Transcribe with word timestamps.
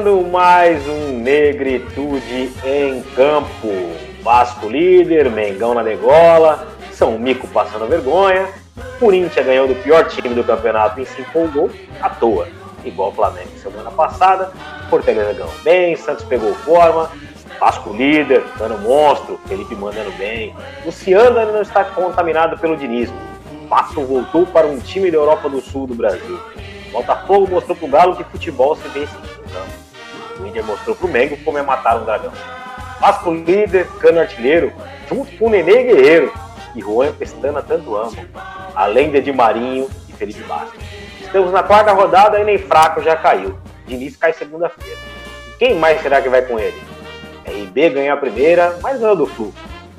Começando 0.00 0.30
mais 0.30 0.88
um 0.88 1.18
Negritude 1.18 2.50
em 2.64 3.02
Campo. 3.14 3.68
Vasco 4.22 4.66
líder, 4.66 5.30
Mengão 5.30 5.74
na 5.74 5.82
degola, 5.82 6.66
São 6.90 7.18
Mico 7.18 7.46
passando 7.48 7.86
vergonha, 7.86 8.48
Corinthians 8.98 9.44
ganhou 9.44 9.68
do 9.68 9.74
pior 9.74 10.08
time 10.08 10.30
do 10.30 10.42
campeonato 10.42 11.02
e 11.02 11.06
se 11.06 11.20
empolgou 11.20 11.70
à 12.00 12.08
toa, 12.08 12.48
igual 12.82 13.10
o 13.10 13.12
Flamengo 13.12 13.50
semana 13.62 13.90
passada, 13.90 14.50
Fortaleza 14.88 15.34
ganhou 15.34 15.52
bem, 15.62 15.94
Santos 15.96 16.24
pegou 16.24 16.54
forma, 16.54 17.10
Vasco 17.58 17.92
líder, 17.92 18.42
dando 18.58 18.78
monstro, 18.78 19.38
Felipe 19.46 19.74
mandando 19.74 20.12
bem, 20.12 20.54
Luciano 20.82 21.38
ainda 21.38 21.52
não 21.52 21.62
está 21.62 21.84
contaminado 21.84 22.56
pelo 22.56 22.74
dinismo, 22.74 23.16
Vasco 23.68 24.02
voltou 24.02 24.46
para 24.46 24.66
um 24.66 24.78
time 24.78 25.10
da 25.10 25.18
Europa 25.18 25.46
do 25.50 25.60
Sul 25.60 25.86
do 25.86 25.94
Brasil, 25.94 26.40
Botafogo 26.90 27.48
mostrou 27.50 27.76
pro 27.76 27.86
Galo 27.86 28.16
que 28.16 28.24
futebol 28.24 28.74
se 28.76 28.88
vence 28.88 29.12
em 29.14 29.52
campo. 29.52 29.79
O 30.40 30.64
mostrou 30.64 30.96
pro 30.96 31.08
Mengo 31.08 31.36
como 31.44 31.58
é 31.58 31.62
matar 31.62 31.96
um 31.96 32.04
dragão. 32.04 32.32
Vasco 33.00 33.32
líder, 33.32 33.86
cano 33.98 34.20
artilheiro, 34.20 34.72
junto 35.08 35.36
com 35.36 35.46
o 35.46 35.50
Nenê 35.50 35.84
Guerreiro 35.84 36.32
e 36.74 36.80
Juan 36.80 37.12
Pestana 37.12 37.62
tanto 37.62 37.96
amam, 37.96 38.14
além 38.74 39.10
de 39.10 39.18
Edmarinho 39.18 39.88
e 40.08 40.12
Felipe 40.12 40.42
Bastos. 40.42 40.82
Estamos 41.20 41.52
na 41.52 41.62
quarta 41.62 41.92
rodada 41.92 42.38
e 42.38 42.44
nem 42.44 42.58
fraco 42.58 43.02
já 43.02 43.16
caiu. 43.16 43.58
Diniz 43.86 44.16
cai 44.16 44.32
segunda-feira. 44.32 44.98
Quem 45.58 45.74
mais 45.74 46.00
será 46.02 46.20
que 46.20 46.28
vai 46.28 46.42
com 46.42 46.58
ele? 46.58 46.80
RB 47.46 47.90
ganhou 47.90 48.14
a 48.14 48.16
primeira, 48.16 48.78
mas 48.82 48.98
ganhou 48.98 49.16
do 49.16 49.26
Flu. 49.26 49.52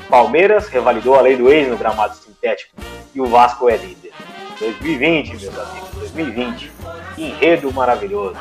Palmeiras 0.10 0.68
revalidou 0.68 1.16
a 1.16 1.22
lei 1.22 1.36
do 1.36 1.52
ex 1.52 1.68
no 1.68 1.78
gramado 1.78 2.16
sintético 2.16 2.76
e 3.14 3.22
o 3.22 3.26
Vasco 3.26 3.70
é 3.70 3.78
líder. 3.78 4.12
2020, 4.60 5.30
meus 5.30 5.58
amigos, 5.58 5.90
2020. 5.96 6.72
Enredo 7.18 7.74
maravilhoso. 7.74 8.36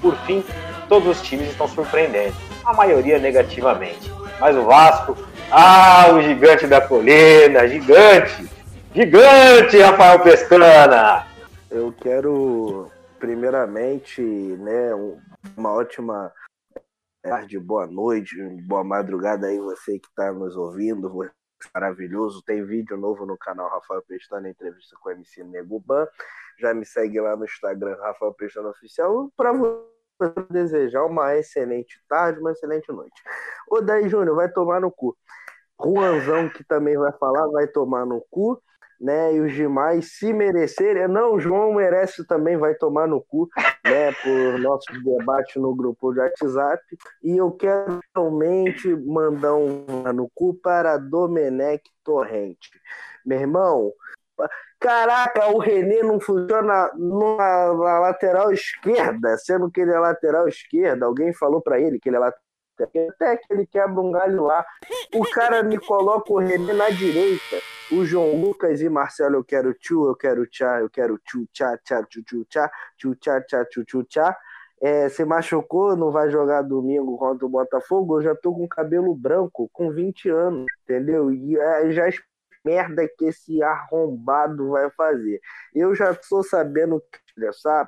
Por 0.00 0.16
fim, 0.26 0.44
todos 0.88 1.18
os 1.18 1.22
times 1.22 1.50
estão 1.50 1.68
surpreendendo, 1.68 2.34
a 2.64 2.72
maioria 2.72 3.18
negativamente. 3.18 4.10
Mas 4.40 4.56
o 4.56 4.64
Vasco, 4.64 5.16
ah, 5.50 6.12
o 6.12 6.22
gigante 6.22 6.66
da 6.66 6.80
colina, 6.80 7.66
gigante! 7.68 8.48
Gigante, 8.94 9.78
Rafael 9.78 10.20
Pestana! 10.20 11.26
Eu 11.70 11.92
quero, 11.92 12.90
primeiramente, 13.18 14.20
né, 14.20 14.90
uma 15.56 15.72
ótima 15.72 16.32
tarde, 17.22 17.58
boa 17.58 17.86
noite, 17.86 18.36
boa 18.66 18.84
madrugada 18.84 19.46
aí, 19.46 19.58
você 19.58 19.98
que 19.98 20.06
está 20.06 20.32
nos 20.32 20.56
ouvindo, 20.56 21.08
maravilhoso. 21.74 22.42
Tem 22.42 22.64
vídeo 22.64 22.96
novo 22.96 23.24
no 23.24 23.38
canal 23.38 23.68
Rafael 23.70 24.02
Pestana, 24.06 24.48
entrevista 24.48 24.96
com 25.00 25.08
o 25.08 25.12
MC 25.12 25.42
Neguban. 25.42 26.06
Já 26.60 26.74
me 26.74 26.84
segue 26.84 27.20
lá 27.20 27.36
no 27.36 27.44
Instagram, 27.44 27.96
Rafael 28.00 28.34
Pestana 28.34 28.68
Oficial, 28.68 29.30
para 29.36 29.52
você 29.52 29.93
desejar 30.50 31.04
uma 31.04 31.34
excelente 31.36 32.00
tarde, 32.08 32.40
uma 32.40 32.52
excelente 32.52 32.90
noite. 32.92 33.22
O 33.70 33.80
Daí 33.80 34.08
Júnior 34.08 34.36
vai 34.36 34.50
tomar 34.50 34.80
no 34.80 34.90
cu. 34.90 35.16
Juanzão, 35.82 36.48
que 36.48 36.62
também 36.64 36.96
vai 36.96 37.12
falar, 37.12 37.46
vai 37.48 37.66
tomar 37.66 38.06
no 38.06 38.24
cu 38.30 38.62
né? 39.00 39.34
E 39.34 39.40
os 39.40 39.52
demais, 39.52 40.16
se 40.16 40.32
merecerem, 40.32 41.08
não, 41.08 41.34
o 41.34 41.40
João 41.40 41.74
merece 41.74 42.26
também, 42.26 42.56
vai 42.56 42.74
tomar 42.74 43.06
no 43.06 43.20
cu, 43.20 43.48
né? 43.84 44.12
Por 44.22 44.58
nosso 44.60 44.86
debate 45.02 45.58
no 45.58 45.74
grupo 45.74 46.12
de 46.12 46.20
WhatsApp. 46.20 46.82
E 47.22 47.36
eu 47.36 47.52
quero 47.52 48.00
realmente 48.14 48.94
mandar 48.96 49.54
um 49.54 49.84
no 50.12 50.30
cu 50.34 50.54
para 50.54 50.96
Domenech 50.96 51.82
Torrente. 52.02 52.70
Meu 53.24 53.40
irmão, 53.40 53.92
Caraca, 54.84 55.48
o 55.48 55.58
René 55.58 56.02
não 56.02 56.20
funciona 56.20 56.90
na, 56.94 57.72
na, 57.72 58.00
lateral 58.00 58.52
esquerda, 58.52 59.34
sendo 59.38 59.70
que 59.70 59.80
ele 59.80 59.90
é 59.90 59.98
lateral 59.98 60.46
esquerda. 60.46 61.06
Alguém 61.06 61.32
falou 61.32 61.62
para 61.62 61.80
ele 61.80 61.98
que 61.98 62.10
ele 62.10 62.16
é 62.16 62.18
lateral 62.18 62.44
até 62.78 63.36
que 63.38 63.46
ele 63.50 63.66
quebra 63.66 63.98
um 63.98 64.12
galho 64.12 64.42
lá. 64.42 64.62
O 65.14 65.24
cara 65.30 65.62
me 65.62 65.78
coloca 65.78 66.30
o 66.30 66.38
René 66.38 66.74
na 66.74 66.90
direita. 66.90 67.56
O 67.90 68.04
João 68.04 68.38
Lucas 68.38 68.82
e 68.82 68.88
Marcelo, 68.90 69.36
eu 69.36 69.44
quero 69.44 69.72
tchu, 69.72 70.06
eu 70.06 70.14
quero 70.14 70.46
tchá, 70.46 70.80
eu 70.80 70.90
quero 70.90 71.16
tchu, 71.18 71.46
tchá, 71.50 71.78
tchá, 71.78 72.02
tchu, 72.02 72.22
tchu, 72.22 72.44
tchá, 72.44 72.70
tchu, 72.98 73.14
tchá, 73.14 73.40
tchá, 73.40 73.64
tchu, 73.64 73.84
tchu, 73.84 74.04
tchá. 74.04 74.36
É, 74.82 75.08
se 75.08 75.24
machucou, 75.24 75.96
não 75.96 76.10
vai 76.10 76.30
jogar 76.30 76.60
domingo 76.60 77.16
contra 77.16 77.46
o 77.46 77.48
Botafogo, 77.48 78.18
eu 78.18 78.22
já 78.22 78.34
tô 78.34 78.52
com 78.52 78.68
cabelo 78.68 79.14
branco, 79.14 79.70
com 79.72 79.90
20 79.90 80.28
anos, 80.28 80.66
entendeu? 80.82 81.32
E 81.32 81.56
é, 81.56 81.90
já 81.90 82.06
merda 82.64 83.08
que 83.18 83.26
esse 83.26 83.62
arrombado 83.62 84.70
vai 84.70 84.90
fazer. 84.90 85.40
Eu 85.74 85.94
já 85.94 86.10
estou 86.10 86.42
sabendo 86.42 87.00
que 87.00 87.18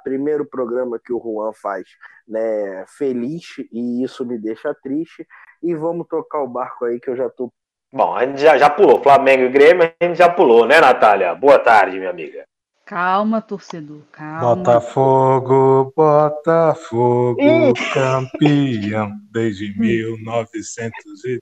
primeiro 0.03 0.45
programa 0.45 1.01
que 1.03 1.13
o 1.13 1.21
Juan 1.21 1.53
faz, 1.53 1.87
né, 2.27 2.85
feliz, 2.89 3.57
e 3.73 4.03
isso 4.03 4.25
me 4.25 4.39
deixa 4.39 4.75
triste. 4.75 5.27
E 5.63 5.75
vamos 5.75 6.07
tocar 6.09 6.43
o 6.43 6.49
barco 6.49 6.85
aí 6.85 7.01
que 7.01 7.11
eu 7.11 7.17
já 7.17 7.27
estou. 7.27 7.53
Bom, 7.93 8.15
a 8.15 8.27
gente 8.27 8.41
já, 8.41 8.59
já 8.59 8.69
pulou 8.69 9.03
Flamengo 9.03 9.45
e 9.45 9.49
Grêmio, 9.49 9.91
a 10.01 10.05
gente 10.05 10.19
já 10.19 10.29
pulou, 10.29 10.67
né, 10.67 10.81
Natália? 10.81 11.35
Boa 11.35 11.59
tarde, 11.59 11.99
minha 11.99 12.11
amiga. 12.11 12.45
Calma, 12.85 13.43
torcedor, 13.43 14.03
calma. 14.13 14.55
Botafogo, 14.57 15.93
Botafogo, 15.97 17.37
campeão 17.93 19.11
desde 19.33 19.77
1910. 19.77 21.41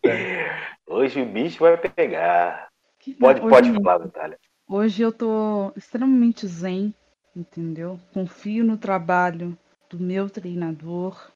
Hoje 0.86 1.20
o 1.20 1.26
bicho 1.26 1.60
vai 1.60 1.76
pegar. 1.76 2.68
Pode, 3.12 3.40
hoje, 3.40 3.50
pode 3.50 3.72
falar, 3.72 3.98
Natália. 3.98 4.38
Hoje 4.68 5.02
eu 5.02 5.12
tô 5.12 5.72
extremamente 5.76 6.46
zen, 6.46 6.94
entendeu? 7.36 8.00
Confio 8.12 8.64
no 8.64 8.78
trabalho 8.78 9.56
do 9.90 9.98
meu 9.98 10.30
treinador. 10.30 11.30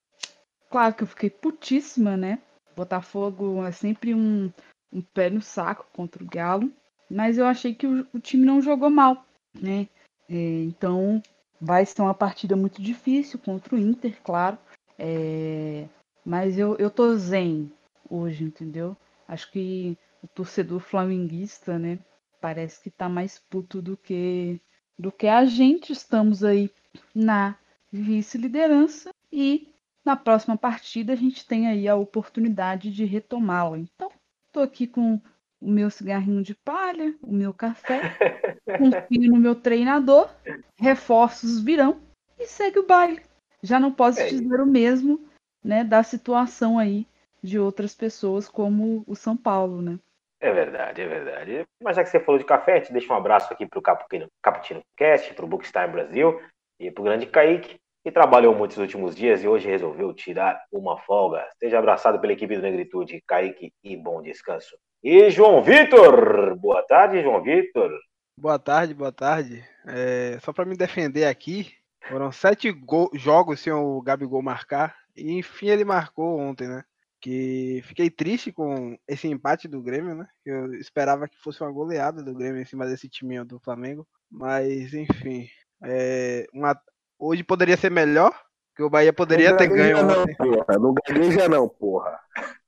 Claro 0.71 0.95
que 0.95 1.03
eu 1.03 1.07
fiquei 1.07 1.31
putíssima, 1.31 2.17
né? 2.17 2.39
Botafogo 2.75 3.65
é 3.65 3.73
sempre 3.73 4.15
um, 4.15 4.51
um 4.93 5.03
pé 5.03 5.29
no 5.31 5.43
saco 5.43 5.87
contra 5.93 6.23
o 6.23 6.27
Galo, 6.27 6.73
mas 7.11 7.39
eu 7.39 7.47
achei 7.47 7.75
que 7.75 7.87
o, 7.87 8.07
o 8.13 8.21
time 8.21 8.45
não 8.45 8.63
jogou 8.63 8.91
mal, 8.91 9.25
né? 9.55 9.89
É, 10.29 10.63
então 10.63 11.23
vai 11.61 11.85
ser 11.85 12.03
uma 12.03 12.15
partida 12.15 12.55
muito 12.57 12.81
difícil 12.81 13.39
contra 13.39 13.75
o 13.75 13.79
Inter, 13.79 14.21
claro. 14.23 14.59
É, 14.99 15.87
mas 16.25 16.59
eu, 16.59 16.77
eu 16.77 16.91
tô 16.91 17.15
zen 17.17 17.73
hoje, 18.09 18.45
entendeu? 18.45 18.97
Acho 19.27 19.51
que 19.51 19.97
o 20.23 20.29
torcedor 20.29 20.81
flamenguista, 20.81 21.79
né? 21.79 21.99
Parece 22.41 22.83
que 22.83 22.91
tá 22.91 23.09
mais 23.09 23.39
puto 23.39 23.83
do 23.83 23.97
que 23.97 24.61
do 24.99 25.13
que 25.13 25.27
a 25.27 25.45
gente. 25.45 25.93
Estamos 25.93 26.43
aí 26.43 26.71
na 27.15 27.57
vice-liderança 27.93 29.11
e 29.33 29.73
na 30.05 30.17
próxima 30.17 30.57
partida 30.57 31.13
a 31.13 31.17
gente 31.17 31.47
tem 31.47 31.69
aí 31.69 31.87
a 31.87 31.97
oportunidade 31.97 32.91
de 32.91 33.05
retomá-la. 33.05 33.79
Então, 33.79 34.11
tô 34.53 34.61
aqui 34.61 34.87
com 34.87 35.21
o 35.61 35.71
meu 35.71 35.91
cigarrinho 35.91 36.43
de 36.43 36.55
palha, 36.55 37.15
o 37.23 37.33
meu 37.33 37.53
café, 37.53 38.01
confio 38.79 39.31
no 39.31 39.37
meu 39.37 39.55
treinador, 39.55 40.31
reforços 40.77 41.61
virão 41.61 42.01
e 42.39 42.47
segue 42.47 42.79
o 42.79 42.87
baile. 42.87 43.21
Já 43.63 43.81
não 43.81 43.93
posso 43.93 44.21
é 44.21 44.29
dizer 44.29 44.61
o 44.61 44.67
mesmo, 44.67 45.21
né, 45.63 45.83
da 45.83 46.03
situação 46.03 46.79
aí 46.79 47.07
de 47.43 47.59
outras 47.59 47.95
pessoas 47.95 48.49
como 48.49 49.05
o 49.07 49.15
São 49.15 49.37
Paulo, 49.37 49.83
né? 49.83 49.99
É 50.41 50.53
verdade, 50.53 51.03
é 51.03 51.07
verdade. 51.09 51.65
Mas 51.83 51.97
já 51.97 52.05
que 52.05 52.11
você 52.11 52.21
falou 52.21 52.39
de 52.39 52.45
café, 52.45 52.77
gente 52.77 52.93
deixa 52.93 53.13
um 53.13 53.17
abraço 53.17 53.53
aqui 53.53 53.67
para 53.67 53.79
o 53.79 53.83
Caputino, 53.83 54.29
Caputino 54.41 54.83
Cast, 54.97 55.35
para 55.35 55.45
o 55.45 55.49
Bookstime 55.49 55.89
Brasil 55.89 56.41
e 56.79 56.91
para 56.91 57.01
o 57.01 57.05
grande 57.05 57.27
Kaique, 57.27 57.77
que 58.05 58.13
trabalhou 58.13 58.55
muito 58.55 58.71
nos 58.71 58.79
últimos 58.79 59.17
dias 59.17 59.43
e 59.43 59.49
hoje 59.49 59.69
resolveu 59.69 60.15
tirar 60.15 60.63
uma 60.71 60.97
folga. 60.99 61.45
Seja 61.59 61.79
abraçado 61.79 62.21
pela 62.21 62.33
equipe 62.33 62.55
do 62.55 62.63
Negritude, 62.63 63.23
Kaique, 63.27 63.73
e 63.83 63.97
bom 63.97 64.23
descanso. 64.23 64.77
E 65.03 65.29
João 65.29 65.61
Vitor! 65.63 66.57
Boa 66.57 66.85
tarde, 66.85 67.21
João 67.21 67.43
Vitor. 67.43 67.91
Boa 68.39 68.59
tarde, 68.59 68.95
boa 68.95 69.13
tarde. 69.13 69.65
É, 69.89 70.39
só 70.41 70.53
para 70.53 70.65
me 70.65 70.77
defender 70.77 71.25
aqui, 71.25 71.73
foram 72.09 72.31
sete 72.31 72.73
jogos 73.15 73.59
sem 73.59 73.73
o 73.73 74.01
Gabigol 74.01 74.41
marcar, 74.41 74.97
e 75.17 75.33
enfim 75.33 75.69
ele 75.69 75.85
marcou 75.85 76.39
ontem, 76.39 76.69
né? 76.69 76.85
Que 77.21 77.83
fiquei 77.85 78.11
triste 78.11 78.53
com 78.53 78.97
esse 79.07 79.29
empate 79.29 79.67
do 79.67 79.83
Grêmio, 79.83 80.15
né? 80.15 80.27
Eu 80.45 80.75
esperava 80.75 81.29
que 81.29 81.39
fosse 81.39 81.61
uma 81.63 81.73
goleada 81.73 82.23
do 82.23 82.35
Grêmio 82.35 82.61
em 82.61 82.65
cima 82.65 82.87
desse 82.87 83.09
time 83.09 83.43
do 83.45 83.59
Flamengo, 83.61 84.07
mas 84.31 84.95
enfim, 84.95 85.49
é, 85.85 86.47
uma, 86.53 86.79
hoje 87.19 87.43
poderia 87.43 87.77
ser 87.77 87.91
melhor, 87.91 88.33
que 88.77 88.83
o 88.83 88.91
Bahia 88.91 89.13
poderia 89.13 89.57
ter 89.57 89.67
ganho. 89.69 90.05
Não, 90.05 90.27
porra, 90.37 90.79
não 90.79 90.95
gagueja 90.95 91.49
não, 91.49 91.69
porra. 91.69 92.19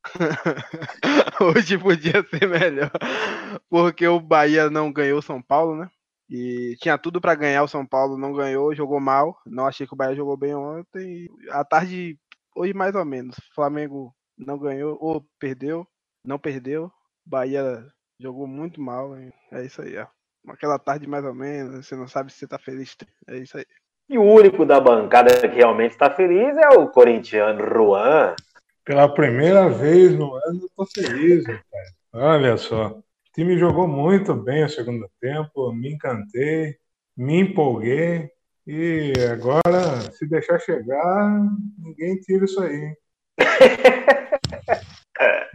hoje 1.41 1.79
podia 1.79 2.25
ser 2.29 2.49
melhor, 2.49 2.91
porque 3.69 4.06
o 4.08 4.19
Bahia 4.19 4.69
não 4.69 4.93
ganhou 4.93 5.20
o 5.20 5.23
São 5.23 5.41
Paulo, 5.41 5.76
né? 5.76 5.88
E 6.29 6.76
tinha 6.81 6.97
tudo 6.97 7.20
para 7.20 7.35
ganhar, 7.35 7.64
o 7.64 7.69
São 7.69 7.85
Paulo 7.85 8.17
não 8.17 8.32
ganhou, 8.32 8.75
jogou 8.75 9.00
mal. 9.00 9.37
Não 9.44 9.67
achei 9.67 9.85
que 9.85 9.93
o 9.93 9.97
Bahia 9.97 10.14
jogou 10.14 10.37
bem 10.37 10.55
ontem. 10.55 11.29
À 11.50 11.64
tarde, 11.64 12.17
hoje 12.55 12.73
mais 12.73 12.94
ou 12.94 13.05
menos. 13.05 13.35
Flamengo 13.52 14.14
não 14.45 14.59
ganhou 14.59 14.97
ou 15.01 15.25
perdeu, 15.39 15.87
não 16.25 16.39
perdeu. 16.39 16.91
Bahia 17.25 17.87
jogou 18.19 18.47
muito 18.47 18.81
mal, 18.81 19.17
hein? 19.17 19.33
é 19.53 19.65
isso 19.65 19.83
aí, 19.83 19.97
ó. 19.97 20.07
Aquela 20.49 20.79
tarde 20.79 21.07
mais 21.07 21.25
ou 21.25 21.35
menos, 21.35 21.87
você 21.87 21.95
não 21.95 22.09
sabe 22.09 22.33
se 22.33 22.39
você 22.39 22.47
tá 22.47 22.59
feliz. 22.59 22.97
É 23.29 23.37
isso 23.37 23.59
aí. 23.59 23.67
E 24.09 24.19
o 24.19 24.23
único 24.23 24.65
da 24.67 24.81
bancada 24.81 25.39
que 25.49 25.57
realmente 25.57 25.93
está 25.93 26.11
feliz 26.11 26.57
é 26.57 26.69
o 26.71 26.89
corintiano 26.89 27.63
Juan. 27.69 28.35
Pela 28.85 29.13
primeira 29.13 29.69
vez 29.69 30.13
no 30.13 30.35
ano 30.35 30.63
eu 30.63 30.71
tô 30.77 30.87
feliz, 30.87 31.47
rapaz. 31.47 31.95
Olha 32.13 32.57
só. 32.57 32.89
O 32.89 33.03
time 33.33 33.57
jogou 33.59 33.87
muito 33.87 34.35
bem 34.35 34.65
o 34.65 34.69
segundo 34.69 35.09
tempo, 35.21 35.73
me 35.73 35.93
encantei, 35.93 36.77
me 37.17 37.41
empolguei. 37.41 38.31
E 38.67 39.13
agora, 39.31 40.01
se 40.13 40.27
deixar 40.27 40.59
chegar, 40.59 41.41
ninguém 41.79 42.17
tira 42.21 42.45
isso 42.45 42.61
aí. 42.61 42.97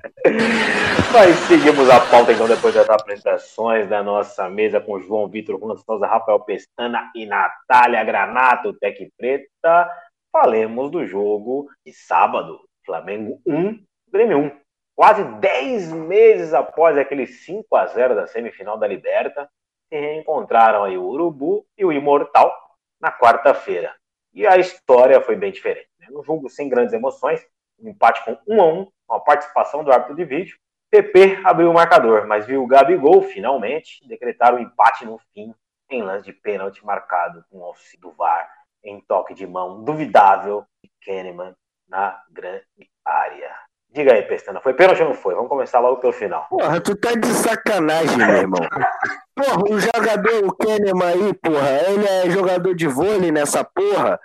Nós 1.13 1.35
seguimos 1.47 1.89
a 1.89 1.99
pauta 2.09 2.31
então 2.31 2.47
depois 2.47 2.73
das 2.73 2.89
apresentações 2.89 3.87
da 3.87 4.03
nossa 4.03 4.49
mesa 4.49 4.79
com 4.79 4.99
João 4.99 5.27
Vitor 5.27 5.57
Gonçalves, 5.57 6.07
Rafael 6.07 6.39
Pestana 6.41 7.11
e 7.15 7.25
Natália 7.25 8.03
Granato, 8.03 8.73
Tec 8.73 8.97
Preta. 9.17 9.89
Falemos 10.31 10.91
do 10.91 11.05
jogo 11.05 11.69
de 11.85 11.93
sábado, 11.93 12.59
Flamengo 12.85 13.41
1, 13.45 13.83
Grêmio 14.11 14.37
1. 14.39 14.51
Quase 14.95 15.23
10 15.23 15.91
meses 15.91 16.53
após 16.53 16.97
aquele 16.97 17.27
5 17.27 17.75
a 17.75 17.85
0 17.85 18.15
da 18.15 18.27
semifinal 18.27 18.77
da 18.77 18.87
Liberta, 18.87 19.49
se 19.89 19.99
reencontraram 19.99 20.83
aí 20.83 20.97
o 20.97 21.05
Urubu 21.05 21.65
e 21.77 21.83
o 21.83 21.91
Imortal 21.91 22.53
na 22.99 23.11
quarta-feira. 23.11 23.93
E 24.33 24.45
a 24.45 24.57
história 24.57 25.21
foi 25.21 25.35
bem 25.35 25.51
diferente. 25.51 25.89
Né? 25.99 26.07
Um 26.11 26.23
jogo 26.23 26.49
sem 26.49 26.69
grandes 26.69 26.93
emoções, 26.93 27.45
um 27.79 27.89
empate 27.89 28.23
com 28.23 28.37
1 28.47 28.61
a 28.61 28.65
1 28.65 28.87
com 29.07 29.15
a 29.15 29.19
participação 29.19 29.83
do 29.83 29.91
árbitro 29.91 30.15
de 30.15 30.25
vídeo. 30.25 30.57
PP 30.91 31.41
abriu 31.43 31.69
o 31.69 31.73
marcador, 31.73 32.25
mas 32.27 32.45
viu 32.45 32.63
o 32.63 32.67
Gabigol 32.67 33.21
finalmente 33.21 34.07
decretar 34.07 34.53
o 34.53 34.59
empate 34.59 35.05
no 35.05 35.19
fim 35.33 35.53
em 35.89 36.01
lance 36.01 36.25
de 36.25 36.33
pênalti 36.33 36.85
marcado 36.85 37.43
com 37.49 37.63
auxílio 37.63 38.09
do 38.09 38.11
VAR 38.11 38.49
em 38.83 39.01
toque 39.01 39.33
de 39.33 39.45
mão 39.45 39.83
duvidável 39.83 40.65
de 40.83 40.89
Kahneman 41.05 41.55
na 41.87 42.21
grande 42.31 42.63
área. 43.03 43.51
Diga 43.89 44.13
aí, 44.13 44.23
Pestana, 44.23 44.59
foi 44.59 44.73
pênalti 44.73 45.01
ou 45.01 45.09
não 45.09 45.15
foi? 45.15 45.33
Vamos 45.33 45.49
começar 45.49 45.79
logo 45.79 45.97
pelo 45.97 46.11
final. 46.11 46.45
Porra, 46.49 46.81
tu 46.81 46.95
tá 46.95 47.13
de 47.13 47.27
sacanagem, 47.27 48.17
meu 48.17 48.35
irmão. 48.35 48.59
Porra, 49.35 49.63
o 49.69 49.79
jogador, 49.79 50.45
o 50.45 50.55
Kahneman 50.55 51.07
aí, 51.07 51.33
porra, 51.33 51.69
ele 51.89 52.05
é 52.05 52.29
jogador 52.29 52.73
de 52.73 52.87
vôlei 52.87 53.31
nessa 53.31 53.65
porra. 53.65 54.17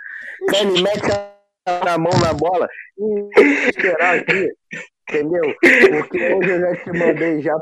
Ele 0.54 0.82
mete 0.82 1.10
a 1.10 1.39
mão 1.98 2.12
na 2.22 2.32
bola 2.32 2.68
e 2.98 3.68
esperar 3.68 4.18
aqui, 4.18 4.52
entendeu? 5.08 5.54
Porque 5.60 6.34
hoje 6.34 6.50
eu 6.50 6.60
já 6.60 6.76
te 6.76 6.92
mandei 6.92 7.40
já 7.40 7.58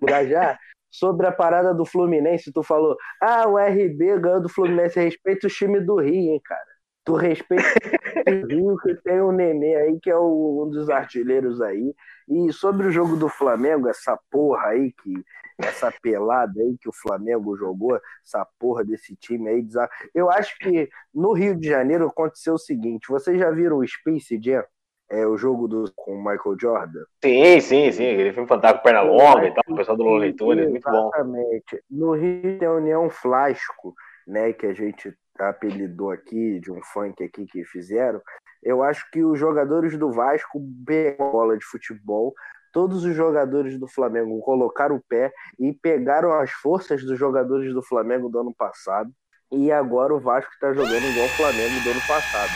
pra 0.00 0.24
já 0.24 0.58
sobre 0.90 1.26
a 1.26 1.32
parada 1.32 1.74
do 1.74 1.84
Fluminense. 1.84 2.52
Tu 2.52 2.62
falou, 2.62 2.96
ah, 3.20 3.48
o 3.48 3.58
RB 3.58 4.18
ganhou 4.20 4.40
do 4.40 4.48
Fluminense. 4.48 5.00
Respeita 5.00 5.46
o 5.46 5.50
time 5.50 5.80
do 5.80 6.00
Rio, 6.00 6.32
hein, 6.32 6.40
cara. 6.44 6.73
Tu 7.04 7.14
respeita 7.14 7.64
o 8.26 8.46
Rio, 8.46 8.76
que 8.78 8.94
tem 8.96 9.20
o 9.20 9.30
Nenê 9.30 9.76
aí, 9.76 10.00
que 10.00 10.10
é 10.10 10.16
o, 10.16 10.64
um 10.64 10.70
dos 10.70 10.88
artilheiros 10.88 11.60
aí. 11.60 11.94
E 12.28 12.52
sobre 12.52 12.86
o 12.86 12.90
jogo 12.90 13.16
do 13.16 13.28
Flamengo, 13.28 13.88
essa 13.88 14.18
porra 14.30 14.68
aí, 14.68 14.92
que 14.92 15.14
essa 15.58 15.92
pelada 16.02 16.60
aí 16.60 16.76
que 16.80 16.88
o 16.88 16.92
Flamengo 16.92 17.56
jogou, 17.56 18.00
essa 18.24 18.46
porra 18.58 18.84
desse 18.84 19.14
time 19.16 19.48
aí. 19.48 19.66
Eu 20.14 20.30
acho 20.30 20.58
que 20.58 20.88
no 21.14 21.32
Rio 21.32 21.54
de 21.54 21.68
Janeiro 21.68 22.06
aconteceu 22.06 22.54
o 22.54 22.58
seguinte: 22.58 23.08
vocês 23.08 23.38
já 23.38 23.50
viram 23.50 23.78
o 23.78 23.86
Space 23.86 24.40
Jam? 24.42 24.64
É 25.10 25.26
o 25.26 25.36
jogo 25.36 25.68
do, 25.68 25.92
com 25.94 26.12
o 26.12 26.18
Michael 26.18 26.56
Jordan? 26.58 27.04
Sim, 27.22 27.60
sim, 27.60 27.92
sim. 27.92 28.04
Ele 28.04 28.32
foi 28.32 28.42
um 28.42 28.46
fantástico 28.46 28.82
perna 28.82 29.02
longa 29.02 29.46
e 29.46 29.54
tal, 29.54 29.62
o 29.68 29.76
pessoal 29.76 29.96
do 29.96 30.02
Looney 30.02 30.34
muito 30.70 30.90
bom. 30.90 31.10
Exatamente. 31.14 31.84
No 31.90 32.14
Rio 32.14 32.58
tem 32.58 32.66
a 32.66 32.72
União 32.72 33.10
Flasco, 33.10 33.94
né, 34.26 34.54
que 34.54 34.66
a 34.66 34.72
gente 34.72 35.14
apelidou 35.38 36.10
aqui, 36.10 36.60
de 36.60 36.70
um 36.70 36.80
funk 36.82 37.22
aqui 37.22 37.46
que 37.46 37.64
fizeram, 37.64 38.20
eu 38.62 38.82
acho 38.82 39.10
que 39.10 39.22
os 39.22 39.38
jogadores 39.38 39.96
do 39.98 40.10
Vasco 40.10 40.60
pegam 40.86 41.30
bola 41.30 41.56
de 41.56 41.64
futebol, 41.64 42.34
todos 42.72 43.04
os 43.04 43.14
jogadores 43.14 43.78
do 43.78 43.86
Flamengo 43.86 44.40
colocaram 44.40 44.96
o 44.96 45.02
pé 45.08 45.32
e 45.58 45.72
pegaram 45.72 46.32
as 46.32 46.50
forças 46.50 47.04
dos 47.04 47.18
jogadores 47.18 47.72
do 47.72 47.82
Flamengo 47.82 48.28
do 48.28 48.40
ano 48.40 48.54
passado, 48.54 49.10
e 49.52 49.70
agora 49.70 50.14
o 50.14 50.20
Vasco 50.20 50.50
está 50.52 50.72
jogando 50.72 51.04
igual 51.04 51.26
o 51.26 51.36
Flamengo 51.36 51.80
do 51.82 51.90
ano 51.90 52.00
passado. 52.08 52.50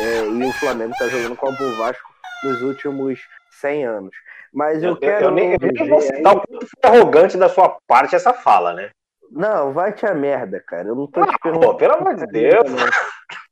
É, 0.00 0.26
e 0.26 0.48
o 0.48 0.52
Flamengo 0.54 0.92
está 0.92 1.08
jogando 1.08 1.36
como 1.36 1.52
o 1.52 1.76
Vasco 1.76 2.10
nos 2.42 2.62
últimos 2.62 3.20
100 3.60 3.84
anos. 3.84 4.16
Mas 4.52 4.82
eu, 4.82 4.90
eu 4.90 4.96
quero. 4.96 5.26
Eu 5.26 5.30
nem, 5.30 5.52
eu 5.52 5.58
nem 5.60 5.88
vou 5.88 6.00
citar 6.00 6.36
o 6.36 6.40
quanto 6.40 6.66
arrogante 6.82 7.36
da 7.36 7.48
sua 7.48 7.76
parte 7.86 8.16
essa 8.16 8.32
fala, 8.32 8.72
né? 8.72 8.90
Não, 9.30 9.72
vai 9.72 9.92
te 9.92 10.04
a 10.04 10.14
merda, 10.14 10.60
cara. 10.60 10.88
Eu 10.88 10.96
não 10.96 11.06
tô 11.06 11.24
te 11.24 11.38
perguntando. 11.40 11.72
Pô, 11.72 11.76
pelo 11.76 11.94
amor 11.94 12.16
de 12.16 12.26
Deus. 12.26 12.66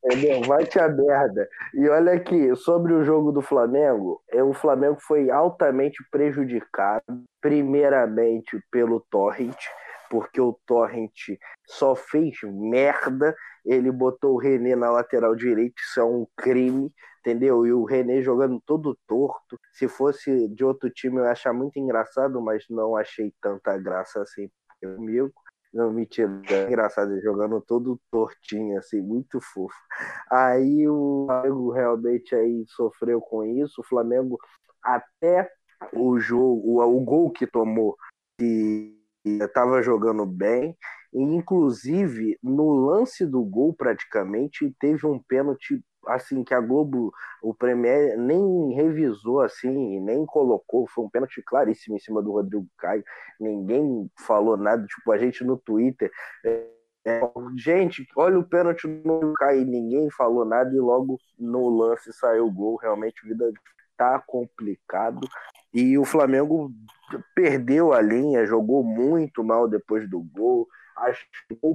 Entendeu? 0.04 0.42
Vai 0.42 0.64
te 0.64 0.78
a 0.78 0.88
merda. 0.88 1.48
E 1.72 1.88
olha 1.88 2.12
aqui, 2.12 2.54
sobre 2.56 2.92
o 2.92 3.04
jogo 3.04 3.30
do 3.30 3.40
Flamengo, 3.40 4.20
é, 4.30 4.42
o 4.42 4.52
Flamengo 4.52 4.98
foi 5.00 5.30
altamente 5.30 6.04
prejudicado, 6.10 7.25
primeiramente 7.40 8.60
pelo 8.70 9.00
Torrent, 9.10 9.56
porque 10.10 10.40
o 10.40 10.58
Torrent 10.66 11.38
só 11.66 11.94
fez 11.94 12.38
merda. 12.42 13.36
Ele 13.64 13.92
botou 13.92 14.34
o 14.34 14.38
René 14.38 14.75
na 14.75 14.90
lateral 14.90 15.36
direita, 15.36 15.75
isso 15.80 16.00
é 16.00 16.04
um 16.04 16.26
crime, 16.36 16.90
entendeu? 17.20 17.66
E 17.66 17.72
o 17.72 17.84
René 17.84 18.22
jogando 18.22 18.60
todo 18.64 18.98
torto. 19.06 19.58
Se 19.72 19.86
fosse 19.86 20.48
de 20.48 20.64
outro 20.64 20.90
time, 20.90 21.19
eu 21.19 21.25
ia 21.25 21.32
achar 21.32 21.52
muito 21.52 21.78
engraçado, 21.78 22.40
mas 22.40 22.64
não 22.69 22.96
achei 22.96 23.32
tanta 23.40 23.76
graça 23.78 24.22
assim 24.22 24.48
comigo. 24.80 25.32
Não, 25.73 25.93
mentira, 25.93 26.31
é 26.50 26.67
engraçado, 26.67 27.20
jogando 27.20 27.61
todo 27.61 28.00
tortinho, 28.11 28.79
assim, 28.79 29.00
muito 29.03 29.38
fofo. 29.41 29.75
Aí 30.31 30.88
o 30.88 31.26
Flamengo 31.26 31.70
realmente 31.70 32.35
aí 32.35 32.65
sofreu 32.69 33.20
com 33.20 33.44
isso. 33.44 33.81
O 33.81 33.85
Flamengo, 33.85 34.38
até 34.82 35.50
o 35.93 36.19
jogo, 36.19 36.81
o, 36.81 36.81
o 36.81 37.00
gol 37.00 37.31
que 37.31 37.47
tomou, 37.47 37.97
que 38.38 38.97
estava 39.25 39.82
jogando 39.82 40.25
bem, 40.25 40.76
e, 41.12 41.23
inclusive 41.23 42.38
no 42.42 42.73
lance 42.87 43.26
do 43.26 43.42
gol, 43.45 43.75
praticamente, 43.75 44.75
teve 44.81 45.07
um 45.07 45.19
pênalti 45.19 45.83
assim 46.09 46.43
que 46.43 46.55
a 46.55 46.61
Globo, 46.61 47.12
o 47.43 47.55
Premier 47.55 48.17
nem 48.19 48.73
revisou 48.75 49.41
assim, 49.41 50.00
nem 50.00 50.25
colocou, 50.27 50.87
foi 50.88 51.05
um 51.05 51.11
pênalti 51.11 51.43
claríssimo 51.43 51.97
em 51.97 52.00
cima 52.00 52.23
do 52.23 52.33
Rodrigo 52.33 52.67
Caio. 52.79 53.05
Ninguém 53.38 54.11
falou 54.19 54.57
nada, 54.57 54.85
tipo 54.87 55.12
a 55.12 55.19
gente 55.19 55.45
no 55.45 55.57
Twitter, 55.57 56.11
é, 56.45 56.67
é, 57.09 57.23
gente, 57.57 58.07
olha 58.17 58.38
o 58.38 58.45
pênalti 58.45 58.87
no 58.87 59.33
Caio, 59.33 59.65
ninguém 59.65 60.11
falou 60.11 60.45
nada 60.45 60.75
e 60.75 60.79
logo 60.79 61.19
no 61.38 61.69
lance 61.71 62.12
saiu 62.12 62.47
o 62.47 62.53
gol. 62.53 62.77
Realmente 62.77 63.23
a 63.25 63.29
vida 63.29 63.53
tá 63.97 64.19
complicado 64.27 65.27
e 65.73 65.97
o 65.99 66.05
Flamengo 66.05 66.71
perdeu 67.35 67.93
a 67.93 68.00
linha, 68.00 68.47
jogou 68.47 68.85
muito 68.85 69.43
mal 69.43 69.67
depois 69.67 70.09
do 70.09 70.21
gol. 70.21 70.69
Acho 70.99 71.25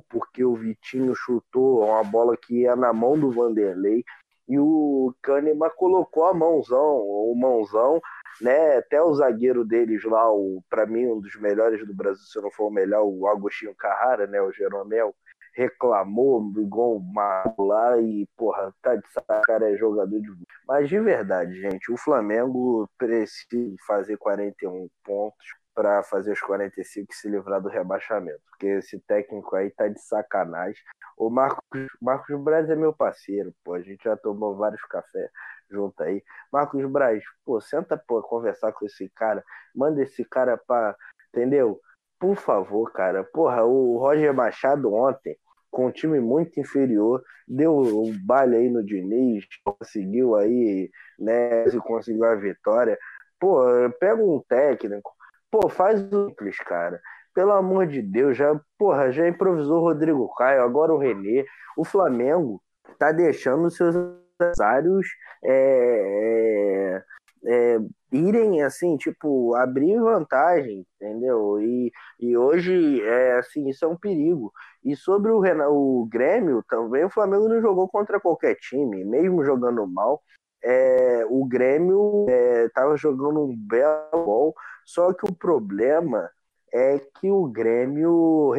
porque 0.10 0.44
o 0.44 0.56
Vitinho 0.56 1.16
chutou 1.16 1.86
uma 1.86 2.04
bola 2.04 2.36
que 2.38 2.62
ia 2.62 2.76
na 2.76 2.94
mão 2.94 3.18
do 3.18 3.32
Vanderlei 3.32 4.04
e 4.54 4.60
o 4.60 5.12
Kahneman 5.24 5.72
colocou 5.76 6.26
a 6.26 6.34
mãozão, 6.34 7.00
o 7.00 7.36
mãozão, 7.36 8.00
né? 8.40 8.78
Até 8.78 9.02
o 9.02 9.12
zagueiro 9.16 9.66
deles 9.66 10.04
lá, 10.04 10.26
para 10.70 10.86
mim 10.86 11.08
um 11.08 11.20
dos 11.20 11.36
melhores 11.38 11.84
do 11.88 11.96
Brasil, 11.96 12.24
se 12.24 12.40
não 12.40 12.52
for 12.52 12.68
o 12.68 12.72
melhor, 12.72 13.04
o 13.04 13.28
Agostinho 13.28 13.74
Carrara, 13.74 14.28
né, 14.28 14.40
o 14.40 14.52
Jeromel, 14.52 15.16
reclamou 15.56 16.52
igual 16.58 16.98
o 16.98 17.64
lá 17.64 17.98
e, 17.98 18.28
porra, 18.38 18.72
tá 18.84 18.96
de 18.96 19.04
cara 19.44 19.72
é 19.72 19.76
jogador 19.76 20.20
de. 20.20 20.30
Mas 20.68 20.88
de 20.88 21.00
verdade, 21.00 21.60
gente, 21.60 21.92
o 21.92 21.98
Flamengo 21.98 22.88
precisa 22.96 23.76
fazer 23.88 24.18
41 24.18 24.88
pontos 25.04 25.63
para 25.74 26.04
fazer 26.04 26.32
os 26.32 26.40
45 26.40 27.12
e 27.12 27.16
se 27.16 27.30
livrar 27.30 27.62
do 27.62 27.70
rebaixamento. 27.70 28.42
Porque 28.50 28.68
esse 28.68 29.00
técnico 29.00 29.56
aí 29.56 29.72
tá 29.72 29.88
de 29.88 30.00
sacanagem. 30.00 30.82
O 31.18 31.30
Marcos, 31.30 31.88
Marcos 32.02 32.40
Braz 32.42 32.70
é 32.70 32.76
meu 32.76 32.94
parceiro, 32.94 33.54
pô. 33.64 33.74
A 33.74 33.82
gente 33.82 34.04
já 34.04 34.16
tomou 34.16 34.56
vários 34.56 34.84
cafés 34.84 35.30
junto 35.70 36.02
aí. 36.04 36.24
Marcos 36.52 36.86
Braz, 36.86 37.24
pô, 37.44 37.60
senta 37.60 37.98
pô, 37.98 38.22
conversar 38.22 38.72
com 38.74 38.86
esse 38.86 39.10
cara. 39.10 39.44
Manda 39.76 40.02
esse 40.02 40.24
cara 40.24 40.58
pra. 40.58 40.96
Entendeu? 41.30 41.80
Por 42.20 42.36
favor, 42.36 42.92
cara. 42.92 43.24
Porra, 43.24 43.64
o 43.66 43.98
Roger 43.98 44.34
Machado 44.34 44.94
ontem, 44.94 45.38
com 45.72 45.88
um 45.88 45.92
time 45.92 46.20
muito 46.20 46.60
inferior, 46.60 47.24
deu 47.48 47.76
um 47.78 48.16
baile 48.26 48.56
aí 48.56 48.70
no 48.70 48.86
Diniz, 48.86 49.46
conseguiu 49.64 50.36
aí, 50.36 50.90
né? 51.20 51.66
Conseguiu 51.82 52.24
a 52.26 52.36
vitória. 52.36 52.98
Pô, 53.40 53.66
pega 54.00 54.24
um 54.24 54.42
técnico 54.48 55.12
Pô, 55.54 55.70
faz 55.70 56.02
o 56.12 56.30
simples, 56.30 56.58
cara. 56.58 57.00
Pelo 57.32 57.52
amor 57.52 57.86
de 57.86 58.02
Deus, 58.02 58.36
já, 58.36 58.60
porra, 58.76 59.12
já 59.12 59.28
improvisou 59.28 59.82
o 59.82 59.84
Rodrigo 59.84 60.34
Caio, 60.34 60.64
agora 60.64 60.92
o 60.92 60.98
Renê. 60.98 61.46
O 61.78 61.86
Flamengo 61.86 62.60
tá 62.98 63.12
deixando 63.12 63.70
seus 63.70 63.96
adversários 63.96 65.06
é, 65.46 67.04
é, 67.46 67.78
irem 68.12 68.64
assim, 68.64 68.98
tipo, 68.98 69.54
abrir 69.54 70.00
vantagem, 70.00 70.88
entendeu? 70.96 71.62
E, 71.62 71.92
e 72.20 72.36
hoje 72.36 73.04
é 73.04 73.38
assim, 73.38 73.70
isso 73.70 73.86
é 73.86 73.88
um 73.88 73.96
perigo. 73.96 74.52
E 74.84 74.96
sobre 74.96 75.30
o, 75.30 75.40
Renan, 75.40 75.70
o 75.70 76.08
Grêmio, 76.12 76.64
também 76.68 77.06
o 77.06 77.12
Flamengo 77.12 77.48
não 77.48 77.62
jogou 77.62 77.88
contra 77.88 78.20
qualquer 78.20 78.56
time, 78.56 79.06
mesmo 79.06 79.46
jogando 79.46 79.86
mal. 79.86 80.20
É, 80.64 81.26
o 81.30 81.46
Grêmio 81.46 82.26
estava 82.66 82.96
é, 82.96 82.98
jogando 82.98 83.44
um 83.44 83.56
belo 83.56 84.26
gol, 84.26 84.56
só 84.86 85.14
que 85.14 85.26
o 85.26 85.34
problema 85.34 86.30
é 86.74 87.00
que 87.00 87.30
o 87.30 87.48
Grêmio, 87.48 88.54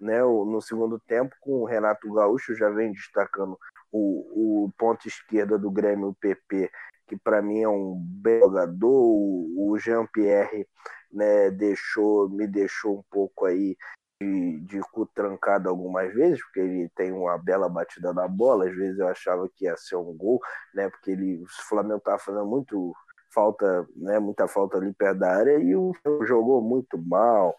né, 0.00 0.20
no 0.22 0.60
segundo 0.60 0.98
tempo, 0.98 1.34
com 1.40 1.62
o 1.62 1.64
Renato 1.64 2.12
Gaúcho, 2.12 2.54
já 2.54 2.68
vem 2.68 2.92
destacando 2.92 3.58
o, 3.92 4.64
o 4.66 4.72
ponto 4.76 5.06
esquerda 5.06 5.58
do 5.58 5.70
Grêmio, 5.70 6.08
o 6.08 6.14
PP, 6.14 6.70
que 7.06 7.16
para 7.16 7.42
mim 7.42 7.62
é 7.62 7.68
um 7.68 7.96
bem 7.96 8.40
jogador. 8.40 8.90
O 8.92 9.76
Jean-Pierre 9.78 10.66
né, 11.12 11.50
deixou, 11.50 12.28
me 12.28 12.46
deixou 12.46 12.98
um 12.98 13.04
pouco 13.10 13.46
aí 13.46 13.76
de, 14.20 14.60
de 14.60 14.80
cu 14.92 15.06
trancado 15.06 15.68
algumas 15.68 16.12
vezes, 16.12 16.42
porque 16.44 16.60
ele 16.60 16.88
tem 16.94 17.10
uma 17.10 17.38
bela 17.38 17.68
batida 17.68 18.12
na 18.12 18.28
bola. 18.28 18.68
Às 18.68 18.76
vezes 18.76 18.98
eu 18.98 19.08
achava 19.08 19.48
que 19.54 19.64
ia 19.64 19.76
ser 19.76 19.96
um 19.96 20.16
gol, 20.16 20.40
né? 20.74 20.88
Porque 20.88 21.10
ele, 21.12 21.42
o 21.42 21.46
Flamengo 21.68 21.98
estava 21.98 22.18
fazendo 22.18 22.46
muito 22.46 22.94
falta, 23.32 23.86
né? 23.96 24.18
Muita 24.18 24.46
falta 24.46 24.78
ali 24.78 24.92
perto 24.92 25.18
da 25.18 25.36
área 25.36 25.58
e 25.58 25.74
o 25.74 25.92
jogou 26.24 26.60
muito 26.60 26.98
mal. 26.98 27.56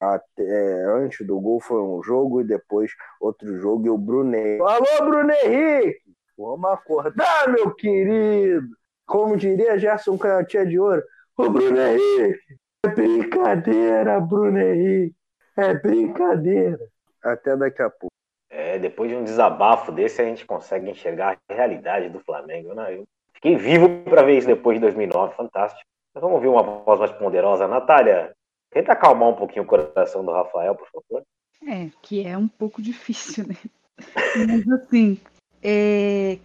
Até, 0.00 0.84
antes 0.86 1.26
do 1.26 1.40
gol 1.40 1.60
foi 1.60 1.80
um 1.80 2.02
jogo 2.02 2.40
e 2.40 2.44
depois 2.44 2.92
outro 3.20 3.58
jogo 3.58 3.86
e 3.86 3.90
o 3.90 3.96
Bruno 3.96 4.34
Alô, 4.66 5.06
Bruno 5.06 5.32
Henrique! 5.32 6.02
Vamos 6.36 6.70
acordar, 6.70 7.48
meu 7.48 7.74
querido! 7.74 8.66
Como 9.06 9.36
diria 9.36 9.78
Gerson 9.78 10.18
Canhotinha 10.18 10.66
de 10.66 10.78
Ouro, 10.78 11.02
o 11.36 11.48
Bruno 11.48 11.78
Henrique! 11.78 12.58
É 12.84 12.88
brincadeira, 12.88 14.20
Bruno 14.20 14.58
Henrique! 14.58 15.16
É 15.56 15.72
brincadeira! 15.74 16.78
Até 17.22 17.56
daqui 17.56 17.80
a 17.80 17.88
pouco. 17.88 18.12
É, 18.50 18.78
depois 18.78 19.10
de 19.10 19.16
um 19.16 19.24
desabafo 19.24 19.90
desse, 19.90 20.20
a 20.20 20.24
gente 20.24 20.44
consegue 20.44 20.90
enxergar 20.90 21.38
a 21.48 21.54
realidade 21.54 22.10
do 22.10 22.20
Flamengo. 22.20 22.74
Né? 22.74 22.96
Eu 22.96 23.04
fiquei 23.44 23.56
vivo 23.56 23.88
para 24.04 24.22
ver 24.22 24.38
isso 24.38 24.46
depois 24.46 24.76
de 24.76 24.80
2009, 24.80 25.36
fantástico. 25.36 25.84
Mas 26.14 26.22
vamos 26.22 26.36
ouvir 26.36 26.48
uma 26.48 26.62
voz 26.62 26.98
mais 26.98 27.12
poderosa. 27.12 27.68
Natália, 27.68 28.34
tenta 28.70 28.92
acalmar 28.92 29.28
um 29.28 29.36
pouquinho 29.36 29.64
o 29.64 29.66
coração 29.66 30.24
do 30.24 30.32
Rafael, 30.32 30.74
por 30.74 30.88
favor. 30.88 31.22
É, 31.66 31.90
que 32.02 32.26
é 32.26 32.36
um 32.38 32.48
pouco 32.48 32.80
difícil, 32.80 33.46
né? 33.46 33.56
Mas 34.48 34.68
assim, 34.72 35.20
é... 35.62 36.38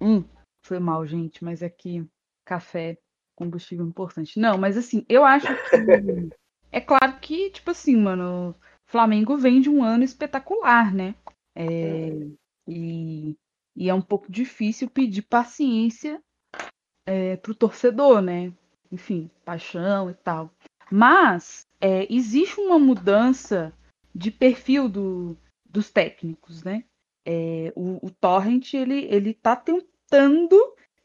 Hum, 0.00 0.24
foi 0.64 0.78
mal, 0.78 1.04
gente, 1.06 1.42
mas 1.42 1.60
aqui 1.62 2.06
café, 2.44 2.96
combustível 3.34 3.84
importante. 3.84 4.38
Não, 4.38 4.56
mas 4.56 4.76
assim, 4.76 5.04
eu 5.08 5.24
acho 5.24 5.48
que 5.48 5.52
é 6.70 6.80
claro 6.80 7.18
que, 7.18 7.50
tipo 7.50 7.72
assim, 7.72 7.96
mano, 7.96 8.54
Flamengo 8.86 9.36
vem 9.36 9.60
de 9.60 9.68
um 9.68 9.82
ano 9.82 10.04
espetacular, 10.04 10.94
né? 10.94 11.16
É... 11.56 12.10
E... 12.68 13.34
e 13.78 13.88
é 13.88 13.94
um 13.94 14.02
pouco 14.02 14.30
difícil 14.30 14.90
pedir 14.90 15.22
paciência 15.22 16.20
é, 17.06 17.36
pro 17.36 17.54
torcedor, 17.54 18.20
né? 18.20 18.52
Enfim, 18.90 19.30
paixão 19.44 20.10
e 20.10 20.14
tal. 20.14 20.50
Mas 20.90 21.64
é, 21.80 22.12
existe 22.12 22.58
uma 22.58 22.76
mudança 22.76 23.72
de 24.12 24.32
perfil 24.32 24.88
do, 24.88 25.38
dos 25.64 25.90
técnicos, 25.90 26.64
né? 26.64 26.82
É, 27.24 27.72
o, 27.76 28.04
o 28.04 28.10
Torrent 28.10 28.74
ele 28.74 29.04
ele 29.04 29.30
está 29.30 29.54
tentando 29.54 30.56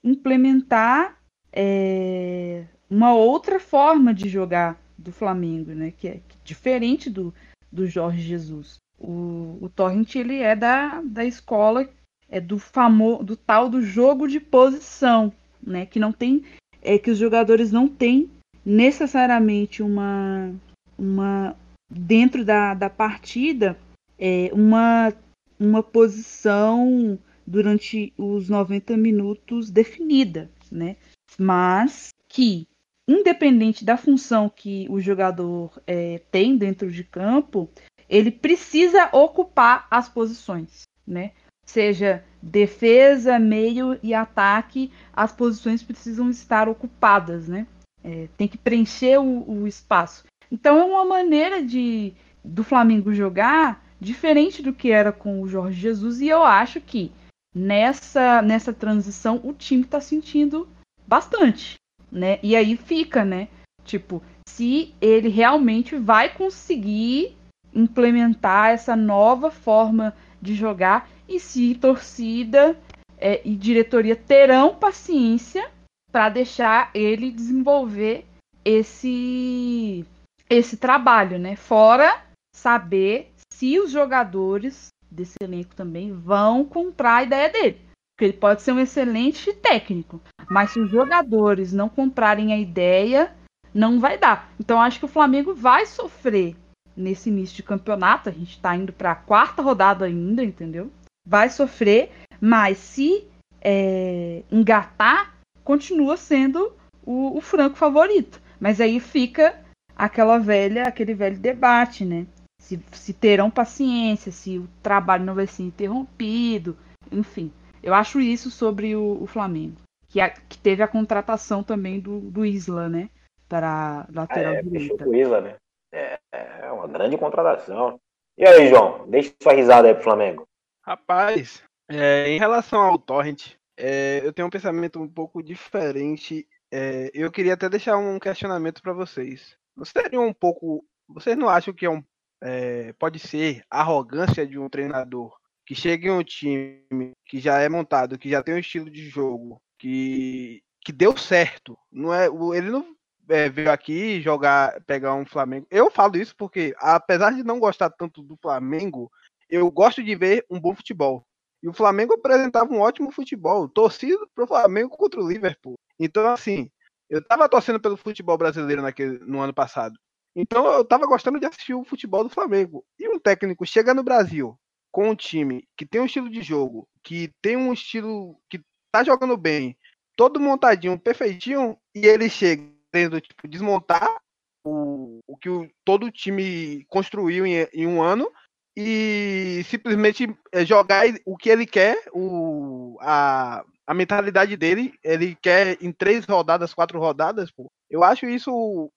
implementar 0.04 1.22
é, 1.52 2.66
uma 2.90 3.14
outra 3.14 3.60
forma 3.60 4.16
de 4.16 4.28
jogar 4.28 4.82
do 4.98 5.12
Flamengo, 5.12 5.74
né? 5.74 5.92
Que 5.92 6.08
é 6.08 6.22
diferente 6.44 7.08
do, 7.08 7.32
do 7.72 7.86
Jorge 7.86 8.22
Jesus. 8.22 8.78
O, 8.98 9.60
o 9.62 9.70
Torrent 9.70 10.16
ele 10.16 10.40
é 10.40 10.56
da, 10.56 11.02
da 11.02 11.24
escola 11.24 11.88
é 12.34 12.42
do 12.42 12.58
famoso 12.58 13.24
do 13.24 13.38
tal 13.38 13.70
do 13.70 13.80
jogo 13.80 14.28
de 14.28 14.40
posição, 14.40 15.32
né? 15.62 15.86
Que 15.86 16.00
não 16.00 16.12
tem 16.12 16.44
é 16.82 16.98
que 16.98 17.12
os 17.12 17.18
jogadores 17.20 17.72
não 17.72 17.88
têm 17.88 18.28
necessariamente 18.66 19.84
uma 19.84 20.52
uma 20.98 21.56
dentro 21.88 22.44
da, 22.44 22.74
da 22.74 22.90
partida 22.90 23.78
é, 24.18 24.50
uma 24.52 25.14
uma 25.60 25.84
posição 25.84 27.20
durante 27.46 28.12
os 28.18 28.50
90 28.50 28.98
minutos 28.98 29.70
definida, 29.70 30.50
né? 30.72 30.96
Mas 31.38 32.10
que, 32.28 32.68
independente 33.08 33.86
da 33.86 33.96
função 33.96 34.50
que 34.50 34.88
o 34.90 35.00
jogador 35.00 35.80
é, 35.86 36.20
tem 36.32 36.58
dentro 36.58 36.92
de 36.92 37.04
campo, 37.04 37.70
ele 38.10 38.32
precisa 38.32 39.10
ocupar 39.14 39.88
as 39.92 40.10
posições, 40.10 40.82
né? 41.06 41.32
Seja 41.66 42.24
defesa, 42.42 43.40
meio 43.40 43.98
e 44.04 44.14
ataque, 44.14 44.92
as 45.14 45.32
posições 45.32 45.82
precisam 45.82 46.30
estar 46.30 46.68
ocupadas, 46.68 47.48
né? 47.48 47.66
É, 48.04 48.28
tem 48.36 48.48
que 48.48 48.58
preencher 48.58 49.18
o, 49.18 49.50
o 49.50 49.68
espaço. 49.68 50.26
Então 50.52 50.78
é 50.78 50.84
uma 50.84 51.06
maneira 51.06 51.64
de 51.64 52.14
do 52.44 52.64
Flamengo 52.64 53.14
jogar 53.14 53.82
diferente 54.00 54.62
do 54.62 54.74
que 54.74 54.92
era 54.92 55.14
com 55.14 55.42
o 55.42 55.48
Jorge 55.48 55.80
Jesus 55.80 56.20
e 56.20 56.28
eu 56.28 56.44
acho 56.44 56.82
que 56.82 57.10
nessa 57.56 58.42
nessa 58.42 58.74
transição 58.74 59.40
o 59.42 59.54
time 59.54 59.84
está 59.84 60.02
sentindo 60.02 60.68
bastante, 61.08 61.76
né? 62.12 62.40
E 62.44 62.56
aí 62.56 62.76
fica, 62.76 63.24
né? 63.24 63.48
Tipo, 63.86 64.22
se 64.48 64.94
ele 65.00 65.30
realmente 65.30 65.96
vai 65.96 66.34
conseguir 66.34 67.38
implementar 67.74 68.72
essa 68.72 68.96
nova 68.96 69.50
forma 69.50 70.14
de 70.44 70.54
jogar 70.54 71.10
e 71.28 71.40
se 71.40 71.74
torcida 71.76 72.78
é, 73.18 73.42
e 73.46 73.56
diretoria 73.56 74.16
terão 74.16 74.76
paciência 74.76 75.72
para 76.12 76.28
deixar 76.28 76.92
ele 76.94 77.32
desenvolver 77.32 78.26
esse 78.66 80.06
esse 80.50 80.78
trabalho, 80.78 81.40
né? 81.40 81.56
Fora 81.56 82.22
saber 82.54 83.32
se 83.52 83.80
os 83.80 83.90
jogadores 83.90 84.90
desse 85.10 85.38
elenco 85.42 85.74
também 85.74 86.12
vão 86.12 86.66
comprar 86.66 87.18
a 87.18 87.24
ideia 87.24 87.50
dele. 87.50 87.82
Porque 88.14 88.26
ele 88.26 88.34
pode 88.34 88.62
ser 88.62 88.74
um 88.74 88.80
excelente 88.80 89.54
técnico, 89.54 90.22
mas 90.50 90.72
se 90.72 90.80
os 90.80 90.92
jogadores 90.92 91.74
não 91.74 91.90
comprarem 91.90 92.54
a 92.54 92.60
ideia, 92.60 93.34
não 93.74 94.00
vai 94.00 94.18
dar. 94.18 94.52
Então 94.60 94.80
acho 94.80 95.00
que 95.00 95.06
o 95.06 95.10
Flamengo 95.10 95.56
vai 95.56 95.86
sofrer 95.86 96.56
nesse 96.96 97.30
início 97.30 97.56
de 97.56 97.64
campeonato. 97.64 98.30
A 98.30 98.32
gente 98.32 98.52
está 98.52 98.76
indo 98.76 98.94
para 98.94 99.12
a 99.12 99.16
quarta 99.16 99.62
rodada 99.62 100.06
ainda, 100.06 100.44
entendeu? 100.44 100.92
Vai 101.26 101.50
sofrer, 101.50 102.12
mas 102.40 102.78
se 102.78 103.28
é, 103.62 104.44
engatar, 104.52 105.36
continua 105.64 106.18
sendo 106.18 106.74
o, 107.06 107.38
o 107.38 107.42
franco 107.42 107.76
favorito. 107.76 108.42
Mas 108.60 108.80
aí 108.82 109.00
fica 109.00 109.60
aquela 109.96 110.38
velha, 110.38 110.84
aquele 110.84 111.14
velho 111.14 111.38
debate, 111.38 112.04
né? 112.04 112.26
se, 112.64 112.80
se 112.94 113.14
terão 113.14 113.52
paciência, 113.52 114.32
se 114.32 114.58
o 114.58 114.70
trabalho 114.82 115.26
não 115.26 115.36
vai 115.36 115.46
ser 115.46 115.64
interrompido, 115.64 116.78
enfim. 117.12 117.52
Eu 117.82 117.94
acho 117.94 118.22
isso 118.22 118.50
sobre 118.50 118.96
o, 118.96 119.22
o 119.22 119.28
Flamengo. 119.28 119.76
Que, 120.08 120.22
a, 120.22 120.30
que, 120.30 120.58
teve 120.58 120.82
a 120.82 120.88
contratação 120.88 121.62
também 121.62 122.00
do, 122.00 122.20
do 122.22 122.46
Isla, 122.46 122.88
né? 122.88 123.10
Para 123.50 124.08
lateral 124.14 124.54
é, 124.54 124.62
direita. 124.62 125.08
O 125.08 125.14
Isla, 125.14 125.42
né? 125.42 125.56
É, 125.94 126.20
é 126.32 126.72
uma 126.72 126.88
grande 126.88 127.18
contratação. 127.18 128.00
E 128.38 128.46
aí, 128.46 128.68
João, 128.68 129.08
deixa 129.08 129.34
sua 129.42 129.54
risada 129.54 129.88
aí 129.88 129.94
pro 129.94 130.04
Flamengo. 130.04 130.48
Rapaz, 130.82 131.64
é, 131.88 132.30
em 132.30 132.40
relação 132.40 132.82
ao 132.82 132.98
Torrent, 132.98 133.54
é, 133.78 134.22
eu 134.24 134.34
tenho 134.34 134.48
um 134.48 134.52
pensamento 134.52 135.00
um 135.00 135.08
pouco 135.08 135.44
diferente. 135.44 136.48
É, 136.72 137.12
eu 137.14 137.32
queria 137.32 137.54
até 137.54 137.70
deixar 137.70 137.98
um 137.98 138.20
questionamento 138.20 138.82
para 138.82 138.92
vocês. 138.92 139.56
Seria 139.84 140.20
um 140.20 140.34
pouco. 140.34 140.84
Vocês 141.08 141.38
não 141.38 141.48
acham 141.48 141.74
que 141.74 141.86
é 141.86 141.90
um 141.90 142.04
é, 142.44 142.92
pode 143.00 143.20
ser 143.20 143.64
arrogância 143.70 144.46
de 144.46 144.60
um 144.60 144.68
treinador 144.68 145.34
que 145.66 145.74
chega 145.74 146.08
em 146.10 146.12
um 146.12 146.24
time 146.24 147.14
que 147.26 147.40
já 147.40 147.60
é 147.60 147.70
montado, 147.70 148.18
que 148.18 148.30
já 148.30 148.44
tem 148.44 148.54
um 148.54 148.60
estilo 148.60 148.90
de 148.90 149.08
jogo, 149.08 149.62
que, 149.80 150.62
que 150.84 150.92
deu 150.92 151.16
certo. 151.16 151.78
Não 151.90 152.14
é, 152.14 152.28
ele 152.58 152.70
não 152.70 152.93
é, 153.30 153.50
veio 153.50 153.72
aqui 153.72 154.22
jogar, 154.22 154.82
pegar 154.86 155.16
um 155.16 155.26
Flamengo. 155.26 155.68
Eu 155.70 155.92
falo 155.92 156.18
isso 156.18 156.36
porque, 156.36 156.74
apesar 156.78 157.32
de 157.32 157.44
não 157.44 157.60
gostar 157.60 157.90
tanto 157.90 158.22
do 158.22 158.38
Flamengo, 158.42 159.12
eu 159.50 159.70
gosto 159.72 160.04
de 160.04 160.16
ver 160.16 160.46
um 160.50 160.60
bom 160.60 160.76
futebol. 160.76 161.26
E 161.62 161.68
o 161.70 161.74
Flamengo 161.74 162.14
apresentava 162.14 162.74
um 162.74 162.82
ótimo 162.82 163.12
futebol, 163.12 163.70
torcido 163.70 164.28
pro 164.36 164.48
Flamengo 164.48 164.90
contra 164.90 165.22
o 165.22 165.28
Liverpool. 165.28 165.76
Então, 165.98 166.28
assim, 166.28 166.70
eu 167.10 167.26
tava 167.26 167.48
torcendo 167.48 167.80
pelo 167.80 167.96
futebol 167.96 168.38
brasileiro 168.38 168.82
naquele, 168.82 169.20
no 169.20 169.40
ano 169.40 169.54
passado. 169.54 169.98
Então 170.36 170.66
eu 170.66 170.84
tava 170.84 171.06
gostando 171.06 171.40
de 171.40 171.46
assistir 171.46 171.74
o 171.74 171.84
futebol 171.84 172.24
do 172.24 172.30
Flamengo. 172.30 172.84
E 172.98 173.08
um 173.08 173.20
técnico 173.20 173.66
chega 173.66 173.94
no 173.94 174.04
Brasil 174.04 174.58
com 174.92 175.10
um 175.10 175.16
time 175.16 175.68
que 175.78 175.86
tem 175.86 176.02
um 176.02 176.06
estilo 176.06 176.30
de 176.30 176.42
jogo, 176.42 176.88
que 177.04 177.32
tem 177.42 177.56
um 177.56 177.72
estilo 177.72 178.38
que 178.50 178.60
tá 178.92 179.04
jogando 179.04 179.38
bem, 179.38 179.78
todo 180.16 180.40
montadinho, 180.40 181.00
perfeitinho, 181.00 181.78
e 181.96 182.06
ele 182.06 182.30
chega 182.30 182.73
tendo, 182.94 183.20
tipo, 183.20 183.48
desmontar 183.48 184.16
o, 184.64 185.20
o 185.28 185.36
que 185.36 185.50
o, 185.50 185.68
todo 185.84 186.06
o 186.06 186.12
time 186.12 186.86
construiu 186.88 187.46
em, 187.46 187.68
em 187.74 187.88
um 187.88 188.02
ano 188.02 188.32
e 188.78 189.64
simplesmente 189.66 190.28
é, 190.52 190.64
jogar 190.64 191.06
o 191.26 191.36
que 191.36 191.50
ele 191.50 191.66
quer, 191.66 191.98
o, 192.14 192.98
a, 193.02 193.66
a 193.86 193.94
mentalidade 193.94 194.56
dele, 194.56 194.94
ele 195.04 195.36
quer 195.42 195.78
em 195.82 195.92
três 195.92 196.26
rodadas, 196.26 196.74
quatro 196.74 197.00
rodadas, 197.00 197.52
pô. 197.52 197.68
Eu 197.90 198.04
acho 198.04 198.28
isso 198.28 198.52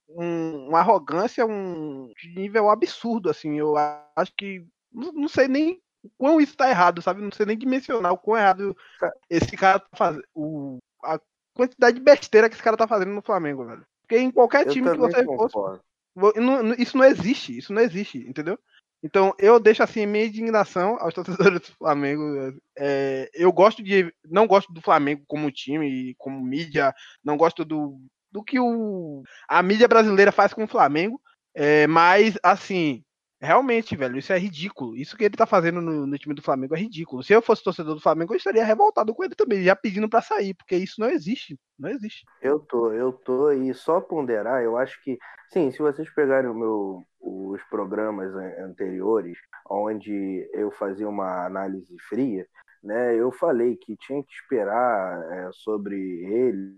um, 0.09 0.67
uma 0.67 0.79
arrogância, 0.79 1.45
um 1.45 2.11
nível 2.35 2.69
absurdo, 2.69 3.29
assim. 3.29 3.57
Eu 3.57 3.75
acho 4.15 4.31
que 4.37 4.65
não, 4.91 5.11
não 5.11 5.27
sei 5.27 5.47
nem 5.47 5.79
o 6.03 6.09
quão 6.17 6.39
isso 6.39 6.55
tá 6.55 6.69
errado, 6.69 7.01
sabe? 7.01 7.21
Não 7.21 7.31
sei 7.31 7.45
nem 7.45 7.57
dimensionar 7.57 8.13
o 8.13 8.17
quão 8.17 8.37
errado 8.37 8.75
esse 9.29 9.55
cara 9.57 9.79
tá 9.79 9.89
fazendo. 9.95 10.23
O, 10.33 10.77
a 11.03 11.19
quantidade 11.57 11.97
de 11.97 12.03
besteira 12.03 12.47
que 12.47 12.55
esse 12.55 12.63
cara 12.63 12.77
tá 12.77 12.87
fazendo 12.87 13.11
no 13.11 13.21
Flamengo, 13.21 13.65
velho. 13.65 13.85
Porque 14.01 14.17
em 14.17 14.31
qualquer 14.31 14.65
Eu 14.67 14.71
time 14.71 14.89
que 14.89 14.97
você 14.97 15.23
concordo. 15.25 15.51
fosse. 15.51 16.39
não- 16.39 16.73
Isso 16.75 16.97
não 16.97 17.03
existe, 17.03 17.57
isso 17.57 17.73
não 17.73 17.81
existe, 17.81 18.19
entendeu? 18.19 18.57
Então 19.03 19.33
eu 19.37 19.59
deixo 19.59 19.83
assim 19.83 20.05
minha 20.05 20.25
indignação 20.25 20.97
aos 20.99 21.13
torcedores 21.53 21.59
do 21.61 21.75
Flamengo. 21.77 22.23
É, 22.77 23.29
eu 23.33 23.51
gosto 23.51 23.83
de. 23.83 24.11
Não 24.25 24.47
gosto 24.47 24.71
do 24.73 24.81
Flamengo 24.81 25.23
como 25.27 25.51
time, 25.51 26.15
como 26.17 26.41
mídia, 26.41 26.93
não 27.23 27.37
gosto 27.37 27.63
do, 27.65 27.99
do 28.31 28.43
que 28.43 28.59
o, 28.59 29.23
a 29.47 29.61
mídia 29.61 29.87
brasileira 29.87 30.31
faz 30.31 30.53
com 30.53 30.63
o 30.63 30.67
Flamengo. 30.67 31.21
é, 31.53 31.85
mas, 31.87 32.37
assim, 32.43 33.03
realmente, 33.41 33.95
velho, 33.95 34.17
isso 34.17 34.33
é 34.33 34.37
ridículo. 34.39 34.95
Isso 34.95 35.17
que 35.17 35.23
ele 35.23 35.35
tá 35.35 35.45
fazendo 35.45 35.81
no, 35.81 36.07
no 36.07 36.17
time 36.17 36.35
do 36.35 36.41
Flamengo 36.41 36.75
é 36.75 36.79
ridículo. 36.79 37.23
Se 37.23 37.33
eu 37.33 37.41
fosse 37.41 37.63
torcedor 37.63 37.95
do 37.95 38.01
Flamengo, 38.01 38.33
eu 38.33 38.37
estaria 38.37 38.63
revoltado 38.65 39.13
com 39.13 39.23
ele 39.23 39.35
também, 39.35 39.63
já 39.63 39.75
pedindo 39.75 40.09
pra 40.09 40.21
sair, 40.21 40.53
porque 40.53 40.75
isso 40.75 40.99
não 40.99 41.09
existe. 41.09 41.59
Não 41.77 41.89
existe. 41.89 42.25
Eu 42.41 42.59
tô, 42.59 42.91
eu 42.93 43.11
tô, 43.11 43.51
e 43.51 43.73
só 43.73 43.99
ponderar, 43.99 44.63
eu 44.63 44.77
acho 44.77 45.01
que, 45.03 45.17
sim, 45.51 45.71
se 45.71 45.79
vocês 45.79 46.09
pegarem 46.13 46.49
o 46.49 46.53
meu, 46.53 47.03
os 47.19 47.61
programas 47.63 48.33
an- 48.35 48.65
anteriores, 48.69 49.37
onde 49.69 50.47
eu 50.53 50.69
fazia 50.71 51.09
uma 51.09 51.45
análise 51.45 51.95
fria, 52.07 52.45
né, 52.83 53.15
eu 53.15 53.31
falei 53.31 53.75
que 53.75 53.97
tinha 53.97 54.23
que 54.23 54.31
esperar 54.33 55.21
é, 55.33 55.51
sobre 55.51 55.95
ele, 55.97 56.77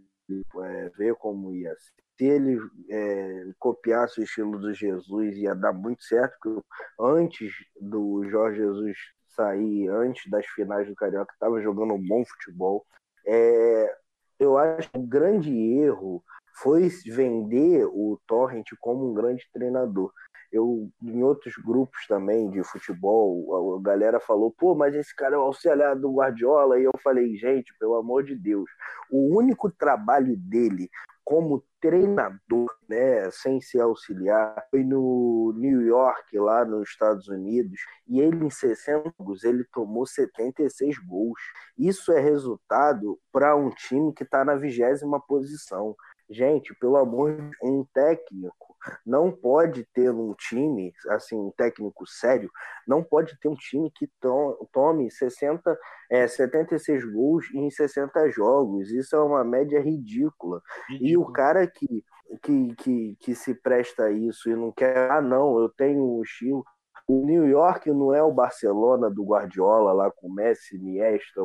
é, 0.64 0.90
ver 0.98 1.16
como 1.16 1.54
ia 1.54 1.76
ser. 1.78 2.09
Se 2.20 2.26
ele 2.26 2.60
é, 2.90 3.46
copiasse 3.58 4.20
o 4.20 4.24
estilo 4.24 4.60
do 4.60 4.74
Jesus, 4.74 5.38
ia 5.38 5.56
dar 5.56 5.72
muito 5.72 6.04
certo, 6.04 6.38
porque 6.44 6.62
antes 7.00 7.54
do 7.80 8.30
Jorge 8.30 8.58
Jesus 8.58 8.98
sair, 9.30 9.88
antes 9.88 10.30
das 10.30 10.46
finais 10.48 10.86
do 10.86 10.96
Carioca, 10.96 11.32
estava 11.32 11.62
jogando 11.62 11.94
um 11.94 12.08
bom 12.08 12.26
futebol. 12.26 12.86
É, 13.26 13.96
eu 14.38 14.58
acho 14.58 14.92
que 14.92 14.98
o 14.98 15.08
grande 15.08 15.50
erro 15.50 16.22
foi 16.62 16.90
vender 17.06 17.86
o 17.86 18.20
Torrent 18.28 18.68
como 18.82 19.10
um 19.10 19.14
grande 19.14 19.48
treinador. 19.54 20.12
Eu, 20.52 20.90
em 21.02 21.24
outros 21.24 21.54
grupos 21.56 22.06
também 22.06 22.50
de 22.50 22.62
futebol, 22.66 23.78
a 23.78 23.82
galera 23.82 24.20
falou, 24.20 24.52
pô, 24.52 24.76
mas 24.76 24.94
esse 24.94 25.16
cara 25.16 25.36
é 25.36 25.38
o 25.38 25.44
auxiliar 25.44 25.96
do 25.96 26.12
Guardiola, 26.12 26.78
e 26.78 26.84
eu 26.84 26.92
falei, 27.02 27.34
gente, 27.38 27.74
pelo 27.80 27.96
amor 27.96 28.26
de 28.26 28.36
Deus, 28.36 28.70
o 29.10 29.38
único 29.38 29.72
trabalho 29.72 30.36
dele 30.36 30.90
como 31.30 31.64
treinador, 31.80 32.76
né, 32.90 33.30
sem 33.30 33.62
ser 33.62 33.82
auxiliar, 33.82 34.66
foi 34.72 34.84
no 34.84 35.54
New 35.56 35.84
York, 35.84 36.36
lá 36.40 36.66
nos 36.66 36.90
Estados 36.90 37.28
Unidos, 37.28 37.80
e 38.08 38.20
ele 38.20 38.46
em 38.46 38.50
60 38.50 39.14
jogos, 39.16 39.44
ele 39.44 39.64
tomou 39.72 40.08
76 40.08 40.98
gols. 40.98 41.40
Isso 41.78 42.12
é 42.12 42.20
resultado 42.20 43.20
para 43.32 43.56
um 43.56 43.70
time 43.70 44.12
que 44.12 44.24
está 44.24 44.44
na 44.44 44.56
vigésima 44.56 45.22
posição. 45.22 45.96
Gente, 46.30 46.76
pelo 46.76 46.98
amor 46.98 47.36
de 47.36 47.58
um 47.64 47.86
técnico 47.94 48.70
não 49.06 49.32
pode 49.32 49.84
ter 49.94 50.12
um 50.12 50.34
time, 50.34 50.94
assim, 51.10 51.36
um 51.36 51.52
técnico 51.52 52.06
sério, 52.08 52.50
não 52.88 53.04
pode 53.04 53.38
ter 53.40 53.48
um 53.48 53.56
time 53.56 53.92
que 53.92 54.08
to 54.20 54.70
tome 54.72 55.12
60, 55.12 55.78
é, 56.10 56.28
76 56.28 57.04
gols 57.12 57.46
em 57.54 57.70
60 57.70 58.30
jogos. 58.30 58.90
Isso 58.92 59.16
é 59.16 59.22
uma 59.22 59.44
média 59.44 59.82
ridícula. 59.82 60.62
E 61.02 61.18
o 61.18 61.26
cara 61.26 61.68
que, 61.68 62.04
que, 62.42 62.76
que, 62.76 63.18
que 63.20 63.36
se 63.36 63.54
presta 63.54 64.06
a 64.06 64.12
isso 64.12 64.50
e 64.50 64.56
não 64.56 64.72
quer, 64.72 65.12
ah, 65.12 65.22
não, 65.22 65.60
eu 65.60 65.70
tenho 65.70 66.04
um 66.04 66.22
estilo. 66.22 66.64
O 67.08 67.26
New 67.26 67.48
York 67.48 67.90
não 67.90 68.14
é 68.14 68.22
o 68.22 68.32
Barcelona 68.32 69.10
do 69.10 69.26
Guardiola 69.26 69.92
lá 69.92 70.12
com 70.12 70.32
Messi, 70.32 70.76
Iniesta. 70.76 71.42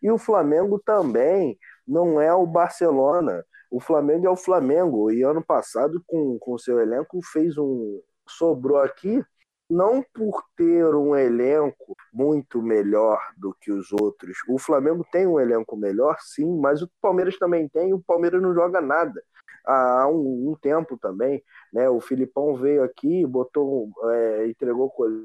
E 0.00 0.10
o 0.10 0.16
Flamengo 0.18 0.78
também 0.78 1.58
não 1.86 2.20
é 2.20 2.32
o 2.32 2.46
Barcelona. 2.46 3.44
O 3.72 3.80
Flamengo 3.80 4.26
é 4.26 4.30
o 4.30 4.36
Flamengo. 4.36 5.10
E 5.10 5.22
ano 5.22 5.42
passado, 5.42 6.04
com 6.06 6.38
o 6.46 6.58
seu 6.58 6.78
elenco, 6.78 7.18
fez 7.32 7.56
um. 7.56 8.02
Sobrou 8.28 8.76
aqui, 8.78 9.24
não 9.68 10.04
por 10.14 10.44
ter 10.54 10.94
um 10.94 11.16
elenco 11.16 11.96
muito 12.12 12.60
melhor 12.60 13.18
do 13.34 13.56
que 13.58 13.72
os 13.72 13.90
outros. 13.90 14.36
O 14.46 14.58
Flamengo 14.58 15.06
tem 15.10 15.26
um 15.26 15.40
elenco 15.40 15.74
melhor, 15.74 16.18
sim, 16.20 16.60
mas 16.60 16.82
o 16.82 16.90
Palmeiras 17.00 17.38
também 17.38 17.66
tem. 17.66 17.94
O 17.94 18.02
Palmeiras 18.02 18.42
não 18.42 18.52
joga 18.52 18.78
nada. 18.82 19.22
Há 19.64 20.06
um, 20.06 20.50
um 20.50 20.54
tempo 20.60 20.98
também, 20.98 21.42
né? 21.72 21.88
O 21.88 21.98
Filipão 21.98 22.54
veio 22.54 22.82
aqui, 22.84 23.24
botou, 23.26 23.88
é, 24.10 24.48
entregou 24.48 24.90
coisa, 24.90 25.18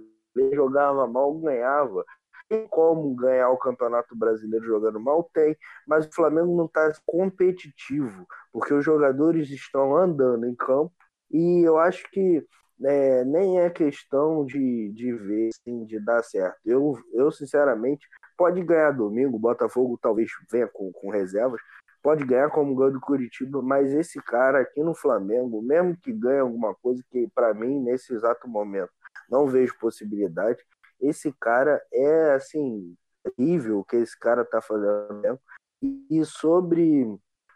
jogava 0.54 1.06
mal, 1.06 1.34
ganhava 1.34 2.06
tem 2.50 2.68
como 2.68 3.14
ganhar 3.16 3.50
o 3.50 3.58
Campeonato 3.58 4.16
Brasileiro 4.16 4.66
jogando 4.66 5.00
mal? 5.00 5.30
Tem, 5.34 5.56
mas 5.86 6.06
o 6.06 6.14
Flamengo 6.14 6.56
não 6.56 6.66
está 6.66 6.92
competitivo, 7.06 8.26
porque 8.52 8.74
os 8.74 8.84
jogadores 8.84 9.50
estão 9.50 9.96
andando 9.96 10.46
em 10.46 10.56
campo 10.56 10.94
e 11.30 11.62
eu 11.64 11.78
acho 11.78 12.10
que 12.12 12.46
é, 12.84 13.26
nem 13.26 13.60
é 13.60 13.70
questão 13.70 14.46
de, 14.46 14.92
de 14.94 15.12
ver, 15.14 15.50
assim, 15.50 15.86
de 15.86 16.00
dar 16.00 16.24
certo. 16.24 16.58
Eu, 16.66 16.98
eu, 17.14 17.32
sinceramente, 17.32 18.08
pode 18.38 18.62
ganhar 18.64 18.92
domingo, 18.92 19.36
o 19.36 19.40
Botafogo 19.40 19.98
talvez 20.02 20.30
venha 20.52 20.68
com, 20.68 20.92
com 20.92 21.10
reservas, 21.10 21.60
pode 22.02 22.24
ganhar 22.24 22.50
como 22.50 22.76
ganhou 22.76 22.94
do 22.94 23.02
Curitiba, 23.02 23.62
mas 23.62 23.92
esse 23.92 24.22
cara 24.22 24.62
aqui 24.62 24.82
no 24.84 24.94
Flamengo, 24.94 25.62
mesmo 25.62 25.98
que 25.98 26.14
ganhe 26.14 26.40
alguma 26.40 26.74
coisa, 26.76 27.04
que 27.10 27.28
para 27.34 27.54
mim, 27.54 27.82
nesse 27.82 28.14
exato 28.14 28.48
momento, 28.48 28.92
não 29.30 29.48
vejo 29.48 29.78
possibilidade, 29.80 30.64
esse 31.02 31.34
cara 31.40 31.82
é 31.92 32.34
assim 32.34 32.96
terrível 33.24 33.80
o 33.80 33.84
que 33.84 33.96
esse 33.98 34.18
cara 34.18 34.44
tá 34.46 34.62
fazendo 34.62 35.40
e 35.82 36.24
sobre 36.26 37.06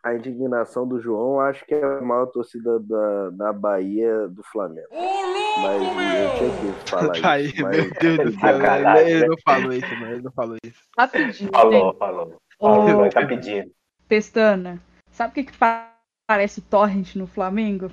a 0.04 0.13
indignação 0.15 0.88
do 0.88 0.99
João 0.99 1.39
acho 1.39 1.65
que 1.65 1.73
é 1.73 1.84
a 1.84 2.01
maior 2.01 2.27
torcida 2.27 2.80
da, 2.80 3.30
da 3.32 3.54
Bahia 3.54 4.27
do 4.27 4.43
Flamengo 4.43 4.88
mas 4.91 5.82
eu 6.17 6.38
tinha 6.38 6.73
que 6.73 6.89
falar 6.89 7.13
isso 7.41 7.62
mas... 7.62 7.77
meu 7.77 7.91
Deus 7.99 8.17
do 8.17 8.32
céu, 8.39 8.58
ele, 8.58 8.99
ele 9.10 9.19
né? 9.21 9.27
não 9.27 9.38
falou 9.45 9.73
isso, 9.73 9.95
não, 9.95 10.12
ele 10.12 10.21
não 10.21 10.32
falou 10.32 10.58
isso. 10.63 10.82
Rapidinho. 10.97 11.51
Falou, 11.51 11.93
falou. 11.95 12.41
Falou, 12.60 12.97
vai 12.97 13.10
tá 13.10 13.25
pedindo. 13.25 13.71
Pestana, 14.08 14.82
sabe 15.12 15.32
o 15.32 15.34
que, 15.34 15.43
que 15.51 15.58
pa- 15.58 15.93
parece 16.27 16.62
torrent 16.62 17.15
no 17.15 17.27
Flamengo? 17.27 17.91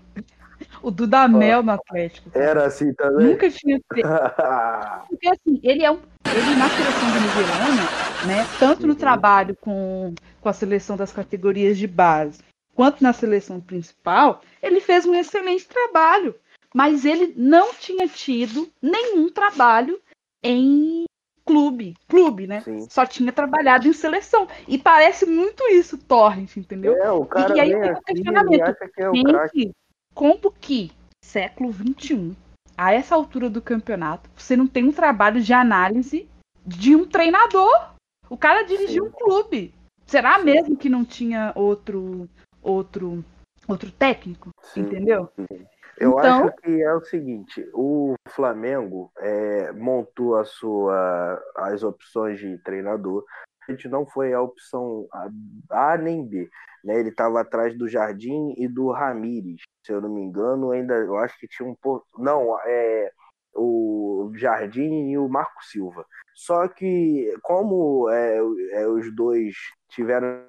O 0.82 0.90
Dudamel 0.90 1.62
no 1.62 1.72
Atlético. 1.72 2.30
era 2.34 2.66
assim 2.66 2.92
também 2.94 3.26
Nunca 3.28 3.50
tinha 3.50 3.80
feito. 3.92 4.08
Porque 5.08 5.28
assim, 5.28 5.60
ele 5.62 5.84
é 5.84 5.90
um. 5.90 5.98
Ele 6.26 6.56
na 6.56 6.68
seleção 6.68 7.10
venezuelana, 7.12 7.82
né? 8.26 8.46
Tanto 8.58 8.82
no 8.86 8.92
Uhum. 8.92 8.98
trabalho 8.98 9.56
com, 9.60 10.14
com 10.40 10.48
a 10.48 10.52
seleção 10.52 10.96
das 10.96 11.12
categorias 11.12 11.78
de 11.78 11.86
base, 11.86 12.40
quanto 12.74 13.02
na 13.02 13.12
seleção 13.12 13.60
principal, 13.60 14.42
ele 14.62 14.80
fez 14.80 15.06
um 15.06 15.14
excelente 15.14 15.66
trabalho. 15.66 16.34
Mas 16.74 17.04
ele 17.06 17.32
não 17.36 17.72
tinha 17.74 18.06
tido 18.06 18.68
nenhum 18.82 19.30
trabalho 19.30 19.98
em 20.42 21.04
clube. 21.46 21.94
Clube, 22.06 22.46
né? 22.46 22.60
Sim. 22.60 22.86
Só 22.90 23.06
tinha 23.06 23.32
trabalhado 23.32 23.88
em 23.88 23.92
seleção. 23.94 24.46
E 24.68 24.76
parece 24.76 25.24
muito 25.24 25.62
isso, 25.70 25.96
Torrent, 25.96 26.56
entendeu? 26.58 26.94
é 27.02 27.10
o 27.10 27.24
cara 27.24 27.56
E 27.56 27.60
aí 27.60 27.70
vem 27.72 27.80
tem 27.80 27.90
um 27.90 27.96
e 27.96 28.02
questionamento. 28.04 28.62
acha 28.62 28.88
que 28.94 29.02
é 29.02 29.08
o 29.10 29.14
Gente, 29.14 29.72
como 30.14 30.50
que 30.52 30.90
século 31.24 31.72
XXI, 31.72 32.36
a 32.76 32.92
essa 32.92 33.14
altura 33.14 33.50
do 33.50 33.60
campeonato, 33.60 34.30
você 34.36 34.56
não 34.56 34.66
tem 34.66 34.84
um 34.84 34.92
trabalho 34.92 35.40
de 35.40 35.52
análise 35.52 36.28
de 36.64 36.94
um 36.94 37.06
treinador? 37.06 37.90
O 38.30 38.36
cara 38.36 38.62
dirigiu 38.62 39.06
um 39.06 39.10
clube. 39.10 39.74
Será 40.06 40.38
mesmo 40.38 40.76
que 40.76 40.88
não 40.88 41.04
tinha 41.04 41.52
outro 41.54 42.28
outro 42.62 43.24
outro 43.66 43.90
técnico? 43.90 44.50
Sim. 44.62 44.80
Entendeu? 44.80 45.28
Eu 45.98 46.12
Então- 46.18 46.44
acho 46.46 46.56
que 46.62 46.82
é 46.82 46.94
o 46.94 47.00
seguinte, 47.00 47.68
o 47.74 48.14
Flamengo 48.28 49.10
é, 49.18 49.72
montou 49.72 50.36
a 50.36 50.44
sua, 50.44 51.42
as 51.56 51.82
opções 51.82 52.38
de 52.38 52.56
treinador. 52.58 53.24
Gente 53.68 53.88
não 53.88 54.06
foi 54.06 54.32
a 54.32 54.40
opção 54.40 55.06
A, 55.12 55.92
A 55.92 55.96
nem 55.98 56.26
B. 56.26 56.48
Né? 56.84 57.00
Ele 57.00 57.10
estava 57.10 57.40
atrás 57.40 57.76
do 57.76 57.88
Jardim 57.88 58.54
e 58.56 58.66
do 58.66 58.90
Ramires, 58.90 59.62
se 59.84 59.92
eu 59.92 60.00
não 60.00 60.08
me 60.08 60.22
engano. 60.22 60.70
Ainda, 60.70 60.94
eu 60.94 61.16
acho 61.16 61.38
que 61.38 61.48
tinha 61.48 61.68
um 61.68 61.74
pouco. 61.74 62.06
Não, 62.18 62.58
é 62.64 63.10
o 63.54 64.32
Jardim 64.34 65.10
e 65.10 65.18
o 65.18 65.28
Marco 65.28 65.64
Silva. 65.64 66.06
Só 66.34 66.68
que 66.68 67.34
como 67.42 68.08
é, 68.10 68.38
é, 68.72 68.86
os 68.86 69.14
dois 69.14 69.54
tiveram 69.88 70.44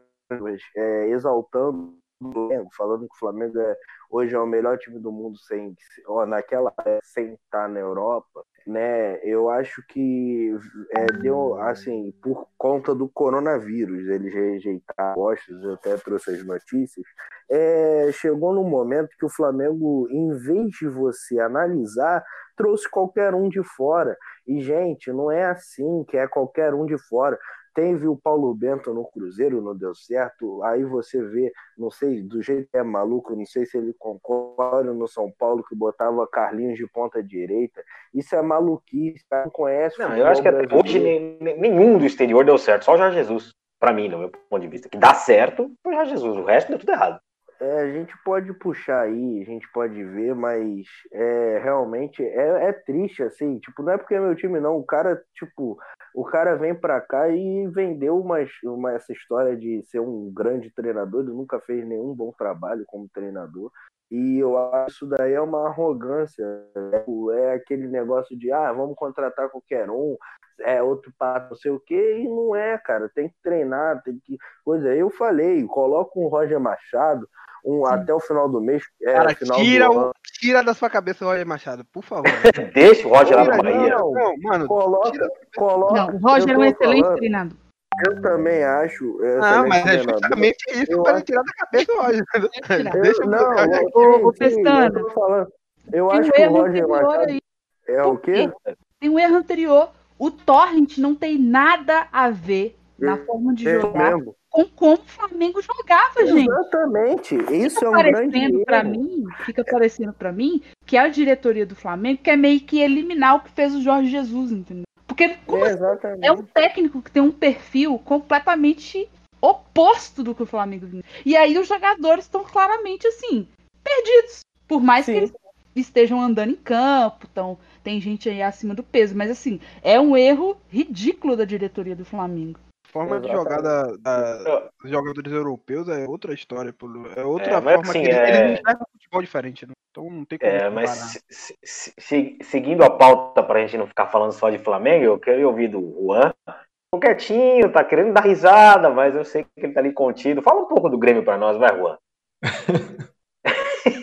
é, 0.76 1.10
exaltando 1.10 1.98
Flamengo, 2.20 2.70
falando 2.76 3.08
que 3.08 3.16
o 3.16 3.20
Flamengo 3.20 3.60
é, 3.60 3.78
hoje 4.10 4.36
é 4.36 4.40
o 4.40 4.46
melhor 4.46 4.78
time 4.78 5.00
do 5.00 5.12
mundo 5.12 5.38
sem, 5.40 5.76
ó, 6.06 6.26
naquela 6.26 6.74
sem 7.02 7.34
estar 7.34 7.70
na 7.70 7.80
Europa, 7.80 8.44
né? 8.68 9.20
Eu 9.24 9.50
acho 9.50 9.82
que 9.88 10.54
é, 10.92 11.06
deu 11.22 11.60
assim 11.62 12.14
por 12.22 12.48
conta 12.58 12.94
do 12.94 13.08
coronavírus, 13.08 14.08
eles 14.08 14.34
rejeitaram 14.34 15.16
postos, 15.16 15.64
eu 15.64 15.74
até 15.74 15.96
trouxe 15.98 16.32
as 16.32 16.46
notícias. 16.46 17.06
É, 17.50 18.12
chegou 18.14 18.54
no 18.54 18.64
momento 18.64 19.16
que 19.18 19.26
o 19.26 19.30
Flamengo, 19.30 20.08
em 20.12 20.36
vez 20.36 20.72
de 20.72 20.88
você 20.88 21.40
analisar, 21.40 22.24
trouxe 22.56 22.90
qualquer 22.90 23.34
um 23.34 23.48
de 23.48 23.64
fora. 23.64 24.18
E 24.46 24.62
gente, 24.62 25.12
não 25.12 25.32
é 25.32 25.46
assim 25.46 26.04
que 26.10 26.18
é 26.18 26.28
qualquer 26.28 26.74
um 26.74 26.86
de 26.86 26.98
fora. 27.08 27.40
Teve 27.74 28.08
o 28.08 28.16
Paulo 28.16 28.54
Bento 28.54 28.94
no 28.94 29.06
Cruzeiro, 29.06 29.62
não 29.62 29.76
deu 29.76 29.94
certo. 29.96 30.64
Aí 30.64 30.84
você 30.84 31.22
vê, 31.22 31.52
não 31.78 31.90
sei, 31.90 32.22
do 32.22 32.42
jeito 32.42 32.70
que 32.70 32.78
é 32.78 32.84
maluco, 32.84 33.36
não 33.36 33.46
sei 33.46 33.66
se 33.66 33.78
ele 33.78 33.94
concorda 33.98 34.94
no 34.94 35.08
São 35.08 35.32
Paulo 35.38 35.64
que 35.64 35.76
botava 35.76 36.28
Carlinhos 36.28 36.78
de 36.78 36.88
ponta 36.88 37.24
direita. 37.24 37.84
Isso 38.14 38.36
é 38.36 38.42
maluquice, 38.42 39.26
não 39.32 39.50
conhece. 39.50 40.00
Não, 40.00 40.16
eu 40.16 40.28
acho 40.28 40.42
que 40.42 40.48
até 40.48 40.76
hoje 40.76 41.00
nenhum 41.40 41.98
do 41.98 42.06
exterior 42.06 42.44
deu 42.46 42.58
certo, 42.58 42.86
só 42.86 42.94
o 42.94 42.98
Jorge 42.98 43.18
Jesus, 43.18 43.54
para 43.80 43.94
mim, 43.94 44.10
no 44.10 44.20
meu 44.20 44.30
ponto 44.30 44.62
de 44.62 44.68
vista. 44.68 44.90
Que 44.90 44.98
dá 44.98 45.14
certo 45.14 45.72
foi 45.84 45.94
o 45.94 45.96
Jorge 45.96 46.12
Jesus, 46.12 46.38
o 46.38 46.44
resto 46.44 46.70
deu 46.70 46.80
tudo 46.80 46.92
errado. 46.92 47.20
É, 47.60 47.82
a 47.82 47.92
gente 47.92 48.14
pode 48.24 48.54
puxar 48.54 49.02
aí, 49.02 49.42
a 49.42 49.46
gente 49.46 49.70
pode 49.74 50.02
ver, 50.02 50.34
mas 50.34 50.88
é, 51.12 51.60
realmente 51.62 52.24
é, 52.24 52.70
é 52.70 52.72
triste, 52.72 53.22
assim, 53.22 53.60
tipo, 53.60 53.84
não 53.84 53.92
é 53.92 53.98
porque 53.98 54.16
é 54.16 54.20
meu 54.20 54.34
time, 54.34 54.62
não. 54.62 54.78
O 54.78 54.84
cara, 54.84 55.22
tipo, 55.34 55.78
o 56.16 56.24
cara 56.24 56.56
vem 56.56 56.74
para 56.74 57.02
cá 57.02 57.28
e 57.28 57.68
vendeu 57.68 58.18
uma, 58.18 58.38
uma, 58.64 58.94
essa 58.94 59.12
história 59.12 59.58
de 59.58 59.84
ser 59.88 60.00
um 60.00 60.32
grande 60.34 60.72
treinador, 60.72 61.22
ele 61.22 61.34
nunca 61.34 61.60
fez 61.60 61.86
nenhum 61.86 62.16
bom 62.16 62.32
trabalho 62.32 62.86
como 62.88 63.10
treinador. 63.10 63.70
E 64.10 64.40
eu 64.40 64.58
acho 64.58 64.86
que 64.86 64.92
isso 64.92 65.06
daí 65.08 65.34
é 65.34 65.42
uma 65.42 65.68
arrogância. 65.68 66.44
É, 66.76 67.42
é 67.42 67.54
aquele 67.54 67.88
negócio 67.88 68.38
de, 68.38 68.52
ah, 68.52 68.72
vamos 68.72 68.96
contratar 68.96 69.50
qualquer 69.50 69.90
um, 69.90 70.18
é 70.62 70.82
outro 70.82 71.14
pato, 71.18 71.52
não 71.52 71.58
sei 71.58 71.72
o 71.72 71.80
quê, 71.80 72.20
e 72.20 72.28
não 72.28 72.56
é, 72.56 72.78
cara. 72.78 73.10
Tem 73.10 73.30
que 73.30 73.36
treinar, 73.44 74.02
tem 74.02 74.20
que. 74.24 74.38
Coisa, 74.64 74.94
eu 74.96 75.10
falei, 75.10 75.66
coloca 75.68 76.18
um 76.18 76.28
Roger 76.28 76.60
Machado, 76.60 77.28
um, 77.66 77.86
até 77.86 78.14
o 78.14 78.20
final 78.20 78.48
do 78.50 78.62
mês. 78.62 78.84
É, 79.02 79.14
Cara, 79.14 79.36
final 79.36 79.58
tira, 79.60 79.88
do 79.90 80.00
o, 80.00 80.12
tira 80.40 80.64
da 80.64 80.74
sua 80.74 80.90
cabeça 80.90 81.26
o 81.26 81.28
Roger 81.28 81.46
Machado, 81.46 81.84
por 81.92 82.04
favor. 82.04 82.24
Deixa 82.74 83.08
o 83.08 83.12
Roger 83.12 83.36
lá 83.38 83.44
na 83.46 83.58
Bahia. 83.58 83.96
Não, 83.98 84.12
Não, 84.12 84.34
mano, 84.44 84.68
coloca, 84.68 85.12
tira- 85.12 85.30
coloca. 85.56 85.94
Não, 85.94 86.16
o 86.16 86.18
Roger 86.20 86.50
é 86.50 86.56
eu 86.56 86.60
um 86.60 86.66
excelente 86.66 87.02
falando, 87.04 87.18
treinador. 87.18 87.58
Eu 88.06 88.22
também 88.22 88.64
acho. 88.64 89.04
Não, 89.20 89.28
excelente 89.40 89.68
mas 89.70 89.86
é 89.88 89.98
justamente 90.00 90.58
isso 90.72 90.92
Eu 90.92 91.04
para 91.04 91.16
acho- 91.16 91.26
tirar 91.26 91.44
da 91.44 91.52
cabeça 91.54 91.92
o 91.92 92.02
Roger. 92.02 92.24
Eu, 92.96 93.02
Deixa 93.02 93.24
eu 93.24 93.28
não, 93.30 93.40
eu- 93.40 94.22
eu 94.24 94.94
tô 94.94 95.10
falando. 95.12 95.48
Eu 95.92 96.08
Tem 96.08 96.20
acho 96.20 96.30
um 96.30 96.32
que 96.32 96.42
o 96.48 96.52
Roger 96.52 96.88
Machado 96.88 97.30
aí. 97.32 97.42
é 97.88 98.04
o 98.04 98.18
quê? 98.18 98.52
Tem 99.00 99.10
um 99.10 99.20
erro 99.20 99.36
anterior. 99.38 99.90
O 100.18 100.30
Torrent 100.30 100.98
não 100.98 101.16
tem 101.16 101.40
nada 101.40 102.08
a 102.12 102.30
ver 102.30 102.78
na 102.98 103.18
forma 103.18 103.54
de 103.54 103.68
É 103.68 103.80
jogar 103.80 104.16
mesmo. 104.16 104.36
Com 104.50 104.66
como 104.66 104.94
o 104.94 105.06
Flamengo 105.06 105.62
jogava, 105.62 106.26
gente. 106.26 106.50
Exatamente. 106.50 107.36
Isso 107.54 107.76
fica 107.76 107.86
é 107.86 107.90
um 107.90 107.94
grande 107.94 108.32
parecendo 108.32 108.66
para 108.66 108.84
mim, 108.84 109.24
fica 109.46 109.64
parecendo 109.64 110.14
para 110.14 110.32
mim 110.32 110.62
que 110.86 110.98
a 110.98 111.08
diretoria 111.08 111.66
do 111.66 111.76
Flamengo 111.76 112.22
quer 112.24 112.36
meio 112.36 112.60
que 112.62 112.80
eliminar 112.80 113.36
o 113.36 113.40
que 113.42 113.52
fez 113.52 113.76
o 113.76 113.82
Jorge 113.82 114.10
Jesus, 114.10 114.52
entendeu? 114.52 114.84
Porque 115.08 115.38
como 115.46 115.66
É, 115.66 115.78
é 116.22 116.32
um 116.32 116.44
técnico 116.44 117.02
que 117.02 117.12
tem 117.12 117.22
um 117.22 117.32
perfil 117.32 118.00
completamente 118.00 119.10
oposto 119.42 120.24
do 120.24 120.36
que 120.36 120.44
o 120.44 120.48
Flamengo 120.48 120.86
vinha. 120.86 121.04
E 121.26 121.36
aí 121.36 121.58
os 121.58 121.68
jogadores 121.68 122.26
estão 122.26 122.44
claramente 122.44 123.08
assim, 123.08 123.48
perdidos. 123.84 124.42
Por 124.68 124.82
mais 124.82 125.06
Sim. 125.06 125.14
que 125.14 125.18
eles 125.20 125.34
estejam 125.76 126.22
andando 126.22 126.52
em 126.52 126.56
campo, 126.56 127.28
tão, 127.34 127.58
tem 127.84 128.00
gente 128.00 128.30
aí 128.30 128.42
acima 128.42 128.76
do 128.76 128.84
peso, 128.84 129.16
mas 129.16 129.32
assim, 129.32 129.60
é 129.82 130.00
um 130.00 130.16
erro 130.16 130.58
ridículo 130.70 131.36
da 131.36 131.46
diretoria 131.46 131.96
do 131.96 132.06
Flamengo. 132.06 132.60
Forma 132.92 133.20
de 133.20 133.28
Exatamente. 133.28 133.62
jogar 133.62 133.62
da, 133.62 133.96
da- 133.98 134.70
dos 134.82 134.92
jogadores 134.92 135.32
europeus 135.32 135.88
é 135.90 136.08
outra 136.08 136.34
história. 136.34 136.74
É 137.16 137.24
outra 137.24 137.58
É, 137.58 137.62
forma 137.62 137.80
assim, 137.80 138.02
que 138.02 138.08
eles, 138.08 138.18
é- 138.18 138.30
eles 138.46 138.60
enxergam 138.60 138.86
futebol 138.92 139.22
diferente, 139.22 139.66
né? 139.68 139.74
Então 139.92 140.10
não 140.10 140.26
tem 140.26 140.38
como 140.38 140.52
É, 140.52 140.70
mas 140.70 140.90
se- 140.90 141.22
se- 141.30 141.58
se- 141.64 141.94
se- 142.00 142.38
seguindo 142.44 142.84
a 142.84 142.90
pauta 142.90 143.42
pra 143.44 143.60
gente 143.62 143.78
não 143.78 143.88
ficar 143.88 144.08
falando 144.08 144.32
só 144.32 144.50
de 144.50 144.60
Flamengo, 144.60 145.04
eu 145.06 145.20
queria 145.20 145.48
ouvir 145.48 145.68
do 145.70 145.80
Juan. 146.00 146.34
Ficou 146.48 147.00
quietinho, 147.02 147.72
tá 147.72 147.84
querendo 147.84 148.14
dar 148.14 148.22
risada, 148.22 148.90
mas 148.90 149.16
eu 149.16 149.24
sei 149.24 149.44
que 149.44 149.50
ele 149.66 149.74
tá 149.74 149.80
ali 149.80 149.94
contido. 149.94 150.42
Fala 150.42 150.62
um 150.62 150.66
pouco 150.68 150.90
do 150.90 150.98
Grêmio 150.98 151.24
pra 151.24 151.38
nós, 151.38 151.58
vai, 151.58 151.78
Juan. 151.78 151.98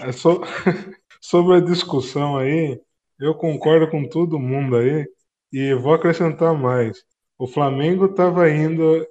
É 0.03 0.13
so- 0.13 0.41
Sobre 1.21 1.57
a 1.57 1.61
discussão 1.61 2.37
aí, 2.37 2.81
eu 3.19 3.35
concordo 3.35 3.91
com 3.91 4.09
todo 4.09 4.39
mundo 4.39 4.77
aí 4.77 5.05
e 5.53 5.75
vou 5.75 5.93
acrescentar 5.95 6.55
mais. 6.55 7.03
O 7.39 7.47
Flamengo 7.47 8.07
estava 8.07 8.51
indo 8.51 9.07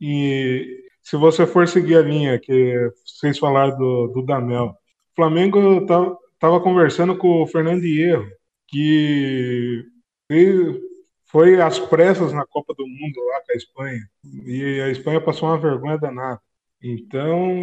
e 0.00 0.84
se 1.02 1.16
você 1.16 1.46
for 1.46 1.66
seguir 1.68 1.96
a 1.96 2.02
linha 2.02 2.38
que 2.38 2.90
vocês 3.04 3.38
falaram 3.38 3.76
do, 3.76 4.08
do 4.08 4.22
Damel, 4.24 4.66
o 4.66 4.74
Flamengo 5.16 5.82
estava 5.82 6.60
conversando 6.60 7.16
com 7.16 7.42
o 7.42 7.46
Fernando 7.46 7.84
Hierro, 7.84 8.28
que 8.68 9.84
foi 11.26 11.60
às 11.60 11.78
pressas 11.78 12.32
na 12.32 12.46
Copa 12.46 12.74
do 12.76 12.86
Mundo 12.86 13.20
lá 13.28 13.40
com 13.46 13.52
a 13.52 13.56
Espanha 13.56 14.00
e 14.46 14.80
a 14.80 14.88
Espanha 14.90 15.20
passou 15.20 15.48
uma 15.48 15.58
vergonha 15.58 15.98
danada. 15.98 16.40
Então, 16.82 17.54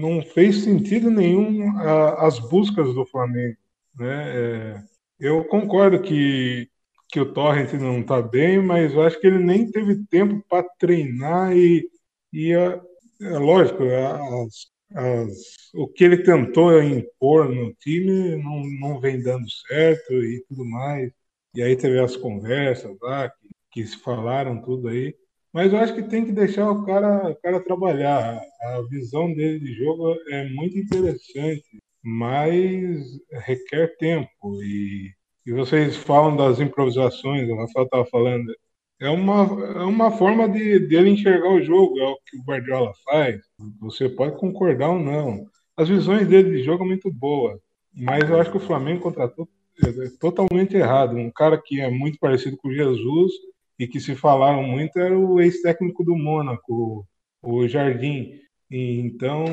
não 0.00 0.22
fez 0.22 0.64
sentido 0.64 1.10
nenhum 1.10 1.76
a- 1.78 2.26
as 2.26 2.38
buscas 2.38 2.94
do 2.94 3.04
Flamengo. 3.06 3.56
Né? 3.94 4.32
É, 4.36 4.82
eu 5.20 5.44
concordo 5.44 6.00
que, 6.00 6.68
que 7.14 7.20
o 7.20 7.32
Torrent 7.32 7.72
não 7.74 8.00
está 8.00 8.20
bem, 8.20 8.60
mas 8.60 8.92
eu 8.94 9.02
acho 9.02 9.20
que 9.20 9.26
ele 9.28 9.38
nem 9.38 9.70
teve 9.70 10.04
tempo 10.08 10.44
para 10.48 10.68
treinar 10.78 11.56
e, 11.56 11.88
e 12.32 12.52
é, 12.52 12.80
é 13.22 13.38
lógico, 13.38 13.84
as- 13.84 14.66
as- 14.96 15.70
o 15.74 15.88
que 15.88 16.04
ele 16.04 16.24
tentou 16.24 16.82
impor 16.82 17.48
no 17.48 17.72
time 17.74 18.36
não, 18.42 18.62
não 18.80 19.00
vem 19.00 19.22
dando 19.22 19.48
certo 19.68 20.12
e 20.14 20.44
tudo 20.48 20.64
mais. 20.64 21.12
E 21.54 21.62
aí 21.62 21.76
teve 21.76 22.00
as 22.00 22.16
conversas 22.16 22.96
lá 23.00 23.28
que, 23.30 23.48
que 23.72 23.86
se 23.86 23.96
falaram 23.98 24.60
tudo 24.62 24.88
aí. 24.88 25.14
Mas 25.52 25.72
eu 25.72 25.78
acho 25.78 25.94
que 25.94 26.02
tem 26.02 26.24
que 26.26 26.32
deixar 26.32 26.68
o 26.70 26.84
cara, 26.84 27.30
o 27.30 27.36
cara 27.36 27.62
trabalhar. 27.64 28.40
A 28.62 28.82
visão 28.90 29.32
dele 29.34 29.60
de 29.60 29.72
jogo 29.74 30.14
é 30.30 30.48
muito 30.50 30.76
interessante, 30.78 31.64
mas 32.02 33.06
requer 33.46 33.96
tempo. 33.98 34.28
E, 34.64 35.12
e 35.46 35.52
vocês 35.52 35.96
falam 35.96 36.36
das 36.36 36.58
improvisações, 36.60 37.48
o 37.48 37.56
Rafael 37.56 37.84
estava 37.84 38.06
falando. 38.06 38.54
É 39.00 39.10
uma, 39.10 39.42
é 39.76 39.82
uma 39.82 40.10
forma 40.10 40.48
de 40.48 40.78
dele 40.78 41.10
enxergar 41.10 41.50
o 41.50 41.62
jogo, 41.62 41.98
é 41.98 42.06
o 42.06 42.16
que 42.24 42.38
o 42.38 42.42
Guardiola 42.44 42.92
faz. 43.04 43.40
Você 43.80 44.08
pode 44.08 44.38
concordar 44.38 44.90
ou 44.90 44.98
não. 44.98 45.46
As 45.76 45.88
visões 45.88 46.26
dele 46.28 46.56
de 46.56 46.62
jogo 46.62 46.78
são 46.78 46.86
muito 46.86 47.12
boas, 47.12 47.60
mas 47.92 48.28
eu 48.30 48.40
acho 48.40 48.50
que 48.50 48.56
o 48.56 48.60
Flamengo 48.60 49.02
contratou 49.02 49.48
é, 49.82 50.08
totalmente 50.20 50.76
errado. 50.76 51.16
Um 51.16 51.30
cara 51.30 51.60
que 51.60 51.80
é 51.80 51.90
muito 51.90 52.18
parecido 52.18 52.56
com 52.56 52.68
o 52.68 52.74
Jesus 52.74 53.32
e 53.78 53.86
que 53.86 54.00
se 54.00 54.14
falaram 54.14 54.62
muito 54.62 54.98
era 54.98 55.18
o 55.18 55.40
ex-técnico 55.40 56.04
do 56.04 56.16
Mônaco, 56.16 57.06
o 57.42 57.68
Jardim. 57.68 58.40
Então, 58.70 59.44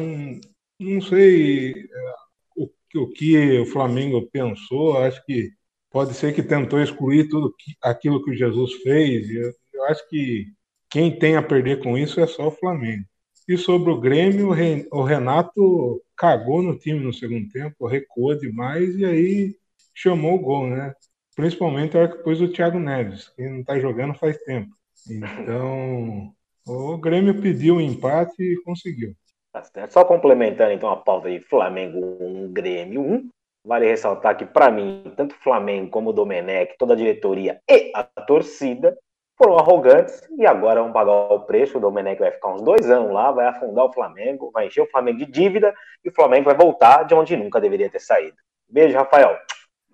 não 0.79 1.01
sei 1.01 1.71
é, 1.71 2.13
o, 2.55 2.69
o 2.95 3.07
que 3.07 3.59
o 3.59 3.65
Flamengo 3.65 4.29
pensou, 4.31 4.97
acho 4.99 5.23
que 5.25 5.51
pode 5.91 6.13
ser 6.13 6.33
que 6.33 6.41
tentou 6.41 6.81
excluir 6.81 7.27
tudo 7.29 7.53
aquilo 7.81 8.23
que 8.23 8.31
o 8.31 8.35
Jesus 8.35 8.73
fez. 8.81 9.29
Eu, 9.29 9.51
eu 9.73 9.85
acho 9.85 10.07
que 10.09 10.47
quem 10.89 11.17
tem 11.17 11.35
a 11.35 11.43
perder 11.43 11.81
com 11.81 11.97
isso 11.97 12.19
é 12.19 12.27
só 12.27 12.47
o 12.47 12.51
Flamengo. 12.51 13.03
E 13.47 13.57
sobre 13.57 13.91
o 13.91 13.99
Grêmio, 13.99 14.47
o 14.47 14.51
Ren- 14.51 14.85
o 14.91 15.03
Renato 15.03 16.01
cagou 16.15 16.61
no 16.61 16.77
time 16.77 16.99
no 16.99 17.13
segundo 17.13 17.49
tempo, 17.49 17.87
recuou 17.87 18.35
demais 18.35 18.95
e 18.95 19.05
aí 19.05 19.55
chamou 19.93 20.35
o 20.35 20.39
gol, 20.39 20.67
né? 20.67 20.93
Principalmente 21.35 21.97
a 21.97 22.01
hora 22.01 22.11
que 22.11 22.23
pôs 22.23 22.39
o 22.39 22.47
Thiago 22.47 22.79
Neves, 22.79 23.29
que 23.29 23.47
não 23.47 23.63
tá 23.63 23.79
jogando 23.79 24.13
faz 24.13 24.37
tempo. 24.43 24.69
Então, 25.09 26.31
o 26.67 26.97
Grêmio 26.97 27.41
pediu 27.41 27.75
um 27.75 27.81
empate 27.81 28.41
e 28.41 28.61
conseguiu. 28.63 29.13
Tá 29.51 29.63
certo. 29.63 29.91
Só 29.91 30.05
complementando 30.05 30.71
então 30.71 30.89
a 30.89 30.97
pauta 30.97 31.29
de 31.29 31.39
Flamengo 31.41 32.17
1, 32.21 32.51
Grêmio 32.53 33.01
1. 33.01 33.29
Vale 33.63 33.87
ressaltar 33.87 34.35
que, 34.35 34.45
para 34.45 34.71
mim, 34.71 35.13
tanto 35.15 35.35
o 35.35 35.39
Flamengo 35.39 35.89
como 35.91 36.09
o 36.09 36.13
Domenech, 36.13 36.75
toda 36.79 36.93
a 36.93 36.97
diretoria 36.97 37.61
e 37.69 37.91
a 37.95 38.03
torcida 38.03 38.97
foram 39.37 39.57
arrogantes 39.57 40.21
e 40.37 40.45
agora 40.45 40.81
vão 40.81 40.91
pagar 40.91 41.11
o 41.11 41.41
preço. 41.41 41.77
O 41.77 41.81
Domenech 41.81 42.19
vai 42.19 42.31
ficar 42.31 42.53
uns 42.53 42.61
dois 42.61 42.89
anos 42.89 43.11
lá, 43.11 43.31
vai 43.31 43.47
afundar 43.47 43.85
o 43.85 43.93
Flamengo, 43.93 44.51
vai 44.51 44.67
encher 44.67 44.81
o 44.81 44.89
Flamengo 44.89 45.19
de 45.19 45.25
dívida 45.25 45.73
e 46.03 46.09
o 46.09 46.13
Flamengo 46.13 46.45
vai 46.45 46.55
voltar 46.55 47.03
de 47.03 47.13
onde 47.13 47.37
nunca 47.37 47.61
deveria 47.61 47.89
ter 47.89 47.99
saído. 47.99 48.37
Beijo, 48.69 48.97
Rafael. 48.97 49.37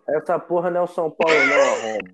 Essa 0.08 0.39
porra 0.39 0.69
não 0.69 0.82
é 0.82 0.84
o 0.84 0.88
São 0.88 1.12
Paulo, 1.12 1.36
não, 1.36 1.62
arromba. 1.62 2.13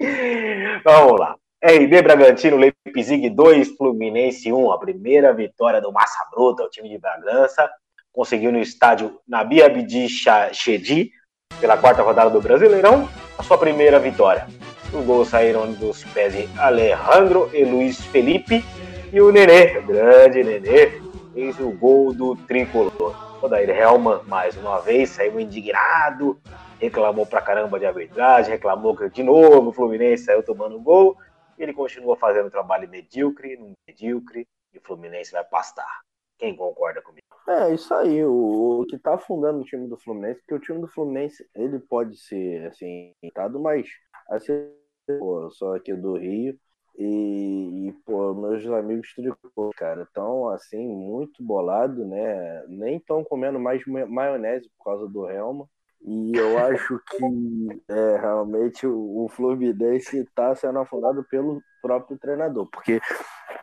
Vamos 0.84 1.20
lá. 1.20 1.36
RB 1.62 2.02
Bragantino, 2.02 2.56
Leipzig 2.56 3.28
2, 3.28 3.76
Fluminense 3.76 4.52
1. 4.52 4.72
A 4.72 4.78
primeira 4.78 5.32
vitória 5.32 5.80
do 5.80 5.92
Massa 5.92 6.26
Bruta, 6.30 6.62
o 6.62 6.70
time 6.70 6.88
de 6.88 6.98
Bragança. 6.98 7.70
Conseguiu 8.12 8.50
no 8.50 8.58
estádio 8.58 9.20
Nabi 9.26 9.62
Abdi 9.62 10.08
Chedi, 10.08 11.10
pela 11.60 11.76
quarta 11.76 12.02
rodada 12.02 12.30
do 12.30 12.40
Brasileirão, 12.40 13.08
a 13.38 13.42
sua 13.42 13.56
primeira 13.56 13.98
vitória. 13.98 14.46
Os 14.92 15.04
gols 15.04 15.28
saíram 15.28 15.72
dos 15.72 16.02
pés 16.04 16.32
de 16.32 16.48
Alejandro 16.58 17.48
e 17.54 17.64
Luiz 17.64 18.00
Felipe. 18.06 18.64
E 19.12 19.20
o 19.20 19.30
Nenê, 19.30 19.80
grande 19.80 20.42
Nenê, 20.42 21.00
fez 21.32 21.58
o 21.60 21.70
gol 21.70 22.12
do 22.12 22.34
tricolor. 22.34 23.40
O 23.42 23.48
Daír 23.48 23.70
Helman, 23.70 24.20
mais 24.26 24.56
uma 24.56 24.80
vez, 24.80 25.10
saiu 25.10 25.40
indignado, 25.40 26.40
reclamou 26.80 27.24
pra 27.24 27.40
caramba 27.40 27.78
de 27.78 27.86
arbitragem, 27.86 28.52
reclamou 28.52 28.96
que 28.96 29.08
de 29.08 29.22
novo 29.22 29.70
o 29.70 29.72
Fluminense 29.72 30.24
saiu 30.24 30.42
tomando 30.42 30.80
gol. 30.80 31.16
Ele 31.58 31.72
continua 31.72 32.16
fazendo 32.16 32.46
um 32.46 32.50
trabalho 32.50 32.88
medíocre, 32.88 33.58
medíocre, 33.86 34.46
e 34.72 34.78
o 34.78 34.82
Fluminense 34.82 35.32
vai 35.32 35.44
pastar. 35.44 36.00
Quem 36.38 36.56
concorda 36.56 37.00
comigo? 37.02 37.29
É, 37.50 37.74
isso 37.74 37.92
aí. 37.94 38.24
O, 38.24 38.82
o 38.82 38.86
que 38.86 38.98
tá 38.98 39.14
afundando 39.14 39.60
o 39.60 39.64
time 39.64 39.88
do 39.88 39.96
Fluminense, 39.98 40.40
porque 40.40 40.54
o 40.54 40.60
time 40.60 40.80
do 40.80 40.88
Fluminense, 40.88 41.44
ele 41.54 41.78
pode 41.80 42.16
ser, 42.16 42.66
assim, 42.68 43.14
mas, 43.60 43.86
assim, 44.30 44.52
pô, 45.18 45.50
sou 45.50 45.74
aqui 45.74 45.92
do 45.94 46.16
Rio, 46.16 46.56
e, 46.98 47.88
e, 47.88 47.92
pô, 48.04 48.34
meus 48.34 48.64
amigos 48.66 49.12
tricô, 49.14 49.70
cara, 49.76 50.02
estão 50.04 50.48
assim, 50.50 50.86
muito 50.86 51.42
bolado, 51.42 52.04
né? 52.06 52.64
Nem 52.68 52.98
estão 52.98 53.24
comendo 53.24 53.58
mais 53.58 53.82
maionese 53.86 54.70
por 54.78 54.84
causa 54.84 55.08
do 55.08 55.28
Helma. 55.28 55.68
E 56.02 56.32
eu 56.36 56.58
acho 56.58 56.98
que 57.10 57.82
é, 57.88 58.16
realmente 58.18 58.86
o, 58.86 59.24
o 59.24 59.28
Fluminense 59.28 60.18
está 60.18 60.54
sendo 60.54 60.78
afundado 60.78 61.24
pelo 61.24 61.62
próprio 61.82 62.18
treinador, 62.18 62.66
porque 62.70 63.00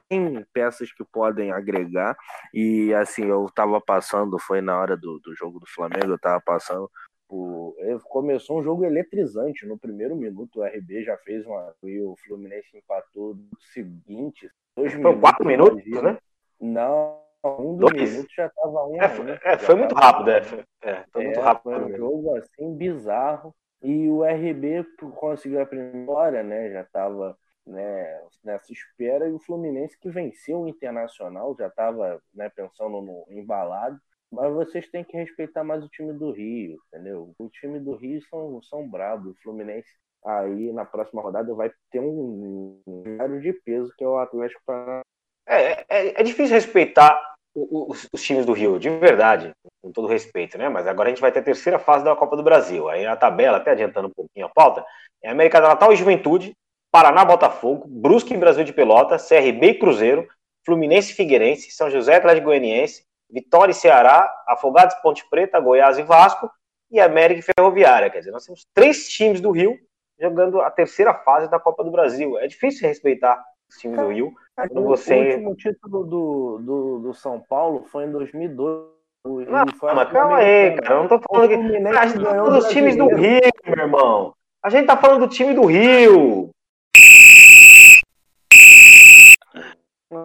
tem 0.07 0.45
peças 0.53 0.91
que 0.91 1.03
podem 1.03 1.51
agregar. 1.51 2.15
E 2.53 2.93
assim, 2.93 3.25
eu 3.25 3.45
estava 3.45 3.81
passando, 3.81 4.37
foi 4.39 4.61
na 4.61 4.77
hora 4.79 4.95
do, 4.95 5.19
do 5.19 5.35
jogo 5.35 5.59
do 5.59 5.67
Flamengo, 5.67 6.11
eu 6.11 6.15
estava 6.15 6.39
passando 6.39 6.89
Tipo, 7.27 7.75
começou 8.05 8.59
um 8.59 8.63
jogo 8.63 8.85
eletrizante 8.85 9.65
no 9.65 9.77
primeiro 9.77 10.15
minuto. 10.15 10.61
O 10.61 10.63
RB 10.63 11.03
já 11.03 11.17
fez 11.17 11.45
uma. 11.45 11.73
E 11.83 11.99
o 11.99 12.15
Fluminense 12.25 12.77
empatou 12.77 13.35
no 13.35 13.59
seguinte. 13.59 14.49
Dois 14.75 14.93
Foi 14.93 15.01
minutos, 15.01 15.21
quatro 15.21 15.45
minutos, 15.45 16.01
né? 16.01 16.17
Não, 16.59 17.19
um 17.43 17.77
dos 17.77 17.91
dois. 17.91 18.11
minutos 18.11 18.33
já 18.35 18.47
estava 18.47 18.85
um. 18.85 19.01
É, 19.01 19.09
foi, 19.09 19.31
é, 19.43 19.57
foi 19.57 19.75
muito 19.75 19.95
rápido, 19.95 20.29
é. 20.29 20.43
Foi, 20.43 20.65
é, 20.81 21.05
foi 21.11 21.23
muito 21.23 21.39
é, 21.39 21.43
rápido. 21.43 21.63
Foi 21.63 21.83
um 21.83 21.97
jogo 21.97 22.35
assim 22.35 22.75
bizarro. 22.75 23.55
E 23.81 24.09
o 24.09 24.23
RB 24.23 24.85
conseguiu 25.15 25.61
a 25.61 25.65
primeira, 25.65 26.41
né? 26.43 26.71
Já 26.71 26.81
estava 26.81 27.37
né, 27.65 28.21
nessa 28.43 28.71
espera. 28.71 29.27
E 29.27 29.33
o 29.33 29.39
Fluminense 29.39 29.99
que 29.99 30.09
venceu 30.09 30.61
o 30.61 30.67
Internacional, 30.67 31.55
já 31.57 31.67
estava 31.67 32.21
né, 32.33 32.49
pensando 32.49 33.01
no 33.01 33.25
embalado. 33.29 33.99
Mas 34.31 34.53
vocês 34.53 34.89
têm 34.89 35.05
que 35.05 35.15
respeitar 35.15 35.63
mais 35.63 35.83
o 35.85 35.89
time 35.89 36.11
do 36.11 36.31
Rio, 36.31 36.77
entendeu? 36.87 37.33
O 37.39 37.49
time 37.49 37.79
do 37.79 37.95
Rio 37.95 38.21
são, 38.23 38.61
são 38.61 38.89
bravos. 38.89 39.37
O 39.37 39.41
Fluminense 39.41 39.87
aí 40.25 40.73
na 40.73 40.83
próxima 40.83 41.21
rodada 41.21 41.53
vai 41.53 41.71
ter 41.89 41.99
um 41.99 42.81
número 42.85 43.39
de 43.39 43.53
peso 43.53 43.93
que 43.97 44.03
é 44.03 44.07
o 44.07 44.17
Atlético 44.17 44.61
Paranaense. 44.65 45.16
É, 45.47 45.85
é, 45.87 46.21
é, 46.21 46.23
difícil 46.23 46.53
respeitar 46.53 47.19
os, 47.55 48.07
os, 48.13 48.21
times 48.21 48.45
do 48.45 48.51
Rio, 48.51 48.77
de 48.77 48.89
verdade, 48.89 49.51
com 49.81 49.91
todo 49.91 50.07
respeito, 50.07 50.57
né? 50.57 50.67
Mas 50.67 50.85
agora 50.85 51.07
a 51.07 51.11
gente 51.11 51.21
vai 51.21 51.31
ter 51.31 51.39
a 51.39 51.43
terceira 51.43 51.79
fase 51.79 52.03
da 52.03 52.15
Copa 52.15 52.35
do 52.35 52.43
Brasil. 52.43 52.89
Aí 52.89 53.05
na 53.05 53.15
tabela, 53.15 53.57
até 53.57 53.71
adiantando 53.71 54.09
um 54.09 54.13
pouquinho 54.13 54.45
a 54.45 54.49
pauta, 54.49 54.85
é 55.23 55.29
América 55.29 55.61
do 55.61 55.67
Natal 55.67 55.91
e 55.93 55.95
Juventude, 55.95 56.53
Paraná 56.91 57.23
Botafogo, 57.23 57.85
Brusque 57.87 58.33
e 58.33 58.37
Brasil 58.37 58.63
de 58.63 58.73
Pelota, 58.73 59.17
CRB 59.17 59.67
e 59.67 59.79
Cruzeiro, 59.79 60.27
Fluminense 60.65 61.13
e 61.13 61.15
Figueirense, 61.15 61.71
São 61.71 61.89
José 61.89 62.15
Atlético 62.15 62.47
Goianiense, 62.47 63.03
Vitória 63.29 63.71
e 63.71 63.75
Ceará, 63.75 64.29
Afogados 64.47 64.95
Ponte 64.95 65.27
Preta, 65.29 65.59
Goiás 65.59 65.97
e 65.97 66.03
Vasco 66.03 66.51
e 66.91 66.99
América 66.99 67.39
e 67.39 67.53
Ferroviária. 67.53 68.09
Quer 68.09 68.19
dizer, 68.19 68.31
nós 68.31 68.45
temos 68.45 68.65
três 68.73 69.09
times 69.09 69.39
do 69.39 69.51
Rio 69.51 69.77
jogando 70.19 70.61
a 70.61 70.69
terceira 70.69 71.13
fase 71.13 71.49
da 71.49 71.59
Copa 71.59 71.83
do 71.83 71.91
Brasil. 71.91 72.37
É 72.37 72.47
difícil 72.47 72.87
respeitar 72.87 73.41
os 73.69 73.77
times 73.77 73.97
do 73.97 74.07
Rio. 74.09 74.33
Quando 74.55 74.83
você... 74.83 75.15
O 75.15 75.25
último 75.25 75.55
título 75.55 76.03
do, 76.03 76.59
do, 76.59 76.99
do 76.99 77.13
São 77.13 77.39
Paulo 77.39 77.85
foi 77.91 78.05
em 78.05 78.11
2002. 78.11 78.97
Não, 79.25 79.65
mas 79.93 80.09
calma 80.09 80.37
aí, 80.37 80.75
cara. 80.77 80.95
Eu 80.95 81.01
não 81.01 81.07
tô 81.09 81.19
falando 81.19 81.49
que. 81.49 81.55
A 81.97 82.07
gente 82.07 82.23
tá 82.23 82.29
falando 82.29 82.55
dos 82.55 82.67
times 82.69 82.95
do 82.95 83.07
Rio, 83.07 83.41
meu 83.65 83.85
irmão. 83.85 84.33
A 84.63 84.69
gente 84.69 84.85
tá 84.85 84.97
falando 84.97 85.19
do 85.19 85.27
time 85.27 85.53
do 85.53 85.65
Rio. 85.65 86.49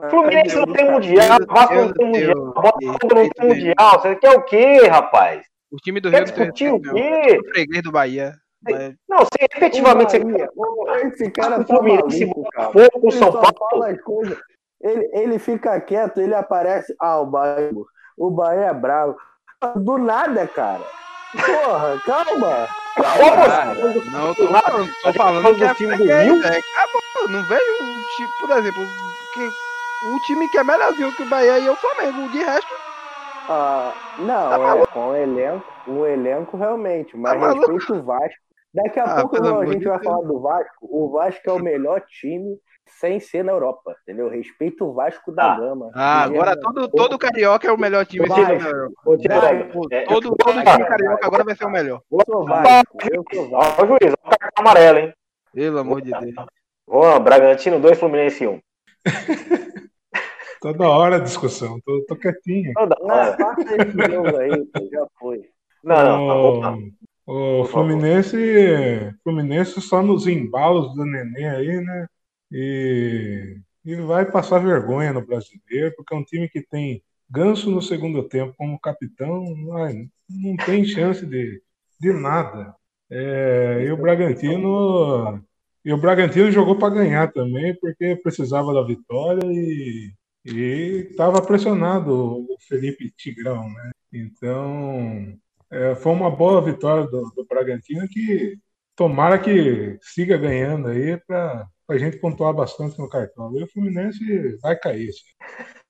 Fluminense 0.09 0.57
não 0.57 0.73
tem 0.73 0.91
mundial, 0.91 1.39
Vasco 1.49 1.75
não 1.75 1.93
tem 1.93 2.07
mundial, 2.07 2.55
Botafogo 2.55 3.15
não 3.15 3.29
tem 3.29 3.49
mundial. 3.49 4.01
Você 4.01 4.17
quer 4.17 4.31
o 4.31 4.45
quê, 4.45 4.87
rapaz? 4.87 5.45
O 5.73 5.77
time 5.77 6.01
do 6.01 6.09
Rio 6.09 6.25
discutir 6.25 6.73
o 6.73 6.81
quê? 6.81 7.39
O 7.41 7.53
freguês 7.53 7.83
do 7.83 7.91
Bahia. 7.91 8.33
Mas... 8.63 8.95
Não, 9.09 9.19
se 9.21 9.31
efetivamente 9.41 10.19
você 10.19 11.07
esse 11.07 11.31
cara 11.31 11.59
tá 11.59 11.65
Fluminense, 11.65 12.27
maluco, 12.27 12.51
cara. 12.51 12.73
Fogo, 12.73 13.11
São 13.11 13.33
Paulo. 13.33 13.85
Ele, 14.81 15.11
ele 15.13 15.39
fica 15.39 15.81
quieto, 15.81 16.21
ele 16.21 16.35
aparece. 16.35 16.95
Ah, 17.01 17.21
o 17.21 17.27
Bahia. 17.27 17.71
O 18.17 18.31
Bahia 18.31 18.67
é 18.67 18.75
bravo. 18.75 19.17
Do 19.77 19.99
nada, 19.99 20.47
cara. 20.47 20.83
Porra, 21.33 22.01
calma. 22.05 22.69
Calma, 22.95 23.75
não, 24.11 24.35
tô, 24.35 24.49
falando, 24.49 24.93
tô 25.03 25.13
falando 25.15 25.57
que 25.57 25.65
é 25.65 25.75
time 25.75 25.97
do 25.97 26.05
Rio. 26.05 26.45
É, 26.45 26.59
acabou, 26.59 27.29
não 27.31 27.43
vejo 27.45 27.85
um 27.85 28.03
tipo, 28.17 28.47
por 28.47 28.51
exemplo, 28.59 28.83
que 29.33 29.49
o 30.09 30.21
time 30.27 30.49
que 30.49 30.59
é 30.59 30.65
melhorzinho 30.65 31.13
que 31.17 31.23
o 31.23 31.29
Bahia 31.29 31.59
e 31.59 31.69
o 31.71 31.77
Flamengo. 31.77 32.29
De 32.31 32.39
resto. 32.39 32.75
Ah, 33.49 33.95
não, 34.19 34.51
tá 34.51 34.79
é, 34.79 34.87
com 34.87 35.09
o 35.09 35.17
elenco, 35.17 35.65
o 35.87 36.07
elenco 36.07 36.57
realmente, 36.57 37.17
mas 37.17 37.41
tá 37.41 37.53
respeito 37.53 37.95
o 37.95 38.03
Vasco. 38.03 38.52
Daqui 38.75 38.99
a 38.99 39.05
ah, 39.05 39.21
pouco 39.21 39.37
a 39.37 39.67
gente 39.67 39.85
vai 39.85 39.99
Deus. 39.99 40.05
falar 40.05 40.27
do 40.27 40.41
Vasco. 40.41 40.89
O 40.91 41.11
Vasco 41.11 41.51
é 41.51 41.53
o 41.53 41.59
melhor 41.59 42.01
time 42.07 42.59
sem 42.87 43.21
ser 43.21 43.45
na 43.45 43.53
Europa, 43.53 43.95
entendeu? 44.03 44.29
Respeito 44.29 44.85
o 44.85 44.95
Vasco 44.95 45.31
da 45.31 45.53
ah, 45.53 45.59
Gama. 45.59 45.91
Ah, 45.95 46.23
agora 46.25 46.59
todo, 46.59 46.89
todo 46.89 47.19
carioca 47.19 47.69
é 47.69 47.73
o 47.73 47.79
melhor 47.79 48.07
time 48.07 48.27
sem 48.27 48.47
ser 48.47 48.59
na 48.59 48.69
Europa. 48.69 48.95
Todo, 50.09 50.37
todo 50.37 50.63
time 50.63 50.85
carioca 50.85 51.27
agora 51.27 51.45
vai 51.45 51.55
ser 51.55 51.67
o 51.67 51.71
melhor. 51.71 52.01
Eu 52.11 52.21
sou 52.27 52.47
Vasco, 52.47 52.99
eu 53.11 53.25
sou 53.33 53.51
Vasco. 53.51 53.83
Ó, 53.83 53.87
juiz, 53.87 54.15
ó, 54.25 54.31
cartão 54.31 54.65
amarelo, 54.65 54.99
hein? 54.99 55.15
Pelo 55.53 55.79
amor 55.79 56.01
de 56.01 56.11
Deus. 56.11 56.35
Ó, 56.87 57.19
Bragantino 57.19 57.79
2, 57.79 57.99
Fluminense 57.99 58.47
1. 58.47 58.61
Toda 60.63 60.89
hora 60.89 61.17
a 61.17 61.21
discussão, 61.21 61.79
tô, 61.85 62.05
tô 62.07 62.17
quietinho. 62.17 62.73
Toda 62.73 62.97
hora. 63.01 63.37
Passa 63.37 63.63
esse 63.63 64.13
jogo 64.13 64.37
aí, 64.37 64.51
já 64.91 65.07
foi. 65.19 65.43
Não, 65.83 66.19
não, 66.27 66.61
tá 66.61 66.77
O 67.27 67.65
Fluminense, 67.67 68.37
Fluminense 69.23 69.81
só 69.81 70.03
nos 70.03 70.27
embalos 70.27 70.95
do 70.95 71.05
Nenê 71.05 71.49
aí, 71.49 71.81
né? 71.81 72.07
E, 72.51 73.57
e 73.85 73.95
vai 73.97 74.31
passar 74.31 74.59
vergonha 74.59 75.13
no 75.13 75.25
brasileiro, 75.25 75.95
porque 75.97 76.15
é 76.15 76.17
um 76.17 76.25
time 76.25 76.49
que 76.49 76.63
tem 76.63 77.03
Ganso 77.31 77.71
no 77.71 77.81
segundo 77.81 78.29
tempo 78.29 78.55
como 78.59 78.79
capitão, 78.79 79.43
não, 79.57 80.09
não 80.29 80.57
tem 80.67 80.85
chance 80.85 81.25
de, 81.25 81.63
de 81.99 82.13
nada. 82.13 82.75
É, 83.11 83.85
e 83.87 83.91
o 83.91 83.97
Bragantino 83.97 85.43
e 85.85 85.93
o 85.93 85.97
Bragantino 85.97 86.51
jogou 86.51 86.79
para 86.79 86.95
ganhar 86.95 87.33
também, 87.33 87.75
porque 87.81 88.17
precisava 88.17 88.73
da 88.75 88.83
vitória 88.83 89.41
e 89.51 90.13
estava 91.11 91.41
pressionado 91.43 92.13
o 92.13 92.57
Felipe 92.69 93.11
Tigrão, 93.17 93.69
né? 93.69 93.91
Então, 94.13 95.39
é, 95.73 95.95
foi 95.95 96.13
uma 96.13 96.31
boa 96.31 96.61
vitória 96.61 97.05
do, 97.05 97.33
do, 97.35 97.47
Bragantino 97.47 98.07
que 98.07 98.59
tomara 98.95 99.39
que 99.39 99.99
siga 100.03 100.37
ganhando 100.37 100.89
aí 100.89 101.17
para 101.27 101.67
a 101.89 101.99
gente 101.99 102.19
pontuar 102.19 102.53
bastante 102.53 102.99
no 102.99 103.09
cartão. 103.09 103.51
E 103.57 103.65
o 103.65 103.67
Fluminense 103.67 104.59
vai 104.61 104.77
cair. 104.77 105.11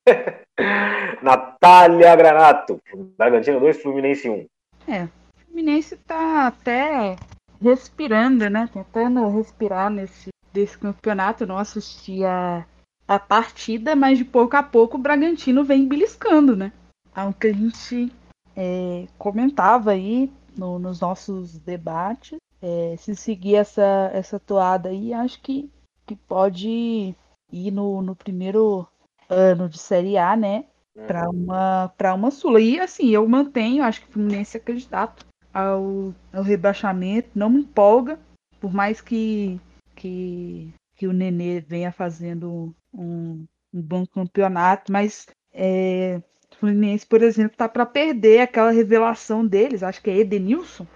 Natália 1.20 2.14
Granato, 2.14 2.80
Bragantino 3.18 3.58
2, 3.58 3.82
Fluminense 3.82 4.30
1. 4.30 4.46
É, 4.86 5.04
o 5.04 5.08
Fluminense 5.46 5.94
está 5.94 6.46
até 6.46 7.16
respirando, 7.60 8.48
né? 8.48 8.68
Tentando 8.72 9.28
respirar 9.28 9.90
nesse 9.90 10.30
desse 10.52 10.78
campeonato. 10.78 11.46
Não 11.46 11.58
assisti 11.58 12.24
a, 12.24 12.64
a 13.08 13.18
partida, 13.18 13.96
mas 13.96 14.18
de 14.18 14.24
pouco 14.24 14.56
a 14.56 14.62
pouco 14.62 14.96
o 14.96 15.00
Bragantino 15.00 15.64
vem 15.64 15.88
beliscando, 15.88 16.54
né? 16.54 16.72
Algo 17.14 17.34
que 17.34 17.48
a 17.48 17.52
gente 17.52 18.12
é, 18.56 19.06
comentava 19.18 19.92
aí 19.92 20.30
no, 20.56 20.78
nos 20.78 21.00
nossos 21.00 21.58
debates. 21.58 22.36
É, 22.60 22.94
se 22.96 23.14
seguir 23.16 23.56
essa, 23.56 24.10
essa 24.12 24.38
toada 24.38 24.88
aí, 24.88 25.12
acho 25.12 25.40
que, 25.40 25.70
que 26.06 26.14
pode 26.14 27.14
ir 27.50 27.70
no, 27.72 28.00
no 28.02 28.14
primeiro 28.14 28.86
ano 29.28 29.68
de 29.68 29.78
Série 29.78 30.16
A, 30.16 30.36
né? 30.36 30.66
Para 31.06 31.28
uhum. 31.28 31.44
uma, 31.44 31.92
uma 32.14 32.30
Sula. 32.30 32.60
E 32.60 32.78
assim, 32.78 33.08
eu 33.08 33.26
mantenho, 33.28 33.82
acho 33.82 34.02
que 34.02 34.08
o 34.08 34.12
Fluminense 34.12 34.56
é 34.56 34.60
candidato 34.60 35.26
ao, 35.52 36.14
ao 36.32 36.42
rebaixamento, 36.42 37.30
não 37.34 37.50
me 37.50 37.60
empolga, 37.60 38.18
por 38.60 38.72
mais 38.72 39.00
que, 39.00 39.60
que 39.96 40.72
que 41.02 41.08
o 41.08 41.12
Nenê 41.12 41.60
venha 41.60 41.90
fazendo 41.90 42.72
um, 42.94 43.44
um 43.74 43.82
bom 43.82 44.06
campeonato, 44.06 44.92
mas 44.92 45.26
é, 45.52 46.22
Fluminense, 46.62 47.04
por 47.04 47.20
exemplo, 47.22 47.56
tá 47.56 47.68
para 47.68 47.84
perder 47.84 48.40
aquela 48.42 48.70
revelação 48.70 49.44
deles, 49.44 49.82
acho 49.82 50.00
que 50.00 50.08
é 50.08 50.18
Edenilson, 50.18 50.86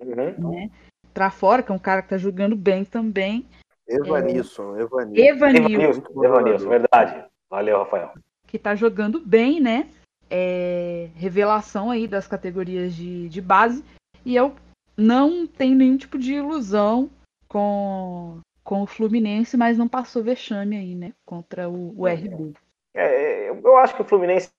Uhum. 0.00 0.50
né? 0.52 0.70
Pra 1.12 1.30
fora, 1.30 1.62
que 1.62 1.70
é 1.70 1.74
um 1.74 1.78
cara 1.78 2.00
que 2.02 2.08
tá 2.08 2.16
jogando 2.16 2.56
bem 2.56 2.84
também. 2.84 3.44
Evanilson, 3.86 4.78
Evanilson. 4.78 5.14
Evanilson, 5.22 5.72
Evanilson, 5.74 6.24
Evanilson, 6.24 6.68
verdade. 6.68 7.24
Valeu, 7.50 7.78
Rafael. 7.78 8.12
que 8.46 8.58
tá 8.58 8.74
jogando 8.74 9.20
bem, 9.20 9.60
né? 9.60 9.88
É, 10.30 11.08
revelação 11.16 11.90
aí 11.90 12.06
das 12.08 12.26
categorias 12.26 12.94
de, 12.94 13.28
de 13.28 13.40
base. 13.42 13.84
E 14.24 14.34
eu 14.36 14.54
não 14.96 15.46
tenho 15.46 15.76
nenhum 15.76 15.96
tipo 15.98 16.18
de 16.18 16.32
ilusão 16.34 17.10
com, 17.46 18.38
com 18.64 18.82
o 18.82 18.86
Fluminense, 18.86 19.56
mas 19.56 19.76
não 19.76 19.88
passou 19.88 20.22
vexame 20.22 20.76
aí, 20.76 20.94
né? 20.94 21.12
Contra 21.26 21.68
o, 21.68 21.94
o 22.00 22.06
RB. 22.06 22.54
É, 22.94 23.50
eu 23.50 23.76
acho 23.76 23.94
que 23.94 24.02
o 24.02 24.04
Fluminense 24.04 24.50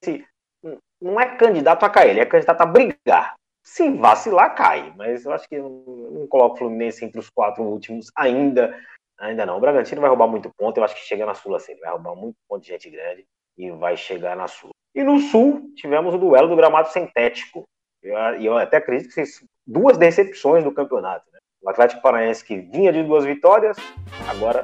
não 1.01 1.19
é 1.19 1.35
candidato 1.37 1.83
a 1.83 1.89
cair, 1.89 2.11
ele 2.11 2.19
é 2.19 2.25
candidato 2.25 2.61
a 2.61 2.65
brigar. 2.65 3.35
Se 3.63 3.89
vacilar, 3.91 4.55
cai. 4.55 4.93
Mas 4.97 5.25
eu 5.25 5.31
acho 5.31 5.47
que 5.47 5.55
eu 5.55 6.09
não 6.11 6.27
coloco 6.27 6.55
o 6.55 6.57
Fluminense 6.57 7.03
entre 7.05 7.19
os 7.19 7.29
quatro 7.29 7.63
últimos 7.63 8.07
ainda. 8.15 8.75
Ainda 9.19 9.45
não. 9.45 9.57
O 9.57 9.59
Bragantino 9.59 10.01
vai 10.01 10.09
roubar 10.09 10.27
muito 10.27 10.49
ponto. 10.57 10.77
Eu 10.77 10.83
acho 10.83 10.95
que 10.95 11.01
chega 11.01 11.25
na 11.25 11.33
Sul 11.33 11.55
assim. 11.55 11.75
Vai 11.75 11.91
roubar 11.91 12.15
muito 12.15 12.35
ponto 12.47 12.61
de 12.61 12.69
gente 12.69 12.89
grande 12.89 13.25
e 13.57 13.69
vai 13.71 13.97
chegar 13.97 14.35
na 14.35 14.47
Sul. 14.47 14.71
E 14.95 15.03
no 15.03 15.19
Sul, 15.19 15.71
tivemos 15.75 16.15
o 16.15 16.17
duelo 16.17 16.47
do 16.47 16.55
gramado 16.55 16.89
sintético. 16.89 17.63
E 18.01 18.07
eu, 18.07 18.17
eu 18.41 18.57
até 18.57 18.77
acredito 18.77 19.13
que 19.13 19.23
duas 19.67 19.97
decepções 19.97 20.63
do 20.63 20.73
campeonato. 20.73 21.25
Né? 21.31 21.39
O 21.61 21.69
Atlético 21.69 22.01
Paranaense, 22.01 22.43
que 22.43 22.57
vinha 22.57 22.91
de 22.91 23.03
duas 23.03 23.25
vitórias, 23.25 23.77
agora 24.29 24.63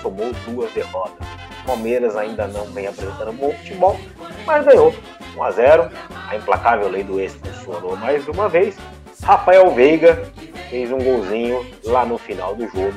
somou 0.00 0.32
duas 0.46 0.72
derrotas. 0.72 1.47
Palmeiras 1.68 2.16
ainda 2.16 2.46
não 2.46 2.64
vem 2.72 2.86
apresentando 2.86 3.30
bom 3.34 3.52
futebol, 3.52 4.00
mas 4.46 4.64
ganhou 4.64 4.94
1 5.36 5.42
a 5.42 5.50
0 5.50 5.90
A 6.26 6.34
implacável 6.34 6.88
lei 6.88 7.04
do 7.04 7.20
ex 7.20 7.34
funcionou 7.34 7.94
mais 7.94 8.26
uma 8.26 8.48
vez. 8.48 8.74
Rafael 9.22 9.70
Veiga 9.74 10.32
fez 10.70 10.90
um 10.90 10.96
golzinho 10.96 11.62
lá 11.84 12.06
no 12.06 12.16
final 12.16 12.56
do 12.56 12.66
jogo. 12.68 12.94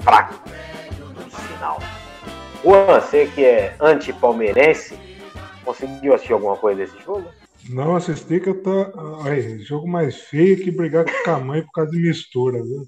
Fraco. 0.00 0.34
No 1.00 1.30
final. 1.30 1.78
Juan, 2.62 3.00
você 3.00 3.26
que 3.34 3.42
é 3.42 3.74
anti-palmeirense, 3.80 4.98
conseguiu 5.64 6.12
assistir 6.12 6.34
alguma 6.34 6.58
coisa 6.58 6.84
desse 6.84 7.02
jogo? 7.02 7.24
Não 7.70 7.96
assisti 7.96 8.38
que 8.38 8.50
eu 8.50 8.62
tô. 8.62 8.92
Ai, 9.24 9.60
jogo 9.60 9.88
mais 9.88 10.16
feio 10.16 10.62
que 10.62 10.70
brigar 10.70 11.06
com 11.24 11.30
a 11.30 11.40
mãe 11.40 11.62
por 11.62 11.72
causa 11.72 11.90
de 11.90 12.02
mistura, 12.02 12.62
viu? 12.62 12.86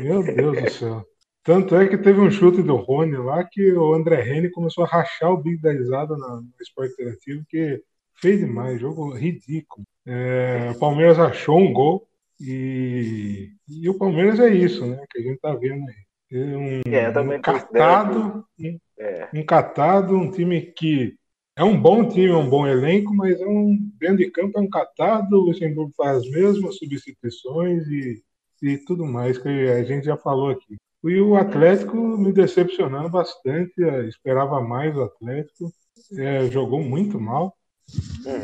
Meu 0.00 0.22
Deus 0.22 0.62
do 0.62 0.70
céu. 0.70 1.04
Tanto 1.48 1.74
é 1.76 1.88
que 1.88 1.96
teve 1.96 2.20
um 2.20 2.30
chute 2.30 2.62
do 2.62 2.76
Rony 2.76 3.16
lá 3.16 3.42
que 3.42 3.72
o 3.72 3.94
André 3.94 4.20
Rene 4.20 4.50
começou 4.50 4.84
a 4.84 4.86
rachar 4.86 5.32
o 5.32 5.38
bico 5.38 5.62
da 5.62 5.72
risada 5.72 6.14
na, 6.14 6.42
no 6.42 6.52
esporte 6.60 6.92
interativo, 6.92 7.42
que 7.48 7.82
fez 8.20 8.40
demais, 8.40 8.78
jogo 8.78 9.14
ridículo. 9.14 9.82
É, 10.06 10.70
o 10.76 10.78
Palmeiras 10.78 11.18
achou 11.18 11.58
um 11.58 11.72
gol 11.72 12.06
e, 12.38 13.48
e 13.66 13.88
o 13.88 13.96
Palmeiras 13.96 14.38
é 14.40 14.50
isso, 14.50 14.84
né? 14.84 15.02
Que 15.10 15.20
a 15.20 15.22
gente 15.22 15.40
tá 15.40 15.54
vendo 15.54 15.86
aí. 15.88 15.94
É 16.30 16.54
um, 16.54 16.82
É, 16.92 17.18
um 17.18 17.40
catado, 17.40 18.44
um, 18.60 18.78
É, 18.98 19.28
um 19.32 19.42
catado, 19.42 20.14
um 20.18 20.30
time 20.30 20.60
que 20.60 21.14
é 21.56 21.64
um 21.64 21.80
bom 21.80 22.06
time, 22.06 22.26
é 22.26 22.36
um 22.36 22.50
bom 22.50 22.66
elenco, 22.66 23.14
mas 23.14 23.40
é 23.40 23.46
um 23.46 23.74
dentro 23.98 24.18
de 24.18 24.30
campo 24.30 24.58
é 24.58 24.60
um 24.60 24.68
catado. 24.68 25.38
O 25.38 25.46
Luxemburgo 25.46 25.94
faz 25.96 26.18
as 26.18 26.30
mesmas 26.30 26.76
substituições 26.76 27.86
e, 27.86 28.22
e 28.62 28.76
tudo 28.84 29.06
mais 29.06 29.38
que 29.38 29.48
a 29.48 29.82
gente 29.82 30.04
já 30.04 30.16
falou 30.18 30.50
aqui. 30.50 30.76
E 31.04 31.20
o 31.20 31.36
Atlético 31.36 31.96
me 31.96 32.32
decepcionando 32.32 33.08
bastante, 33.08 33.72
eu 33.78 34.08
esperava 34.08 34.60
mais 34.60 34.96
o 34.96 35.02
Atlético, 35.02 35.72
É, 36.16 36.46
jogou 36.46 36.80
muito 36.82 37.20
mal. 37.20 37.54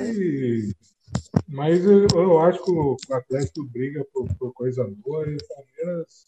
E- 0.02 0.72
mas 1.48 1.84
eu, 1.84 2.06
eu 2.14 2.40
acho 2.40 2.62
que 2.62 2.70
o 2.70 2.96
Atlético 3.10 3.64
briga 3.72 4.04
por, 4.12 4.26
por 4.38 4.52
coisa 4.52 4.84
boa 5.04 5.24
e 5.26 5.36
o 5.36 5.38
Palmeiras 5.48 6.26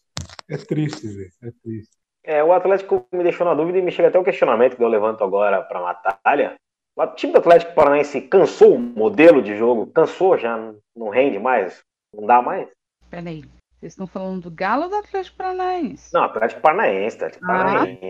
é 0.49 0.57
triste, 0.57 1.07
velho. 1.07 1.31
É 1.43 1.51
triste. 1.63 1.91
É, 2.25 2.43
o 2.43 2.53
Atlético 2.53 3.07
me 3.13 3.23
deixou 3.23 3.45
na 3.47 3.55
dúvida 3.55 3.79
e 3.79 3.83
me 3.83 3.91
chega 3.93 4.09
até 4.09 4.19
o 4.19 4.25
questionamento 4.25 4.77
que 4.77 4.83
eu 4.83 4.89
levanto 4.89 5.23
agora 5.23 5.63
para 5.63 5.79
a 5.81 5.83
Natália. 5.83 6.55
O 6.97 7.07
time 7.09 7.33
do 7.33 7.39
Atlético 7.39 7.75
Paranaense 7.75 8.23
cansou 8.23 8.77
o 8.77 8.81
modelo 8.81 9.43
de 9.43 9.57
jogo? 9.57 9.87
Cansou 9.89 10.39
já? 10.39 10.57
Não- 10.57 10.79
Não 10.97 11.09
rende 11.11 11.39
mais? 11.39 11.83
Não 12.15 12.27
dá 12.27 12.41
mais? 12.41 12.69
Peraí. 13.11 13.45
Vocês 13.79 13.93
estão 13.93 14.07
falando 14.07 14.43
do 14.43 14.51
Galo 14.51 14.85
ou 14.85 14.89
do 14.89 14.97
Atlético 14.97 15.37
Paranaense? 15.37 16.13
Não, 16.13 16.25
Atlético 16.25 16.61
Paranaense, 16.61 17.17
Atlético 17.17 17.45
Ah, 17.45 17.49
Paranaense. 17.49 18.01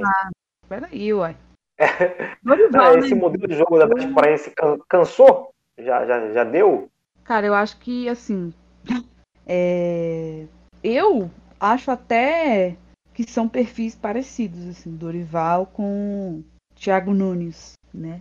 Peraí, 0.68 1.12
uai. 1.14 1.36
Não, 2.42 2.56
Dorival, 2.56 2.98
esse 2.98 3.14
né? 3.14 3.20
modelo 3.20 3.46
de 3.48 3.54
jogo 3.56 3.76
do 3.76 3.82
Atlético 3.84 4.14
Paranaense 4.14 4.50
can- 4.50 4.78
cansou? 4.88 5.50
Já, 5.78 6.06
já, 6.06 6.32
já 6.32 6.44
deu? 6.44 6.88
Cara, 7.24 7.46
eu 7.46 7.54
acho 7.54 7.76
que, 7.78 8.08
assim. 8.08 8.52
é, 9.46 10.46
Eu 10.82 11.30
acho 11.60 11.90
até 11.90 12.76
que 13.12 13.24
são 13.28 13.48
perfis 13.48 13.94
parecidos, 13.94 14.66
assim, 14.68 14.94
Dorival 14.96 15.66
com 15.66 16.42
Thiago 16.74 17.12
Nunes, 17.12 17.72
né? 17.92 18.20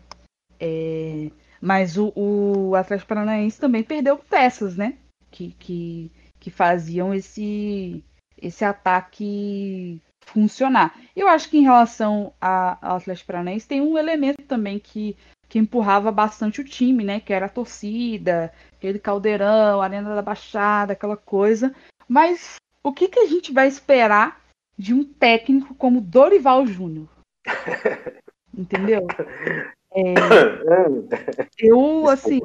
É, 0.60 1.29
Mas 1.62 1.97
o, 1.97 2.12
o 2.15 2.75
Atlético 2.75 3.10
Paranaense 3.10 3.60
também 3.60 3.84
perdeu 3.84 4.17
peças, 4.17 4.75
né? 4.75 4.97
Que, 5.29 5.51
que, 5.60 6.12
que 6.45 6.51
faziam 6.51 7.12
esse, 7.12 8.03
esse 8.39 8.63
ataque 8.63 9.99
funcionar. 10.27 10.93
Eu 11.15 11.27
acho 11.27 11.49
que 11.49 11.58
em 11.58 11.63
relação 11.63 12.31
a- 12.39 12.77
ao 12.88 12.97
Atlético 12.97 13.25
Paranaense 13.25 13.67
tem 13.67 13.81
um 13.81 13.97
elemento 13.97 14.43
também 14.43 14.77
que, 14.77 15.17
que 15.49 15.58
empurrava 15.58 16.12
bastante 16.12 16.62
o 16.62 16.63
time, 16.63 17.03
né? 17.03 17.19
Que 17.19 17.34
era 17.34 17.47
a 17.47 17.49
torcida, 17.49 18.53
aquele 18.77 18.99
caldeirão, 18.99 19.81
arena 19.81 20.13
da 20.13 20.21
Baixada, 20.21 20.93
aquela 20.93 21.17
coisa. 21.17 21.73
Mas 22.08 22.58
o 22.84 22.93
que, 22.93 23.08
que 23.08 23.21
a 23.21 23.25
gente 23.25 23.51
vai 23.51 23.67
esperar 23.67 24.39
de 24.77 24.93
um 24.93 25.03
técnico 25.03 25.73
como 25.73 25.99
Dorival 25.99 26.67
Júnior? 26.67 27.10
Entendeu? 28.55 29.01
Eu, 31.58 32.08
assim. 32.08 32.39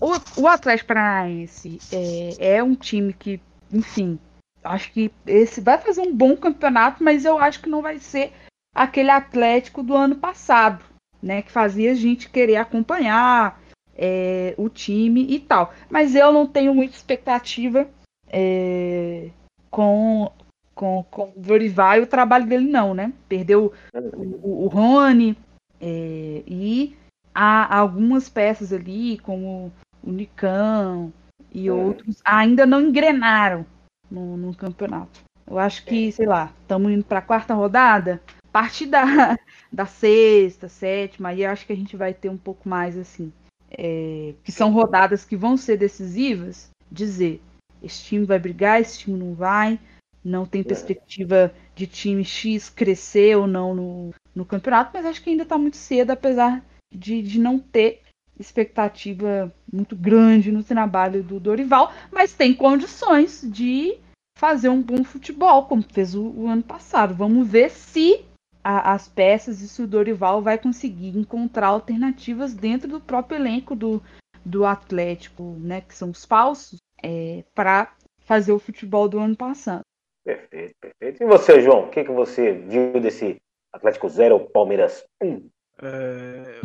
O, 0.00 0.42
o 0.42 0.46
Atlético 0.46 0.88
Paranaense 0.88 1.78
é, 1.92 2.56
é 2.56 2.62
um 2.62 2.74
time 2.74 3.12
que, 3.12 3.40
enfim, 3.72 4.18
acho 4.62 4.92
que 4.92 5.10
esse 5.26 5.60
vai 5.60 5.78
fazer 5.78 6.00
um 6.02 6.14
bom 6.14 6.36
campeonato, 6.36 7.02
mas 7.02 7.24
eu 7.24 7.38
acho 7.38 7.60
que 7.60 7.68
não 7.68 7.82
vai 7.82 7.98
ser 7.98 8.32
aquele 8.74 9.10
Atlético 9.10 9.82
do 9.82 9.96
ano 9.96 10.16
passado, 10.16 10.84
né? 11.22 11.42
Que 11.42 11.50
fazia 11.50 11.92
a 11.92 11.94
gente 11.94 12.30
querer 12.30 12.56
acompanhar 12.56 13.60
é, 13.96 14.54
o 14.56 14.68
time 14.68 15.26
e 15.28 15.40
tal. 15.40 15.74
Mas 15.90 16.14
eu 16.14 16.32
não 16.32 16.46
tenho 16.46 16.72
muita 16.74 16.94
expectativa 16.94 17.88
é, 18.28 19.30
com, 19.68 20.30
com, 20.74 21.04
com 21.10 21.32
o 21.34 21.40
Dorival 21.40 21.96
e 21.96 22.02
o 22.02 22.06
trabalho 22.06 22.46
dele, 22.46 22.70
não, 22.70 22.94
né? 22.94 23.12
Perdeu 23.28 23.72
o, 23.92 24.00
o, 24.48 24.64
o 24.64 24.68
Rony 24.68 25.36
é, 25.80 26.42
e 26.46 26.96
há 27.34 27.78
algumas 27.78 28.28
peças 28.28 28.72
ali, 28.72 29.18
como 29.18 29.72
o 30.08 30.12
Nicão 30.12 31.12
e 31.52 31.70
Uhum. 31.70 31.88
outros, 31.88 32.20
ainda 32.24 32.66
não 32.66 32.80
engrenaram 32.80 33.66
no, 34.10 34.36
no 34.36 34.54
campeonato. 34.54 35.20
Eu 35.46 35.58
acho 35.58 35.84
que, 35.86 36.12
sei 36.12 36.26
lá, 36.26 36.54
estamos 36.62 36.92
indo 36.92 37.04
para 37.04 37.20
a 37.20 37.22
quarta 37.22 37.54
rodada, 37.54 38.22
a 38.48 38.52
partir 38.52 38.86
da, 38.86 39.02
da 39.72 39.86
sexta, 39.86 40.68
sétima, 40.68 41.30
aí 41.30 41.42
eu 41.42 41.50
acho 41.50 41.66
que 41.66 41.72
a 41.72 41.76
gente 41.76 41.96
vai 41.96 42.14
ter 42.14 42.28
um 42.30 42.38
pouco 42.38 42.68
mais 42.68 42.96
assim. 42.98 43.32
é, 43.70 44.34
que 44.44 44.52
são 44.52 44.72
rodadas 44.72 45.24
que 45.24 45.36
vão 45.36 45.56
ser 45.56 45.76
decisivas, 45.76 46.70
dizer 46.90 47.42
esse 47.82 48.04
time 48.04 48.24
vai 48.24 48.38
brigar, 48.38 48.80
esse 48.80 48.98
time 49.00 49.18
não 49.18 49.34
vai, 49.34 49.78
não 50.24 50.46
tem 50.46 50.64
perspectiva 50.64 51.54
de 51.76 51.86
time 51.86 52.24
X 52.24 52.68
crescer 52.70 53.36
ou 53.36 53.46
não 53.46 53.74
no, 53.74 54.14
no 54.34 54.44
campeonato, 54.44 54.90
mas 54.94 55.06
acho 55.06 55.22
que 55.22 55.30
ainda 55.30 55.44
está 55.44 55.58
muito 55.58 55.76
cedo, 55.76 56.10
apesar 56.10 56.64
de, 56.92 57.22
de 57.22 57.38
não 57.38 57.58
ter 57.58 58.02
expectativa 58.38 59.52
muito 59.72 59.96
grande 59.96 60.52
no 60.52 60.62
trabalho 60.62 61.22
do 61.22 61.38
Dorival, 61.40 61.92
mas 62.12 62.32
tem 62.32 62.54
condições 62.54 63.42
de 63.44 63.98
fazer 64.38 64.68
um 64.68 64.80
bom 64.80 65.02
futebol, 65.02 65.66
como 65.66 65.82
fez 65.82 66.14
o, 66.14 66.22
o 66.30 66.46
ano 66.48 66.62
passado. 66.62 67.14
Vamos 67.14 67.48
ver 67.48 67.70
se 67.70 68.24
a- 68.62 68.92
as 68.92 69.08
peças 69.08 69.60
e 69.60 69.68
se 69.68 69.82
o 69.82 69.86
Dorival 69.86 70.40
vai 70.42 70.58
conseguir 70.58 71.16
encontrar 71.18 71.68
alternativas 71.68 72.54
dentro 72.54 72.88
do 72.88 73.00
próprio 73.00 73.36
elenco 73.38 73.74
do, 73.74 74.02
do 74.44 74.64
Atlético, 74.64 75.42
né, 75.58 75.80
que 75.80 75.94
são 75.94 76.10
os 76.10 76.24
falsos, 76.24 76.78
é, 77.02 77.44
para 77.54 77.92
fazer 78.20 78.52
o 78.52 78.58
futebol 78.58 79.08
do 79.08 79.18
ano 79.18 79.36
passado. 79.36 79.82
Perfeito, 80.24 80.74
perfeito. 80.80 81.22
E 81.22 81.26
você, 81.26 81.60
João, 81.60 81.84
o 81.86 81.90
que, 81.90 82.04
que 82.04 82.12
você 82.12 82.52
viu 82.52 83.00
desse 83.00 83.36
Atlético 83.72 84.08
0, 84.08 84.40
Palmeiras 84.50 85.04
1? 85.22 85.48
É, 85.80 86.60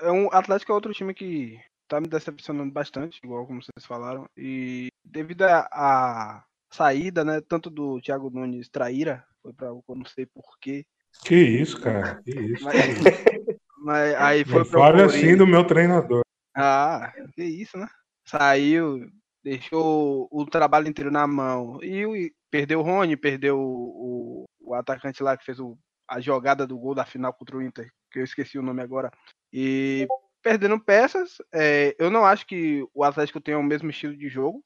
é 0.00 0.10
um 0.10 0.28
Atlético 0.32 0.72
é 0.72 0.74
outro 0.74 0.92
time 0.92 1.12
que 1.14 1.58
tá 1.88 2.00
me 2.00 2.06
decepcionando 2.06 2.70
bastante, 2.72 3.18
igual 3.24 3.46
como 3.46 3.62
vocês 3.62 3.86
falaram. 3.86 4.28
E 4.36 4.88
devido 5.04 5.42
à 5.42 6.44
saída, 6.70 7.24
né, 7.24 7.40
tanto 7.40 7.70
do 7.70 8.00
Thiago 8.00 8.30
Nunes 8.30 8.68
Traíra, 8.68 9.24
Foi 9.42 9.52
pra 9.52 9.68
eu 9.68 9.82
não 9.88 10.04
sei 10.04 10.26
porquê. 10.26 10.84
Que 11.24 11.34
isso, 11.34 11.80
cara. 11.80 12.20
Que 12.22 12.30
isso. 12.38 12.64
Mas, 12.64 12.74
mas 13.78 14.14
aí 14.16 14.44
foi 14.44 14.64
pra 14.64 14.80
fale 14.80 15.02
assim 15.02 15.36
do 15.36 15.46
meu 15.46 15.66
treinador. 15.66 16.20
Ah, 16.54 17.12
que 17.34 17.42
isso, 17.44 17.78
né? 17.78 17.88
Saiu, 18.26 19.08
deixou 19.42 20.28
o 20.30 20.44
trabalho 20.44 20.88
inteiro 20.88 21.10
na 21.10 21.26
mão. 21.26 21.82
E 21.82 22.04
o- 22.04 22.30
perdeu 22.50 22.80
o 22.80 22.82
Rony, 22.82 23.16
perdeu 23.16 23.58
o, 23.58 24.44
o 24.60 24.74
atacante 24.74 25.22
lá 25.22 25.36
que 25.36 25.44
fez 25.44 25.58
o- 25.58 25.78
a 26.06 26.20
jogada 26.20 26.66
do 26.66 26.78
gol 26.78 26.94
da 26.94 27.06
final 27.06 27.32
contra 27.32 27.56
o 27.56 27.62
Inter, 27.62 27.88
que 28.10 28.18
eu 28.18 28.24
esqueci 28.24 28.58
o 28.58 28.62
nome 28.62 28.82
agora. 28.82 29.10
E 29.52 30.06
perdendo 30.42 30.80
peças, 30.80 31.36
é, 31.52 31.94
eu 31.98 32.10
não 32.10 32.24
acho 32.24 32.46
que 32.46 32.86
o 32.94 33.04
Atlético 33.04 33.40
tenha 33.40 33.58
o 33.58 33.62
mesmo 33.62 33.90
estilo 33.90 34.16
de 34.16 34.28
jogo. 34.28 34.62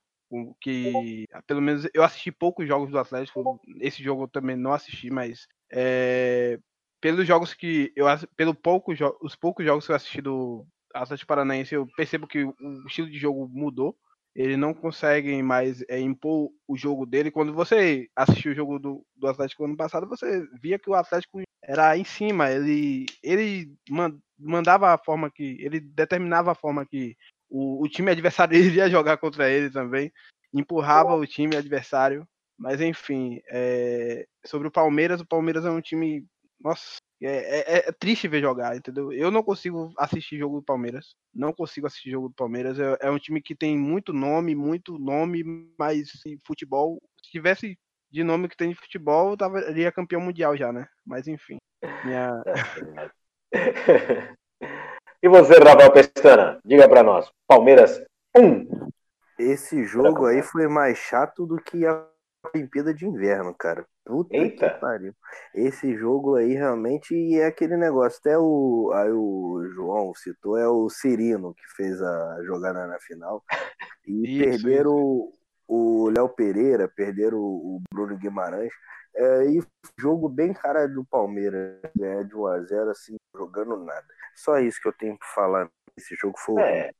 Que 0.62 1.26
pelo 1.46 1.60
menos 1.60 1.86
eu 1.92 2.02
assisti 2.02 2.32
poucos 2.32 2.66
jogos 2.66 2.90
do 2.90 2.98
Atlético. 2.98 3.60
Esse 3.80 4.02
jogo 4.02 4.24
eu 4.24 4.28
também 4.28 4.56
não 4.56 4.72
assisti, 4.72 5.10
mas 5.10 5.46
é, 5.70 6.58
pelos 7.02 7.26
jogos 7.26 7.52
que 7.52 7.92
eu 7.94 8.06
pelo 8.34 8.54
pouco 8.54 8.94
os 9.20 9.36
poucos 9.36 9.64
jogos 9.64 9.84
que 9.84 9.92
eu 9.92 9.96
assisti 9.96 10.22
do 10.22 10.66
Atlético 10.94 11.28
Paranaense, 11.28 11.74
eu 11.74 11.86
percebo 11.96 12.26
que 12.26 12.44
o 12.44 12.54
estilo 12.86 13.10
de 13.10 13.18
jogo 13.18 13.46
mudou. 13.52 13.96
Ele 14.34 14.56
não 14.56 14.72
consegue 14.72 15.42
mais 15.42 15.84
é, 15.88 16.00
impor 16.00 16.50
o 16.66 16.76
jogo 16.76 17.04
dele. 17.04 17.30
Quando 17.30 17.52
você 17.52 18.08
assistiu 18.16 18.52
o 18.52 18.54
jogo 18.54 18.78
do, 18.78 19.06
do 19.14 19.26
Atlético 19.26 19.64
ano 19.64 19.76
passado, 19.76 20.08
você 20.08 20.46
via 20.58 20.78
que 20.78 20.88
o 20.88 20.94
Atlético 20.94 21.42
era 21.62 21.96
em 21.96 22.04
cima. 22.04 22.50
Ele, 22.50 23.06
ele 23.22 23.72
man- 23.88 24.18
mandava 24.38 24.92
a 24.92 24.98
forma 24.98 25.30
que. 25.30 25.56
Ele 25.60 25.80
determinava 25.80 26.52
a 26.52 26.54
forma 26.54 26.84
que 26.86 27.16
o, 27.48 27.82
o 27.84 27.88
time 27.88 28.10
adversário 28.10 28.56
iria 28.58 28.90
jogar 28.90 29.18
contra 29.18 29.50
ele 29.50 29.70
também. 29.70 30.12
Empurrava 30.52 31.14
o 31.14 31.26
time 31.26 31.56
adversário. 31.56 32.26
Mas 32.58 32.80
enfim, 32.80 33.40
é, 33.50 34.26
sobre 34.46 34.68
o 34.68 34.70
Palmeiras, 34.70 35.20
o 35.20 35.26
Palmeiras 35.26 35.64
é 35.64 35.70
um 35.70 35.80
time. 35.80 36.24
Nossa, 36.60 36.96
é, 37.20 37.78
é- 37.78 37.88
é 37.88 37.92
triste 37.92 38.28
ver 38.28 38.40
jogar, 38.40 38.76
entendeu? 38.76 39.12
Eu 39.12 39.30
não 39.30 39.42
consigo 39.42 39.92
assistir 39.98 40.38
jogo 40.38 40.56
do 40.60 40.64
Palmeiras. 40.64 41.14
Não 41.34 41.52
consigo 41.52 41.86
assistir 41.86 42.10
jogo 42.10 42.28
do 42.28 42.34
Palmeiras. 42.34 42.78
É, 42.78 42.96
é 43.00 43.10
um 43.10 43.18
time 43.18 43.40
que 43.40 43.54
tem 43.54 43.76
muito 43.78 44.12
nome, 44.12 44.54
muito 44.54 44.98
nome, 44.98 45.42
mas 45.78 46.08
em 46.26 46.38
futebol, 46.46 47.00
se 47.24 47.30
tivesse 47.32 47.78
de 48.12 48.22
nome 48.22 48.48
que 48.48 48.56
tem 48.56 48.68
de 48.68 48.74
futebol, 48.74 49.32
estaria 49.32 49.90
campeão 49.90 50.20
mundial 50.20 50.54
já, 50.56 50.70
né? 50.70 50.86
Mas 51.04 51.26
enfim. 51.26 51.56
Minha... 52.04 52.42
e 55.22 55.28
você, 55.28 55.54
Rafael 55.58 55.92
Pestana? 55.92 56.60
Diga 56.64 56.88
pra 56.88 57.02
nós. 57.02 57.30
Palmeiras 57.48 58.04
1. 58.36 58.66
Esse 59.38 59.84
jogo 59.84 60.26
aí 60.26 60.42
foi 60.42 60.68
mais 60.68 60.98
chato 60.98 61.46
do 61.46 61.56
que 61.56 61.86
a 61.86 62.06
Olimpíada 62.54 62.92
de 62.92 63.06
Inverno, 63.06 63.54
cara. 63.54 63.86
Puta 64.04 64.36
Eita. 64.36 64.68
que 64.68 64.80
pariu. 64.80 65.14
Esse 65.54 65.96
jogo 65.96 66.34
aí 66.34 66.52
realmente 66.52 67.14
é 67.38 67.46
aquele 67.46 67.76
negócio. 67.76 68.18
Até 68.20 68.36
o, 68.36 68.90
aí 68.94 69.10
o 69.10 69.64
João 69.74 70.12
citou, 70.14 70.58
é 70.58 70.68
o 70.68 70.88
Cirino 70.90 71.54
que 71.54 71.62
fez 71.76 72.02
a 72.02 72.42
jogada 72.44 72.86
na 72.86 72.98
final. 72.98 73.42
E 74.06 74.26
Isso, 74.52 74.62
perderam 74.62 74.94
o- 74.94 75.32
o 75.66 76.08
Léo 76.10 76.28
Pereira, 76.28 76.88
perderam 76.88 77.38
o 77.38 77.76
o 77.76 77.82
Bruno 77.92 78.16
Guimarães. 78.16 78.72
É, 79.14 79.44
e 79.46 79.62
jogo 79.98 80.28
bem 80.28 80.52
cara 80.54 80.86
do 80.88 81.04
Palmeiras, 81.04 81.78
ganhar 81.94 82.24
de 82.24 82.34
1x0, 82.34 82.90
assim, 82.90 83.16
jogando 83.36 83.76
nada. 83.84 84.06
Só 84.34 84.58
isso 84.58 84.80
que 84.80 84.88
eu 84.88 84.92
tenho 84.92 85.18
pra 85.18 85.28
falar. 85.28 85.68
Esse 85.96 86.14
jogo 86.16 86.38
foi. 86.38 86.62
É, 86.62 86.90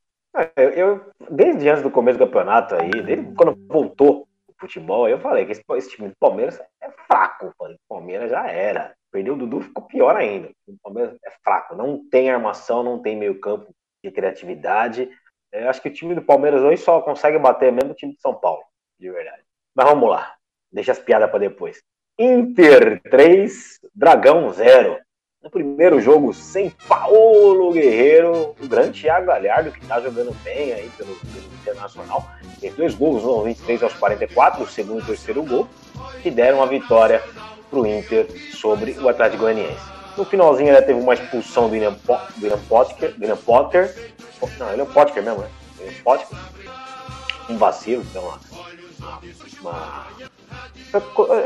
eu, 0.57 0.71
eu- 0.71 1.11
desde 1.31 1.69
antes 1.69 1.83
do 1.83 1.91
começo 1.91 2.19
do 2.19 2.27
campeonato 2.27 2.75
aí, 2.75 2.91
desde 2.91 3.35
quando 3.35 3.57
voltou 3.69 4.27
o 4.47 4.55
futebol, 4.59 5.09
eu 5.09 5.19
falei 5.21 5.45
que 5.47 5.53
esse, 5.53 5.63
esse 5.77 5.91
time 5.91 6.09
do 6.09 6.17
Palmeiras 6.19 6.61
é 6.81 6.91
fraco. 7.07 7.47
Eu 7.47 7.53
falei, 7.59 7.77
o 7.77 7.95
Palmeiras 7.95 8.31
já 8.31 8.47
era. 8.47 8.95
Perdeu 9.11 9.35
o 9.35 9.37
Dudu, 9.37 9.61
ficou 9.61 9.85
pior 9.87 10.17
ainda. 10.17 10.51
O 10.67 10.77
Palmeiras 10.83 11.17
é 11.25 11.31
fraco, 11.45 11.75
não 11.75 12.03
tem 12.09 12.31
armação, 12.31 12.83
não 12.83 13.01
tem 13.01 13.17
meio 13.17 13.39
campo 13.41 13.75
de 14.03 14.11
criatividade. 14.11 15.11
Eu 15.53 15.69
acho 15.69 15.83
que 15.83 15.89
o 15.89 15.93
time 15.93 16.15
do 16.15 16.23
Palmeiras 16.23 16.63
hoje 16.63 16.83
só 16.83 17.01
consegue 17.03 17.39
bater 17.39 17.71
mesmo 17.71 17.91
o 17.91 17.95
time 17.95 18.15
de 18.15 18.21
São 18.21 18.35
Paulo, 18.35 18.63
de 18.99 19.11
verdade. 19.11 19.43
Mas 19.75 19.87
vamos 19.87 20.09
lá, 20.09 20.35
deixa 20.73 20.93
as 20.93 20.99
piadas 20.99 21.31
para 21.31 21.41
depois. 21.41 21.83
Inter 22.19 23.03
3, 23.03 23.81
Dragão 23.95 24.51
0. 24.51 24.99
No 25.43 25.51
primeiro 25.51 26.01
jogo, 26.01 26.33
sem 26.33 26.71
Paulo 26.89 27.73
Guerreiro, 27.73 28.55
o 28.61 28.69
grande 28.69 29.03
Thiago 29.03 29.27
Galhardo, 29.27 29.73
que 29.73 29.85
tá 29.87 30.01
jogando 30.01 30.33
bem 30.43 30.73
aí 30.73 30.89
pelo, 30.97 31.15
pelo 31.17 31.53
Internacional, 31.61 32.31
fez 32.61 32.75
dois 32.75 32.95
gols, 32.95 33.25
no 33.25 33.43
23 33.43 33.83
aos 33.83 33.93
44, 33.95 34.63
o 34.63 34.67
segundo 34.69 35.01
e 35.01 35.03
o 35.03 35.07
terceiro 35.07 35.43
gol, 35.43 35.69
que 36.23 36.31
deram 36.31 36.63
a 36.63 36.67
vitória 36.67 37.21
pro 37.69 37.87
Inter 37.87 38.27
sobre 38.55 38.93
o 38.93 39.09
Atlético 39.09 39.43
Goianiense. 39.43 40.02
No 40.17 40.25
finalzinho, 40.25 40.69
ainda 40.71 40.83
teve 40.83 41.01
uma 41.01 41.15
expulsão 41.15 41.69
do 41.69 41.73
William, 41.73 41.95
Po- 41.95 42.19
William 42.41 42.59
Potter, 42.69 43.15
William 43.21 43.37
Potter, 43.37 44.13
não, 44.59 44.85
o 44.85 44.87
Potker 44.87 45.23
mesmo, 45.23 45.41
né? 45.41 45.51
William 45.79 46.03
Potker. 46.03 46.39
Um 47.49 47.57
vacilo, 47.57 48.03
então, 48.03 48.23
uma, 48.23 48.41
uma- 49.61 50.07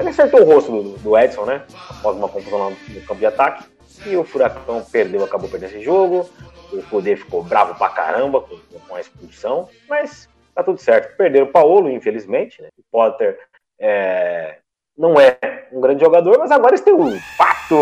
ele 0.01 0.09
acertou 0.09 0.43
o 0.43 0.45
rosto 0.45 0.71
do, 0.83 0.99
do 0.99 1.19
Edson, 1.19 1.45
né? 1.45 1.63
Após 1.91 2.17
uma 2.17 2.29
confusão 2.29 2.59
lá 2.59 2.71
no 2.71 3.01
campo 3.03 3.17
de 3.17 3.27
ataque. 3.27 3.65
E 4.05 4.17
o 4.17 4.25
Furacão 4.25 4.85
perdeu, 4.85 5.25
acabou 5.25 5.49
perdendo 5.49 5.71
esse 5.71 5.83
jogo. 5.83 6.29
O 6.73 6.83
Poder 6.83 7.17
ficou 7.17 7.43
bravo 7.43 7.75
pra 7.77 7.89
caramba 7.89 8.41
com, 8.41 8.59
com 8.87 8.95
a 8.95 9.01
expulsão. 9.01 9.69
Mas 9.89 10.29
tá 10.55 10.63
tudo 10.63 10.79
certo. 10.81 11.17
Perderam 11.17 11.47
o 11.47 11.53
Paulo, 11.53 11.89
infelizmente. 11.89 12.61
Né? 12.61 12.69
O 12.79 12.83
Potter 12.91 13.39
é, 13.81 14.59
não 14.99 15.19
é 15.21 15.56
um 15.73 15.81
grande 15.81 16.05
jogador, 16.05 16.39
mas 16.39 16.51
agora 16.51 16.71
eles 16.73 16.81
têm 16.81 16.95
um 16.95 17.19
pato. 17.37 17.77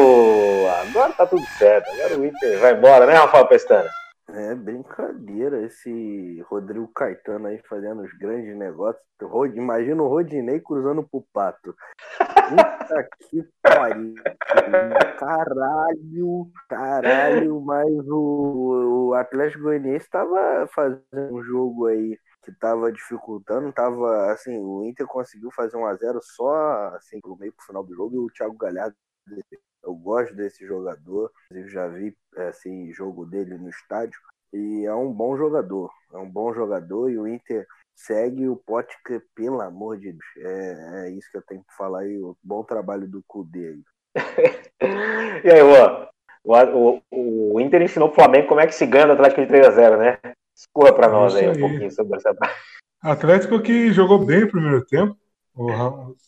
Agora 0.89 1.13
tá 1.13 1.27
tudo 1.27 1.45
certo. 1.59 1.89
Agora 1.91 2.19
o 2.19 2.25
Inter 2.25 2.59
vai 2.61 2.75
embora, 2.75 3.07
né, 3.07 3.15
Rafael 3.15 3.47
Pestana? 3.47 3.89
É 4.31 4.55
brincadeira 4.55 5.61
esse 5.63 6.43
Rodrigo 6.49 6.89
Caetano 6.95 7.47
aí 7.47 7.61
fazendo 7.69 8.03
os 8.03 8.13
grandes 8.19 8.57
negócios. 8.57 9.05
Rod- 9.23 9.55
Imagina 9.57 10.03
o 10.03 10.09
Rodinei 10.09 10.61
cruzando 10.61 11.07
pro 11.09 11.25
pato. 11.33 11.75
Puta 12.49 13.09
que 13.29 13.45
pariu. 13.63 14.15
Caralho, 15.19 16.49
caralho, 16.69 17.61
mas 17.61 17.87
o, 18.09 19.09
o 19.11 19.15
Atlético 19.15 19.65
Goianiense 19.65 20.09
tava 20.11 20.67
fazendo 20.75 21.03
um 21.31 21.43
jogo 21.43 21.87
aí 21.87 22.19
que 22.45 22.53
tava 22.53 22.93
dificultando, 22.93 23.73
tava 23.73 24.33
assim, 24.33 24.59
o 24.59 24.85
Inter 24.85 25.07
conseguiu 25.07 25.51
fazer 25.51 25.77
um 25.77 25.87
a 25.87 25.95
0 25.95 26.21
só 26.23 26.55
assim 26.97 27.21
pro 27.21 27.37
meio 27.37 27.53
pro 27.53 27.67
final 27.67 27.83
do 27.83 27.95
jogo 27.95 28.15
e 28.15 28.19
o 28.19 28.31
Thiago 28.31 28.57
Galhardo 28.57 28.95
eu 29.83 29.95
gosto 29.95 30.35
desse 30.35 30.67
jogador, 30.67 31.31
eu 31.51 31.69
já 31.69 31.87
vi 31.89 32.17
assim, 32.49 32.93
jogo 32.93 33.25
dele 33.27 33.57
no 33.57 33.69
estádio 33.69 34.19
e 34.53 34.85
é 34.87 34.95
um 34.95 35.13
bom 35.13 35.37
jogador, 35.37 35.91
é 36.13 36.17
um 36.17 36.31
bom 36.31 36.55
jogador 36.55 37.11
e 37.11 37.19
o 37.19 37.27
Inter 37.27 37.67
segue 37.95 38.49
o 38.49 38.57
Potker, 38.57 39.23
pelo 39.35 39.61
amor 39.61 39.99
de 39.99 40.13
Deus. 40.13 40.25
É, 40.39 41.07
é 41.07 41.11
isso 41.11 41.31
que 41.31 41.39
eu 41.39 41.43
tenho 41.43 41.63
que 41.63 41.77
falar 41.77 42.01
aí, 42.01 42.19
o 42.19 42.37
bom 42.43 42.65
trabalho 42.65 43.09
do 43.09 43.23
Cudê 43.27 43.69
aí. 43.69 43.83
E 45.45 45.51
aí, 45.51 45.61
Juan? 45.61 46.09
O, 46.43 47.01
o, 47.11 47.55
o 47.55 47.61
Inter 47.61 47.83
ensinou 47.83 48.09
o 48.09 48.15
Flamengo 48.15 48.49
como 48.49 48.61
é 48.61 48.67
que 48.67 48.75
se 48.75 48.87
ganha 48.87 49.07
do 49.07 49.13
Atlético 49.13 49.45
de 49.45 49.53
3x0, 49.53 49.99
né? 49.99 50.19
Escorra 50.55 50.93
pra 50.93 51.09
nós 51.09 51.35
Isso 51.35 51.43
aí 51.43 51.49
um 51.49 51.53
aí. 51.53 51.59
pouquinho 51.61 51.91
sobre 51.91 52.17
essa. 52.17 52.35
Atlético 53.03 53.61
que 53.61 53.93
jogou 53.93 54.25
bem 54.25 54.45
o 54.45 54.51
primeiro 54.51 54.85
tempo. 54.87 55.17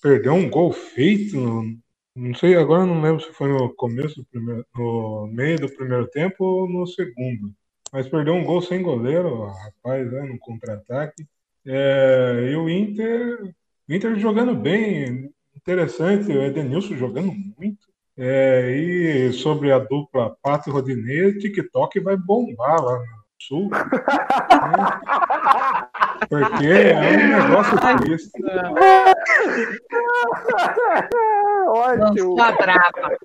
Perdeu 0.02 0.34
um 0.34 0.48
gol 0.50 0.72
feito. 0.72 1.36
no- 1.38 1.76
Não 2.14 2.34
sei, 2.34 2.54
agora 2.56 2.86
não 2.86 3.00
lembro 3.02 3.22
se 3.22 3.30
foi 3.32 3.48
no 3.48 3.68
começo 3.74 4.16
do 4.16 4.24
primeiro, 4.26 4.64
no 4.74 5.26
meio 5.32 5.58
do 5.58 5.68
primeiro 5.68 6.06
tempo 6.08 6.44
ou 6.44 6.68
no 6.68 6.86
segundo. 6.86 7.52
Mas 7.92 8.08
perdeu 8.08 8.34
um 8.34 8.44
gol 8.44 8.60
sem 8.62 8.82
goleiro, 8.82 9.44
rapaz, 9.46 10.10
né, 10.10 10.22
no 10.22 10.38
contra-ataque. 10.38 11.26
É, 11.64 12.48
e 12.50 12.56
o 12.56 12.68
Inter, 12.70 13.54
o 13.88 13.92
Inter 13.92 14.16
jogando 14.18 14.54
bem, 14.54 15.30
interessante, 15.56 16.30
o 16.32 16.42
Edenilson 16.42 16.96
jogando 16.96 17.32
muito. 17.58 17.86
É, 18.18 18.70
e 18.74 19.32
sobre 19.32 19.70
a 19.70 19.78
dupla 19.78 20.34
Pato 20.42 20.70
e 20.70 20.72
Rodinei, 20.72 21.26
o 21.26 21.38
TikTok 21.38 22.00
vai 22.00 22.16
bombar 22.16 22.82
lá 22.82 22.98
Sul. 23.38 23.68
né? 23.70 23.78
Porque 26.28 26.66
é 26.66 26.96
um 26.96 27.48
negócio 27.48 27.78
triste. 27.98 28.30
Ótimo! 31.68 32.34
Lançou 32.34 32.40
a 32.40 32.52
brava. 32.52 33.16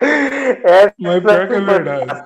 É, 0.00 0.92
Mas 0.98 1.20
pior 1.20 1.48
que 1.48 1.54
é 1.54 1.60
verdade. 1.60 2.24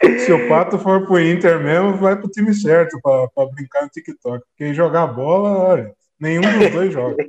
Se 0.24 0.32
o 0.32 0.48
Pato 0.48 0.78
for 0.78 1.04
pro 1.06 1.20
Inter 1.20 1.60
mesmo, 1.60 1.96
vai 1.98 2.16
pro 2.16 2.30
time 2.30 2.54
certo 2.54 2.98
pra, 3.02 3.28
pra 3.28 3.44
brincar 3.46 3.82
no 3.82 3.88
TikTok. 3.90 4.42
Porque 4.48 4.72
jogar 4.72 5.06
bola, 5.08 5.58
olha, 5.58 5.94
nenhum 6.18 6.40
dos 6.40 6.70
dois 6.70 6.90
joga. 6.92 7.22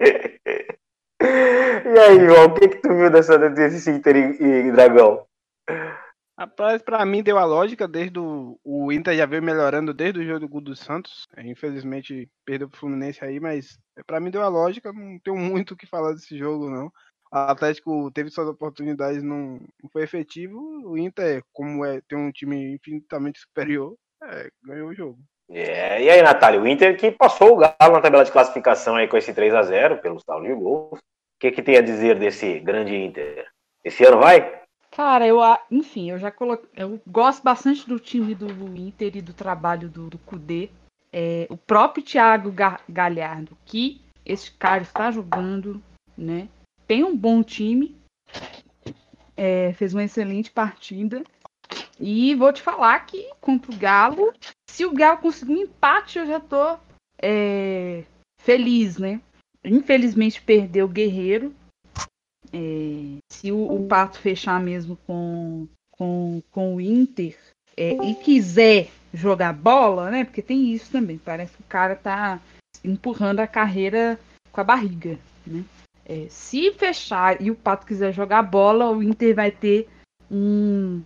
E 1.20 1.98
aí, 1.98 2.20
João, 2.26 2.44
o 2.44 2.54
que, 2.54 2.68
que 2.68 2.76
tu 2.76 2.94
viu 2.94 3.10
dessa, 3.10 3.36
desse 3.50 3.90
Inter 3.90 4.14
e, 4.14 4.68
e 4.68 4.72
Dragão? 4.72 5.24
Rapaz, 6.38 6.80
pra 6.80 7.04
mim 7.04 7.20
deu 7.20 7.36
a 7.36 7.44
lógica, 7.44 7.88
desde 7.88 8.16
o, 8.16 8.56
o 8.62 8.92
Inter 8.92 9.16
já 9.16 9.26
veio 9.26 9.42
melhorando 9.42 9.92
desde 9.92 10.20
o 10.20 10.24
jogo 10.24 10.38
do 10.38 10.48
Gudo 10.48 10.76
Santos. 10.76 11.26
É, 11.36 11.44
infelizmente 11.44 12.30
perdeu 12.44 12.68
pro 12.68 12.78
Fluminense 12.78 13.24
aí, 13.24 13.40
mas 13.40 13.76
é, 13.98 14.04
pra 14.04 14.20
mim 14.20 14.30
deu 14.30 14.42
a 14.42 14.48
lógica, 14.48 14.92
não 14.92 15.18
tenho 15.18 15.34
muito 15.36 15.74
o 15.74 15.76
que 15.76 15.84
falar 15.84 16.12
desse 16.12 16.38
jogo, 16.38 16.70
não. 16.70 16.86
O 16.86 17.36
Atlético 17.36 18.08
teve 18.12 18.30
suas 18.30 18.46
oportunidades, 18.46 19.20
não, 19.20 19.58
não 19.82 19.90
foi 19.92 20.04
efetivo. 20.04 20.56
O 20.88 20.96
Inter, 20.96 21.42
como 21.52 21.84
é, 21.84 22.00
tem 22.08 22.16
um 22.16 22.30
time 22.30 22.72
infinitamente 22.72 23.40
superior, 23.40 23.96
é, 24.22 24.48
ganhou 24.62 24.90
o 24.90 24.94
jogo. 24.94 25.18
É, 25.50 26.00
e 26.00 26.08
aí, 26.08 26.22
Natália, 26.22 26.60
o 26.60 26.68
Inter 26.68 26.96
que 26.96 27.10
passou 27.10 27.54
o 27.54 27.56
Galo 27.56 27.94
na 27.94 28.00
tabela 28.00 28.24
de 28.24 28.30
classificação 28.30 28.94
aí 28.94 29.08
com 29.08 29.16
esse 29.16 29.34
3 29.34 29.52
a 29.54 29.62
0 29.62 29.98
pelo 29.98 30.20
saldo 30.20 30.46
de 30.46 30.54
gols. 30.54 31.00
O 31.00 31.40
que, 31.40 31.50
que 31.50 31.62
tem 31.62 31.76
a 31.76 31.82
dizer 31.82 32.16
desse 32.16 32.60
grande 32.60 32.94
Inter? 32.94 33.44
Esse 33.84 34.04
ano 34.04 34.20
vai? 34.20 34.58
Cara, 34.98 35.24
eu, 35.24 35.38
enfim, 35.70 36.10
eu 36.10 36.18
já 36.18 36.28
coloquei. 36.28 36.68
Eu 36.74 37.00
gosto 37.06 37.40
bastante 37.40 37.88
do 37.88 38.00
time 38.00 38.34
do 38.34 38.48
Inter 38.76 39.16
e 39.16 39.22
do 39.22 39.32
trabalho 39.32 39.88
do, 39.88 40.10
do 40.10 40.18
Kudê. 40.18 40.70
É, 41.12 41.46
o 41.48 41.56
próprio 41.56 42.02
Thiago 42.02 42.50
Ga- 42.50 42.80
Galhardo, 42.88 43.56
que 43.64 44.00
esse 44.26 44.50
cara 44.50 44.82
está 44.82 45.12
jogando, 45.12 45.80
né? 46.16 46.48
Tem 46.88 47.04
um 47.04 47.16
bom 47.16 47.44
time. 47.44 47.96
é, 49.36 49.72
fez 49.74 49.94
uma 49.94 50.02
excelente 50.02 50.50
partida. 50.50 51.22
E 52.00 52.34
vou 52.34 52.52
te 52.52 52.60
falar 52.60 52.98
que 53.06 53.30
contra 53.40 53.70
o 53.70 53.76
Galo, 53.76 54.34
se 54.68 54.84
o 54.84 54.92
Galo 54.92 55.18
conseguir 55.18 55.52
um 55.52 55.62
empate, 55.62 56.18
eu 56.18 56.26
já 56.26 56.40
tô 56.40 56.76
é, 57.22 58.02
feliz, 58.40 58.98
né? 58.98 59.20
Infelizmente 59.64 60.42
perdeu 60.42 60.86
o 60.86 60.88
Guerreiro. 60.88 61.54
É, 62.52 63.18
se 63.30 63.52
o, 63.52 63.74
o 63.74 63.86
Pato 63.86 64.18
fechar 64.18 64.60
mesmo 64.60 64.96
com, 65.06 65.66
com, 65.92 66.42
com 66.50 66.76
o 66.76 66.80
Inter 66.80 67.36
é, 67.76 67.92
e 68.04 68.14
quiser 68.14 68.90
jogar 69.12 69.52
bola, 69.52 70.10
né? 70.10 70.24
Porque 70.24 70.42
tem 70.42 70.72
isso 70.72 70.90
também. 70.90 71.18
Parece 71.18 71.54
que 71.54 71.62
o 71.62 71.66
cara 71.68 71.94
tá 71.94 72.40
empurrando 72.84 73.40
a 73.40 73.46
carreira 73.46 74.18
com 74.50 74.60
a 74.60 74.64
barriga, 74.64 75.18
né? 75.46 75.64
É, 76.04 76.26
se 76.30 76.72
fechar 76.72 77.40
e 77.40 77.50
o 77.50 77.54
Pato 77.54 77.86
quiser 77.86 78.12
jogar 78.12 78.42
bola, 78.42 78.90
o 78.90 79.02
Inter 79.02 79.34
vai 79.34 79.50
ter 79.50 79.88
um, 80.30 81.02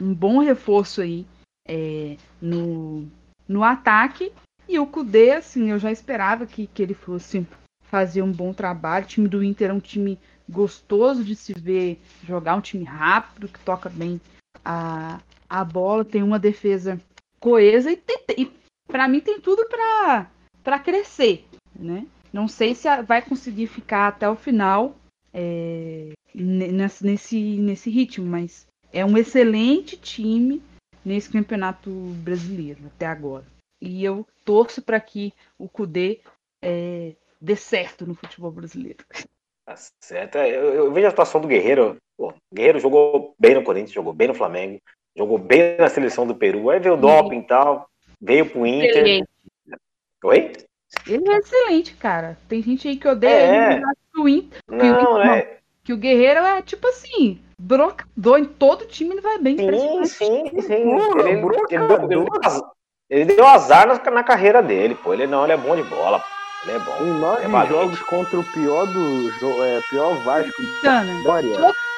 um 0.00 0.14
bom 0.14 0.38
reforço 0.38 1.00
aí 1.00 1.26
é, 1.66 2.16
no, 2.40 3.06
no 3.48 3.64
ataque. 3.64 4.32
E 4.68 4.78
o 4.78 4.86
Kudê, 4.86 5.32
assim, 5.32 5.70
eu 5.70 5.78
já 5.78 5.90
esperava 5.90 6.46
que, 6.46 6.68
que 6.68 6.82
ele 6.82 6.94
fosse 6.94 7.46
fazer 7.82 8.22
um 8.22 8.32
bom 8.32 8.52
trabalho. 8.52 9.04
O 9.04 9.08
time 9.08 9.28
do 9.28 9.42
Inter 9.42 9.70
é 9.70 9.72
um 9.72 9.80
time 9.80 10.18
gostoso 10.48 11.24
de 11.24 11.34
se 11.34 11.52
ver 11.52 12.00
jogar, 12.26 12.56
um 12.56 12.60
time 12.60 12.84
rápido, 12.84 13.48
que 13.48 13.58
toca 13.60 13.88
bem 13.88 14.20
a, 14.64 15.20
a 15.48 15.64
bola, 15.64 16.04
tem 16.04 16.22
uma 16.22 16.38
defesa 16.38 17.00
coesa 17.40 17.90
e, 17.90 17.96
tem, 17.96 18.18
e 18.36 18.50
para 18.86 19.08
mim 19.08 19.20
tem 19.20 19.40
tudo 19.40 19.66
para 19.68 20.78
crescer, 20.78 21.46
né? 21.74 22.06
Não 22.32 22.48
sei 22.48 22.74
se 22.74 22.88
vai 23.02 23.22
conseguir 23.22 23.66
ficar 23.68 24.08
até 24.08 24.28
o 24.28 24.34
final 24.34 24.96
é, 25.32 26.12
ne- 26.34 26.72
nesse, 26.72 27.04
nesse, 27.04 27.40
nesse 27.58 27.90
ritmo, 27.90 28.26
mas 28.26 28.66
é 28.92 29.04
um 29.04 29.16
excelente 29.16 29.96
time 29.96 30.62
nesse 31.04 31.30
campeonato 31.30 31.90
brasileiro 31.90 32.86
até 32.86 33.06
agora. 33.06 33.44
E 33.80 34.02
eu 34.04 34.26
torço 34.44 34.80
para 34.80 34.98
que 34.98 35.32
o 35.58 35.68
Cudê 35.68 36.20
é, 36.62 37.14
dê 37.40 37.56
certo 37.56 38.06
no 38.06 38.14
futebol 38.14 38.50
brasileiro. 38.50 39.04
Tá 39.66 39.74
certo. 40.02 40.36
É, 40.36 40.48
Eu, 40.50 40.74
eu 40.74 40.92
vejo 40.92 41.06
a 41.06 41.10
situação 41.10 41.40
do 41.40 41.48
Guerreiro. 41.48 41.96
Pô, 42.16 42.28
o 42.30 42.34
Guerreiro 42.54 42.78
jogou 42.78 43.34
bem 43.38 43.54
no 43.54 43.62
Corinthians, 43.64 43.92
jogou 43.92 44.12
bem 44.12 44.28
no 44.28 44.34
Flamengo, 44.34 44.78
jogou 45.16 45.38
bem 45.38 45.76
na 45.78 45.88
seleção 45.88 46.26
do 46.26 46.34
Peru. 46.34 46.70
Aí 46.70 46.78
veio 46.78 46.94
o 46.94 46.98
doping 46.98 47.38
e 47.40 47.46
tal, 47.46 47.88
veio 48.20 48.48
pro 48.48 48.66
Inter. 48.66 48.90
Excelente. 48.90 49.28
Oi? 50.24 50.52
Ele 51.06 51.28
é 51.28 51.38
excelente, 51.38 51.94
cara. 51.96 52.38
Tem 52.48 52.62
gente 52.62 52.86
aí 52.86 52.96
que 52.96 53.08
odeia 53.08 53.30
É. 53.32 53.46
ele, 53.72 53.80
mas 53.80 53.84
acha 53.84 53.96
que 54.12 54.20
o, 54.20 54.28
Inter, 54.28 54.60
Não, 54.68 55.22
é. 55.22 55.58
que 55.82 55.92
o 55.92 55.96
Guerreiro 55.96 56.40
é 56.40 56.62
tipo 56.62 56.86
assim, 56.86 57.40
brocador 57.58 58.38
em 58.38 58.44
todo 58.44 58.86
time 58.86 59.12
ele 59.14 59.20
vai 59.20 59.38
bem. 59.38 59.56
Sim, 59.56 60.04
sim, 60.04 60.60
sim. 60.60 60.72
Ele, 60.74 61.28
ele, 61.30 61.36
brocador. 61.40 61.98
ele 62.00 62.06
deu 62.08 62.26
azar- 62.42 62.70
ele 63.10 63.24
deu 63.24 63.46
azar 63.46 63.86
na, 63.88 64.10
na 64.10 64.22
carreira 64.22 64.62
dele, 64.62 64.94
pô. 64.94 65.12
Ele 65.12 65.26
não, 65.26 65.42
ele 65.44 65.52
é 65.52 65.56
bom 65.56 65.74
de 65.74 65.82
bola. 65.82 66.20
pô. 66.20 66.26
Ele 66.66 66.72
é 66.76 66.78
bom. 66.78 66.96
Em 67.00 67.12
nove 67.20 67.42
É 67.44 67.66
jogos 67.66 68.00
contra 68.02 68.38
o 68.38 68.44
pior 68.44 68.86
do 68.86 69.64
é, 69.64 69.80
pior 69.90 70.14
Vasco 70.24 70.62
da 70.82 71.04
história, 71.04 71.48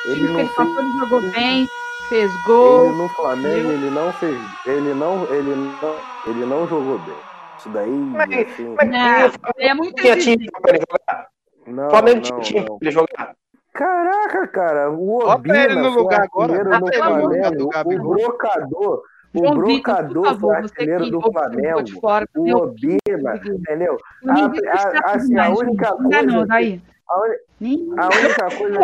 ele 0.07 0.27
não 0.29 0.41
ele 0.41 0.49
fez 0.49 0.51
passou, 0.57 0.81
ele 0.81 0.99
jogou 0.99 1.21
bem, 1.31 1.69
fez 2.09 2.43
gol. 2.45 2.87
Ele 2.87 2.97
no 2.97 3.09
Flamengo, 3.11 3.71
ele 3.73 3.91
não 3.91 4.12
fez. 4.14 4.39
Ele 4.67 4.95
não, 4.95 5.25
ele 5.33 5.55
não, 5.55 5.97
ele 6.27 6.47
não 6.47 6.67
jogou 6.67 6.99
bem. 6.99 7.17
Isso 7.59 7.69
daí, 7.71 7.91
Mas- 7.91 8.31
assim. 8.53 8.75
Mas 8.77 8.89
Não, 8.89 9.31
tinha- 9.31 9.71
é 9.71 9.75
muito 9.75 9.95
tinha 10.03 10.17
time 10.19 10.49
pra 10.61 10.75
ele 10.75 10.85
jogar. 10.91 11.29
Não, 11.67 11.87
O 11.87 11.91
Flamengo 11.91 12.21
tinha 12.21 12.41
time 12.41 12.64
pra 12.64 12.77
ele 12.81 12.91
jogar. 12.91 13.35
Caraca, 13.73 14.49
cara, 14.49 14.91
o 14.91 15.19
Bota 15.19 15.35
Obina 15.35 15.64
ele 15.64 15.75
no 15.77 15.91
lugar 15.91 16.23
agora, 16.23 16.64
no 16.64 16.93
Flamengo, 16.95 17.71
o 17.85 17.99
brocador, 18.14 19.03
o 19.35 19.39
João 19.39 19.55
brocador 19.55 20.24
favor, 20.27 20.70
que 20.70 21.11
do 21.11 21.20
Flamengo, 21.20 22.01
fora, 22.01 22.27
o 22.37 22.43
meu 22.43 22.59
Obina, 22.59 23.37
entendeu? 23.45 23.99
A- 24.29 24.45
a- 24.45 25.14
assim, 25.14 25.39
a 25.39 25.51
única 25.51 25.93
coisa 25.97 26.22
não, 26.22 26.43
que- 26.43 26.49
daí. 26.49 26.83
A, 27.09 28.09
única 28.09 28.49
coisa. 28.57 28.81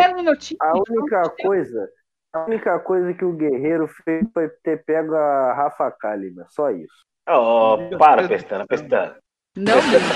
A 0.59 0.73
única 0.77 1.29
coisa, 1.41 1.89
a 2.33 2.45
única 2.45 2.79
coisa 2.79 3.13
que 3.13 3.25
o 3.25 3.33
Guerreiro 3.33 3.87
fez 4.03 4.25
foi 4.33 4.49
ter 4.63 4.83
pego 4.85 5.13
a 5.15 5.53
Rafa 5.53 5.91
Kalimann, 5.91 6.45
só 6.49 6.71
isso. 6.71 7.03
Ó, 7.27 7.77
para, 7.97 8.27
Pestana, 8.27 8.65
Pestana. 8.67 9.17
Não, 9.55 9.75
mesmo. 9.75 10.07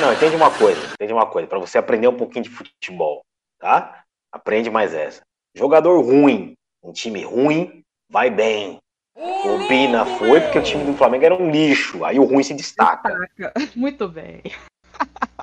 Não, 0.00 0.12
entende 0.12 0.36
uma 0.36 0.50
coisa, 0.50 0.80
entende 0.92 1.12
uma 1.12 1.26
coisa, 1.26 1.48
pra 1.48 1.58
você 1.58 1.78
aprender 1.78 2.08
um 2.08 2.16
pouquinho 2.16 2.44
de 2.44 2.50
futebol, 2.50 3.22
tá? 3.58 4.02
Aprende 4.32 4.68
mais 4.70 4.92
essa. 4.92 5.22
Jogador 5.54 6.00
ruim, 6.00 6.54
um 6.82 6.92
time 6.92 7.22
ruim, 7.22 7.82
vai 8.10 8.28
bem. 8.30 8.78
O 9.16 9.68
Bina 9.68 10.04
foi 10.04 10.40
porque 10.40 10.58
o 10.58 10.62
time 10.62 10.84
do 10.84 10.94
Flamengo 10.94 11.24
era 11.24 11.34
um 11.34 11.50
lixo, 11.50 12.04
aí 12.04 12.18
o 12.18 12.24
ruim 12.24 12.42
se 12.42 12.54
destaca. 12.54 13.10
Taca. 13.10 13.52
Muito 13.76 14.08
bem. 14.08 14.42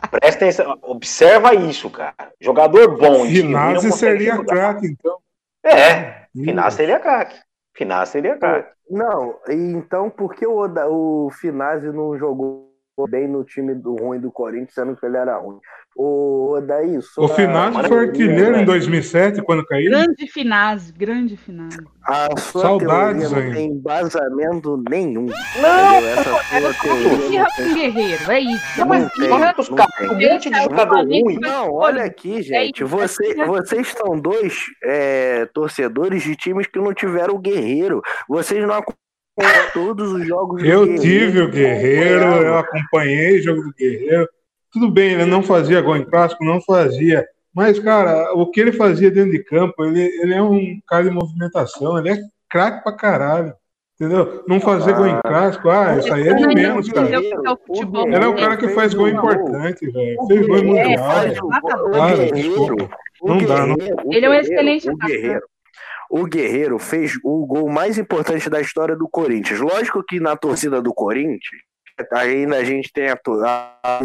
Presta 0.10 0.46
atenção, 0.46 0.78
observa 0.82 1.54
isso, 1.54 1.90
cara. 1.90 2.34
Jogador 2.40 2.98
bom, 2.98 3.26
Finazzi 3.26 3.92
seria 3.92 4.44
craque, 4.44 4.88
então. 4.88 5.18
É, 5.64 6.26
Finazzi 6.34 6.78
seria 6.78 7.00
craque. 7.00 7.40
Finazzi 7.74 8.12
seria 8.12 8.38
craque. 8.38 8.72
Não, 8.90 9.40
e 9.48 9.54
então 9.54 10.10
por 10.10 10.34
que 10.34 10.46
o, 10.46 10.58
Oda, 10.58 10.90
o 10.90 11.30
Finazzi 11.32 11.88
não 11.88 12.18
jogou 12.18 12.71
bem 13.08 13.28
no 13.28 13.44
time 13.44 13.74
do 13.76 13.96
ruim 13.96 14.20
do 14.20 14.32
Corinthians, 14.32 14.74
sendo 14.74 14.96
que 14.96 15.06
ele 15.06 15.18
era 15.18 15.38
ruim? 15.38 15.58
O 15.96 16.54
Odaí, 16.56 17.02
só 17.02 17.24
O 17.24 17.28
Finazzi 17.28 17.88
foi 17.88 18.06
artilheiro 18.06 18.52
né? 18.54 18.62
em 18.62 18.66
2007, 18.66 19.42
quando 19.42 19.66
caiu. 19.66 19.92
Grande 19.92 20.26
Finazzi, 20.32 20.94
grande 20.94 21.36
Finazzi. 21.36 21.78
a 22.06 22.30
sua 22.40 22.62
Saudades, 22.62 23.30
teoria 23.30 23.48
não 23.50 23.54
tem 23.54 23.68
embasamento 23.72 24.84
nenhum. 24.90 25.26
Não, 25.62 25.98
entendeu? 25.98 26.10
Essa 26.10 26.24
sua 26.24 26.74
teoria 26.82 27.46
não 27.60 27.74
guerreiro, 27.74 28.32
é 28.32 28.40
isso. 28.40 28.80
Não 28.80 28.88
mas 28.88 29.12
tem, 29.14 29.32
olha 29.32 29.54
os 29.58 29.70
não 29.70 29.76
caras, 29.78 29.96
tem. 29.98 30.10
um 30.10 30.14
monte 30.34 30.50
de 30.50 30.62
jogador 30.64 31.06
ruim. 31.06 31.40
Não, 31.42 31.74
olha 31.74 32.04
aqui, 32.06 32.42
gente. 32.42 32.84
Você, 32.86 33.40
é- 33.42 33.46
vocês 33.46 33.90
são 33.90 34.18
dois 34.18 34.64
é, 34.84 35.46
torcedores 35.54 36.24
de 36.24 36.36
times 36.38 36.68
que 36.68 36.80
não 36.80 36.94
tiveram 36.94 37.36
o 37.36 37.40
Guerreiro. 37.40 38.02
Vocês 38.30 38.62
não 38.66 38.76
acompanham 38.76 39.01
todos 39.74 40.12
os 40.12 40.28
jogos 40.28 40.62
do 40.62 40.68
Eu 40.68 40.86
Guerreiro. 40.86 41.02
tive 41.02 41.42
o 41.42 41.50
Guerreiro, 41.50 42.24
eu 42.24 42.58
acompanhei 42.58 43.40
o 43.40 43.44
jogo 43.44 43.62
do 43.64 43.74
Guerreiro. 43.74 44.28
Tudo 44.72 44.90
bem, 44.90 45.14
ele 45.14 45.26
não 45.26 45.44
fazia 45.44 45.82
gol 45.82 45.98
em 45.98 46.06
clássico, 46.06 46.46
não 46.46 46.62
fazia. 46.62 47.26
Mas, 47.54 47.78
cara, 47.80 48.34
o 48.34 48.50
que 48.50 48.62
ele 48.62 48.72
fazia 48.72 49.12
dentro 49.12 49.32
de 49.32 49.44
campo, 49.44 49.84
ele, 49.84 50.02
ele 50.22 50.34
é 50.34 50.42
um 50.42 50.80
cara 50.88 51.04
de 51.04 51.10
movimentação, 51.12 51.98
ele 51.98 52.10
é 52.10 52.20
craque 52.50 52.84
pra 52.84 52.96
caralho. 52.96 53.54
Entendeu? 53.96 54.44
Não 54.48 54.60
fazer 54.60 54.94
gol 54.94 55.06
em 55.06 55.22
clássico, 55.22 55.70
ah, 55.70 55.96
isso 56.00 56.12
aí 56.12 56.28
é 56.28 56.34
de 56.34 56.48
menos, 56.48 56.90
cara. 56.90 57.08
Entendeu? 57.08 57.42
É 57.46 57.52
o 57.52 57.58
futebol. 57.68 58.08
Ele 58.08 58.16
é 58.16 58.28
o 58.28 58.36
cara 58.36 58.58
que 58.58 58.70
faz 58.70 58.96
gol 58.96 59.08
importante, 59.08 59.92
velho. 59.92 60.28
Fez 60.28 60.48
gol 60.48 60.58
em 60.58 60.66
mundial. 60.66 62.32
desculpa. 62.34 62.90
o 63.22 63.28
Não 63.28 63.38
dá, 63.46 63.68
não. 63.68 63.76
Ele 64.12 64.26
é 64.26 64.30
um 64.30 64.34
excelente 64.34 64.90
atacante. 64.90 65.46
O 66.14 66.26
Guerreiro 66.26 66.78
fez 66.78 67.14
o 67.24 67.46
gol 67.46 67.70
mais 67.70 67.98
importante 67.98 68.50
da 68.50 68.60
história 68.60 68.96
do 68.98 69.08
Corinthians. 69.08 69.60
Lógico 69.62 70.04
que 70.04 70.20
na 70.20 70.36
torcida 70.36 70.82
do 70.82 70.94
Corinthians, 70.94 71.62
ainda 72.12 72.58
a 72.58 72.64
gente 72.66 72.92
tem 72.92 73.08
a 73.10 73.18
a- 73.44 74.02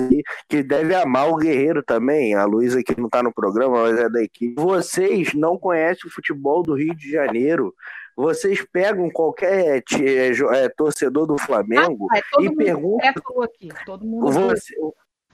que 0.49 0.63
deve 0.63 0.95
amar 0.95 1.29
o 1.29 1.37
Guerreiro 1.37 1.83
também. 1.83 2.35
A 2.35 2.45
Luísa 2.45 2.81
que 2.83 2.99
não 3.01 3.09
tá 3.09 3.23
no 3.23 3.33
programa, 3.35 3.83
mas 3.83 3.99
é 3.99 4.09
da 4.09 4.23
equipe. 4.23 4.55
Vocês 4.57 5.35
não 5.35 5.59
conhecem 5.59 6.09
o 6.09 6.13
futebol 6.15 6.63
do 6.63 6.75
Rio 6.75 6.95
de 6.95 7.11
Janeiro. 7.11 7.75
Vocês 8.17 8.65
pegam 8.73 9.11
qualquer 9.11 9.83
é, 10.01 10.31
é, 10.55 10.69
torcedor 10.69 11.27
do 11.27 11.37
Flamengo 11.39 12.07
Ah, 12.13 12.19
é 12.19 12.23
todo 12.31 12.45
e 12.45 12.49
mundo 12.49 12.57
perguntam 12.57 13.09
é 13.09 13.45
aqui. 13.45 13.69
Todo 13.85 14.07
mundo. 14.07 14.31
você, 14.33 14.75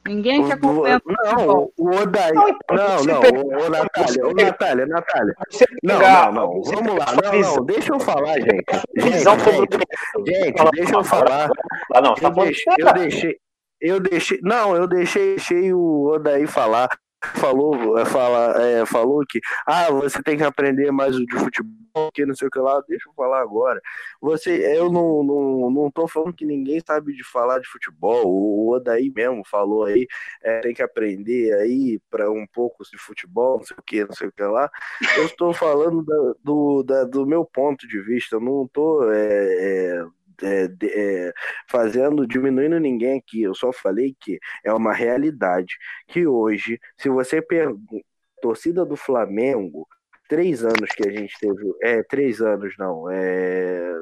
Ninguém 0.07 0.43
quer 0.45 0.55
O- 0.55 0.85
acompanhar 0.85 1.01
Não, 1.07 1.71
o 1.79 1.91
Odaí. 1.97 2.33
Não, 2.33 2.49
então, 2.49 2.77
Não, 2.77 3.05
não, 3.05 3.21
pega- 3.21 3.39
ô, 3.39 3.67
ô, 3.67 3.69
Natália, 3.71 4.27
ô, 4.27 4.33
Natália, 4.33 4.87
Natália. 4.87 5.35
Não, 5.83 5.99
não, 6.01 6.33
não. 6.33 6.63
Vamos 6.63 6.99
lá. 6.99 7.07
Não, 7.23 7.41
não. 7.41 7.65
Deixa 7.65 7.93
eu 7.93 8.01
falar, 8.01 8.35
gente. 8.41 8.65
Gente, 8.97 9.13
visão 9.13 9.35
o 9.37 9.39
gente, 9.39 9.79
gente, 10.27 10.71
deixa 10.73 10.95
eu 10.95 11.05
falar. 11.05 11.51
Ah, 11.95 12.01
não, 12.01 12.15
tá 12.15 12.29
Eu 12.29 12.35
falando 12.35 12.45
deixei, 12.47 12.73
eu 12.79 12.93
deixei, 12.95 13.37
eu 13.81 14.01
deixei, 14.01 14.41
não, 14.43 14.75
eu 14.77 14.87
deixei, 14.89 15.35
deixei 15.37 15.73
o 15.73 16.13
Odaí 16.15 16.47
falar. 16.47 16.89
Falou, 17.37 17.99
é, 17.99 18.05
fala, 18.05 18.61
é, 18.63 18.85
falou 18.87 19.25
que 19.29 19.41
ah, 19.67 19.91
você 19.91 20.23
tem 20.23 20.37
que 20.37 20.43
aprender 20.45 20.91
mais 20.91 21.17
de 21.17 21.27
futebol, 21.39 22.11
que 22.13 22.27
não 22.27 22.35
sei 22.35 22.49
o 22.49 22.51
que 22.51 22.59
lá. 22.59 22.83
Deixa 22.89 23.09
eu 23.09 23.13
falar 23.15 23.41
agora. 23.41 23.81
Você, 24.21 24.51
eu 24.77 24.91
não, 24.91 25.23
não, 25.23 25.71
não 25.71 25.91
tô 25.91 26.09
falando 26.09 26.33
que 26.35 26.45
ninguém 26.45 26.81
sabe 26.85 27.13
de 27.15 27.23
falar 27.25 27.59
de 27.61 27.69
futebol. 27.69 28.27
O 28.27 28.71
Odaí 28.75 29.11
mesmo 29.15 29.43
falou 29.49 29.85
aí, 29.85 30.07
é, 30.43 30.61
tem 30.61 30.75
que 30.75 30.83
aprender 30.83 31.53
aí 31.55 32.01
para 32.11 32.31
um 32.31 32.47
pouco 32.53 32.83
de 32.85 32.99
futebol, 32.99 33.59
não 33.59 33.65
sei 33.65 33.77
o 33.79 33.83
que, 33.83 34.05
não 34.05 34.13
sei 34.13 34.29
o 34.29 34.33
que 34.33 34.43
lá. 34.43 34.69
Eu 35.17 35.27
estou 35.27 35.53
falando 35.55 36.05
da- 36.05 36.35
do, 36.43 36.83
da- 36.83 37.05
do 37.05 37.27
meu 37.27 37.45
ponto 37.45 37.87
de 37.87 38.01
vista. 38.01 38.37
Eu 38.37 38.41
não 38.41 38.67
tô 38.73 39.11
é, 39.13 40.05
é, 40.43 40.69
é, 40.85 41.33
fazendo, 41.69 42.27
diminuindo 42.27 42.79
ninguém 42.79 43.19
aqui. 43.19 43.43
Eu 43.43 43.55
só 43.55 43.73
falei 43.73 44.17
que 44.21 44.39
é 44.65 44.73
uma 44.73 44.93
realidade. 44.93 45.77
Que 46.09 46.27
hoje, 46.27 46.79
se 46.97 47.09
você 47.09 47.43
pergunta, 47.43 48.05
torcida 48.41 48.85
do 48.85 48.97
Flamengo, 48.97 49.87
três 50.29 50.65
anos 50.65 50.91
que 50.97 51.07
a 51.09 51.13
gente 51.13 51.35
teve, 51.39 51.75
é, 51.83 52.03
três 52.03 52.41
anos 52.41 52.75
não, 52.79 53.11
é, 53.11 53.95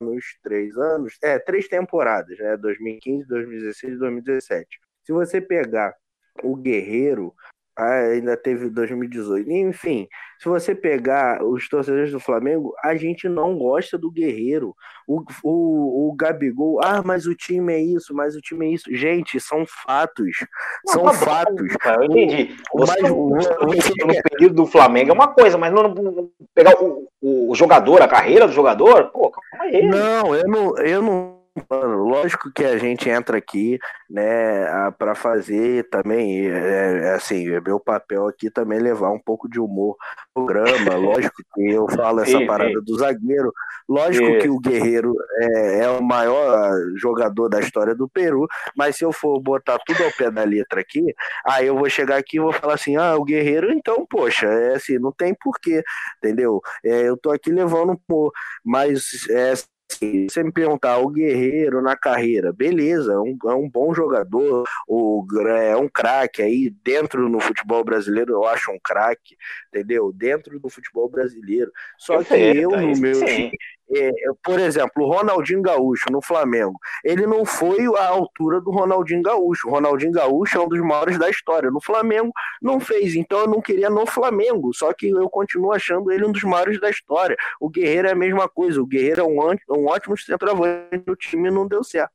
nos 0.00 0.24
três 0.42 0.76
anos, 0.76 1.16
é, 1.22 1.38
três 1.38 1.68
temporadas, 1.68 2.38
né, 2.38 2.56
2015, 2.56 3.26
2016 3.28 3.94
e 3.94 3.98
2017. 3.98 4.80
Se 5.04 5.12
você 5.12 5.40
pegar 5.40 5.94
o 6.42 6.56
Guerreiro, 6.56 7.34
ainda 7.78 8.36
teve 8.36 8.68
2018. 8.68 9.50
Enfim, 9.50 10.08
se 10.38 10.48
você 10.48 10.74
pegar 10.74 11.42
os 11.44 11.68
torcedores 11.68 12.10
do 12.10 12.18
Flamengo, 12.20 12.74
a 12.82 12.94
gente 12.96 13.28
não 13.28 13.56
gosta 13.56 13.96
do 13.96 14.10
Guerreiro. 14.10 14.74
O, 15.06 15.22
o, 15.42 16.08
o 16.10 16.14
Gabigol, 16.16 16.80
ah, 16.82 17.02
mas 17.04 17.26
o 17.26 17.34
time 17.34 17.72
é 17.72 17.80
isso, 17.80 18.14
mas 18.14 18.34
o 18.36 18.40
time 18.40 18.66
é 18.66 18.70
isso. 18.70 18.84
Gente, 18.94 19.40
são 19.40 19.64
fatos. 19.66 20.46
Não, 20.86 20.92
são 20.94 21.04
tá 21.04 21.10
bom, 21.12 21.16
fatos. 21.18 21.76
cara, 21.76 22.04
Eu 22.04 22.10
entendi. 22.10 22.56
Mas 22.74 22.88
Você, 22.88 23.10
o- 23.12 23.28
você 23.30 23.92
no 24.04 24.22
período 24.30 24.54
do 24.54 24.66
Flamengo 24.66 25.10
é 25.10 25.14
uma 25.14 25.28
coisa, 25.28 25.56
mas 25.56 25.72
não, 25.72 25.84
não- 25.84 26.30
pegar 26.54 26.74
o, 26.82 27.08
o 27.22 27.54
jogador, 27.54 28.02
a 28.02 28.08
carreira 28.08 28.46
do 28.46 28.52
jogador, 28.52 29.10
pô, 29.12 29.30
calma 29.30 29.64
aí. 29.64 29.82
Não, 29.86 30.34
eu 30.34 30.48
não, 30.48 30.78
eu 30.78 31.02
não. 31.02 31.37
Mano, 31.68 32.04
lógico 32.04 32.50
que 32.52 32.64
a 32.64 32.76
gente 32.78 33.08
entra 33.08 33.38
aqui, 33.38 33.78
né, 34.08 34.90
para 34.98 35.14
fazer 35.14 35.88
também, 35.90 36.46
é, 36.46 37.08
é 37.08 37.14
assim, 37.14 37.48
é 37.48 37.60
meu 37.60 37.78
papel 37.78 38.26
aqui 38.26 38.50
também 38.50 38.78
levar 38.78 39.10
um 39.10 39.18
pouco 39.18 39.48
de 39.48 39.60
humor 39.60 39.96
no 40.36 40.46
programa. 40.46 40.96
Lógico 40.96 41.42
que 41.54 41.70
eu 41.70 41.88
falo 41.88 42.20
essa 42.20 42.44
parada 42.46 42.80
do 42.80 42.98
zagueiro. 42.98 43.52
Lógico 43.88 44.38
que 44.38 44.48
o 44.48 44.58
Guerreiro 44.58 45.14
é, 45.40 45.84
é 45.84 45.90
o 45.90 46.02
maior 46.02 46.74
jogador 46.96 47.48
da 47.48 47.60
história 47.60 47.94
do 47.94 48.08
Peru, 48.08 48.46
mas 48.76 48.96
se 48.96 49.04
eu 49.04 49.12
for 49.12 49.40
botar 49.40 49.78
tudo 49.86 50.04
ao 50.04 50.12
pé 50.12 50.30
da 50.30 50.44
letra 50.44 50.80
aqui, 50.80 51.02
aí 51.46 51.66
eu 51.66 51.76
vou 51.76 51.88
chegar 51.88 52.16
aqui 52.16 52.36
e 52.36 52.40
vou 52.40 52.52
falar 52.52 52.74
assim: 52.74 52.96
ah, 52.96 53.16
o 53.16 53.24
Guerreiro, 53.24 53.72
então, 53.72 54.06
poxa, 54.06 54.46
é 54.46 54.74
assim, 54.74 54.98
não 54.98 55.12
tem 55.12 55.34
porquê, 55.34 55.82
entendeu? 56.18 56.60
É, 56.84 57.08
eu 57.08 57.16
tô 57.16 57.30
aqui 57.30 57.50
levando 57.50 57.98
humor, 58.08 58.32
mas 58.64 59.26
é 59.30 59.54
se 59.90 60.28
você 60.28 60.42
me 60.42 60.52
perguntar, 60.52 60.98
o 60.98 61.08
Guerreiro 61.08 61.80
na 61.80 61.96
carreira, 61.96 62.52
beleza, 62.52 63.12
é 63.12 63.18
um, 63.18 63.36
é 63.46 63.54
um 63.54 63.68
bom 63.68 63.94
jogador, 63.94 64.64
o, 64.86 65.26
é 65.48 65.76
um 65.76 65.88
craque 65.88 66.42
aí 66.42 66.70
dentro 66.84 67.28
no 67.28 67.40
futebol 67.40 67.82
brasileiro, 67.82 68.32
eu 68.32 68.44
acho 68.44 68.70
um 68.70 68.78
craque, 68.82 69.36
entendeu? 69.68 70.12
Dentro 70.12 70.60
do 70.60 70.68
futebol 70.68 71.08
brasileiro. 71.08 71.72
Só 71.96 72.22
que 72.22 72.34
eu, 72.34 72.74
é 72.74 72.82
no 72.82 72.96
meu 72.98 73.20
é, 73.94 74.10
por 74.42 74.58
exemplo, 74.60 75.04
o 75.04 75.10
Ronaldinho 75.10 75.62
Gaúcho 75.62 76.10
no 76.10 76.20
Flamengo, 76.20 76.78
ele 77.04 77.26
não 77.26 77.44
foi 77.44 77.86
à 77.96 78.08
altura 78.08 78.60
do 78.60 78.70
Ronaldinho 78.70 79.22
Gaúcho. 79.22 79.68
O 79.68 79.70
Ronaldinho 79.70 80.12
Gaúcho 80.12 80.58
é 80.58 80.60
um 80.60 80.68
dos 80.68 80.80
maiores 80.80 81.18
da 81.18 81.30
história. 81.30 81.70
No 81.70 81.80
Flamengo 81.80 82.32
não 82.60 82.78
fez, 82.78 83.14
então 83.14 83.40
eu 83.40 83.46
não 83.48 83.60
queria 83.60 83.88
no 83.88 84.06
Flamengo, 84.06 84.72
só 84.74 84.92
que 84.92 85.08
eu 85.08 85.28
continuo 85.30 85.72
achando 85.72 86.10
ele 86.10 86.24
um 86.24 86.32
dos 86.32 86.44
maiores 86.44 86.80
da 86.80 86.90
história. 86.90 87.36
O 87.60 87.68
Guerreiro 87.68 88.08
é 88.08 88.12
a 88.12 88.16
mesma 88.16 88.48
coisa, 88.48 88.80
o 88.80 88.86
Guerreiro 88.86 89.22
é 89.22 89.24
um, 89.24 89.38
um 89.70 89.86
ótimo 89.86 90.16
centroavante, 90.18 91.04
o 91.08 91.16
time 91.16 91.50
não 91.50 91.66
deu 91.66 91.82
certo. 91.82 92.12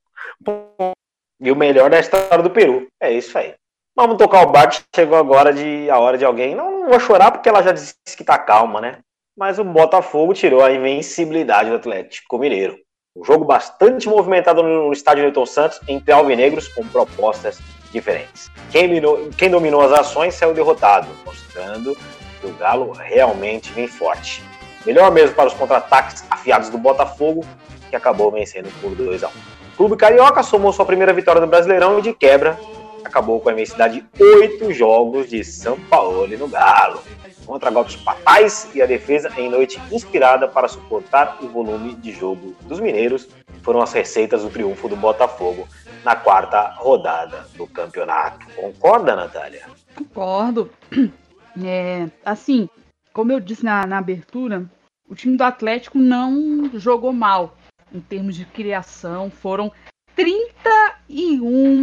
E 1.40 1.52
o 1.52 1.56
melhor 1.56 1.90
da 1.90 2.00
história 2.00 2.42
do 2.42 2.50
Peru. 2.50 2.88
É 3.02 3.12
isso 3.12 3.38
aí. 3.38 3.56
Vamos 3.96 4.18
tocar 4.18 4.44
o 4.44 4.52
barco. 4.52 4.84
Chegou 4.96 5.18
agora 5.18 5.54
de, 5.54 5.90
a 5.90 6.00
hora 6.00 6.18
de 6.18 6.26
alguém. 6.26 6.56
Não, 6.56 6.72
não 6.80 6.90
vou 6.90 7.00
chorar 7.00 7.32
porque 7.32 7.50
ela 7.50 7.62
já 7.62 7.72
disse 7.72 7.96
que 8.16 8.24
tá 8.24 8.38
calma, 8.38 8.82
né? 8.82 9.00
Mas 9.36 9.58
o 9.58 9.64
Botafogo 9.64 10.34
tirou 10.34 10.64
a 10.64 10.72
invencibilidade 10.72 11.70
do 11.70 11.76
Atlético 11.76 12.38
Mineiro. 12.38 12.78
Um 13.16 13.24
jogo 13.24 13.44
bastante 13.44 14.08
movimentado 14.08 14.62
no 14.62 14.94
estádio 14.94 15.24
Newton 15.24 15.46
Santos 15.46 15.80
entre 15.88 16.12
alvinegros 16.12 16.68
com 16.68 16.86
propostas 16.88 17.60
diferentes. 17.92 18.52
Quem 18.72 18.88
dominou, 18.88 19.30
quem 19.36 19.50
dominou 19.50 19.82
as 19.82 19.92
ações 19.92 20.36
saiu 20.36 20.54
derrotado, 20.54 21.08
mostrando 21.26 21.98
que 22.40 22.48
o 22.48 22.54
Galo 22.54 22.92
realmente 22.92 23.72
vem 23.74 23.88
forte. 23.88 24.44
Melhor 24.86 25.12
mesmo 25.12 25.36
para 25.36 25.48
os 25.48 25.54
contra-ataques 25.54 26.24
afiados 26.30 26.70
do 26.70 26.78
Botafogo, 26.78 27.44
que 27.90 27.96
acabou 27.96 28.32
vencendo 28.32 28.70
por 28.82 28.94
2 28.94 29.24
a 29.24 29.28
1 29.28 29.30
O 29.30 29.78
Clube 29.78 29.98
Carioca 29.98 30.44
somou 30.44 30.72
sua 30.72 30.86
primeira 30.86 31.14
vitória 31.14 31.42
no 31.42 31.48
Brasileirão 31.48 31.98
e 31.98 32.02
de 32.04 32.14
quebra 32.14 32.58
acabou 33.04 33.40
com 33.40 33.50
a 33.50 33.54
imensidade 33.54 34.06
de 34.14 34.24
oito 34.24 34.72
jogos 34.74 35.30
de 35.30 35.44
São 35.44 35.80
Paulo 35.80 36.28
no 36.28 36.48
Galo. 36.48 37.02
Contra 37.46 37.70
golpes 37.70 37.96
fatais 37.96 38.70
e 38.74 38.82
a 38.82 38.86
defesa 38.86 39.32
em 39.38 39.50
noite 39.50 39.82
inspirada 39.92 40.48
para 40.48 40.68
suportar 40.68 41.38
o 41.42 41.48
volume 41.50 41.94
de 41.96 42.12
jogo 42.12 42.56
dos 42.62 42.80
mineiros 42.80 43.28
foram 43.62 43.82
as 43.82 43.92
receitas 43.92 44.44
do 44.44 44.50
triunfo 44.50 44.88
do 44.88 44.96
Botafogo 44.96 45.68
na 46.04 46.16
quarta 46.16 46.70
rodada 46.78 47.46
do 47.56 47.68
campeonato. 47.68 48.46
Concorda, 48.56 49.16
Natália? 49.16 49.66
Concordo. 49.96 50.70
É, 51.64 52.10
assim, 52.26 52.68
como 53.14 53.32
eu 53.32 53.40
disse 53.40 53.64
na, 53.64 53.86
na 53.86 54.00
abertura, 54.00 54.68
o 55.08 55.14
time 55.14 55.38
do 55.38 55.44
Atlético 55.44 56.00
não 56.00 56.68
jogou 56.80 57.14
mal 57.14 57.56
em 57.94 58.00
termos 58.00 58.36
de 58.36 58.44
criação. 58.44 59.30
Foram 59.30 59.72
31 60.16 61.78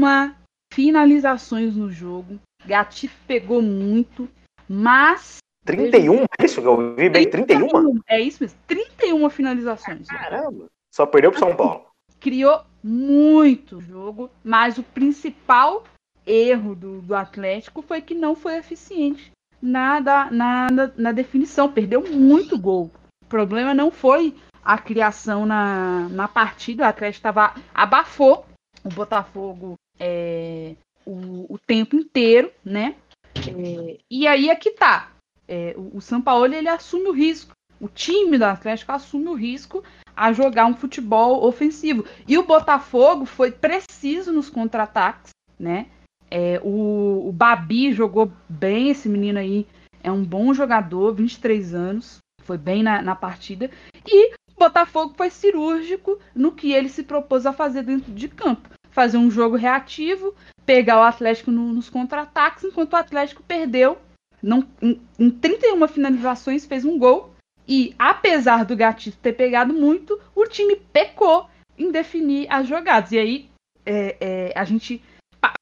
finalizações 0.72 1.74
no 1.76 1.90
jogo. 1.90 2.38
Gatito 2.64 3.14
pegou 3.26 3.60
muito, 3.62 4.28
mas. 4.68 5.38
31? 5.64 6.24
É 6.38 6.44
isso 6.44 6.60
que 6.60 6.66
eu 6.66 6.94
vi 6.94 7.08
bem? 7.08 7.28
31? 7.28 8.00
É 8.08 8.20
isso 8.20 8.42
mesmo, 8.42 8.58
31 8.66 9.28
finalizações. 9.30 10.06
Caramba! 10.08 10.66
Só 10.92 11.06
perdeu 11.06 11.30
pro 11.30 11.38
São 11.40 11.54
Paulo. 11.54 11.84
criou 12.18 12.62
muito 12.82 13.80
jogo, 13.80 14.30
mas 14.42 14.78
o 14.78 14.82
principal 14.82 15.84
erro 16.26 16.74
do, 16.74 17.00
do 17.02 17.14
Atlético 17.14 17.82
foi 17.82 18.00
que 18.00 18.14
não 18.14 18.34
foi 18.34 18.56
eficiente 18.56 19.30
na, 19.60 20.00
da- 20.00 20.30
na, 20.30 20.68
na, 20.70 20.90
na 20.96 21.12
definição, 21.12 21.70
perdeu 21.70 22.02
muito 22.10 22.58
gol. 22.58 22.90
O 23.22 23.26
problema 23.26 23.74
não 23.74 23.90
foi 23.90 24.34
a 24.64 24.76
criação 24.78 25.44
na, 25.46 26.08
na 26.10 26.26
partida, 26.28 26.84
o 26.84 26.86
Atlético 26.88 27.22
tava, 27.22 27.54
abafou 27.74 28.44
o 28.84 28.88
Botafogo 28.88 29.74
é, 30.00 30.74
o, 31.06 31.54
o 31.54 31.58
tempo 31.58 31.94
inteiro, 31.94 32.50
né? 32.64 32.96
É, 33.36 33.98
e 34.10 34.26
aí 34.26 34.48
é 34.48 34.56
que 34.56 34.70
tá. 34.70 35.12
É, 35.46 35.74
o, 35.76 35.98
o 35.98 36.00
São 36.00 36.22
Paulo 36.22 36.52
ele 36.52 36.68
assume 36.68 37.08
o 37.08 37.12
risco. 37.12 37.52
O 37.78 37.88
time 37.88 38.36
do 38.36 38.44
Atlético 38.44 38.92
assume 38.92 39.28
o 39.28 39.34
risco 39.34 39.82
a 40.16 40.32
jogar 40.32 40.66
um 40.66 40.74
futebol 40.74 41.46
ofensivo. 41.46 42.04
E 42.26 42.36
o 42.36 42.44
Botafogo 42.44 43.24
foi 43.24 43.50
preciso 43.50 44.32
nos 44.32 44.50
contra-ataques, 44.50 45.30
né? 45.58 45.86
É, 46.30 46.60
o, 46.62 47.28
o 47.28 47.32
Babi 47.32 47.92
jogou 47.92 48.30
bem, 48.48 48.90
esse 48.90 49.08
menino 49.08 49.38
aí 49.38 49.66
é 50.02 50.12
um 50.12 50.22
bom 50.22 50.52
jogador, 50.54 51.14
23 51.14 51.74
anos, 51.74 52.18
foi 52.42 52.56
bem 52.56 52.82
na, 52.82 53.02
na 53.02 53.16
partida. 53.16 53.70
E 54.06 54.34
o 54.34 54.58
Botafogo 54.58 55.14
foi 55.16 55.30
cirúrgico 55.30 56.18
no 56.34 56.52
que 56.52 56.72
ele 56.72 56.88
se 56.88 57.02
propôs 57.02 57.46
a 57.46 57.52
fazer 57.52 57.82
dentro 57.82 58.12
de 58.12 58.28
campo. 58.28 58.68
Fazer 58.90 59.16
um 59.18 59.30
jogo 59.30 59.56
reativo, 59.56 60.34
pegar 60.66 60.98
o 60.98 61.02
Atlético 61.02 61.50
no- 61.50 61.72
nos 61.72 61.88
contra-ataques, 61.88 62.64
enquanto 62.64 62.92
o 62.92 62.96
Atlético 62.96 63.42
perdeu. 63.42 63.98
Não, 64.42 64.66
em, 64.80 65.00
em 65.18 65.30
31 65.30 65.86
finalizações, 65.88 66.64
fez 66.64 66.84
um 66.84 66.98
gol. 66.98 67.32
E 67.68 67.94
apesar 67.98 68.64
do 68.64 68.76
Gatito 68.76 69.18
ter 69.18 69.32
pegado 69.32 69.72
muito, 69.72 70.18
o 70.34 70.44
time 70.46 70.76
pecou 70.76 71.48
em 71.78 71.90
definir 71.90 72.46
as 72.50 72.66
jogadas. 72.66 73.12
E 73.12 73.18
aí 73.18 73.50
é, 73.86 74.16
é, 74.20 74.52
a 74.58 74.64
gente, 74.64 75.02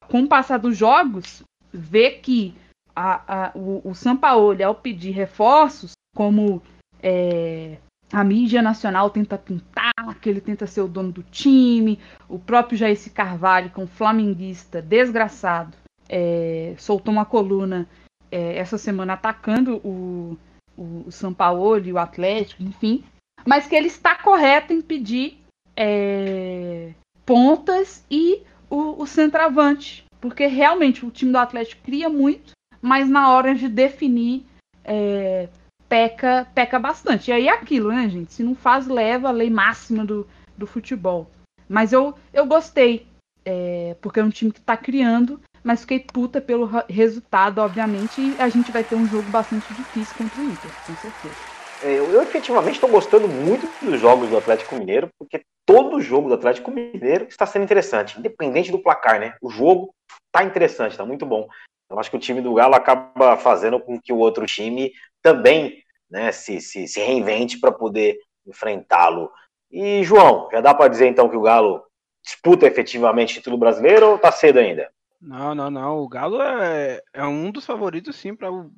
com 0.09 0.23
o 0.23 0.29
passar 0.29 0.59
dos 0.59 0.77
jogos, 0.77 1.43
vê 1.73 2.13
que 2.13 2.55
a, 2.95 3.47
a, 3.47 3.53
o, 3.55 3.83
o 3.85 3.95
Sampaoli, 3.95 4.63
ao 4.63 4.75
pedir 4.75 5.11
reforços, 5.11 5.93
como 6.17 6.63
é, 7.03 7.79
a 8.13 8.25
mídia 8.25 8.63
nacional 8.63 9.11
tenta 9.11 9.37
pintar 9.37 9.93
que 10.21 10.29
ele 10.29 10.41
tenta 10.41 10.67
ser 10.67 10.81
o 10.81 10.89
dono 10.89 11.13
do 11.13 11.23
time, 11.23 11.99
o 12.29 12.39
próprio 12.39 12.79
Jair 12.79 12.99
Carvalho, 13.13 13.71
que 13.71 13.81
é 13.81 13.83
um 13.83 13.87
flamenguista 13.87 14.81
desgraçado, 14.81 15.77
é, 16.09 16.75
soltou 16.79 17.13
uma 17.13 17.25
coluna 17.25 17.87
é, 18.31 18.57
essa 18.57 18.79
semana 18.79 19.15
atacando 19.15 19.77
o, 19.85 20.37
o, 20.77 21.35
Paulo 21.37 21.79
e 21.85 21.93
o 21.93 21.99
Atlético, 21.99 22.63
enfim, 22.63 23.05
mas 23.47 23.67
que 23.67 23.75
ele 23.75 23.89
está 23.89 24.17
correto 24.17 24.73
em 24.73 24.81
pedir 24.81 25.39
é, 25.77 26.93
pontas 27.25 28.05
e 28.11 28.43
o, 28.71 29.03
o 29.03 29.07
centroavante, 29.07 30.05
porque 30.21 30.47
realmente 30.47 31.05
o 31.05 31.11
time 31.11 31.33
do 31.33 31.39
Atlético 31.39 31.83
cria 31.83 32.09
muito, 32.09 32.53
mas 32.81 33.09
na 33.09 33.31
hora 33.31 33.55
de 33.55 33.69
definir 33.69 34.45
é, 34.85 35.49
peca, 35.89 36.47
peca 36.55 36.79
bastante. 36.79 37.31
E 37.31 37.33
aí 37.33 37.49
é 37.49 37.53
aquilo, 37.53 37.91
né, 37.91 38.09
gente? 38.09 38.33
Se 38.33 38.43
não 38.43 38.55
faz, 38.55 38.87
leva 38.87 39.29
a 39.29 39.33
lei 39.33 39.51
máxima 39.51 40.05
do, 40.05 40.27
do 40.57 40.67
futebol. 40.67 41.31
Mas 41.69 41.93
eu, 41.93 42.15
eu 42.33 42.47
gostei, 42.47 43.07
é, 43.45 43.97
porque 44.01 44.21
é 44.21 44.25
um 44.25 44.31
time 44.31 44.53
que 44.53 44.59
está 44.61 44.77
criando, 44.77 45.41
mas 45.63 45.81
fiquei 45.81 46.01
puta 46.01 46.41
pelo 46.41 46.71
resultado, 46.89 47.59
obviamente, 47.59 48.21
e 48.21 48.41
a 48.41 48.49
gente 48.49 48.73
vai 48.73 48.83
ter 48.83 48.95
um 48.95 49.07
jogo 49.07 49.31
bastante 49.31 49.73
difícil 49.75 50.17
contra 50.17 50.41
o 50.41 50.45
Inter, 50.45 50.71
com 50.87 50.95
certeza. 50.97 51.59
É, 51.85 51.93
eu, 51.93 52.11
eu 52.11 52.23
efetivamente 52.23 52.75
estou 52.75 52.91
gostando 52.91 53.29
muito 53.29 53.69
dos 53.85 54.01
jogos 54.01 54.29
do 54.29 54.37
Atlético 54.37 54.77
Mineiro, 54.77 55.09
porque 55.19 55.43
todo 55.65 56.01
jogo 56.01 56.29
do 56.29 56.35
Atlético 56.35 56.71
Mineiro 56.71 57.27
está 57.29 57.47
sendo 57.47 57.65
interessante, 57.65 58.19
independente 58.19 58.73
do 58.73 58.83
placar, 58.83 59.21
né? 59.21 59.35
O 59.41 59.51
jogo 59.51 59.95
está 60.27 60.45
interessante, 60.45 60.93
está 60.93 61.05
muito 61.05 61.25
bom. 61.25 61.49
Eu 61.91 61.99
acho 61.99 62.11
que 62.11 62.17
o 62.17 62.21
time 62.21 62.41
do 62.41 62.53
Galo 62.53 62.75
acaba 62.75 63.37
fazendo 63.37 63.81
com 63.81 63.99
que 63.99 64.13
o 64.13 64.19
outro 64.19 64.45
time 64.45 64.93
também 65.23 65.83
né, 66.11 66.33
se, 66.33 66.61
se, 66.61 66.87
se 66.87 67.01
reinvente 67.01 67.59
para 67.59 67.73
poder 67.73 68.19
enfrentá-lo. 68.47 69.31
E, 69.71 70.03
João, 70.03 70.49
já 70.51 70.61
dá 70.61 70.75
para 70.75 70.89
dizer 70.89 71.09
então 71.09 71.29
que 71.29 71.37
o 71.37 71.43
Galo 71.43 71.85
disputa 72.25 72.67
efetivamente 72.67 73.33
o 73.33 73.35
título 73.35 73.59
brasileiro 73.59 74.09
ou 74.09 74.17
está 74.17 74.33
cedo 74.33 74.59
ainda? 74.59 74.91
Não, 75.21 75.55
não, 75.55 75.71
não. 75.71 75.99
O 75.99 76.09
Galo 76.09 76.41
é, 76.41 77.03
é 77.13 77.25
um 77.25 77.51
dos 77.51 77.67
favoritos, 77.67 78.17
sim, 78.17 78.35
para 78.35 78.51
o, 78.51 78.71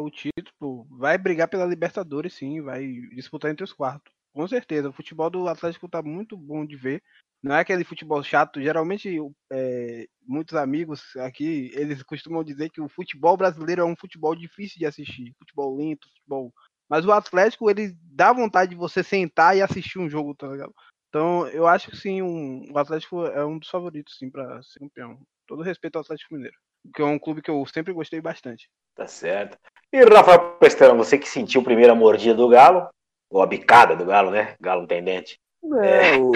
o 0.00 0.10
título. 0.10 0.86
Vai 0.90 1.18
brigar 1.18 1.48
pela 1.48 1.66
Libertadores, 1.66 2.34
sim, 2.34 2.60
vai 2.60 2.86
disputar 3.14 3.50
entre 3.50 3.64
os 3.64 3.72
quartos. 3.72 4.12
Com 4.32 4.46
certeza. 4.48 4.88
O 4.88 4.92
futebol 4.92 5.30
do 5.30 5.48
Atlético 5.48 5.86
está 5.86 6.02
muito 6.02 6.36
bom 6.36 6.66
de 6.66 6.76
ver. 6.76 7.02
Não 7.44 7.54
é 7.54 7.60
aquele 7.60 7.84
futebol 7.84 8.22
chato. 8.22 8.58
Geralmente, 8.58 9.18
é, 9.52 10.06
muitos 10.26 10.56
amigos 10.56 11.14
aqui, 11.16 11.70
eles 11.74 12.02
costumam 12.02 12.42
dizer 12.42 12.70
que 12.70 12.80
o 12.80 12.88
futebol 12.88 13.36
brasileiro 13.36 13.82
é 13.82 13.84
um 13.84 13.94
futebol 13.94 14.34
difícil 14.34 14.78
de 14.78 14.86
assistir. 14.86 15.34
Futebol 15.38 15.76
lento, 15.76 16.08
futebol... 16.08 16.50
Mas 16.88 17.04
o 17.04 17.12
Atlético, 17.12 17.68
ele 17.68 17.94
dá 18.00 18.32
vontade 18.32 18.70
de 18.70 18.76
você 18.76 19.02
sentar 19.02 19.54
e 19.54 19.60
assistir 19.60 19.98
um 19.98 20.08
jogo, 20.08 20.34
tá 20.34 20.46
ligado? 20.46 20.72
Então, 21.10 21.46
eu 21.48 21.66
acho 21.66 21.90
que 21.90 21.96
sim, 21.98 22.22
um, 22.22 22.72
o 22.72 22.78
Atlético 22.78 23.26
é 23.26 23.44
um 23.44 23.58
dos 23.58 23.68
favoritos, 23.68 24.16
sim, 24.16 24.30
para 24.30 24.62
ser 24.62 24.78
campeão. 24.80 25.18
Todo 25.46 25.62
respeito 25.62 25.96
ao 25.96 26.02
Atlético 26.02 26.34
Mineiro, 26.34 26.56
que 26.94 27.02
é 27.02 27.04
um 27.04 27.18
clube 27.18 27.42
que 27.42 27.50
eu 27.50 27.64
sempre 27.66 27.92
gostei 27.92 28.22
bastante. 28.22 28.70
Tá 28.94 29.06
certo. 29.06 29.58
E 29.92 30.02
Rafael 30.02 30.56
Pestano, 30.56 30.96
você 30.96 31.18
que 31.18 31.28
sentiu 31.28 31.60
a 31.60 31.64
primeira 31.64 31.94
mordida 31.94 32.34
do 32.34 32.48
Galo, 32.48 32.88
ou 33.30 33.42
a 33.42 33.46
bicada 33.46 33.94
do 33.94 34.06
Galo, 34.06 34.30
né? 34.30 34.56
Galo 34.60 34.86
tendente. 34.86 35.38
É, 35.82 36.16
o, 36.18 36.30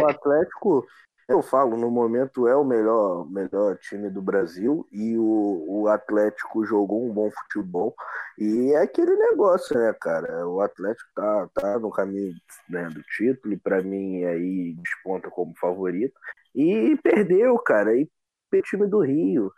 o 0.00 0.06
Atlético, 0.06 0.86
eu 1.28 1.42
falo, 1.42 1.76
no 1.76 1.90
momento 1.90 2.46
é 2.46 2.54
o 2.54 2.64
melhor, 2.64 3.28
melhor 3.30 3.76
time 3.78 4.10
do 4.10 4.20
Brasil 4.20 4.86
e 4.92 5.16
o, 5.16 5.64
o 5.68 5.88
Atlético 5.88 6.64
jogou 6.64 7.04
um 7.04 7.12
bom 7.12 7.30
futebol. 7.30 7.94
E 8.38 8.72
é 8.72 8.82
aquele 8.82 9.16
negócio, 9.16 9.76
né, 9.76 9.92
cara? 10.00 10.46
O 10.46 10.60
Atlético 10.60 11.08
tá, 11.14 11.48
tá 11.54 11.78
no 11.78 11.90
caminho 11.90 12.34
né, 12.68 12.88
do 12.88 13.02
título 13.02 13.54
e 13.54 13.58
para 13.58 13.82
mim 13.82 14.24
aí 14.24 14.74
desponta 14.82 15.30
como 15.30 15.54
favorito. 15.58 16.14
E 16.54 16.96
perdeu, 17.02 17.58
cara. 17.58 17.94
E 17.96 18.08
o 18.52 18.62
time 18.62 18.86
do 18.86 19.00
Rio. 19.00 19.52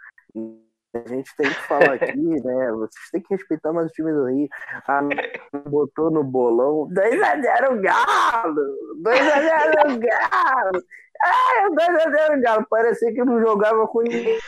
A 0.92 1.08
gente 1.08 1.34
tem 1.36 1.48
que 1.48 1.62
falar 1.68 1.94
aqui, 1.94 2.16
né? 2.44 2.72
Vocês 2.72 3.10
têm 3.12 3.22
que 3.22 3.34
respeitar 3.34 3.72
mais 3.72 3.88
o 3.88 3.92
time 3.92 4.12
do 4.12 4.26
Rio. 4.26 4.48
Ah, 4.88 5.00
botou 5.68 6.10
no 6.10 6.24
bolão 6.24 6.88
2x0 6.88 7.80
Galo! 7.80 8.54
2x0 9.02 9.98
Galo! 10.02 10.82
Ah, 11.22 11.68
2x0 11.70 12.42
Galo! 12.42 12.66
Parecia 12.68 13.12
que 13.12 13.24
não 13.24 13.40
jogava 13.40 13.86
com 13.86 14.02
ninguém. 14.02 14.38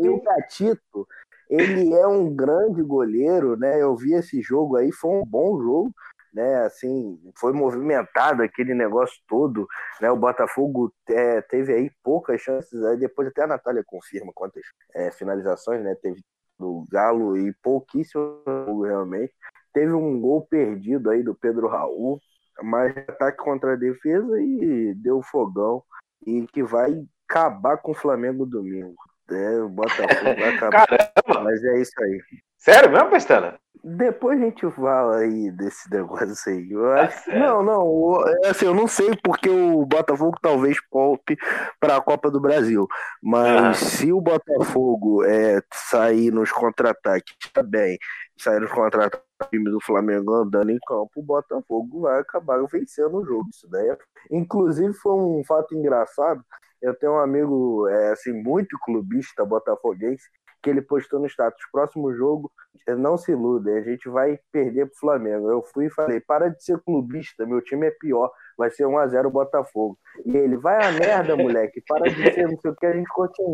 E 0.00 0.08
o 0.08 0.22
Gatito, 0.22 1.08
ele 1.50 1.92
é 1.92 2.06
um 2.06 2.32
grande 2.34 2.82
goleiro, 2.82 3.56
né? 3.56 3.82
Eu 3.82 3.96
vi 3.96 4.14
esse 4.14 4.40
jogo 4.40 4.76
aí, 4.76 4.92
foi 4.92 5.10
um 5.10 5.24
bom 5.24 5.60
jogo 5.60 5.92
né? 6.32 6.64
Assim, 6.64 7.18
foi 7.38 7.52
movimentado 7.52 8.42
aquele 8.42 8.74
negócio 8.74 9.16
todo, 9.26 9.66
né? 10.00 10.10
O 10.10 10.16
Botafogo 10.16 10.92
é, 11.08 11.40
teve 11.42 11.72
aí 11.72 11.90
poucas 12.02 12.40
chances, 12.40 12.82
aí 12.84 12.96
depois 12.96 13.28
até 13.28 13.42
a 13.42 13.46
Natália 13.46 13.84
confirma 13.86 14.32
quantas 14.34 14.62
é, 14.94 15.10
finalizações, 15.10 15.82
né? 15.82 15.94
Teve 16.02 16.20
do 16.58 16.84
Galo 16.90 17.36
e 17.38 17.52
pouquíssimo 17.62 18.42
realmente. 18.82 19.32
Teve 19.72 19.92
um 19.92 20.20
gol 20.20 20.46
perdido 20.46 21.10
aí 21.10 21.22
do 21.22 21.34
Pedro 21.34 21.68
Raul, 21.68 22.20
mas 22.62 22.96
ataque 22.96 23.38
contra 23.38 23.74
a 23.74 23.76
defesa 23.76 24.40
e 24.40 24.94
deu 24.94 25.22
fogão 25.22 25.82
e 26.26 26.46
que 26.48 26.62
vai 26.62 26.92
acabar 27.28 27.76
com 27.78 27.92
o 27.92 27.94
Flamengo 27.94 28.44
domingo. 28.44 28.96
É, 29.30 29.60
o 29.60 29.68
Botafogo 29.68 30.24
vai 30.24 30.56
acabar. 30.56 30.86
Caramba. 30.86 31.44
Mas 31.44 31.62
é 31.62 31.80
isso 31.80 31.92
aí. 32.02 32.20
Sério 32.56 32.90
mesmo, 32.90 33.10
Pestana? 33.10 33.58
Depois 33.82 34.40
a 34.40 34.44
gente 34.44 34.70
fala 34.72 35.18
aí 35.18 35.50
desse 35.50 35.90
negócio 35.92 36.52
aí. 36.52 36.70
Eu 36.70 36.82
tá 36.82 37.02
acho... 37.02 37.30
não, 37.30 37.62
não. 37.62 38.28
É 38.44 38.48
assim, 38.48 38.66
eu 38.66 38.74
não 38.74 38.86
sei 38.86 39.10
porque 39.22 39.48
o 39.48 39.84
Botafogo 39.86 40.36
talvez 40.40 40.78
poupe 40.90 41.36
para 41.80 41.96
a 41.96 42.00
Copa 42.00 42.30
do 42.30 42.40
Brasil. 42.40 42.86
Mas 43.22 43.50
ah. 43.50 43.74
se 43.74 44.12
o 44.12 44.20
Botafogo 44.20 45.24
é, 45.24 45.62
sair 45.72 46.30
nos 46.30 46.50
contra-ataques 46.52 47.36
também, 47.52 47.98
tá 47.98 48.44
sair 48.44 48.60
nos 48.60 48.70
contra-ataques 48.70 49.28
time 49.50 49.70
do 49.70 49.80
Flamengo 49.80 50.34
andando 50.34 50.70
em 50.70 50.78
campo, 50.86 51.10
o 51.16 51.22
Botafogo 51.22 52.02
vai 52.02 52.20
acabar 52.20 52.60
vencendo 52.66 53.18
o 53.18 53.24
jogo. 53.24 53.48
Isso 53.52 53.68
daí 53.70 53.88
é... 53.88 53.98
Inclusive 54.30 54.92
foi 54.94 55.14
um 55.14 55.42
fato 55.46 55.74
engraçado. 55.74 56.42
Eu 56.80 56.94
tenho 56.94 57.12
um 57.12 57.18
amigo 57.18 57.88
é, 57.88 58.12
assim 58.12 58.32
muito 58.32 58.78
clubista 58.84 59.44
botafoguense 59.44 60.24
que 60.62 60.70
ele 60.70 60.82
postou 60.82 61.20
no 61.20 61.26
status: 61.26 61.60
próximo 61.72 62.12
jogo, 62.14 62.50
não 62.96 63.16
se 63.16 63.32
iludem, 63.32 63.78
a 63.78 63.82
gente 63.82 64.08
vai 64.08 64.38
perder 64.50 64.86
pro 64.86 64.98
Flamengo. 64.98 65.50
Eu 65.50 65.62
fui 65.62 65.86
e 65.86 65.90
falei: 65.90 66.20
para 66.20 66.48
de 66.48 66.62
ser 66.62 66.78
clubista, 66.80 67.46
meu 67.46 67.60
time 67.62 67.86
é 67.86 67.90
pior, 67.90 68.30
vai 68.56 68.70
ser 68.70 68.84
1x0 68.84 69.30
Botafogo. 69.30 69.98
E 70.24 70.36
ele: 70.36 70.56
vai 70.56 70.84
a 70.84 70.92
merda, 70.92 71.36
moleque, 71.36 71.82
para 71.86 72.10
de 72.10 72.34
ser 72.34 72.48
não 72.48 72.58
sei 72.58 72.70
o 72.70 72.76
que, 72.76 72.86
a 72.86 72.92
gente 72.92 73.08
continua 73.08 73.52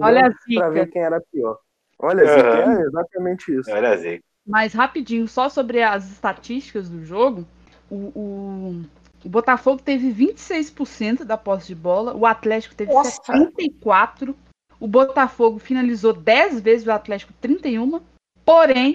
para 0.54 0.70
ver 0.70 0.86
quem 0.90 1.02
era 1.02 1.20
pior. 1.32 1.58
Olha, 1.98 2.26
Zica, 2.26 2.48
é 2.48 2.82
exatamente 2.82 3.56
isso. 3.56 3.70
Olha, 3.70 3.96
Zica. 3.96 4.24
Mas 4.46 4.74
rapidinho, 4.74 5.26
só 5.26 5.48
sobre 5.48 5.82
as 5.82 6.10
estatísticas 6.10 6.90
do 6.90 7.02
jogo, 7.02 7.46
o, 7.90 8.12
o, 8.14 8.82
o 9.24 9.28
Botafogo 9.28 9.80
teve 9.82 10.12
26% 10.12 11.24
da 11.24 11.38
posse 11.38 11.68
de 11.68 11.74
bola, 11.74 12.14
o 12.14 12.26
Atlético 12.26 12.74
teve 12.74 12.92
Nossa. 12.92 13.22
74%, 13.32 14.34
o 14.84 14.86
Botafogo 14.86 15.58
finalizou 15.58 16.12
10 16.12 16.60
vezes, 16.60 16.86
o 16.86 16.92
Atlético 16.92 17.32
31. 17.40 18.02
Porém, 18.44 18.94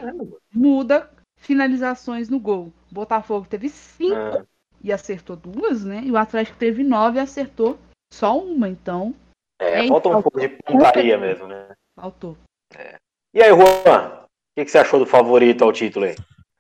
muda 0.53 1.09
finalizações 1.35 2.29
no 2.29 2.39
gol. 2.39 2.71
O 2.91 2.93
Botafogo 2.93 3.47
teve 3.49 3.69
5 3.69 4.15
ah. 4.15 4.45
e 4.83 4.93
acertou 4.93 5.35
duas, 5.35 5.83
né? 5.83 6.03
E 6.05 6.11
o 6.11 6.17
Atlético 6.17 6.59
teve 6.59 6.83
9 6.83 7.17
e 7.17 7.21
acertou 7.21 7.79
só 8.13 8.37
uma. 8.37 8.69
Então. 8.69 9.15
É, 9.59 9.83
é 9.83 9.87
falta 9.87 10.09
um 10.09 10.21
pouco 10.21 10.39
de 10.39 10.49
pontaria 10.49 11.17
mesmo, 11.17 11.47
né? 11.47 11.69
Faltou. 11.95 12.37
É. 12.77 12.97
E 13.33 13.41
aí, 13.41 13.49
Juan, 13.49 13.63
o 13.63 14.27
que, 14.55 14.65
que, 14.65 14.69
você 14.69 14.77
achou 14.77 14.99
do 14.99 15.07
favorito 15.07 15.63
ao 15.63 15.73
título 15.73 16.05
aí? 16.05 16.15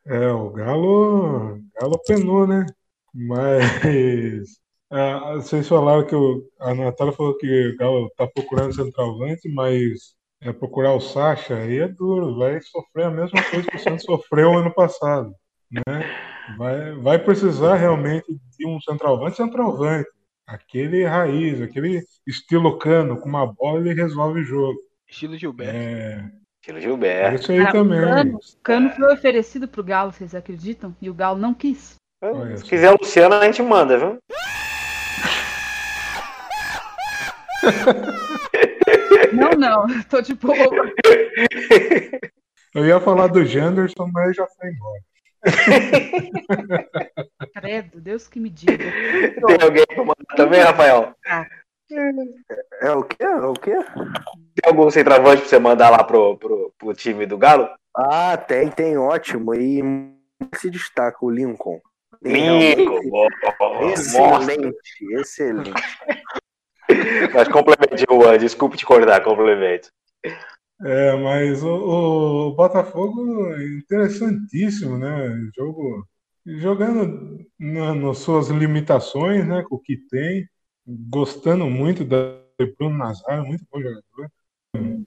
É, 0.07 0.27
o 0.31 0.49
Galo, 0.49 1.59
Galo 1.79 2.01
penou, 2.07 2.47
né? 2.47 2.65
Mas 3.13 4.59
é, 4.91 5.35
vocês 5.35 5.67
falaram 5.67 6.05
que 6.05 6.15
o, 6.15 6.43
a 6.59 6.73
Natália 6.73 7.13
falou 7.13 7.37
que 7.37 7.69
o 7.69 7.77
Galo 7.77 8.09
tá 8.17 8.25
procurando 8.27 8.73
centroavante, 8.73 9.47
mas 9.47 10.15
é 10.41 10.51
procurar 10.51 10.93
o 10.93 11.01
Sacha 11.01 11.55
aí 11.55 11.79
é 11.79 11.87
duro, 11.87 12.37
vai 12.37 12.59
sofrer 12.61 13.05
a 13.05 13.11
mesma 13.11 13.43
coisa 13.43 13.69
que 13.69 13.75
o 13.75 13.79
Santos 13.79 14.03
sofreu 14.03 14.57
ano 14.57 14.73
passado, 14.73 15.31
né? 15.71 15.83
Vai, 16.57 16.95
vai 16.95 17.19
precisar 17.19 17.75
realmente 17.75 18.25
de 18.57 18.65
um 18.65 18.79
centroavante, 18.81 19.37
centroavante, 19.37 20.09
aquele 20.47 21.05
raiz, 21.05 21.61
aquele 21.61 22.01
estilo 22.25 22.77
cano, 22.79 23.19
com 23.19 23.29
uma 23.29 23.45
bola 23.45 23.79
ele 23.79 23.93
resolve 23.93 24.39
o 24.39 24.43
jogo. 24.43 24.79
Estilo 25.07 25.37
Gilberto. 25.37 25.75
É, 25.75 26.31
Estilo 26.61 26.81
Gilberto. 26.81 27.31
É 27.31 27.35
isso 27.35 27.51
aí 27.51 27.71
também. 27.71 28.01
Cano, 28.01 28.39
cano 28.63 28.89
foi 28.91 29.13
oferecido 29.13 29.67
pro 29.67 29.83
Galo, 29.83 30.11
vocês 30.11 30.33
acreditam? 30.33 30.95
E 30.99 31.09
o 31.09 31.13
Galo 31.13 31.37
não 31.37 31.53
quis. 31.53 31.95
Se 32.57 32.63
quiser 32.65 32.87
a 32.87 32.95
Luciana, 32.99 33.39
a 33.39 33.45
gente 33.45 33.61
manda, 33.61 33.97
viu? 33.97 34.17
Não, 39.33 39.51
não, 39.51 40.03
tô 40.03 40.21
de 40.21 40.33
boa. 40.33 40.55
Eu 42.73 42.85
ia 42.85 42.99
falar 42.99 43.27
do 43.27 43.45
Janderson, 43.45 44.09
mas 44.13 44.35
já 44.35 44.47
foi 44.47 44.69
embora. 44.69 45.01
Credo, 47.55 48.01
Deus 48.01 48.27
que 48.27 48.39
me 48.39 48.49
diga. 48.49 48.77
Tem 48.77 49.61
alguém 49.61 49.85
pra 49.87 50.03
mandar 50.03 50.35
também, 50.35 50.61
Rafael? 50.61 51.15
É 52.81 52.91
o 52.91 53.03
quê? 53.03 53.23
É 53.23 53.35
o 53.35 53.53
quê? 53.53 53.77
Tem 54.55 54.67
algum 54.67 54.91
centroavante 54.91 55.41
pra 55.41 55.49
você 55.49 55.59
mandar 55.59 55.89
lá 55.89 56.03
pro, 56.03 56.37
pro, 56.37 56.73
pro 56.77 56.93
time 56.93 57.25
do 57.25 57.37
Galo? 57.37 57.69
Ah, 57.95 58.37
tem, 58.37 58.69
tem, 58.69 58.97
ótimo. 58.97 59.55
E 59.55 59.81
se 60.55 60.69
destaca 60.69 61.17
o 61.21 61.29
Lincoln. 61.29 61.79
Lincoln, 62.21 63.27
Excelente, 63.91 64.75
excelente. 65.13 65.71
Mas 67.33 67.47
complemente, 67.47 68.05
Juan, 68.09 68.37
desculpe 68.37 68.77
te 68.77 68.85
cortar, 68.85 69.23
complemento. 69.23 69.89
É, 70.81 71.13
mas 71.17 71.61
o, 71.61 72.47
o 72.47 72.55
Botafogo 72.55 73.53
é 73.53 73.67
interessantíssimo, 73.67 74.97
né? 74.97 75.29
Jogo 75.55 76.07
jogando 76.45 77.45
na, 77.59 77.93
nas 77.93 78.19
suas 78.19 78.47
limitações, 78.47 79.45
né? 79.45 79.63
Com 79.67 79.75
o 79.75 79.79
que 79.79 79.97
tem, 80.09 80.47
gostando 80.87 81.65
muito 81.65 82.05
da 82.05 82.39
Bruno 82.77 82.97
Nazário, 82.97 83.45
muito 83.45 83.65
bom 83.69 83.81
jogador. 83.81 84.31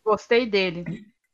Gostei 0.04 0.46
dele. 0.46 0.84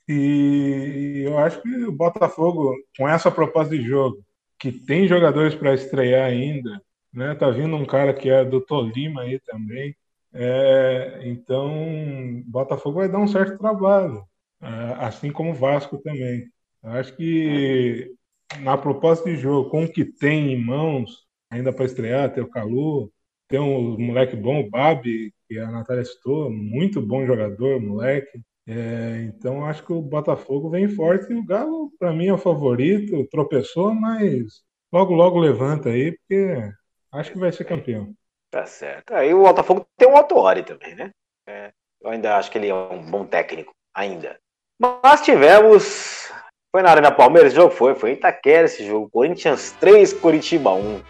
E, 0.09 0.13
e 0.15 1.23
eu 1.25 1.37
acho 1.39 1.61
que 1.61 1.69
o 1.85 1.93
Botafogo, 1.93 2.75
com 2.97 3.09
essa 3.09 3.31
proposta 3.31 3.77
de 3.77 3.83
jogo, 3.83 4.25
que 4.59 4.73
tem 4.73 5.07
jogadores 5.07 5.55
para 5.55 5.75
estrear 5.75 6.27
ainda, 6.27 6.81
né? 7.13 7.35
Tá 7.35 7.51
vindo 7.51 7.77
um 7.77 7.85
cara 7.85 8.15
que 8.15 8.29
é 8.31 8.45
do 8.45 8.61
Tolima 8.61 9.23
aí 9.23 9.39
também. 9.41 9.97
É, 10.33 11.21
então, 11.25 12.43
Botafogo 12.47 12.99
vai 12.99 13.09
dar 13.09 13.19
um 13.19 13.27
certo 13.29 13.59
trabalho, 13.59 14.23
é, 14.61 14.67
assim 14.99 15.33
como 15.33 15.55
Vasco 15.55 15.99
também. 15.99 16.47
Acho 16.83 17.17
que 17.17 18.15
na 18.61 18.77
proposta 18.79 19.29
de 19.29 19.37
jogo, 19.37 19.71
com 19.71 19.85
o 19.85 19.93
que 19.93 20.05
tem 20.05 20.53
em 20.53 20.65
mãos, 20.65 21.27
ainda 21.51 21.73
para 21.73 21.85
estrear, 21.85 22.33
tem 22.33 22.43
o 22.43 22.51
Calu, 22.51 23.13
tem 23.49 23.59
um 23.61 23.99
moleque 23.99 24.37
bom, 24.37 24.61
o 24.61 24.71
Babi, 24.71 25.33
que 25.49 25.59
a 25.59 25.71
Natália 25.71 26.05
citou, 26.05 26.51
muito 26.51 27.01
bom 27.01 27.27
jogador, 27.27 27.81
moleque. 27.81 28.41
É, 28.67 29.23
então 29.25 29.65
acho 29.65 29.85
que 29.85 29.93
o 29.93 30.03
Botafogo 30.03 30.69
vem 30.71 30.89
forte 30.89 31.33
e 31.33 31.37
o 31.37 31.45
Galo, 31.45 31.91
para 31.99 32.13
mim, 32.13 32.27
é 32.27 32.35
o 32.35 32.39
favorito, 32.39 33.27
tropeçou, 33.31 33.95
mas 33.95 34.63
logo, 34.93 35.15
logo 35.15 35.39
levanta 35.39 35.89
aí, 35.91 36.13
porque 36.13 36.71
acho 37.13 37.33
que 37.33 37.39
vai 37.39 37.51
ser 37.53 37.65
campeão. 37.65 38.15
Tá 38.51 38.65
certo. 38.67 39.15
Aí 39.15 39.35
o 39.35 39.43
Botafogo 39.43 39.87
tem 39.97 40.09
um 40.09 40.17
Autuori 40.17 40.63
também, 40.63 40.95
né? 40.95 41.11
É, 41.47 41.71
eu 42.01 42.11
ainda 42.11 42.37
acho 42.37 42.51
que 42.51 42.59
ele 42.59 42.69
é 42.69 42.75
um 42.75 43.03
bom 43.11 43.25
técnico, 43.25 43.75
ainda. 43.95 44.39
Mas 44.81 45.21
tivemos. 45.23 46.31
Foi 46.71 46.83
na 46.83 46.91
Arena 46.91 47.11
Palmeiras 47.11 47.53
o 47.53 47.57
jogo? 47.57 47.75
Foi, 47.75 47.95
foi 47.95 48.13
Itaquera 48.13 48.67
esse 48.67 48.87
jogo. 48.87 49.11
Corinthians 49.11 49.73
3, 49.81 50.13
Curitiba 50.15 50.73
1. 50.73 51.03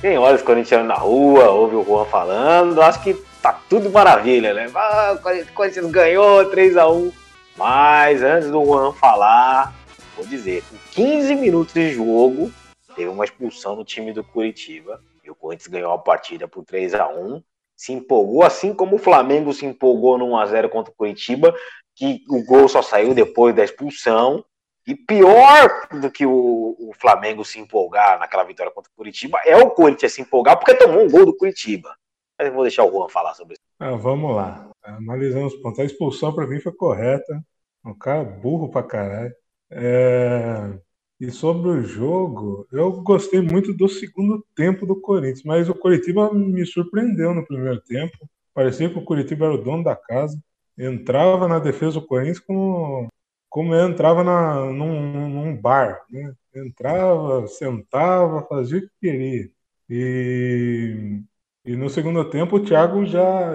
Quem 0.00 0.18
olha 0.18 0.36
os 0.36 0.42
corintianos 0.42 0.88
na 0.88 0.96
rua, 0.96 1.50
ouve 1.50 1.76
o 1.76 1.84
Juan 1.84 2.04
falando, 2.04 2.82
acho 2.82 3.02
que 3.02 3.14
tá 3.40 3.58
tudo 3.70 3.88
maravilha, 3.88 4.52
né? 4.52 4.70
Ah, 4.74 5.16
o 5.16 5.54
Corinthians 5.54 5.90
ganhou 5.90 6.50
3 6.50 6.76
a 6.76 6.88
1 6.88 7.12
Mas 7.56 8.22
antes 8.22 8.50
do 8.50 8.62
Juan 8.64 8.92
falar, 8.92 9.72
vou 10.16 10.26
dizer, 10.26 10.62
com 10.68 10.76
15 10.90 11.34
minutos 11.36 11.72
de 11.72 11.94
jogo, 11.94 12.52
teve 12.94 13.08
uma 13.08 13.24
expulsão 13.24 13.76
no 13.76 13.84
time 13.84 14.12
do 14.12 14.22
Curitiba. 14.22 15.00
E 15.24 15.30
o 15.30 15.34
Corinthians 15.34 15.68
ganhou 15.68 15.92
a 15.92 15.98
partida 15.98 16.46
por 16.46 16.64
3 16.64 16.94
a 16.94 17.08
1 17.08 17.42
se 17.76 17.92
empolgou, 17.92 18.44
assim 18.44 18.72
como 18.72 18.96
o 18.96 18.98
Flamengo 18.98 19.52
se 19.52 19.66
empolgou 19.66 20.16
no 20.16 20.26
1x0 20.26 20.68
contra 20.68 20.92
o 20.92 20.96
Curitiba, 20.96 21.54
que 21.94 22.22
o 22.28 22.44
gol 22.44 22.68
só 22.68 22.82
saiu 22.82 23.14
depois 23.14 23.54
da 23.54 23.64
expulsão. 23.64 24.44
E 24.86 24.94
pior 24.94 25.88
do 26.00 26.10
que 26.10 26.26
o, 26.26 26.76
o, 26.78 26.92
Flamengo 27.00 27.42
se 27.42 27.58
empolgar 27.58 28.18
naquela 28.18 28.44
vitória 28.44 28.70
contra 28.70 28.90
o 28.92 28.94
Curitiba 28.94 29.40
é 29.46 29.56
o 29.56 29.70
Corinthians 29.70 30.12
se 30.12 30.20
empolgar 30.20 30.58
porque 30.58 30.74
tomou 30.74 31.02
um 31.02 31.10
gol 31.10 31.24
do 31.24 31.36
Curitiba. 31.36 31.96
Mas 32.38 32.48
eu 32.48 32.54
vou 32.54 32.64
deixar 32.64 32.84
o 32.84 32.90
Juan 32.90 33.08
falar 33.08 33.32
sobre 33.32 33.54
isso. 33.54 33.62
Ah, 33.78 33.96
vamos 33.96 34.36
lá. 34.36 34.68
Analisando 34.82 35.46
os 35.46 35.54
pontos. 35.56 35.80
A 35.80 35.84
expulsão 35.84 36.34
para 36.34 36.46
mim 36.46 36.60
foi 36.60 36.72
correta. 36.72 37.42
Um 37.82 37.96
cara 37.96 38.24
burro 38.24 38.70
pra 38.70 38.82
caralho. 38.82 39.34
É... 39.70 40.78
E 41.24 41.30
sobre 41.30 41.70
o 41.70 41.82
jogo, 41.82 42.66
eu 42.70 42.92
gostei 43.02 43.40
muito 43.40 43.72
do 43.72 43.88
segundo 43.88 44.44
tempo 44.54 44.84
do 44.84 45.00
Corinthians, 45.00 45.42
mas 45.42 45.70
o 45.70 45.74
Curitiba 45.74 46.30
me 46.34 46.66
surpreendeu 46.66 47.32
no 47.32 47.46
primeiro 47.46 47.80
tempo. 47.80 48.28
Parecia 48.52 48.90
que 48.90 48.98
o 48.98 49.04
Curitiba 49.04 49.46
era 49.46 49.54
o 49.54 49.62
dono 49.62 49.82
da 49.82 49.96
casa. 49.96 50.38
Entrava 50.76 51.48
na 51.48 51.58
defesa 51.58 51.98
do 51.98 52.06
Corinthians 52.06 52.40
como, 52.40 53.08
como 53.48 53.74
entrava 53.74 54.22
na, 54.22 54.66
num, 54.66 55.30
num 55.30 55.56
bar. 55.56 56.02
Né? 56.10 56.34
Entrava, 56.54 57.46
sentava, 57.48 58.42
fazia 58.46 58.78
o 58.78 58.82
que 58.82 58.90
queria. 59.00 59.50
E, 59.88 61.22
e 61.64 61.74
no 61.74 61.88
segundo 61.88 62.28
tempo 62.28 62.56
o 62.56 62.64
Thiago 62.64 63.06
já, 63.06 63.54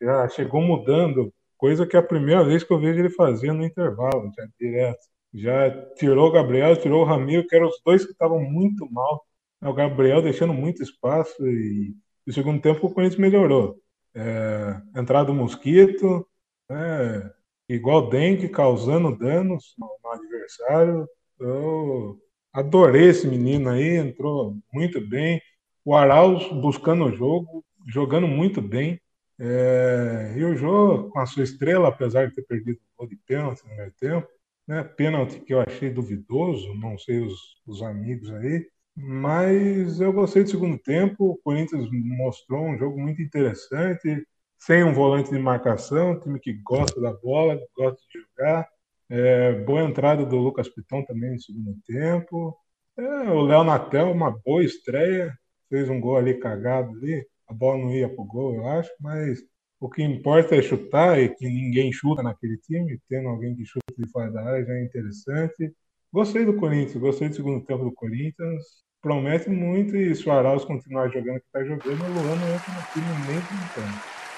já 0.00 0.26
chegou 0.30 0.62
mudando, 0.62 1.30
coisa 1.58 1.86
que 1.86 1.96
é 1.96 1.98
a 2.00 2.02
primeira 2.02 2.42
vez 2.44 2.64
que 2.64 2.72
eu 2.72 2.80
vejo 2.80 2.98
ele 2.98 3.10
fazer 3.10 3.52
no 3.52 3.62
intervalo, 3.62 4.32
já 4.34 4.46
direto. 4.58 5.10
Já 5.32 5.70
tirou 5.94 6.28
o 6.28 6.32
Gabriel, 6.32 6.76
tirou 6.76 7.02
o 7.02 7.04
Ramiro, 7.04 7.46
que 7.46 7.54
eram 7.54 7.68
os 7.68 7.80
dois 7.84 8.04
que 8.04 8.12
estavam 8.12 8.40
muito 8.40 8.90
mal. 8.90 9.24
O 9.62 9.72
Gabriel 9.72 10.22
deixando 10.22 10.52
muito 10.52 10.82
espaço 10.82 11.46
e 11.46 11.94
no 12.26 12.32
segundo 12.32 12.60
tempo 12.60 12.86
o 12.86 12.92
Corinthians 12.92 13.20
melhorou. 13.20 13.80
É, 14.14 14.80
entrada 14.96 15.26
do 15.26 15.34
Mosquito, 15.34 16.26
né, 16.68 17.30
igual 17.68 18.08
dengue, 18.08 18.48
causando 18.48 19.16
danos 19.16 19.74
no, 19.78 19.88
no 20.02 20.10
adversário. 20.10 21.08
Eu 21.38 22.18
adorei 22.52 23.08
esse 23.08 23.26
menino 23.26 23.70
aí, 23.70 23.96
entrou 23.96 24.56
muito 24.72 25.00
bem. 25.00 25.40
O 25.84 25.94
Arauz 25.94 26.46
buscando 26.60 27.04
o 27.04 27.12
jogo, 27.12 27.64
jogando 27.86 28.26
muito 28.26 28.60
bem. 28.60 29.00
É, 29.38 30.34
e 30.36 30.44
o 30.44 30.54
jogo, 30.56 31.10
com 31.10 31.18
a 31.18 31.26
sua 31.26 31.44
estrela, 31.44 31.88
apesar 31.88 32.28
de 32.28 32.34
ter 32.34 32.42
perdido 32.42 32.78
o 32.78 32.98
gol 32.98 33.08
de 33.08 33.16
pênalti 33.16 33.62
no 33.62 33.68
primeiro 33.68 33.92
tempo, 33.98 34.28
né? 34.70 34.84
Pênalti 34.84 35.40
que 35.40 35.52
eu 35.52 35.60
achei 35.60 35.90
duvidoso, 35.90 36.72
não 36.74 36.96
sei 36.96 37.20
os, 37.20 37.34
os 37.66 37.82
amigos 37.82 38.32
aí, 38.32 38.68
mas 38.94 40.00
eu 40.00 40.12
gostei 40.12 40.44
do 40.44 40.50
segundo 40.50 40.78
tempo. 40.78 41.30
O 41.30 41.38
Corinthians 41.38 41.88
mostrou 41.90 42.66
um 42.66 42.78
jogo 42.78 42.98
muito 43.00 43.20
interessante, 43.20 44.24
sem 44.58 44.84
um 44.84 44.94
volante 44.94 45.30
de 45.30 45.38
marcação, 45.40 46.12
um 46.12 46.20
time 46.20 46.38
que 46.38 46.52
gosta 46.62 47.00
da 47.00 47.12
bola, 47.12 47.58
gosta 47.76 48.00
de 48.12 48.20
jogar. 48.20 48.68
É, 49.08 49.52
boa 49.64 49.82
entrada 49.82 50.24
do 50.24 50.36
Lucas 50.36 50.68
Piton 50.68 51.04
também 51.04 51.32
no 51.32 51.40
segundo 51.40 51.76
tempo. 51.84 52.56
É, 52.96 53.02
o 53.02 53.42
Léo 53.42 53.64
Natel, 53.64 54.12
uma 54.12 54.30
boa 54.30 54.62
estreia, 54.64 55.36
fez 55.68 55.88
um 55.90 56.00
gol 56.00 56.16
ali 56.16 56.38
cagado 56.38 56.92
ali. 56.92 57.26
A 57.48 57.52
bola 57.52 57.78
não 57.78 57.90
ia 57.90 58.08
pro 58.08 58.24
gol, 58.24 58.54
eu 58.54 58.68
acho, 58.68 58.90
mas 59.00 59.40
o 59.80 59.88
que 59.90 60.02
importa 60.02 60.54
é 60.54 60.62
chutar 60.62 61.18
e 61.18 61.28
que 61.34 61.46
ninguém 61.48 61.92
chuta 61.92 62.22
naquele 62.22 62.56
time, 62.58 63.00
tendo 63.08 63.28
alguém 63.28 63.56
que 63.56 63.64
chuta 63.64 63.79
de 63.96 64.10
fora 64.10 64.30
da 64.30 64.42
área 64.42 64.64
já 64.64 64.74
é 64.74 64.84
interessante. 64.84 65.72
Gostei 66.12 66.44
do 66.44 66.56
Corinthians, 66.56 66.96
gostei 66.96 67.28
do 67.28 67.36
segundo 67.36 67.64
tempo 67.64 67.84
do 67.84 67.92
Corinthians. 67.92 68.64
Promete 69.00 69.48
muito 69.48 69.96
e 69.96 70.14
se 70.14 70.28
o 70.28 70.32
Arauz 70.32 70.64
continuar 70.64 71.08
jogando 71.08 71.36
o 71.36 71.40
que 71.40 71.46
está 71.46 71.64
jogando, 71.64 72.02
o 72.02 72.12
Luan 72.12 72.36
não 72.36 72.54
entra 72.54 72.72
no 72.74 72.82
time 72.92 73.06
nem. 73.26 73.40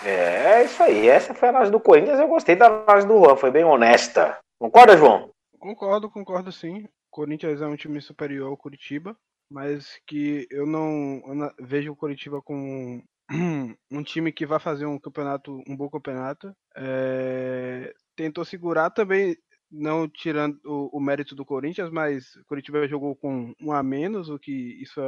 É, 0.04 0.60
é 0.60 0.64
isso 0.64 0.82
aí. 0.82 1.08
Essa 1.08 1.34
foi 1.34 1.48
a 1.48 1.50
análise 1.50 1.72
do 1.72 1.80
Corinthians. 1.80 2.20
Eu 2.20 2.28
gostei 2.28 2.54
da 2.54 2.66
análise 2.66 3.06
do 3.06 3.18
Juan, 3.18 3.36
foi 3.36 3.50
bem 3.50 3.64
honesta. 3.64 4.38
Concorda, 4.58 4.96
João? 4.96 5.30
Concordo, 5.58 6.10
concordo 6.10 6.52
sim. 6.52 6.84
O 6.84 6.88
Corinthians 7.10 7.60
é 7.60 7.66
um 7.66 7.76
time 7.76 8.00
superior 8.00 8.48
ao 8.48 8.56
Curitiba, 8.56 9.16
mas 9.50 10.00
que 10.06 10.46
eu 10.50 10.66
não, 10.66 11.22
eu 11.26 11.34
não 11.34 11.50
vejo 11.60 11.92
o 11.92 11.96
Curitiba 11.96 12.40
com 12.42 13.02
um 13.90 14.02
time 14.02 14.32
que 14.32 14.46
vai 14.46 14.58
fazer 14.58 14.86
um 14.86 14.98
campeonato, 14.98 15.62
um 15.66 15.76
bom 15.76 15.88
campeonato. 15.88 16.54
É, 16.76 17.92
tentou 18.22 18.44
segurar 18.44 18.88
também, 18.90 19.36
não 19.68 20.08
tirando 20.08 20.56
o, 20.64 20.96
o, 20.96 21.00
mérito 21.00 21.34
do 21.34 21.44
Corinthians, 21.44 21.90
mas 21.90 22.36
o 22.36 22.44
Corinthians 22.44 22.88
jogou 22.88 23.16
com 23.16 23.52
um 23.60 23.72
a 23.72 23.82
menos, 23.82 24.28
o 24.28 24.38
que 24.38 24.80
isso 24.80 25.00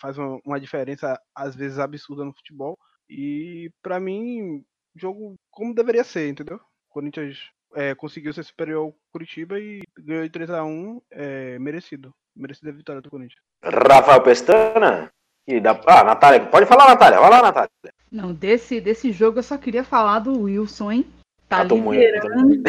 faz 0.00 0.16
uma, 0.16 0.38
uma 0.44 0.60
diferença 0.60 1.20
às 1.34 1.56
vezes 1.56 1.80
absurda 1.80 2.24
no 2.24 2.32
futebol. 2.32 2.78
E 3.08 3.72
para 3.82 3.98
mim, 3.98 4.64
jogo 4.94 5.34
como 5.50 5.74
deveria 5.74 6.04
ser, 6.04 6.28
entendeu? 6.28 6.58
O 6.58 6.92
Corinthians 6.92 7.38
é, 7.74 7.92
conseguiu 7.96 8.32
ser 8.32 8.44
superior 8.44 8.84
ao 8.84 8.94
Curitiba 9.10 9.58
e 9.58 9.80
ganhou 9.98 10.22
de 10.22 10.30
3 10.30 10.50
a 10.50 10.64
1 10.64 11.02
é, 11.10 11.58
merecido. 11.58 12.14
Merecida 12.36 12.70
a 12.70 12.74
vitória 12.74 13.02
do 13.02 13.10
Corinthians. 13.10 13.42
Rafael 13.64 14.22
Pestana? 14.22 15.10
E 15.44 15.58
dá... 15.58 15.72
Ah, 15.88 16.04
Natália, 16.04 16.46
pode 16.46 16.66
falar, 16.66 16.86
Natália. 16.86 17.18
Vai 17.18 17.30
lá, 17.30 17.42
Natália. 17.42 17.70
Não, 18.12 18.32
desse, 18.32 18.80
desse 18.80 19.10
jogo 19.10 19.40
eu 19.40 19.42
só 19.42 19.58
queria 19.58 19.82
falar 19.82 20.20
do 20.20 20.42
Wilson, 20.42 20.92
hein? 20.92 21.19
Tá 21.50 21.64
liderando 21.64 22.62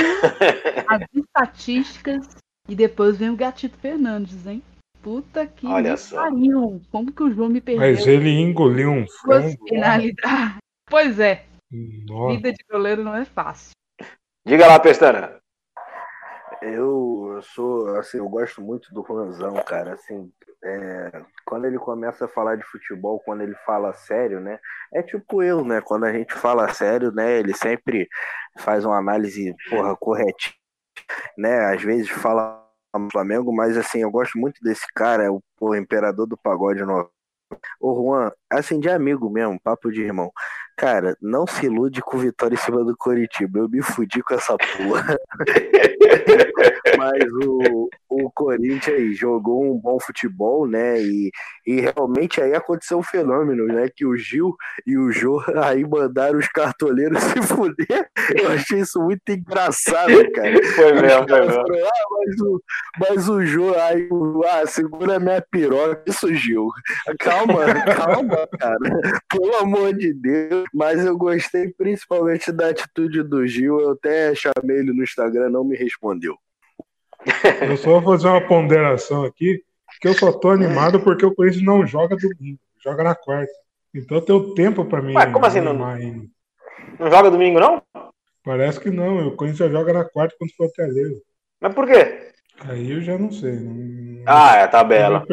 as 0.88 1.02
estatísticas 1.14 2.36
e 2.68 2.76
depois 2.76 3.16
vem 3.16 3.30
o 3.30 3.36
Gatito 3.36 3.78
Fernandes, 3.78 4.48
hein? 4.48 4.64
Puta 5.04 5.46
que 5.46 5.68
Olha 5.68 5.96
só. 5.96 6.24
pariu. 6.24 6.82
Como 6.92 7.12
que 7.12 7.22
o 7.22 7.32
João 7.32 7.48
me 7.48 7.62
perdeu? 7.62 7.82
Mas 7.82 8.08
ele 8.08 8.32
engoliu 8.32 8.90
um 8.90 9.06
frango. 9.08 9.56
Finalidade. 9.68 10.58
Pois 10.90 11.20
é. 11.20 11.46
Nossa. 12.08 12.36
Vida 12.36 12.52
de 12.52 12.64
goleiro 12.70 13.04
não 13.04 13.16
é 13.16 13.24
fácil. 13.24 13.72
Diga 14.44 14.66
lá, 14.66 14.80
Pestana. 14.80 15.40
Eu, 16.60 17.34
eu 17.36 17.42
sou, 17.44 17.96
assim, 17.98 18.18
eu 18.18 18.28
gosto 18.28 18.62
muito 18.62 18.92
do 18.94 19.06
Juanzão, 19.06 19.54
cara, 19.64 19.94
assim, 19.94 20.32
é, 20.64 21.24
quando 21.46 21.66
ele 21.66 21.78
começa 21.78 22.26
a 22.26 22.28
falar 22.28 22.56
de 22.56 22.64
futebol, 22.64 23.20
quando 23.26 23.42
ele 23.42 23.56
fala 23.66 23.94
sério, 23.94 24.40
né, 24.40 24.60
é 24.94 25.02
tipo 25.02 25.42
eu, 25.42 25.64
né, 25.66 25.82
quando 25.82 26.06
a 26.06 26.14
gente 26.14 26.34
fala 26.34 26.72
sério, 26.74 27.12
né, 27.12 27.40
ele 27.40 27.54
sempre 27.54 28.08
faz 28.60 28.86
uma 28.86 28.98
análise, 28.98 29.56
porra, 29.70 29.96
corretinha, 29.96 30.56
né, 31.38 31.74
às 31.74 31.82
vezes 31.82 32.10
fala 32.10 32.62
Flamengo, 33.12 33.54
mas 33.54 33.78
assim, 33.78 34.02
eu 34.02 34.12
gosto 34.12 34.38
muito 34.38 34.62
desse 34.62 34.86
cara, 34.94 35.32
o, 35.32 35.42
o 35.62 35.76
imperador 35.76 36.28
do 36.28 36.38
pagode 36.38 36.84
no 36.84 37.10
Ô 37.80 37.96
Juan, 37.96 38.32
assim, 38.50 38.80
de 38.80 38.90
amigo 38.90 39.30
mesmo, 39.30 39.60
papo 39.60 39.92
de 39.92 40.02
irmão. 40.02 40.32
Cara, 40.82 41.16
não 41.22 41.46
se 41.46 41.68
ilude 41.68 42.02
com 42.02 42.18
vitória 42.18 42.56
em 42.56 42.58
cima 42.58 42.84
do 42.84 42.98
Coritiba. 42.98 43.60
Eu 43.60 43.70
me 43.70 43.84
fudi 43.84 44.24
com 44.24 44.34
essa 44.34 44.58
porra. 44.58 45.16
Mas 46.98 47.24
o, 47.46 47.88
o 48.10 48.32
Corinthians 48.32 49.16
jogou 49.16 49.64
um 49.64 49.78
bom 49.78 50.00
futebol, 50.00 50.68
né? 50.68 51.00
E, 51.00 51.32
e 51.68 51.82
realmente 51.82 52.42
aí 52.42 52.56
aconteceu 52.56 52.98
um 52.98 53.04
fenômeno, 53.04 53.68
né? 53.68 53.90
Que 53.96 54.06
o 54.06 54.18
Gil 54.18 54.56
e 54.86 54.98
o 54.98 55.12
Jô 55.12 55.40
aí 55.64 55.88
mandaram 55.88 56.40
os 56.40 56.48
cartoleiros 56.48 57.22
se 57.30 57.42
fuder. 57.44 58.10
Eu 58.36 58.52
achei 58.52 58.80
isso 58.80 59.00
muito 59.00 59.22
engraçado, 59.30 60.32
cara. 60.32 60.52
Foi 60.76 60.94
mesmo, 60.94 61.28
foi 61.28 61.40
mesmo. 61.42 61.54
Falaram, 61.54 61.86
ah, 61.86 62.06
mas 62.10 62.42
o, 62.42 62.64
mas 63.00 63.30
o 63.30 63.46
Jô, 63.46 63.76
aí, 63.76 64.10
ah, 64.50 64.66
segura 64.66 65.20
minha 65.20 65.42
piroca, 65.42 66.04
isso, 66.08 66.34
Gil. 66.34 66.68
Calma, 67.20 67.66
calma, 67.96 68.48
cara. 68.60 69.22
Pelo 69.30 69.56
amor 69.58 69.94
de 69.94 70.14
Deus. 70.14 70.71
Mas 70.74 71.04
eu 71.06 71.18
gostei 71.18 71.70
principalmente 71.74 72.52
da 72.52 72.70
atitude 72.70 73.24
do 73.24 73.46
Gil. 73.46 73.80
Eu 73.80 73.92
até 73.92 74.34
chamei 74.36 74.78
ele 74.80 74.94
no 74.94 75.04
Instagram, 75.04 75.50
não 75.50 75.64
me 75.64 75.76
respondeu. 75.76 76.38
Eu 77.70 77.78
só 77.78 78.00
vou 78.00 78.14
fazer 78.14 78.28
uma 78.28 78.42
ponderação 78.48 79.24
aqui, 79.26 79.64
que 80.00 80.08
eu 80.08 80.14
só 80.16 80.32
tô 80.32 80.50
animado 80.50 81.00
porque 81.02 81.24
o 81.24 81.36
Corinthians 81.36 81.64
não 81.64 81.86
joga 81.86 82.16
domingo, 82.16 82.60
joga 82.84 83.04
na 83.04 83.14
quarta. 83.14 83.52
Então 83.94 84.18
eu 84.18 84.22
tenho 84.26 84.54
tempo 84.56 84.86
pra 84.86 85.02
mim. 85.04 85.14
Ué, 85.16 85.28
como 85.32 85.46
assim 85.46 85.62
não- 85.62 85.86
ainda. 85.86 86.26
Não 86.98 87.12
joga 87.12 87.30
domingo, 87.30 87.60
não? 87.60 87.82
Parece 88.44 88.80
que 88.80 88.90
não, 88.90 89.28
o 89.28 89.36
Corinthians 89.36 89.70
já 89.72 89.78
joga 89.78 89.94
na 89.94 90.04
quarta 90.04 90.36
contra 90.40 90.54
o 90.54 90.58
Fortaleza. 90.58 91.22
Mas 91.60 91.76
por 91.76 91.86
quê? 91.86 92.32
Aí 92.62 92.90
eu 92.92 93.02
já 93.02 93.18
não 93.20 93.32
sei. 93.32 93.60
Não, 93.60 94.24
Ah, 94.26 94.56
é 94.58 94.64
a 94.64 94.68
tabela. 94.68 95.24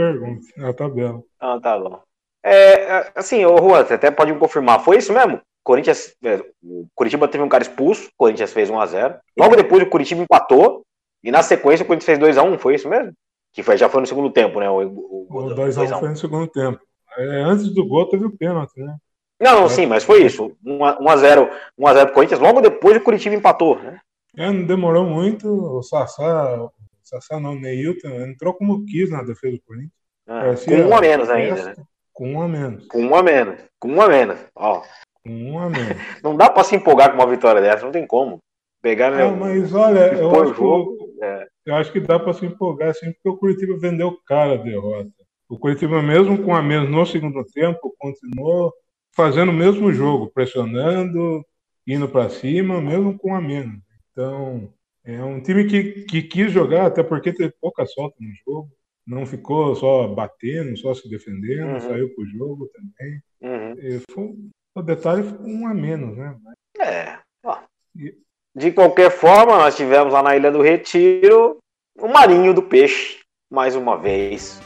É 0.59 0.64
a 0.64 0.72
tabela. 0.74 1.22
Ah, 1.41 1.59
tá 1.61 1.78
bom. 1.78 2.03
É, 2.49 2.72
é, 2.72 3.12
assim, 3.14 3.44
ô 3.44 3.57
Juan, 3.59 3.84
você 3.84 3.94
até 3.94 4.11
pode 4.11 4.32
me 4.32 4.38
confirmar, 4.38 4.80
foi 4.80 4.99
isso 4.99 5.12
mesmo? 5.12 5.40
Corinthians, 5.62 6.14
é, 6.24 6.42
o 6.62 6.86
Curitiba 6.94 7.28
teve 7.28 7.44
um 7.44 7.49
cara 7.49 7.62
expulso, 7.62 8.09
o 8.09 8.12
Corinthians 8.16 8.53
fez 8.53 8.70
1x0. 8.70 9.18
Logo 9.36 9.57
depois 9.57 9.82
o 9.82 9.90
Curitiba 9.90 10.22
empatou, 10.22 10.82
e 11.22 11.30
na 11.30 11.42
sequência 11.42 11.84
o 11.84 11.86
Corinthians 11.86 12.18
fez 12.18 12.36
2x1, 12.36 12.59
foi 12.59 12.74
isso 12.74 12.88
mesmo? 12.88 13.12
Que 13.53 13.62
foi, 13.62 13.76
já 13.76 13.88
foi 13.88 14.01
no 14.01 14.07
segundo 14.07 14.30
tempo, 14.30 14.61
né? 14.61 14.70
O, 14.70 14.80
o, 14.80 15.26
O 15.28 15.46
o 15.46 15.55
2x1 15.55 15.88
2x1. 15.88 15.99
foi 15.99 16.09
no 16.09 16.16
segundo 16.16 16.46
tempo. 16.46 16.80
É, 17.18 17.42
antes 17.42 17.68
do 17.74 17.86
gol 17.86 18.09
teve 18.09 18.24
o 18.24 18.36
pênalti, 18.36 18.78
né? 18.80 18.96
Não, 19.40 19.61
não, 19.61 19.68
sim, 19.68 19.86
mas 19.86 20.05
foi 20.05 20.24
isso. 20.24 20.57
1x0 20.64 21.51
1x0 21.78 22.05
pro 22.07 22.14
Corinthians, 22.14 22.40
logo 22.40 22.61
depois 22.61 22.96
o 22.96 23.01
Curitiba 23.03 23.34
empatou, 23.34 23.78
né? 23.78 24.01
É, 24.36 24.51
não 24.51 24.64
demorou 24.64 25.05
muito. 25.05 25.49
O 25.49 25.82
Sassá, 25.82 26.62
o 26.62 26.72
Sassá 27.03 27.38
não, 27.38 27.53
o 27.53 27.61
Neilton 27.61 28.09
entrou 28.22 28.55
como 28.55 28.84
quis 28.86 29.11
na 29.11 29.22
defesa 29.22 29.57
do 29.57 29.62
Corinthians. 29.62 29.92
Ah, 30.26 30.55
com 30.64 30.74
um 30.74 30.96
a 30.96 31.01
menos 31.01 31.30
ainda, 31.30 31.62
né? 31.64 31.74
Com 32.18 32.32
um 32.32 32.42
a 32.42 32.48
menos. 32.48 32.84
Com 32.88 33.00
um 33.04 33.14
a 33.14 33.22
menos. 33.22 33.60
Com 33.78 33.92
um 33.92 34.02
a 34.02 34.08
menos. 34.08 34.40
Ó, 34.56 34.82
Com 35.24 35.30
um 35.30 35.58
a 35.60 35.70
menos. 35.70 35.96
não 36.20 36.36
dá 36.36 36.50
pra 36.50 36.64
se 36.64 36.74
empolgar 36.74 37.10
com 37.12 37.14
uma 37.22 37.30
vitória 37.30 37.60
dessa, 37.62 37.84
não 37.84 37.92
tem 37.92 38.04
como. 38.04 38.40
Pegar, 38.82 39.12
né? 39.12 39.22
Ah, 39.22 39.30
mas 39.30 39.72
olha, 39.72 40.14
eu 40.14 40.28
acho, 40.42 40.52
que, 40.52 40.58
jogo, 40.58 40.96
o- 41.00 41.24
é. 41.24 41.46
eu 41.64 41.74
acho 41.76 41.92
que 41.92 42.00
dá 42.00 42.18
para 42.18 42.32
se 42.32 42.44
empolgar 42.44 42.88
assim, 42.90 43.12
porque 43.12 43.28
o 43.28 43.36
Curitiba 43.36 43.78
vendeu 43.78 44.18
cara 44.26 44.54
a 44.54 44.56
derrota. 44.56 45.08
O 45.48 45.56
Curitiba, 45.56 46.02
mesmo 46.02 46.42
com 46.42 46.52
a 46.56 46.60
menos 46.60 46.90
no 46.90 47.06
segundo 47.06 47.44
tempo, 47.44 47.94
continuou 47.96 48.72
fazendo 49.14 49.50
o 49.50 49.54
mesmo 49.54 49.92
jogo, 49.92 50.28
pressionando, 50.34 51.44
indo 51.86 52.08
para 52.08 52.28
cima, 52.30 52.80
mesmo 52.80 53.16
com 53.16 53.32
a 53.32 53.40
menos. 53.40 53.78
Então, 54.10 54.68
é 55.04 55.22
um 55.22 55.40
time 55.40 55.66
que, 55.66 56.02
que 56.02 56.22
quis 56.22 56.50
jogar, 56.50 56.86
até 56.86 57.04
porque 57.04 57.32
teve 57.32 57.54
pouca 57.60 57.86
sorte 57.86 58.16
no 58.20 58.30
jogo. 58.44 58.68
Não 59.09 59.24
ficou 59.24 59.74
só 59.74 60.06
batendo, 60.09 60.76
só 60.76 60.92
se 60.94 61.09
defendendo, 61.09 61.72
Uhum. 61.72 61.80
saiu 61.80 62.14
pro 62.14 62.26
jogo 62.26 62.68
também. 62.68 63.20
Uhum. 63.40 63.74
E 63.80 64.02
foi, 64.12 64.34
o 64.76 64.82
detalhe 64.82 65.22
foi 65.22 65.38
um 65.50 65.66
a 65.66 65.72
menos, 65.74 66.16
né? 66.16 66.36
É. 66.80 67.18
ó. 67.44 67.56
E- 67.96 68.14
De 68.54 68.70
qualquer 68.72 69.11
forma, 69.11 69.56
nós 69.56 69.76
tivemos 69.76 70.12
lá 70.12 70.22
na 70.22 70.36
Ilha 70.36 70.50
do 70.50 70.61
Retiro 70.62 71.56
o 71.98 72.09
Marinho 72.09 72.52
do 72.52 72.62
Peixe, 72.62 73.20
mais 73.50 73.74
uma 73.76 73.96
vez, 73.96 74.61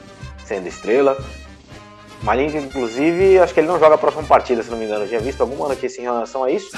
sendo 0.44 0.66
estrela. 0.66 1.16
Marinho, 2.22 2.56
inclusive, 2.58 3.38
acho 3.38 3.52
que 3.52 3.60
ele 3.60 3.66
não 3.66 3.78
joga 3.78 3.96
a 3.96 3.98
próxima 3.98 4.22
partida, 4.24 4.62
se 4.62 4.70
não 4.70 4.78
me 4.78 4.84
engano. 4.86 5.04
Eu 5.04 5.08
tinha 5.08 5.20
visto 5.20 5.40
alguma 5.40 5.68
notícia 5.68 6.00
em 6.00 6.04
relação 6.04 6.44
a 6.44 6.50
isso. 6.50 6.70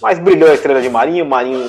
Mas 0.00 0.18
brilhou 0.18 0.50
a 0.50 0.54
estrela 0.54 0.80
de 0.82 0.88
Marinho. 0.90 1.24
Marinho 1.26 1.68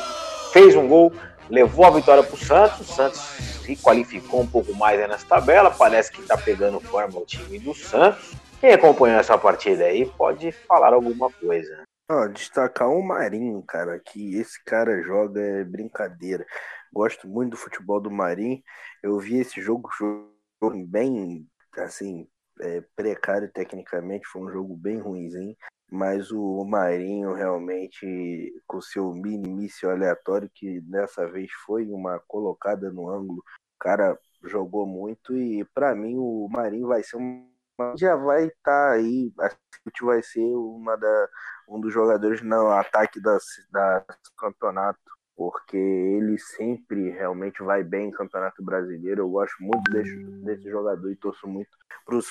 fez 0.52 0.76
um 0.76 0.88
gol, 0.88 1.14
levou 1.52 1.86
a 1.86 1.92
vitória 1.92 2.24
para 2.24 2.34
o 2.34 2.38
Santos. 2.38 2.80
O 2.80 2.84
Santos 2.86 3.20
se 3.20 3.76
qualificou 3.76 4.42
um 4.42 4.48
pouco 4.48 4.74
mais 4.74 4.98
nessa 5.00 5.28
tabela. 5.28 5.70
Parece 5.70 6.12
que 6.12 6.22
está 6.22 6.38
pegando 6.38 6.80
forma 6.80 7.20
o 7.20 7.26
time 7.26 7.60
do 7.60 7.76
Santos. 7.76 8.34
Quem 8.60 8.72
acompanhou 8.72 9.20
essa 9.20 9.38
partida 9.38 9.86
aí 9.86 10.06
pode 10.06 10.52
falar 10.52 10.94
alguma 10.94 11.30
coisa. 11.30 11.84
Ó, 12.10 12.28
destacar 12.28 12.90
o 12.90 13.02
Marinho, 13.04 13.62
cara, 13.64 14.00
que 14.00 14.36
esse 14.38 14.64
cara 14.64 15.02
joga 15.02 15.42
é 15.42 15.64
brincadeira. 15.64 16.46
Gosto 16.94 17.28
muito 17.28 17.52
do 17.52 17.58
futebol 17.58 18.00
do 18.00 18.12
Marinho. 18.12 18.62
Eu 19.04 19.20
vi 19.20 19.40
esse 19.40 19.62
jogo, 19.62 19.90
jogo 20.00 20.86
bem, 20.86 21.48
assim, 21.78 22.28
é, 22.60 22.84
precário 22.96 23.50
tecnicamente, 23.52 24.28
foi 24.28 24.42
um 24.42 24.52
jogo 24.52 24.76
bem 24.76 25.00
ruimzinho. 25.00 25.56
Mas 25.92 26.32
o 26.32 26.64
Marinho 26.64 27.34
realmente, 27.34 28.54
com 28.66 28.82
seu 28.82 29.14
mini 29.14 29.50
míssil 29.50 29.92
aleatório, 29.92 30.50
que 30.54 30.80
dessa 30.82 31.28
vez 31.28 31.52
foi 31.66 31.86
uma 31.88 32.20
colocada 32.28 32.90
no 32.90 33.10
ângulo, 33.10 33.40
o 33.40 33.80
cara 33.80 34.18
jogou 34.44 34.86
muito 34.88 35.36
e 35.36 35.66
pra 35.74 35.94
mim 35.94 36.16
o 36.18 36.48
Marinho 36.50 36.88
vai 36.88 37.04
ser 37.04 37.18
um 37.18 37.52
já 37.98 38.16
vai 38.16 38.46
estar 38.46 38.92
aí, 38.92 39.34
acho 39.40 39.58
que 39.94 40.06
vai 40.06 40.22
ser 40.22 40.42
uma 40.42 40.96
da, 40.96 41.30
um 41.68 41.80
dos 41.80 41.94
jogadores 41.94 42.42
no 42.42 42.70
ataque 42.70 43.20
da, 43.20 43.38
da 43.72 44.06
campeonato, 44.38 45.00
porque 45.36 45.78
ele 45.78 46.38
sempre 46.38 47.10
realmente 47.10 47.64
vai 47.64 47.84
bem 47.84 48.10
em 48.10 48.12
campeonato 48.12 48.64
brasileiro. 48.64 49.22
Eu 49.22 49.30
gosto 49.30 49.56
muito 49.60 49.92
desse, 49.92 50.16
desse 50.44 50.70
jogador 50.70 51.12
e 51.12 51.16
torço 51.16 51.48
muito 51.48 51.70
para 52.06 52.16
o 52.18 52.22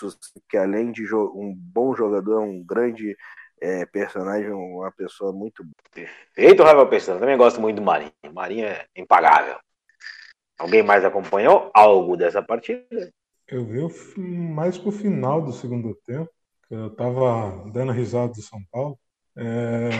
que 0.49 0.57
além 0.57 0.93
de 0.93 1.13
um 1.15 1.55
bom 1.57 1.95
jogador, 1.95 2.43
é 2.43 2.45
um 2.45 2.63
grande 2.63 3.17
é, 3.61 3.85
personagem, 3.87 4.51
uma 4.51 4.91
pessoa 4.91 5.33
muito 5.33 5.63
boa. 5.63 6.09
Feito, 6.35 6.63
Rafael 6.63 6.89
Pestana. 6.89 7.21
Também 7.21 7.37
gosto 7.37 7.61
muito 7.61 7.77
do 7.77 7.83
Marinho. 7.83 8.13
O 8.25 8.33
Marinho 8.33 8.67
é 8.67 8.87
impagável. 8.97 9.59
Alguém 10.59 10.83
mais 10.83 11.05
acompanhou 11.05 11.71
algo 11.75 12.17
dessa 12.17 12.43
partida? 12.43 13.13
Eu 13.49 13.65
vi 13.65 14.21
mais 14.21 14.79
pro 14.79 14.93
final 14.93 15.43
do 15.43 15.53
segundo 15.53 15.95
tempo, 16.05 16.31
que 16.69 16.75
eu 16.75 16.95
tava 16.95 17.69
dando 17.73 17.93
risada 17.93 18.33
do 18.33 18.43
São 18.43 18.61
Paulo. 18.71 18.99
É, 19.37 19.91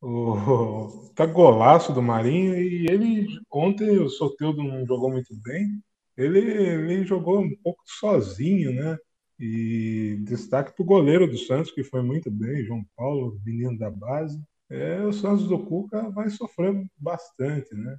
o, 0.00 1.10
tá 1.14 1.26
golaço 1.26 1.92
do 1.92 2.02
Marinho 2.02 2.56
e 2.56 2.86
ele 2.88 3.26
ontem 3.50 3.98
o 3.98 4.08
Soteldo 4.08 4.62
não 4.62 4.86
jogou 4.86 5.10
muito 5.10 5.34
bem. 5.42 5.82
Ele, 6.16 6.40
ele 6.40 7.04
jogou 7.04 7.40
um 7.40 7.54
pouco 7.62 7.82
sozinho, 7.86 8.72
né? 8.72 8.98
E 9.38 10.16
destaque 10.20 10.72
pro 10.74 10.84
goleiro 10.84 11.26
do 11.26 11.36
Santos, 11.38 11.72
que 11.72 11.82
foi 11.82 12.02
muito 12.02 12.30
bem, 12.30 12.64
João 12.64 12.84
Paulo, 12.96 13.38
menino 13.44 13.76
da 13.78 13.90
base. 13.90 14.40
É, 14.70 15.00
o 15.02 15.12
Santos 15.12 15.48
do 15.48 15.58
Cuca 15.58 16.08
vai 16.10 16.30
sofrer 16.30 16.74
bastante, 16.96 17.74
né? 17.74 17.96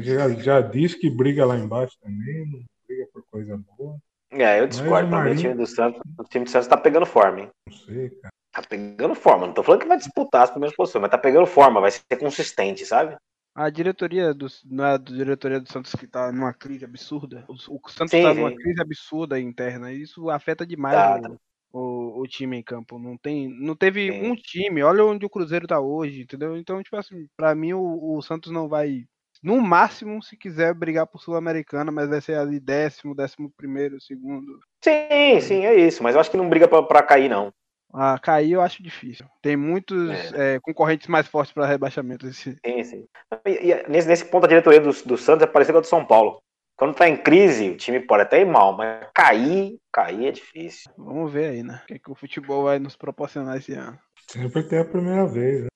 Já, 0.00 0.30
já 0.30 0.60
disse 0.60 0.98
que 0.98 1.08
briga 1.08 1.44
lá 1.46 1.56
embaixo 1.56 1.96
também, 2.00 2.50
não 2.50 2.60
briga 2.88 3.06
por 3.12 3.22
coisa 3.30 3.56
boa. 3.76 3.96
É, 4.32 4.58
eu 4.58 4.64
Mas 4.66 4.76
discordo 4.76 5.06
o 5.06 5.10
também. 5.10 5.32
O 5.32 5.34
Marinho- 5.34 5.36
time 5.36 5.54
do 5.54 5.66
Santos, 5.66 6.00
o 6.18 6.24
time 6.24 6.44
do 6.44 6.50
Santos 6.50 6.66
tá 6.68 6.76
pegando 6.76 7.06
forma, 7.06 7.40
hein? 7.42 7.50
Não 7.68 7.76
sei, 7.76 8.10
cara. 8.10 8.32
Tá 8.52 8.62
pegando 8.62 9.14
forma. 9.14 9.46
Não 9.46 9.54
tô 9.54 9.62
falando 9.62 9.82
que 9.82 9.88
vai 9.88 9.98
disputar 9.98 10.42
as 10.42 10.50
primeiras 10.50 10.76
posições, 10.76 11.02
mas 11.02 11.10
tá 11.10 11.18
pegando 11.18 11.46
forma, 11.46 11.80
vai 11.80 11.90
ser 11.90 12.02
consistente, 12.18 12.84
sabe? 12.84 13.16
A 13.54 13.70
diretoria 13.70 14.34
do, 14.34 14.48
não 14.64 14.84
é 14.84 14.94
a 14.94 14.98
diretoria 14.98 15.60
do 15.60 15.70
Santos 15.70 15.94
que 15.94 16.08
tá 16.08 16.32
numa 16.32 16.52
crise 16.52 16.84
absurda. 16.84 17.44
O, 17.48 17.52
o 17.52 17.88
Santos 17.88 18.10
Sim, 18.10 18.22
tá 18.22 18.34
sim. 18.34 18.40
numa 18.40 18.52
crise 18.54 18.80
absurda 18.80 19.38
interna. 19.38 19.92
E 19.92 20.02
isso 20.02 20.28
afeta 20.28 20.66
demais 20.66 20.96
Tá, 20.96 21.16
o, 21.18 21.22
tá. 21.22 21.36
o, 21.72 22.20
o 22.22 22.26
time 22.26 22.56
em 22.56 22.62
campo. 22.62 22.98
Não 22.98 23.16
tem, 23.16 23.48
não 23.48 23.76
teve 23.76 24.10
Sim. 24.10 24.30
um 24.30 24.34
time. 24.34 24.82
Olha 24.82 25.04
onde 25.04 25.24
o 25.24 25.30
Cruzeiro 25.30 25.68
tá 25.68 25.78
hoje, 25.78 26.22
entendeu? 26.22 26.56
Então, 26.56 26.82
tipo 26.82 26.96
assim, 26.96 27.28
pra 27.36 27.54
mim 27.54 27.74
o, 27.74 28.16
o 28.16 28.22
Santos 28.22 28.50
não 28.50 28.68
vai. 28.68 29.04
No 29.40 29.60
máximo, 29.60 30.22
se 30.22 30.36
quiser 30.36 30.74
brigar 30.74 31.06
por 31.06 31.20
Sul-Americana, 31.20 31.92
mas 31.92 32.08
vai 32.08 32.20
ser 32.20 32.36
ali 32.36 32.58
décimo, 32.58 33.14
décimo 33.14 33.52
primeiro, 33.56 34.00
segundo. 34.00 34.58
Sim, 34.82 35.40
sim, 35.40 35.64
é 35.64 35.74
isso. 35.74 36.02
Mas 36.02 36.14
eu 36.14 36.20
acho 36.20 36.30
que 36.30 36.36
não 36.36 36.48
briga 36.48 36.66
pra 36.66 37.02
cair, 37.02 37.28
não. 37.28 37.52
Ah, 37.94 38.18
cair 38.18 38.52
eu 38.52 38.60
acho 38.60 38.82
difícil. 38.82 39.24
Tem 39.40 39.56
muitos 39.56 40.10
é, 40.34 40.58
concorrentes 40.60 41.06
mais 41.06 41.28
fortes 41.28 41.52
para 41.52 41.66
rebaixamento. 41.66 42.26
Esse... 42.26 42.58
Sim, 42.66 42.82
sim. 42.82 43.08
E, 43.46 43.70
e 43.70 43.88
nesse, 43.88 44.08
nesse 44.08 44.24
ponto 44.24 44.44
a 44.44 44.48
diretoria 44.48 44.80
do, 44.80 44.90
do 44.90 45.16
Santos 45.16 45.44
é 45.44 45.46
parecida 45.46 45.74
com 45.74 45.78
a 45.78 45.82
do 45.82 45.86
São 45.86 46.04
Paulo. 46.04 46.42
Quando 46.76 46.94
tá 46.94 47.08
em 47.08 47.16
crise, 47.16 47.70
o 47.70 47.76
time 47.76 48.00
pode 48.00 48.24
até 48.24 48.40
ir 48.40 48.46
mal, 48.46 48.76
mas 48.76 49.06
cair, 49.14 49.78
cair 49.92 50.26
é 50.26 50.32
difícil. 50.32 50.90
Vamos 50.98 51.32
ver 51.32 51.50
aí, 51.50 51.62
né? 51.62 51.80
O 51.84 51.86
que, 51.86 51.98
que 52.00 52.10
o 52.10 52.16
futebol 52.16 52.64
vai 52.64 52.80
nos 52.80 52.96
proporcionar 52.96 53.58
esse 53.58 53.72
ano. 53.74 53.96
Sempre 54.28 54.64
tem 54.64 54.80
a 54.80 54.84
primeira 54.84 55.24
vez, 55.24 55.62
né? 55.62 55.68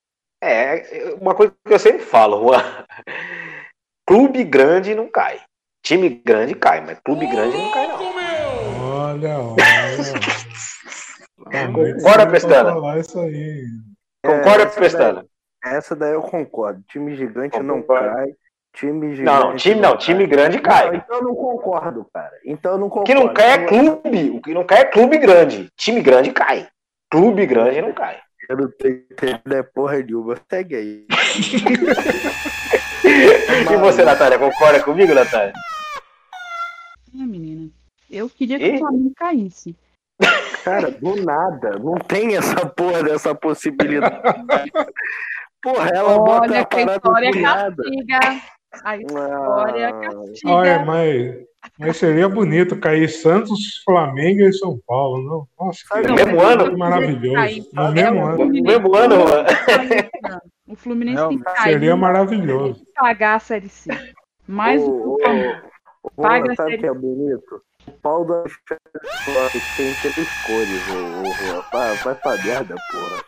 É, 0.42 1.14
uma 1.20 1.34
coisa 1.34 1.54
que 1.64 1.72
eu 1.72 1.78
sempre 1.78 2.02
falo, 2.02 2.42
Juan. 2.42 2.62
Clube 4.06 4.42
grande 4.42 4.94
não 4.94 5.08
cai. 5.08 5.40
Time 5.84 6.08
grande 6.08 6.54
cai, 6.54 6.80
mas 6.84 6.98
clube 7.04 7.26
grande 7.26 7.56
não 7.56 7.70
cai, 7.70 7.86
não. 7.86 7.98
Olha, 8.82 9.38
olha. 9.38 9.56
Muito 11.70 11.96
Concorda, 11.96 12.26
Pestana? 12.30 12.72
Concorda, 14.24 14.62
essa 14.64 14.80
Pestana? 14.80 15.26
Essa 15.64 15.96
daí 15.96 16.12
eu 16.12 16.22
concordo. 16.22 16.82
Time 16.88 17.14
gigante 17.16 17.56
Eu 17.56 17.62
não 17.62 17.80
concordo. 17.80 18.14
cai. 18.14 18.26
Time 18.74 19.16
gigante. 19.16 19.24
Não, 19.44 19.56
time 19.56 19.80
não, 19.80 19.96
time 19.96 20.26
grande 20.26 20.60
cai. 20.60 20.86
Não, 20.88 20.94
então 20.94 21.16
eu 21.16 21.22
não 21.24 21.34
concordo, 21.34 22.06
cara. 22.12 22.32
Então 22.44 22.72
eu 22.72 22.78
não 22.78 22.86
O 22.86 22.90
concordo. 22.90 23.06
que 23.06 23.14
não 23.14 23.32
cai 23.32 23.50
é 23.52 23.66
clube. 23.66 24.30
O 24.30 24.40
que 24.40 24.54
não 24.54 24.64
cai 24.64 24.80
é 24.80 24.84
clube 24.84 25.18
grande. 25.18 25.68
Time 25.76 26.00
grande 26.00 26.30
cai. 26.32 26.68
Clube 27.10 27.46
grande 27.46 27.80
não 27.80 27.92
cai. 27.92 28.18
Eu 28.48 28.56
não 28.56 28.70
tenho 28.70 29.04
entendido 29.10 29.54
é 29.54 29.62
porra 29.62 29.98
nenhuma. 29.98 30.36
Segue 30.50 30.76
aí. 30.76 31.06
E 33.08 33.76
você, 33.76 34.04
Natália, 34.04 34.38
concorda 34.38 34.82
comigo, 34.82 35.14
Natália? 35.14 35.52
É, 37.14 37.18
menina. 37.24 37.70
Eu 38.10 38.28
queria 38.28 38.58
que 38.58 38.70
o 38.70 38.78
Flamengo 38.78 39.12
caísse. 39.16 39.74
Cara, 40.70 40.90
do 40.90 41.16
nada. 41.24 41.78
Não 41.78 41.94
tem 41.94 42.36
essa 42.36 42.66
porra 42.66 43.02
dessa 43.02 43.34
possibilidade. 43.34 44.20
Porra, 45.62 45.88
ela 45.90 46.18
bota 46.18 46.42
Olha 46.42 46.60
a 46.60 46.64
que 46.64 46.80
a 46.80 46.86
parada 46.86 46.96
história 46.96 47.30
do 47.30 47.42
castiga. 47.82 48.20
A 48.84 48.96
história 48.96 49.88
Ah, 49.88 49.92
castiga. 50.00 50.52
Olha, 50.52 50.84
mas, 50.84 51.36
mas 51.78 51.96
seria 51.96 52.28
bonito 52.28 52.78
cair 52.78 53.08
Santos, 53.08 53.82
Flamengo 53.84 54.42
e 54.42 54.52
São 54.52 54.78
Paulo, 54.86 55.22
não? 55.58 55.66
Nossa, 55.66 55.80
que, 55.90 56.06
No 56.08 56.14
mesmo 56.14 56.40
ano? 56.40 56.70
que 56.70 56.76
maravilhoso. 56.76 57.34
Cair. 57.34 57.64
No 57.72 57.92
mesmo 57.92 58.18
o 58.20 58.26
ano. 58.26 58.36
No 58.36 58.36
Fluminense 58.36 58.78
mesmo 58.78 58.96
ano. 58.96 59.24
O 60.68 60.76
Fluminense 60.76 61.28
tem 61.28 61.38
que 61.38 61.44
cair. 61.44 61.72
Seria 61.72 61.96
maravilhoso. 61.96 62.74
tem 62.74 62.84
que 62.84 62.92
pagar 62.94 63.34
a 63.36 63.38
Série 63.40 63.68
C. 63.68 63.90
Mais 64.46 64.82
o 64.82 64.84
que 64.86 65.08
o 65.08 65.18
Flamengo. 65.22 65.68
Paga 66.16 66.52
a 66.52 66.56
sabe 66.56 66.68
o 66.68 66.70
série. 66.70 66.78
que 66.82 66.86
é 66.86 66.94
bonito? 66.94 67.62
Pau 68.02 68.24
da 68.24 68.44
tem 69.76 69.94
três 69.94 70.28
cores. 70.46 70.82
Vai, 72.04 72.14
pra 72.14 72.36
merda, 72.36 72.74
porra. 72.90 73.24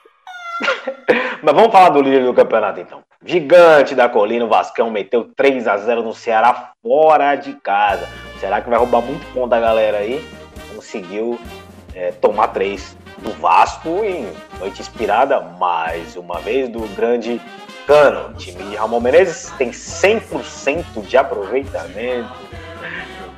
Mas 1.43 1.55
vamos 1.55 1.73
falar 1.73 1.89
do 1.91 2.03
líder 2.03 2.25
do 2.25 2.35
campeonato, 2.35 2.81
então. 2.81 3.03
Gigante 3.25 3.95
da 3.95 4.09
colina, 4.09 4.45
o 4.45 4.49
Vascão 4.49 4.91
meteu 4.91 5.31
3 5.37 5.67
a 5.69 5.77
0 5.77 6.03
no 6.03 6.15
Ceará 6.15 6.73
fora 6.83 7.35
de 7.37 7.53
casa. 7.55 8.09
O 8.37 8.39
Ceará 8.39 8.61
que 8.61 8.69
vai 8.69 8.79
roubar 8.79 9.03
muito 9.03 9.27
ponto 9.33 9.49
da 9.49 9.61
galera 9.61 9.99
aí. 9.99 10.27
Conseguiu 10.75 11.39
é, 11.95 12.13
tomar 12.13 12.49
3 12.49 12.97
do 13.19 13.31
Vasco 13.33 14.05
em 14.05 14.33
noite 14.59 14.81
inspirada, 14.81 15.41
mais 15.41 16.17
uma 16.17 16.41
vez, 16.41 16.69
do 16.69 16.81
grande 16.95 17.41
Cano. 17.87 18.31
O 18.31 18.35
time 18.35 18.63
de 18.65 18.77
Ramon 18.77 19.01
Menezes 19.01 19.51
tem 19.59 19.71
100% 19.71 21.03
de 21.03 21.17
aproveitamento. 21.17 22.31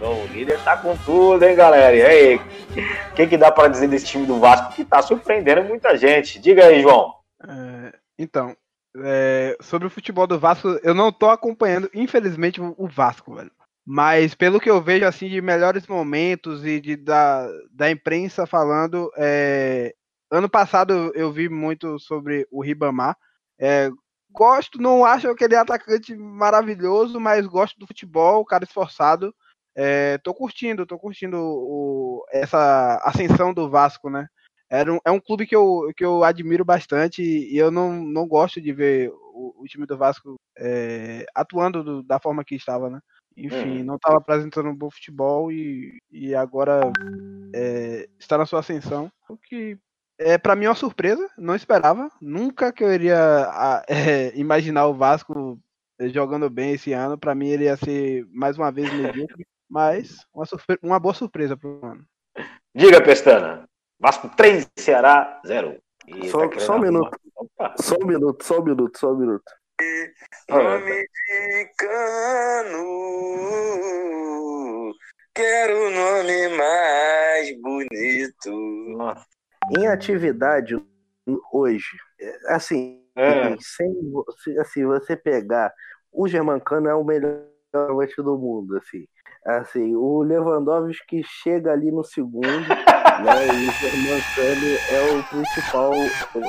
Então, 0.02 0.20
o 0.20 0.26
líder 0.26 0.58
tá 0.64 0.76
com 0.76 0.96
tudo, 0.96 1.44
hein, 1.44 1.54
galera? 1.54 1.94
E 1.94 2.02
aí, 2.02 2.34
o 2.34 3.14
que, 3.14 3.24
que 3.24 3.36
dá 3.36 3.52
pra 3.52 3.68
dizer 3.68 3.86
desse 3.86 4.06
time 4.06 4.26
do 4.26 4.40
Vasco 4.40 4.72
que 4.74 4.84
tá 4.84 5.00
surpreendendo 5.00 5.62
muita 5.62 5.96
gente? 5.96 6.40
Diga 6.40 6.66
aí, 6.66 6.82
João. 6.82 7.14
É, 7.48 7.94
então, 8.18 8.56
é, 8.96 9.56
sobre 9.60 9.86
o 9.86 9.90
futebol 9.90 10.26
do 10.26 10.40
Vasco, 10.40 10.76
eu 10.82 10.92
não 10.92 11.12
tô 11.12 11.30
acompanhando, 11.30 11.88
infelizmente, 11.94 12.60
o, 12.60 12.88
Vasco, 12.88 13.36
velho. 13.36 13.52
Mas 13.86 14.34
pelo 14.34 14.58
que 14.58 14.68
eu 14.68 14.82
vejo, 14.82 15.06
assim, 15.06 15.28
de 15.28 15.40
melhores 15.40 15.86
momentos 15.86 16.66
e 16.66 16.80
de, 16.80 16.96
da, 16.96 17.48
da 17.70 17.88
imprensa 17.88 18.44
falando, 18.44 19.08
é, 19.16 19.94
ano 20.32 20.48
passado 20.48 20.92
eu, 20.92 21.12
eu 21.14 21.32
vi 21.32 21.48
muito 21.48 21.96
sobre 22.00 22.44
o 22.50 22.60
Ribamar. 22.60 23.16
É, 23.56 23.88
gosto, 24.32 24.82
não 24.82 25.04
acho 25.04 25.30
aquele 25.30 25.54
atacante 25.54 26.12
maravilhoso, 26.16 27.20
mas 27.20 27.46
gosto 27.46 27.78
do 27.78 27.86
futebol, 27.86 28.40
o 28.40 28.44
cara 28.44 28.64
esforçado. 28.64 29.32
É, 29.74 30.18
tô 30.18 30.34
curtindo, 30.34 30.86
tô 30.86 30.98
curtindo 30.98 31.36
o- 31.38 32.24
essa 32.32 32.96
ascensão 33.04 33.52
do 33.54 33.70
Vasco, 33.70 34.10
né? 34.10 34.26
Era 34.70 34.92
um, 34.92 34.98
é 35.04 35.10
um 35.10 35.20
clube 35.20 35.46
que 35.46 35.54
eu, 35.56 35.90
que 35.96 36.04
eu 36.04 36.24
admiro 36.24 36.64
bastante 36.64 37.22
e 37.22 37.56
eu 37.56 37.70
não, 37.70 37.92
não 38.04 38.26
gosto 38.26 38.60
de 38.60 38.72
ver 38.72 39.10
o, 39.10 39.54
o 39.62 39.64
time 39.66 39.86
do 39.86 39.96
Vasco 39.98 40.36
é, 40.58 41.26
atuando 41.34 41.82
do- 41.84 42.02
da 42.02 42.18
forma 42.20 42.44
que 42.44 42.54
estava, 42.54 42.88
né? 42.90 43.00
Enfim, 43.36 43.78
Uhum. 43.78 43.84
não 43.84 43.96
estava 43.96 44.18
apresentando 44.18 44.68
um 44.68 44.76
bom 44.76 44.90
futebol 44.90 45.50
e, 45.52 45.98
e 46.10 46.34
agora 46.34 46.92
é, 47.54 48.08
está 48.18 48.38
na 48.38 48.46
sua 48.46 48.60
ascensão. 48.60 49.10
O 49.28 49.36
que 49.36 49.78
é 50.18 50.38
para 50.38 50.54
mim 50.56 50.66
é 50.66 50.68
uma 50.68 50.74
surpresa, 50.74 51.28
não 51.38 51.54
esperava. 51.54 52.10
Nunca 52.20 52.72
que 52.72 52.84
eu 52.84 52.92
iria 52.92 53.18
a- 53.18 53.84
é, 53.88 54.36
imaginar 54.38 54.86
o 54.86 54.94
Vasco 54.94 55.58
jogando 56.12 56.48
bem 56.50 56.72
esse 56.72 56.92
ano. 56.92 57.18
Para 57.18 57.34
mim 57.34 57.48
ele 57.48 57.64
ia 57.64 57.76
ser 57.76 58.26
mais 58.32 58.56
uma 58.58 58.70
vez 58.70 58.92
medíocre, 58.92 59.46
mas 59.72 60.18
uma, 60.34 60.44
surpre- 60.44 60.78
uma 60.82 61.00
boa 61.00 61.14
surpresa 61.14 61.56
pro 61.56 61.80
ano. 61.82 62.04
Diga, 62.74 63.02
Pestana. 63.02 63.66
Vasco 63.98 64.28
3, 64.36 64.68
Ceará 64.78 65.40
0. 65.46 65.80
Ih, 66.06 66.28
Só- 66.28 66.46
tá 66.48 66.60
só 66.60 66.76
um 66.76 66.80
minuto. 66.80 67.16
Opa. 67.34 67.74
Só 67.80 67.96
um 68.02 68.06
minuto, 68.06 68.44
só 68.44 68.60
um 68.60 68.64
minuto, 68.64 68.98
só 68.98 69.12
um 69.12 69.16
minuto. 69.16 69.44
Nome 70.50 71.06
de 71.26 71.70
cano. 73.22 74.94
Quero 75.34 75.86
o 75.86 75.90
nome 75.90 76.48
mais 76.56 77.60
bonito. 77.62 79.22
Em 79.78 79.86
atividade 79.86 80.76
hoje, 81.52 81.96
assim, 82.48 83.02
É. 83.16 83.56
sem 83.60 83.90
assim, 84.60 84.84
você 84.84 85.16
pegar 85.16 85.72
o 86.12 86.28
Germancano 86.28 86.88
é 86.88 86.94
o 86.94 87.04
melhor 87.04 87.46
volante 87.72 88.22
do 88.22 88.38
mundo, 88.38 88.76
assim. 88.76 89.06
Assim, 89.44 89.96
o 89.96 90.22
Lewandowski 90.22 91.22
chega 91.24 91.72
ali 91.72 91.90
no 91.90 92.04
segundo, 92.04 92.42
né? 92.68 93.46
E 93.48 93.68
o 93.68 93.72
Germancano 93.72 94.66
é 94.90 95.18
o 95.18 95.22
principal 95.28 95.92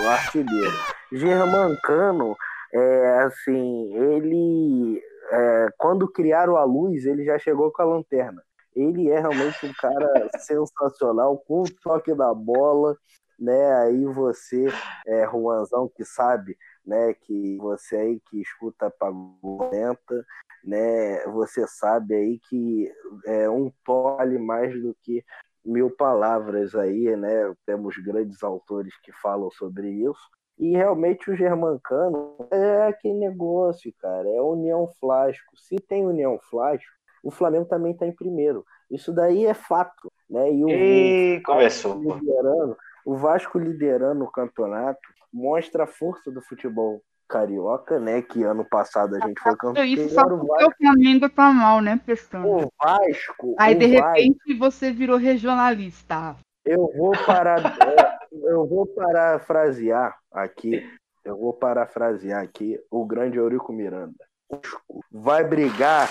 artilheiro. 0.09 0.73
Germancano, 1.11 2.35
é, 2.73 3.19
assim, 3.23 3.93
ele 3.95 5.01
é, 5.31 5.69
quando 5.77 6.07
criaram 6.07 6.57
a 6.57 6.63
luz, 6.63 7.05
ele 7.05 7.25
já 7.25 7.39
chegou 7.39 7.71
com 7.71 7.81
a 7.81 7.85
lanterna. 7.85 8.43
Ele 8.75 9.09
é 9.09 9.19
realmente 9.19 9.65
um 9.65 9.73
cara 9.73 10.29
sensacional, 10.39 11.37
com 11.37 11.61
o 11.61 11.75
toque 11.81 12.13
da 12.13 12.33
bola, 12.33 12.95
né? 13.39 13.75
Aí 13.77 14.05
você, 14.05 14.67
é, 15.07 15.27
Juanzão, 15.27 15.89
que 15.95 16.03
sabe, 16.03 16.57
né? 16.85 17.13
Que 17.13 17.57
você 17.57 17.95
aí 17.95 18.21
que 18.29 18.41
escuta 18.41 18.91
Pagolenta, 18.91 20.25
né? 20.63 21.23
Você 21.27 21.67
sabe 21.67 22.15
aí 22.15 22.39
que 22.49 22.91
é, 23.25 23.49
um 23.49 23.71
vale 23.85 24.39
mais 24.39 24.73
do 24.81 24.95
que 25.01 25.23
mil 25.65 25.89
palavras 25.89 26.75
aí, 26.75 27.15
né? 27.15 27.53
Temos 27.65 27.97
grandes 27.97 28.43
autores 28.43 28.93
que 29.01 29.11
falam 29.11 29.49
sobre 29.51 29.89
isso. 29.89 30.29
E 30.57 30.71
realmente 30.71 31.31
o 31.31 31.35
Germancano 31.35 32.35
é 32.51 32.87
aquele 32.87 33.15
negócio, 33.15 33.91
cara. 33.99 34.29
É 34.29 34.41
União 34.41 34.87
Flasco. 34.99 35.57
Se 35.57 35.75
tem 35.77 36.05
União 36.05 36.37
Flasco, 36.49 36.91
o 37.23 37.31
Flamengo 37.31 37.65
também 37.65 37.93
está 37.93 38.05
em 38.05 38.15
primeiro. 38.15 38.65
Isso 38.91 39.11
daí 39.11 39.45
é 39.45 39.53
fato, 39.53 40.11
né? 40.29 40.51
E 40.53 40.63
o, 40.63 40.69
E 40.69 41.37
o 41.39 41.43
começou. 41.43 41.95
liderando, 41.95 42.77
o 43.05 43.15
Vasco 43.15 43.57
liderando 43.57 44.23
o 44.23 44.31
campeonato 44.31 45.01
mostra 45.31 45.85
a 45.85 45.87
força 45.87 46.29
do 46.29 46.41
futebol 46.41 47.01
carioca, 47.27 47.99
né? 47.99 48.21
Que 48.21 48.43
ano 48.43 48.63
passado 48.65 49.15
a 49.15 49.19
gente 49.27 49.39
foi 49.41 49.55
campeão. 49.55 49.85
Isso 49.85 50.09
só 50.13 50.21
porque 50.27 50.65
o 50.65 50.71
Flamengo 50.77 51.29
tá 51.29 51.51
mal, 51.51 51.81
né, 51.81 51.99
pessoal? 52.05 52.43
o 52.45 52.71
Vasco, 52.83 53.55
Aí, 53.59 53.75
o 53.75 53.79
de 53.79 53.87
Vasco- 53.97 54.07
repente, 54.07 54.53
você 54.57 54.91
virou 54.91 55.17
regionalista. 55.17 56.35
Eu 56.65 56.89
vou 56.95 57.11
parar, 57.25 57.59
é, 57.59 58.17
eu 58.49 58.65
vou 58.65 58.85
parafrasear 58.87 60.17
aqui, 60.31 60.81
eu 61.25 61.37
vou 61.37 61.53
parafrasear 61.53 62.41
aqui 62.41 62.79
o 62.89 63.05
grande 63.05 63.37
Eurico 63.37 63.73
Miranda. 63.73 64.13
O 64.49 64.55
Vasco 64.55 65.03
vai 65.11 65.43
brigar 65.43 66.07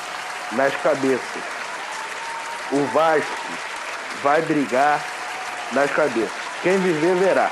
nas 0.56 0.74
cabeças. 0.82 1.42
O 2.72 2.84
Vasco 2.92 3.52
vai 4.22 4.42
brigar 4.42 5.00
nas 5.74 5.90
cabeças. 5.92 6.32
Quem 6.62 6.78
viver 6.78 7.14
verá. 7.16 7.50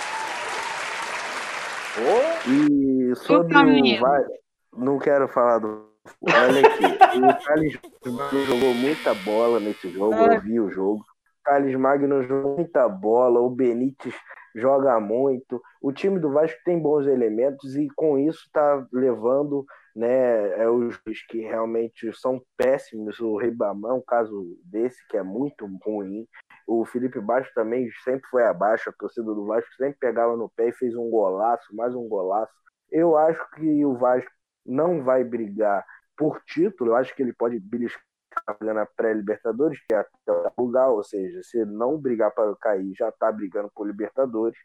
E 2.46 2.89
sobre 3.16 3.56
o. 3.56 4.00
Vasco, 4.00 4.32
não 4.76 4.98
quero 4.98 5.28
falar 5.28 5.58
do 5.58 5.90
Olha 6.22 6.66
aqui, 6.66 6.84
o 7.20 7.44
Thales 7.44 7.78
Magno 8.06 8.44
jogou 8.44 8.74
muita 8.74 9.14
bola 9.14 9.60
nesse 9.60 9.90
jogo, 9.90 10.14
eu 10.14 10.40
vi 10.40 10.60
o 10.60 10.70
jogo. 10.70 11.00
O 11.00 11.42
Thales 11.44 11.76
Magno 11.76 12.22
jogou 12.22 12.56
muita 12.56 12.88
bola, 12.88 13.40
o 13.40 13.50
Benítez 13.50 14.14
joga 14.54 14.98
muito. 14.98 15.60
O 15.80 15.92
time 15.92 16.18
do 16.18 16.30
Vasco 16.32 16.58
tem 16.64 16.78
bons 16.78 17.06
elementos 17.06 17.76
e 17.76 17.88
com 17.94 18.18
isso 18.18 18.44
está 18.46 18.86
levando 18.92 19.64
né, 19.94 20.62
é 20.62 20.68
os 20.68 20.98
que 21.28 21.40
realmente 21.40 22.12
são 22.14 22.40
péssimos. 22.56 23.20
O 23.20 23.36
Ribamar 23.36 23.92
é 23.92 23.94
um 23.94 24.02
caso 24.02 24.58
desse 24.64 25.06
que 25.08 25.16
é 25.16 25.22
muito 25.22 25.68
ruim. 25.84 26.26
O 26.66 26.84
Felipe 26.84 27.20
Baixo 27.20 27.50
também 27.54 27.90
sempre 28.04 28.28
foi 28.30 28.44
abaixo, 28.44 28.90
a 28.90 28.92
torcida 28.92 29.26
do 29.34 29.46
Vasco 29.46 29.72
sempre 29.76 29.98
pegava 29.98 30.36
no 30.36 30.48
pé 30.48 30.68
e 30.68 30.72
fez 30.72 30.94
um 30.94 31.10
golaço, 31.10 31.74
mais 31.74 31.94
um 31.94 32.08
golaço. 32.08 32.52
Eu 32.90 33.16
acho 33.16 33.50
que 33.52 33.84
o 33.84 33.94
Vasco 33.96 34.30
não 34.64 35.02
vai 35.02 35.24
brigar 35.24 35.84
por 36.16 36.40
título, 36.42 36.90
eu 36.90 36.96
acho 36.96 37.14
que 37.14 37.22
ele 37.22 37.32
pode 37.32 37.58
beliscar 37.58 38.02
na 38.60 38.86
pré-Libertadores, 38.86 39.78
que 39.88 39.94
é 39.94 39.98
até 39.98 40.32
o 40.56 40.62
lugar, 40.64 40.88
ou 40.90 41.02
seja, 41.02 41.42
se 41.42 41.64
não 41.64 41.98
brigar 41.98 42.30
para 42.32 42.54
cair, 42.56 42.92
já 42.94 43.08
está 43.08 43.32
brigando 43.32 43.70
por 43.74 43.86
Libertadores, 43.86 44.58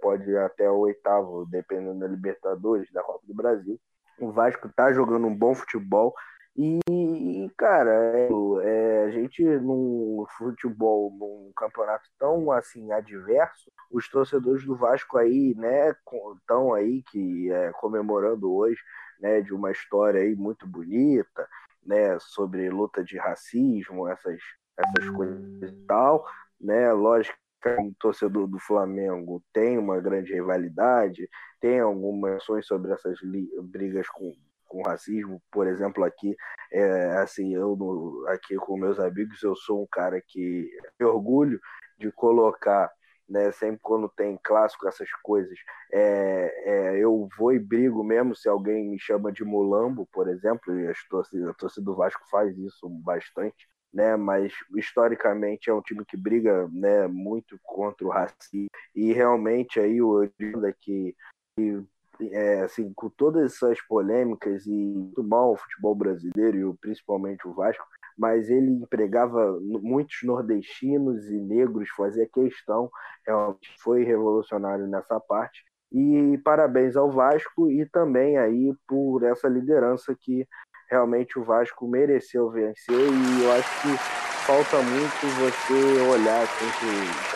pode 0.00 0.30
ir 0.30 0.38
até 0.38 0.70
o 0.70 0.78
oitavo, 0.78 1.46
dependendo 1.46 1.98
da 1.98 2.06
Libertadores, 2.06 2.90
da 2.92 3.02
Copa 3.02 3.20
do 3.26 3.34
Brasil. 3.34 3.78
O 4.18 4.30
Vasco 4.30 4.68
está 4.68 4.92
jogando 4.92 5.26
um 5.26 5.34
bom 5.34 5.54
futebol, 5.54 6.14
e, 6.56 7.50
cara, 7.56 7.90
é, 8.18 8.28
é, 8.64 9.04
a 9.04 9.10
gente 9.10 9.42
num 9.42 10.24
futebol, 10.36 11.10
num 11.12 11.52
campeonato 11.56 12.08
tão 12.18 12.50
assim 12.50 12.92
adverso, 12.92 13.70
os 13.90 14.08
torcedores 14.08 14.64
do 14.64 14.76
Vasco 14.76 15.16
aí, 15.16 15.54
né, 15.56 15.94
estão 16.36 16.74
aí 16.74 17.02
que 17.10 17.50
é, 17.50 17.70
comemorando 17.72 18.52
hoje, 18.52 18.80
né, 19.20 19.40
de 19.40 19.54
uma 19.54 19.70
história 19.70 20.20
aí 20.20 20.34
muito 20.34 20.66
bonita, 20.66 21.48
né, 21.84 22.18
sobre 22.20 22.68
luta 22.68 23.02
de 23.04 23.16
racismo, 23.16 24.08
essas 24.08 24.40
essas 24.76 25.10
coisas 25.10 25.70
e 25.70 25.86
tal, 25.86 26.26
né, 26.58 26.90
lógico 26.92 27.36
o 27.78 27.94
torcedor 27.98 28.46
do 28.46 28.58
Flamengo 28.58 29.42
tem 29.52 29.76
uma 29.76 30.00
grande 30.00 30.32
rivalidade, 30.32 31.28
tem 31.60 31.80
algumas 31.80 32.36
ações 32.36 32.66
sobre 32.66 32.90
essas 32.92 33.18
brigas 33.62 34.08
com 34.08 34.34
com 34.70 34.82
racismo, 34.82 35.42
por 35.50 35.66
exemplo, 35.66 36.04
aqui, 36.04 36.36
é, 36.72 37.16
assim, 37.18 37.52
eu 37.52 37.74
no, 37.74 38.24
aqui 38.28 38.54
com 38.54 38.78
meus 38.78 39.00
amigos, 39.00 39.42
eu 39.42 39.56
sou 39.56 39.82
um 39.82 39.86
cara 39.90 40.22
que 40.24 40.70
me 40.98 41.04
orgulho 41.04 41.60
de 41.98 42.10
colocar, 42.12 42.88
né, 43.28 43.50
sempre 43.50 43.80
quando 43.82 44.08
tem 44.08 44.38
clássico, 44.40 44.86
essas 44.86 45.10
coisas, 45.24 45.58
é, 45.92 46.54
é, 46.64 46.98
eu 46.98 47.28
vou 47.36 47.52
e 47.52 47.58
brigo 47.58 48.04
mesmo 48.04 48.34
se 48.34 48.48
alguém 48.48 48.90
me 48.90 48.98
chama 49.00 49.32
de 49.32 49.44
mulambo, 49.44 50.08
por 50.12 50.28
exemplo, 50.28 50.78
e 50.78 50.86
a 50.86 50.94
torcida, 51.10 51.52
do 51.82 51.96
Vasco 51.96 52.22
faz 52.30 52.56
isso 52.56 52.88
bastante, 52.88 53.68
né, 53.92 54.14
mas 54.14 54.52
historicamente 54.76 55.68
é 55.68 55.74
um 55.74 55.82
time 55.82 56.04
que 56.04 56.16
briga, 56.16 56.68
né, 56.72 57.08
muito 57.08 57.58
contra 57.64 58.06
o 58.06 58.10
racismo 58.10 58.68
e 58.94 59.12
realmente 59.12 59.80
aí 59.80 60.00
o 60.00 60.30
que, 60.80 61.16
que 61.56 61.84
é, 62.32 62.60
assim, 62.60 62.92
com 62.94 63.08
todas 63.08 63.52
essas 63.54 63.80
polêmicas 63.86 64.66
e 64.66 64.70
muito 64.70 65.22
mal 65.22 65.52
o 65.52 65.56
futebol 65.56 65.94
brasileiro 65.94 66.70
e 66.70 66.78
principalmente 66.78 67.46
o 67.46 67.52
Vasco, 67.52 67.84
mas 68.18 68.50
ele 68.50 68.70
empregava 68.70 69.58
muitos 69.60 70.18
nordestinos 70.22 71.30
e 71.30 71.40
negros, 71.40 71.88
fazia 71.90 72.28
questão, 72.28 72.90
realmente 73.26 73.74
foi 73.78 74.04
revolucionário 74.04 74.86
nessa 74.86 75.18
parte. 75.18 75.64
E 75.92 76.38
parabéns 76.44 76.96
ao 76.96 77.10
Vasco 77.10 77.70
e 77.70 77.84
também 77.86 78.38
aí 78.38 78.74
por 78.86 79.22
essa 79.24 79.48
liderança 79.48 80.14
que 80.18 80.46
realmente 80.88 81.38
o 81.38 81.44
Vasco 81.44 81.88
mereceu 81.88 82.50
vencer 82.50 82.94
e 82.94 83.44
eu 83.44 83.52
acho 83.52 83.82
que 83.82 84.20
falta 84.46 84.76
muito 84.82 85.26
você 85.38 86.12
olhar 86.12 86.46
com, 86.46 86.66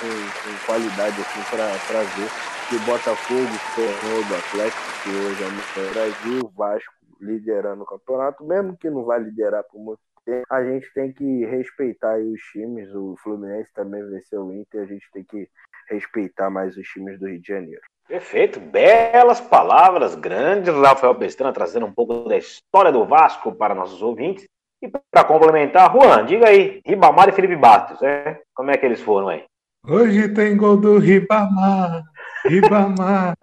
com, 0.00 0.50
com 0.50 0.66
qualidade 0.66 1.20
assim, 1.20 1.42
para 1.50 2.02
ver 2.02 2.53
que 2.74 2.82
o 2.82 2.86
Botafogo 2.86 3.40
ganhou 3.76 4.24
do 4.24 4.34
Atlético, 4.34 4.82
que 5.04 5.10
hoje 5.10 5.42
é 5.44 5.46
o 5.46 5.92
Brasil, 5.92 6.44
o 6.44 6.48
Vasco 6.56 6.92
liderando 7.20 7.84
o 7.84 7.86
campeonato, 7.86 8.44
mesmo 8.44 8.76
que 8.76 8.90
não 8.90 9.04
vai 9.04 9.20
liderar 9.20 9.62
por 9.70 9.78
muito 9.78 10.00
tempo, 10.24 10.44
a 10.50 10.64
gente 10.64 10.92
tem 10.92 11.12
que 11.12 11.44
respeitar 11.44 12.18
os 12.18 12.40
times, 12.52 12.92
o 12.92 13.14
Fluminense 13.22 13.72
também 13.74 14.04
venceu 14.08 14.44
o 14.44 14.52
Inter, 14.52 14.82
a 14.82 14.86
gente 14.86 15.06
tem 15.12 15.22
que 15.22 15.48
respeitar 15.88 16.50
mais 16.50 16.76
os 16.76 16.86
times 16.88 17.18
do 17.20 17.28
Rio 17.28 17.40
de 17.40 17.46
Janeiro. 17.46 17.80
Perfeito, 18.08 18.58
belas 18.58 19.40
palavras, 19.40 20.16
grande 20.16 20.70
Rafael 20.70 21.14
Pestana 21.14 21.52
trazendo 21.52 21.86
um 21.86 21.92
pouco 21.92 22.28
da 22.28 22.36
história 22.36 22.90
do 22.90 23.06
Vasco 23.06 23.54
para 23.54 23.74
nossos 23.74 24.02
ouvintes. 24.02 24.46
E 24.82 24.88
para 24.88 25.24
complementar, 25.24 25.92
Juan, 25.92 26.26
diga 26.26 26.48
aí, 26.48 26.80
Ribamar 26.84 27.28
e 27.28 27.32
Felipe 27.32 27.56
Bastos, 27.56 28.00
né? 28.00 28.40
Como 28.52 28.70
é 28.70 28.76
que 28.76 28.84
eles 28.84 29.00
foram 29.00 29.28
aí? 29.28 29.44
Hoje 29.86 30.28
tem 30.30 30.56
gol 30.56 30.78
do 30.78 30.98
Ribamar. 30.98 32.02
Ribamar. 32.46 33.36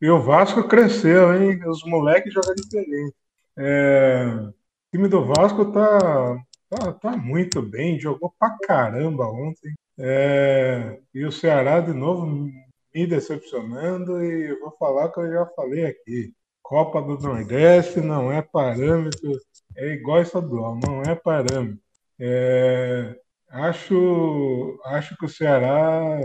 e 0.00 0.08
o 0.08 0.20
Vasco 0.22 0.66
cresceu, 0.68 1.34
hein? 1.34 1.60
Os 1.66 1.82
moleques 1.84 2.32
jogam 2.32 2.54
diferente. 2.54 3.14
É, 3.56 4.24
o 4.26 4.54
time 4.92 5.08
do 5.08 5.24
Vasco 5.24 5.72
tá, 5.72 6.38
tá, 6.70 6.92
tá, 6.92 7.16
muito 7.16 7.60
bem, 7.60 7.98
jogou 7.98 8.32
pra 8.38 8.56
caramba 8.66 9.26
ontem. 9.26 9.74
É, 9.98 11.00
e 11.12 11.24
o 11.24 11.32
Ceará 11.32 11.80
de 11.80 11.92
novo 11.92 12.24
me 12.26 13.06
decepcionando 13.06 14.22
e 14.22 14.58
vou 14.60 14.70
falar 14.78 15.10
que 15.10 15.20
eu 15.20 15.30
já 15.32 15.46
falei 15.56 15.86
aqui. 15.86 16.32
Copa 16.62 17.00
do 17.02 17.18
Nordeste 17.18 18.00
não 18.00 18.30
é 18.30 18.42
parâmetro, 18.42 19.32
é 19.76 19.94
igual 19.94 20.20
estadual, 20.20 20.78
não 20.86 21.02
é 21.02 21.14
parâmetro. 21.14 21.80
É, 22.20 23.16
acho, 23.50 24.80
acho 24.84 25.16
que 25.16 25.24
o 25.24 25.28
Ceará 25.28 26.20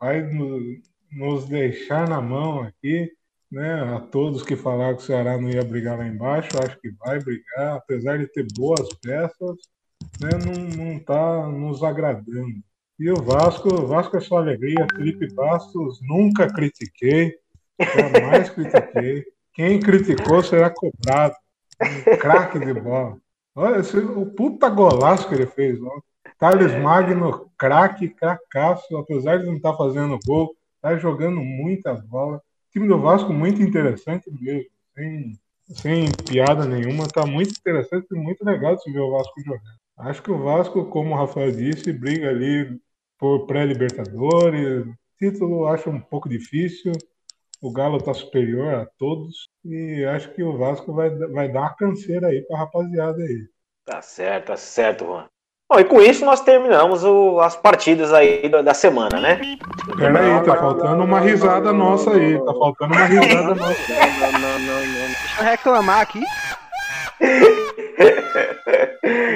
vai 0.00 0.22
nos 1.12 1.48
deixar 1.48 2.08
na 2.08 2.20
mão 2.20 2.60
aqui, 2.60 3.10
né? 3.50 3.94
A 3.94 4.00
todos 4.00 4.42
que 4.42 4.56
falaram 4.56 4.96
que 4.96 5.02
o 5.02 5.06
Ceará 5.06 5.38
não 5.38 5.48
ia 5.48 5.64
brigar 5.64 5.98
lá 5.98 6.06
embaixo, 6.06 6.58
acho 6.62 6.78
que 6.80 6.90
vai 6.98 7.18
brigar, 7.18 7.76
apesar 7.76 8.18
de 8.18 8.26
ter 8.26 8.46
boas 8.56 8.88
peças, 9.02 9.56
né? 10.20 10.30
Não 10.76 10.96
está 10.96 11.48
nos 11.48 11.82
agradando. 11.82 12.62
E 12.98 13.10
o 13.10 13.16
Vasco, 13.16 13.68
o 13.68 13.86
Vasco 13.86 14.16
é 14.16 14.20
só 14.20 14.38
alegria. 14.38 14.86
Felipe 14.94 15.32
Bastos, 15.34 16.00
nunca 16.02 16.52
critiquei, 16.52 17.34
jamais 17.78 18.48
critiquei. 18.50 19.24
Quem 19.52 19.80
criticou 19.80 20.42
será 20.42 20.70
cobrado. 20.70 21.34
Um 21.82 22.16
craque 22.16 22.58
de 22.58 22.72
bola. 22.72 23.18
Olha, 23.54 23.80
esse, 23.80 23.96
o 23.98 24.26
puta 24.26 24.68
golaço 24.68 25.28
que 25.28 25.34
ele 25.34 25.46
fez 25.46 25.80
ontem. 25.80 26.15
Thales 26.38 26.74
Magno, 26.80 27.50
craque, 27.56 28.08
cracaço, 28.08 28.96
apesar 28.96 29.38
de 29.38 29.46
não 29.46 29.54
estar 29.54 29.72
tá 29.72 29.78
fazendo 29.78 30.18
gol, 30.26 30.54
está 30.76 30.96
jogando 30.96 31.40
muita 31.40 31.94
bola. 31.94 32.36
O 32.36 32.42
time 32.72 32.86
do 32.86 33.00
Vasco 33.00 33.32
muito 33.32 33.62
interessante 33.62 34.30
mesmo, 34.30 34.70
sem, 34.94 35.38
sem 35.68 36.12
piada 36.28 36.66
nenhuma, 36.66 37.04
está 37.04 37.24
muito 37.24 37.52
interessante 37.52 38.06
e 38.12 38.14
muito 38.14 38.44
legal 38.44 38.76
de 38.76 38.82
se 38.82 38.92
ver 38.92 39.00
o 39.00 39.12
Vasco 39.12 39.40
jogar. 39.40 39.76
Acho 39.98 40.22
que 40.22 40.30
o 40.30 40.42
Vasco, 40.42 40.84
como 40.86 41.14
o 41.14 41.16
Rafael 41.16 41.50
disse, 41.50 41.90
briga 41.92 42.28
ali 42.28 42.78
por 43.18 43.46
pré-libertadores. 43.46 44.86
Título 45.18 45.66
acho 45.66 45.88
um 45.88 46.00
pouco 46.00 46.28
difícil. 46.28 46.92
O 47.62 47.72
Galo 47.72 47.96
está 47.96 48.12
superior 48.12 48.74
a 48.74 48.86
todos 48.98 49.48
e 49.64 50.04
acho 50.04 50.30
que 50.34 50.42
o 50.42 50.58
Vasco 50.58 50.92
vai, 50.92 51.08
vai 51.10 51.50
dar 51.50 51.60
uma 51.60 51.74
canseira 51.74 52.28
aí 52.28 52.42
para 52.42 52.56
a 52.56 52.60
rapaziada 52.60 53.22
aí. 53.22 53.48
Tá 53.86 54.02
certo, 54.02 54.48
tá 54.48 54.56
certo, 54.56 55.06
Juan. 55.06 55.26
Bom, 55.68 55.80
e 55.80 55.84
com 55.84 56.00
isso 56.00 56.24
nós 56.24 56.40
terminamos 56.40 57.02
o, 57.02 57.40
as 57.40 57.56
partidas 57.56 58.12
aí 58.12 58.48
da, 58.48 58.62
da 58.62 58.72
semana, 58.72 59.20
né? 59.20 59.40
Peraí, 59.96 60.44
tá 60.44 60.56
faltando 60.56 61.02
uma 61.02 61.18
risada 61.18 61.72
nossa 61.72 62.12
aí. 62.12 62.38
Tá 62.38 62.54
faltando 62.54 62.94
uma 62.94 63.04
risada 63.04 63.54
nossa. 63.54 63.92
Não, 64.32 64.38
não, 64.38 64.58
não, 64.60 64.86
não. 64.86 65.06
Deixa 65.08 65.40
eu 65.40 65.44
reclamar 65.44 66.00
aqui. 66.02 66.22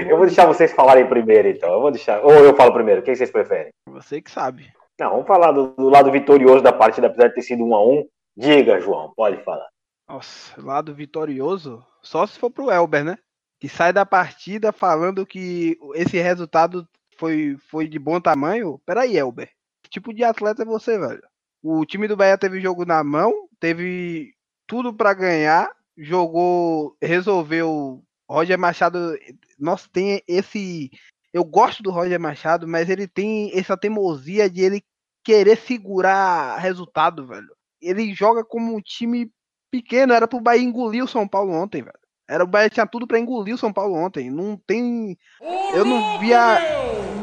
eu 0.09 0.16
vou 0.16 0.27
deixar 0.27 0.47
vocês 0.47 0.73
falarem 0.73 1.09
primeiro, 1.09 1.48
então. 1.48 1.73
Eu 1.73 1.81
vou 1.81 1.90
deixar. 1.90 2.20
Ou 2.24 2.32
eu 2.32 2.55
falo 2.55 2.73
primeiro, 2.73 3.01
o 3.01 3.05
que 3.05 3.15
vocês 3.15 3.32
preferem? 3.32 3.73
Você 3.89 4.23
que 4.23 4.31
sabe. 4.31 4.73
Não, 5.01 5.11
vamos 5.11 5.27
falar 5.27 5.51
do, 5.51 5.74
do 5.74 5.89
lado 5.89 6.12
vitorioso 6.12 6.62
da 6.62 6.73
partida, 6.73 7.09
apesar 7.09 7.28
de 7.28 7.35
ter 7.35 7.43
sido 7.43 7.65
um 7.65 7.74
a 7.74 7.85
um. 7.85 8.07
Diga, 8.36 8.81
João, 8.81 9.12
pode 9.16 9.43
falar. 9.43 9.66
Nossa, 10.09 10.55
lado 10.62 10.94
vitorioso? 10.94 11.85
Só 12.02 12.24
se 12.24 12.39
for 12.39 12.51
pro 12.51 12.70
Elber, 12.70 13.05
né? 13.05 13.19
Que 13.61 13.69
sai 13.69 13.93
da 13.93 14.07
partida 14.07 14.73
falando 14.73 15.27
que 15.27 15.78
esse 15.95 16.19
resultado 16.19 16.89
foi, 17.19 17.59
foi 17.69 17.87
de 17.87 17.99
bom 17.99 18.19
tamanho. 18.19 18.81
Peraí, 18.87 19.19
Elber. 19.19 19.51
Que 19.82 19.91
tipo 19.91 20.15
de 20.15 20.24
atleta 20.24 20.62
é 20.62 20.65
você, 20.65 20.99
velho? 20.99 21.23
O 21.62 21.85
time 21.85 22.09
do 22.09 22.16
Bahia 22.16 22.39
teve 22.39 22.59
jogo 22.59 22.87
na 22.87 23.05
mão, 23.05 23.47
teve 23.61 24.32
tudo 24.66 24.95
para 24.95 25.12
ganhar, 25.12 25.70
jogou, 25.97 26.97
resolveu. 27.03 28.03
Roger 28.28 28.59
Machado, 28.59 29.19
nossa, 29.59 29.89
tem 29.93 30.23
esse. 30.27 30.91
Eu 31.32 31.45
gosto 31.45 31.82
do 31.82 31.91
Roger 31.91 32.19
Machado, 32.19 32.66
mas 32.66 32.89
ele 32.89 33.07
tem 33.07 33.51
essa 33.59 33.77
teimosia 33.77 34.49
de 34.49 34.62
ele 34.62 34.82
querer 35.23 35.57
segurar 35.59 36.57
resultado, 36.59 37.27
velho. 37.27 37.55
Ele 37.82 38.15
joga 38.15 38.43
como 38.43 38.74
um 38.74 38.81
time 38.81 39.31
pequeno, 39.70 40.15
era 40.15 40.27
pro 40.27 40.41
Bahia 40.41 40.62
engolir 40.62 41.05
o 41.05 41.09
São 41.09 41.28
Paulo 41.28 41.53
ontem, 41.53 41.82
velho. 41.82 41.99
Era 42.31 42.44
o 42.44 42.47
Bahia 42.47 42.70
tinha 42.70 42.86
tudo 42.86 43.09
para 43.09 43.19
engolir 43.19 43.57
o 43.57 43.59
São 43.59 43.73
Paulo 43.73 43.97
ontem. 43.97 44.31
Não 44.31 44.57
tem. 44.57 45.19
Eu 45.74 45.85
não 45.85 46.20
via 46.20 46.61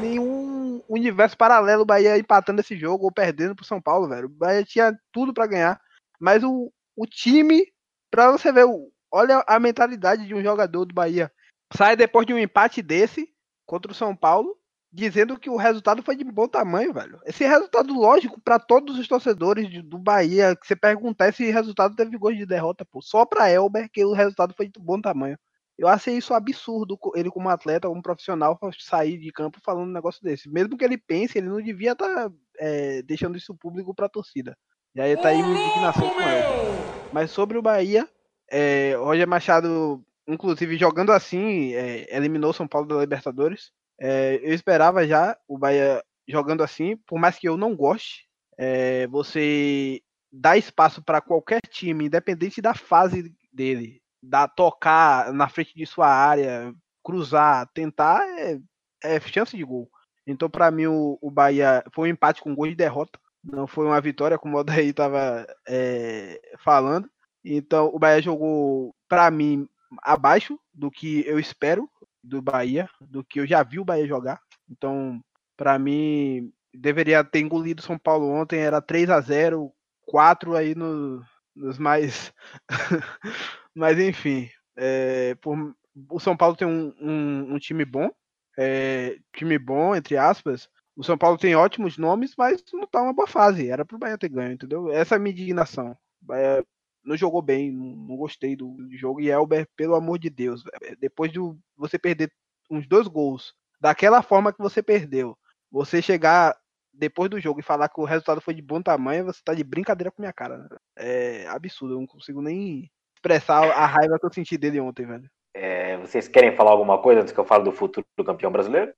nenhum 0.01 0.83
universo 0.89 1.37
paralelo, 1.37 1.83
o 1.83 1.85
Bahia 1.85 2.17
empatando 2.17 2.59
esse 2.59 2.77
jogo 2.77 3.05
ou 3.05 3.11
perdendo 3.11 3.55
pro 3.55 3.63
São 3.63 3.81
Paulo, 3.81 4.09
velho. 4.09 4.25
O 4.25 4.29
Bahia 4.29 4.65
tinha 4.65 4.93
tudo 5.13 5.33
para 5.33 5.47
ganhar, 5.47 5.81
mas 6.19 6.43
o, 6.43 6.73
o 6.93 7.05
time, 7.05 7.71
pra 8.11 8.31
você 8.31 8.51
ver, 8.51 8.65
olha 9.09 9.45
a 9.47 9.57
mentalidade 9.61 10.27
de 10.27 10.35
um 10.35 10.43
jogador 10.43 10.83
do 10.83 10.93
Bahia. 10.93 11.31
Sai 11.73 11.95
depois 11.95 12.27
de 12.27 12.33
um 12.33 12.37
empate 12.37 12.81
desse 12.81 13.29
contra 13.65 13.89
o 13.89 13.95
São 13.95 14.13
Paulo, 14.13 14.57
dizendo 14.97 15.37
que 15.37 15.47
o 15.47 15.55
resultado 15.55 16.01
foi 16.01 16.15
de 16.15 16.23
bom 16.23 16.47
tamanho, 16.47 16.91
velho. 16.91 17.19
Esse 17.23 17.45
resultado 17.45 17.93
lógico 17.93 18.41
para 18.41 18.57
todos 18.57 18.97
os 18.97 19.07
torcedores 19.07 19.69
de, 19.69 19.79
do 19.79 19.99
Bahia, 19.99 20.55
que 20.55 20.65
você 20.65 20.75
perguntar 20.75 21.29
esse 21.29 21.51
resultado 21.51 21.95
teve 21.95 22.17
gosto 22.17 22.37
de 22.37 22.47
derrota, 22.47 22.83
pô. 22.83 22.99
Só 22.99 23.23
para 23.23 23.47
Elber 23.47 23.87
que 23.91 24.03
o 24.03 24.13
resultado 24.13 24.55
foi 24.57 24.67
de 24.67 24.79
bom 24.79 24.99
tamanho. 24.99 25.37
Eu 25.77 25.87
achei 25.87 26.17
isso 26.17 26.33
absurdo, 26.33 26.97
ele 27.13 27.29
como 27.29 27.47
atleta, 27.47 27.87
como 27.87 28.01
profissional, 28.01 28.59
sair 28.79 29.19
de 29.19 29.31
campo 29.31 29.59
falando 29.63 29.87
um 29.87 29.93
negócio 29.93 30.23
desse. 30.23 30.49
Mesmo 30.49 30.75
que 30.75 30.83
ele 30.83 30.97
pense, 30.97 31.37
ele 31.37 31.47
não 31.47 31.61
devia 31.61 31.91
estar 31.91 32.07
tá, 32.07 32.31
é, 32.57 33.03
deixando 33.03 33.37
isso 33.37 33.53
público 33.53 33.93
para 33.93 34.07
a 34.07 34.09
torcida. 34.09 34.57
E 34.95 34.99
aí 34.99 35.15
tá 35.15 35.29
aí 35.29 35.43
minha 35.43 35.63
indignação 35.63 36.09
com 36.09 36.21
ele. 36.21 37.13
Mas 37.13 37.29
sobre 37.29 37.55
o 37.55 37.61
Bahia, 37.61 38.09
é, 38.49 38.95
Roger 38.95 39.27
Machado, 39.27 40.03
inclusive 40.27 40.75
jogando 40.75 41.11
assim, 41.11 41.75
é, 41.75 42.17
eliminou 42.17 42.51
São 42.51 42.67
Paulo 42.67 42.87
da 42.87 42.99
Libertadores. 42.99 43.71
É, 43.99 44.39
eu 44.43 44.53
esperava 44.53 45.07
já 45.07 45.37
o 45.47 45.57
Bahia 45.57 46.03
jogando 46.27 46.63
assim, 46.63 46.97
por 47.07 47.19
mais 47.19 47.37
que 47.37 47.47
eu 47.47 47.57
não 47.57 47.75
goste, 47.75 48.27
é, 48.57 49.07
você 49.07 50.01
dá 50.31 50.57
espaço 50.57 51.01
para 51.01 51.21
qualquer 51.21 51.61
time, 51.69 52.05
independente 52.05 52.61
da 52.61 52.73
fase 52.73 53.33
dele 53.51 54.01
dar, 54.21 54.47
tocar 54.47 55.31
na 55.33 55.47
frente 55.47 55.73
de 55.75 55.85
sua 55.85 56.07
área, 56.07 56.73
cruzar, 57.03 57.67
tentar, 57.73 58.21
é, 58.39 58.59
é 59.03 59.19
chance 59.21 59.55
de 59.55 59.63
gol. 59.63 59.89
Então, 60.25 60.49
para 60.49 60.69
mim, 60.69 60.87
o, 60.87 61.17
o, 61.21 61.31
Bahia 61.31 61.83
foi 61.93 62.09
um 62.09 62.11
empate 62.11 62.41
com 62.41 62.53
gol 62.53 62.67
de 62.67 62.75
derrota. 62.75 63.17
Não 63.43 63.65
foi 63.65 63.85
uma 63.85 64.01
vitória, 64.01 64.37
como 64.37 64.57
o 64.57 64.59
Odaí 64.59 64.89
estava 64.89 65.47
é, 65.67 66.39
falando. 66.59 67.09
Então, 67.45 67.89
o 67.93 67.99
Bahia 67.99 68.21
jogou, 68.21 68.93
para 69.07 69.31
mim, 69.31 69.67
abaixo 70.03 70.59
do 70.73 70.91
que 70.91 71.25
eu 71.25 71.39
espero 71.39 71.89
do 72.27 72.41
Bahia, 72.41 72.89
do 73.01 73.23
que 73.23 73.39
eu 73.39 73.47
já 73.47 73.63
vi 73.63 73.79
o 73.79 73.85
Bahia 73.85 74.07
jogar. 74.07 74.39
Então, 74.69 75.21
para 75.55 75.79
mim, 75.79 76.51
deveria 76.73 77.23
ter 77.23 77.39
engolido 77.39 77.81
São 77.81 77.97
Paulo 77.97 78.29
ontem. 78.29 78.59
Era 78.59 78.81
3 78.81 79.09
a 79.09 79.21
0 79.21 79.71
4 80.05 80.55
aí 80.55 80.75
no, 80.75 81.21
nos 81.55 81.77
mais 81.77 82.33
Mas 83.75 83.99
enfim, 83.99 84.49
é, 84.75 85.35
por, 85.35 85.75
o 86.09 86.19
São 86.19 86.35
Paulo 86.35 86.55
tem 86.55 86.67
um, 86.67 86.93
um, 86.99 87.53
um 87.55 87.59
time 87.59 87.85
bom, 87.85 88.09
é, 88.57 89.17
time 89.33 89.57
bom, 89.59 89.95
entre 89.95 90.17
aspas. 90.17 90.69
O 90.95 91.03
São 91.03 91.17
Paulo 91.17 91.37
tem 91.37 91.55
ótimos 91.55 91.97
nomes, 91.97 92.33
mas 92.35 92.63
não 92.73 92.87
tá 92.87 93.01
uma 93.03 93.13
boa 93.13 93.27
fase. 93.27 93.69
Era 93.69 93.85
pro 93.85 93.99
Bahia 93.99 94.17
ter 94.17 94.29
ganho, 94.29 94.53
entendeu? 94.53 94.91
Essa 94.91 95.15
é 95.15 95.17
a 95.17 95.19
minha 95.19 95.31
indignação. 95.31 95.95
Não 97.07 97.15
jogou 97.15 97.41
bem, 97.41 97.71
não, 97.71 98.17
gostei 98.17 98.53
do, 98.53 98.71
do, 98.71 98.97
jogo. 98.97 99.21
E 99.21 99.29
Elber, 99.29 99.65
pelo 99.77 99.95
amor 99.95 100.19
de 100.19 100.29
Deus, 100.29 100.61
depois 100.99 101.31
de 101.31 101.39
você 101.77 101.97
perder 101.97 102.29
uns 102.69 102.85
dois 102.85 103.07
gols 103.07 103.53
daquela 103.79 104.21
forma 104.21 104.51
que 104.51 104.59
você 104.59 104.83
perdeu, 104.83 105.37
você 105.71 106.01
chegar 106.01 106.53
depois 106.93 107.29
do 107.29 107.39
jogo 107.39 107.61
e 107.61 107.63
falar 107.63 107.87
que 107.87 108.01
o 108.01 108.03
resultado 108.03 108.41
foi 108.41 108.53
de 108.53 108.61
bom 108.61 108.81
tamanho, 108.81 109.23
você 109.23 109.39
tá 109.41 109.53
de 109.53 109.63
brincadeira 109.63 110.11
com 110.11 110.21
minha 110.21 110.33
cara. 110.33 110.57
Né? 110.57 110.67
É 110.97 111.47
absurdo, 111.47 111.93
eu 111.93 111.99
não 111.99 112.07
consigo 112.07 112.41
nem 112.41 112.91
expressar 113.15 113.63
a 113.71 113.85
raiva 113.85 114.19
que 114.19 114.25
eu 114.25 114.33
senti 114.33 114.57
dele 114.57 114.79
ontem, 114.81 115.05
velho. 115.05 115.29
É, 115.53 115.97
vocês 115.97 116.27
querem 116.27 116.55
falar 116.55 116.71
alguma 116.71 117.01
coisa 117.01 117.21
antes 117.21 117.31
que 117.31 117.39
eu 117.39 117.45
fale 117.45 117.63
do 117.63 117.71
futuro 117.71 118.05
do 118.17 118.23
campeão 118.23 118.51
brasileiro? 118.51 118.93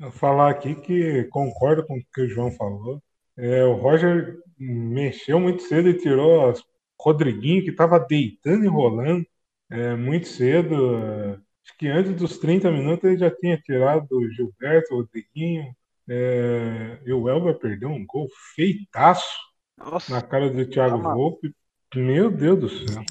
Eu 0.00 0.10
falar 0.10 0.50
aqui 0.50 0.74
que 0.74 1.24
concordo 1.24 1.84
com 1.86 1.98
o 1.98 2.02
que 2.14 2.22
o 2.22 2.28
João 2.28 2.50
falou. 2.50 3.02
É, 3.36 3.62
o 3.64 3.74
Roger 3.74 4.38
mexeu 4.58 5.38
muito 5.38 5.62
cedo 5.62 5.88
e 5.90 5.98
tirou 5.98 6.48
as 6.48 6.62
Rodriguinho, 7.00 7.62
que 7.62 7.70
estava 7.70 7.98
deitando 7.98 8.64
e 8.64 8.68
rolando 8.68 9.26
é, 9.70 9.94
muito 9.94 10.28
cedo. 10.28 11.40
Acho 11.64 11.76
que 11.78 11.88
antes 11.88 12.14
dos 12.14 12.38
30 12.38 12.70
minutos 12.70 13.04
ele 13.04 13.18
já 13.18 13.30
tinha 13.30 13.58
tirado 13.58 14.06
o 14.12 14.30
Gilberto, 14.30 14.94
o 14.94 14.98
Rodriguinho. 14.98 15.74
É, 16.08 17.00
e 17.04 17.12
o 17.12 17.28
Elber 17.28 17.58
perdeu 17.58 17.88
um 17.88 18.06
gol 18.06 18.28
feitaço 18.54 19.36
Nossa, 19.76 20.12
na 20.12 20.22
cara 20.22 20.48
do 20.48 20.64
Thiago 20.64 21.02
Volpe. 21.02 21.52
Meu 21.94 22.30
Deus 22.30 22.60
do 22.60 22.68
céu. 22.68 23.02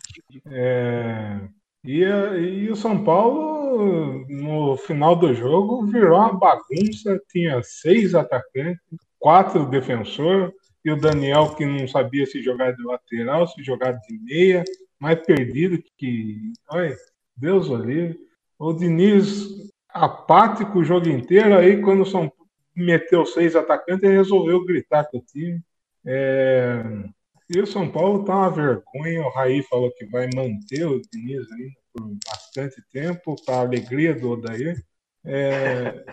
É, 0.47 1.41
e, 1.83 2.01
e 2.01 2.71
o 2.71 2.75
São 2.75 3.03
Paulo, 3.03 4.25
no 4.29 4.77
final 4.77 5.15
do 5.15 5.33
jogo, 5.33 5.85
virou 5.85 6.17
uma 6.17 6.33
bagunça. 6.33 7.21
Tinha 7.29 7.61
seis 7.63 8.15
atacantes, 8.15 8.81
quatro 9.19 9.65
defensores, 9.65 10.53
e 10.85 10.91
o 10.91 10.95
Daniel, 10.95 11.55
que 11.55 11.65
não 11.65 11.87
sabia 11.87 12.27
se 12.27 12.43
jogar 12.43 12.71
de 12.73 12.83
lateral, 12.83 13.47
se 13.47 13.63
jogar 13.63 13.93
de 13.93 14.19
meia, 14.19 14.63
mais 14.99 15.19
perdido 15.25 15.83
que. 15.97 16.53
Olha, 16.69 16.95
Deus 17.35 17.69
o. 17.69 18.15
O 18.59 18.71
Diniz 18.71 19.47
apático 19.89 20.79
o 20.79 20.83
jogo 20.83 21.09
inteiro, 21.09 21.57
aí 21.57 21.81
quando 21.81 22.05
São 22.05 22.31
meteu 22.75 23.25
seis 23.25 23.55
atacantes, 23.55 24.03
ele 24.03 24.17
resolveu 24.17 24.63
gritar 24.63 25.05
com 25.05 25.17
o 25.17 25.21
time. 25.21 25.59
É, 26.05 26.83
e 27.49 27.59
o 27.59 27.65
São 27.65 27.89
Paulo 27.89 28.23
tá 28.23 28.35
uma 28.35 28.51
vergonha. 28.51 29.21
O 29.25 29.29
Raí 29.29 29.63
falou 29.63 29.91
que 29.91 30.05
vai 30.05 30.29
manter 30.33 30.85
o 30.85 31.01
Diniz 31.11 31.51
ainda 31.51 31.75
por 31.93 32.17
bastante 32.27 32.81
tempo, 32.91 33.35
para 33.45 33.55
a 33.55 33.61
alegria 33.61 34.13
do 34.13 34.31
Odair. 34.31 34.83
É... 35.23 36.05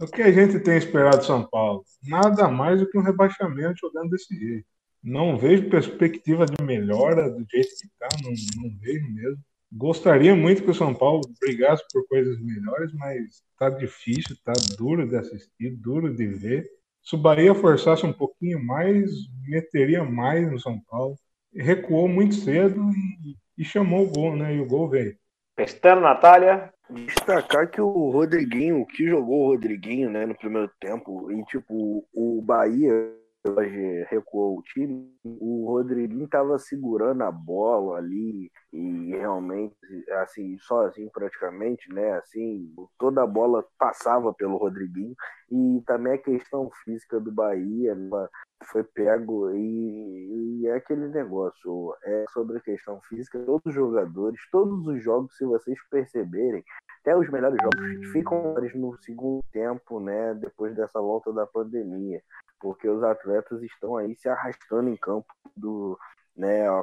o 0.00 0.06
que 0.06 0.22
a 0.22 0.32
gente 0.32 0.58
tem 0.60 0.78
esperado 0.78 1.18
do 1.18 1.24
São 1.24 1.46
Paulo? 1.46 1.84
Nada 2.06 2.48
mais 2.48 2.80
do 2.80 2.88
que 2.88 2.98
um 2.98 3.02
rebaixamento 3.02 3.80
jogando 3.80 4.10
desse 4.10 4.34
jeito. 4.34 4.66
Não 5.02 5.36
vejo 5.38 5.68
perspectiva 5.68 6.46
de 6.46 6.62
melhora 6.62 7.30
do 7.30 7.44
jeito 7.50 7.68
que 7.68 7.86
está, 7.86 8.08
não, 8.22 8.32
não 8.62 8.78
vejo 8.78 9.12
mesmo. 9.12 9.38
Gostaria 9.72 10.34
muito 10.34 10.62
que 10.62 10.70
o 10.70 10.74
São 10.74 10.94
Paulo 10.94 11.20
brigasse 11.40 11.84
por 11.92 12.06
coisas 12.08 12.40
melhores, 12.40 12.92
mas 12.94 13.42
está 13.52 13.70
difícil, 13.70 14.34
está 14.34 14.52
duro 14.76 15.06
de 15.06 15.16
assistir, 15.16 15.76
duro 15.76 16.14
de 16.14 16.26
ver. 16.26 16.68
Se 17.02 17.14
o 17.14 17.18
Bahia 17.18 17.54
forçasse 17.54 18.04
um 18.04 18.12
pouquinho 18.12 18.62
mais, 18.64 19.10
meteria 19.46 20.02
mais 20.02 20.50
no 20.50 20.58
São 20.58 20.80
Paulo. 20.80 21.16
Recuou 21.54 22.08
muito 22.08 22.34
cedo 22.34 22.90
e, 22.90 23.36
e 23.58 23.64
chamou 23.64 24.06
o 24.06 24.10
gol, 24.10 24.36
né? 24.36 24.54
E 24.54 24.60
o 24.60 24.66
gol 24.66 24.88
veio. 24.88 25.16
Pestando, 25.54 26.00
Natália. 26.00 26.72
Destacar 26.90 27.70
que 27.70 27.80
o 27.80 28.10
Rodriguinho, 28.10 28.84
que 28.86 29.06
jogou 29.06 29.44
o 29.44 29.46
Rodriguinho, 29.52 30.10
né, 30.10 30.26
no 30.26 30.34
primeiro 30.34 30.70
tempo, 30.80 31.30
e 31.30 31.44
tipo, 31.44 32.04
o 32.12 32.42
Bahia 32.42 33.19
hoje 33.46 34.04
recuou 34.10 34.58
o 34.58 34.62
time, 34.62 35.12
o 35.24 35.66
Rodriguinho 35.66 36.24
estava 36.24 36.58
segurando 36.58 37.22
a 37.22 37.30
bola 37.30 37.98
ali 37.98 38.50
e 38.72 39.10
realmente, 39.10 39.76
assim, 40.22 40.58
sozinho 40.58 41.10
praticamente, 41.10 41.92
né? 41.92 42.12
Assim, 42.12 42.72
toda 42.98 43.22
a 43.22 43.26
bola 43.26 43.64
passava 43.78 44.32
pelo 44.34 44.56
Rodriguinho 44.56 45.14
e 45.50 45.82
também 45.86 46.14
a 46.14 46.18
questão 46.18 46.70
física 46.84 47.18
do 47.18 47.32
Bahia 47.32 47.94
né, 47.94 48.28
foi 48.64 48.84
pego 48.84 49.50
e, 49.50 50.60
e, 50.62 50.66
é 50.66 50.74
aquele 50.74 51.08
negócio, 51.08 51.96
é 52.04 52.24
sobre 52.32 52.58
a 52.58 52.60
questão 52.60 53.00
física, 53.08 53.38
todos 53.44 53.62
os 53.64 53.74
jogadores, 53.74 54.40
todos 54.52 54.86
os 54.86 55.02
jogos, 55.02 55.36
se 55.36 55.44
vocês 55.44 55.78
perceberem, 55.90 56.62
até 57.00 57.16
os 57.16 57.28
melhores 57.30 57.58
jogos 57.62 58.12
ficam 58.12 58.54
no 58.74 58.96
segundo 59.02 59.42
tempo, 59.52 60.00
né, 60.00 60.34
depois 60.34 60.74
dessa 60.76 61.00
volta 61.00 61.32
da 61.32 61.46
pandemia 61.46 62.20
porque 62.60 62.88
os 62.88 63.02
atletas 63.02 63.62
estão 63.62 63.96
aí 63.96 64.14
se 64.14 64.28
arrastando 64.28 64.90
em 64.90 64.96
campo 64.96 65.34
do 65.56 65.98
né, 66.36 66.68
a 66.68 66.82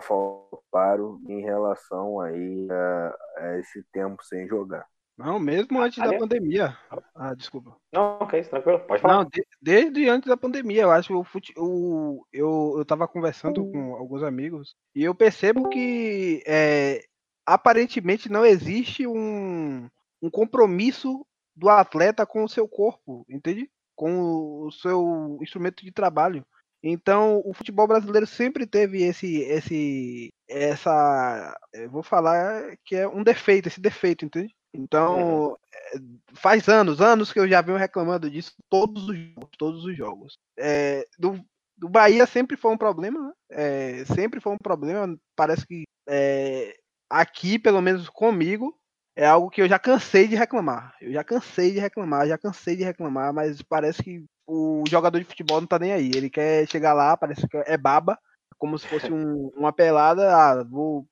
paro 0.69 1.21
em 1.27 1.41
relação 1.41 2.19
aí 2.19 2.67
a, 2.69 3.17
a, 3.37 3.59
esse 3.59 3.83
tempo 3.93 4.23
sem 4.23 4.47
jogar. 4.47 4.85
Não, 5.17 5.39
mesmo 5.39 5.81
antes 5.81 5.97
da 5.97 6.15
pandemia. 6.15 6.77
Ah, 7.15 7.33
desculpa. 7.33 7.75
Não, 7.91 8.19
ok, 8.19 8.43
tranquilo, 8.43 8.79
pode 8.81 9.01
falar. 9.01 9.15
Não, 9.15 9.25
de, 9.25 9.43
desde 9.59 10.07
antes 10.07 10.27
da 10.27 10.37
pandemia, 10.37 10.83
eu 10.83 10.91
acho 10.91 11.07
que 11.07 11.13
o, 11.15 11.23
fute, 11.23 11.53
o 11.57 12.23
eu, 12.31 12.75
eu 12.77 12.85
tava 12.85 13.07
conversando 13.07 13.65
com 13.71 13.95
alguns 13.95 14.21
amigos 14.21 14.75
e 14.93 15.03
eu 15.03 15.15
percebo 15.15 15.69
que 15.69 16.43
é, 16.45 17.03
aparentemente 17.47 18.29
não 18.29 18.45
existe 18.45 19.07
um, 19.07 19.89
um 20.21 20.29
compromisso 20.29 21.25
do 21.55 21.69
atleta 21.69 22.25
com 22.25 22.43
o 22.43 22.49
seu 22.49 22.67
corpo, 22.67 23.25
entende? 23.29 23.69
com 23.97 24.67
o 24.67 24.71
seu 24.71 25.39
instrumento 25.41 25.83
de 25.83 25.91
trabalho. 25.91 26.45
Então, 26.83 27.41
o 27.43 27.53
futebol 27.53 27.87
brasileiro 27.87 28.27
sempre 28.27 28.67
teve 28.67 29.03
esse, 29.03 29.41
esse, 29.41 30.29
essa, 30.47 31.57
vou 31.89 32.03
falar 32.03 32.77
que 32.85 32.95
é 32.95 33.07
um 33.07 33.23
defeito, 33.23 33.67
esse 33.67 33.81
defeito, 33.81 34.23
entende? 34.23 34.55
Então, 34.71 35.57
uhum. 35.95 36.19
faz 36.35 36.69
anos, 36.69 37.01
anos 37.01 37.33
que 37.33 37.39
eu 37.39 37.47
já 37.47 37.61
venho 37.61 37.79
reclamando 37.79 38.29
disso 38.29 38.53
todos 38.69 39.09
os 39.09 39.17
jogos, 39.17 39.49
todos 39.57 39.85
os 39.85 39.97
jogos. 39.97 40.37
É, 40.55 41.03
do, 41.17 41.43
do 41.75 41.89
Bahia 41.89 42.27
sempre 42.27 42.55
foi 42.55 42.71
um 42.71 42.77
problema, 42.77 43.19
né? 43.19 43.33
é, 43.49 44.05
sempre 44.05 44.39
foi 44.39 44.53
um 44.53 44.59
problema. 44.59 45.17
Parece 45.35 45.65
que 45.65 45.85
é, 46.07 46.77
aqui, 47.09 47.57
pelo 47.57 47.81
menos 47.81 48.07
comigo, 48.09 48.77
é 49.17 49.25
algo 49.25 49.49
que 49.49 49.61
eu 49.61 49.67
já 49.67 49.79
cansei 49.79 50.27
de 50.27 50.35
reclamar. 50.35 50.95
Eu 51.01 51.11
já 51.11 51.23
cansei 51.23 51.71
de 51.71 51.79
reclamar, 51.79 52.27
já 52.27 52.37
cansei 52.37 52.75
de 52.75 52.83
reclamar, 52.83 53.33
mas 53.33 53.61
parece 53.63 54.03
que 54.03 54.23
o 54.45 54.83
jogador 54.87 55.17
de 55.19 55.25
futebol 55.25 55.59
não 55.59 55.67
tá 55.67 55.79
nem 55.79 55.91
aí. 55.91 56.11
Ele 56.15 56.29
quer 56.29 56.67
chegar 56.67 56.93
lá, 56.93 57.17
parece 57.17 57.47
que 57.47 57.57
é 57.57 57.75
baba, 57.75 58.17
como 58.59 58.77
se 58.77 58.87
fosse 58.87 59.11
um, 59.11 59.47
uma 59.55 59.73
pelada. 59.73 60.33
Ah, 60.35 60.63
vou 60.63 61.07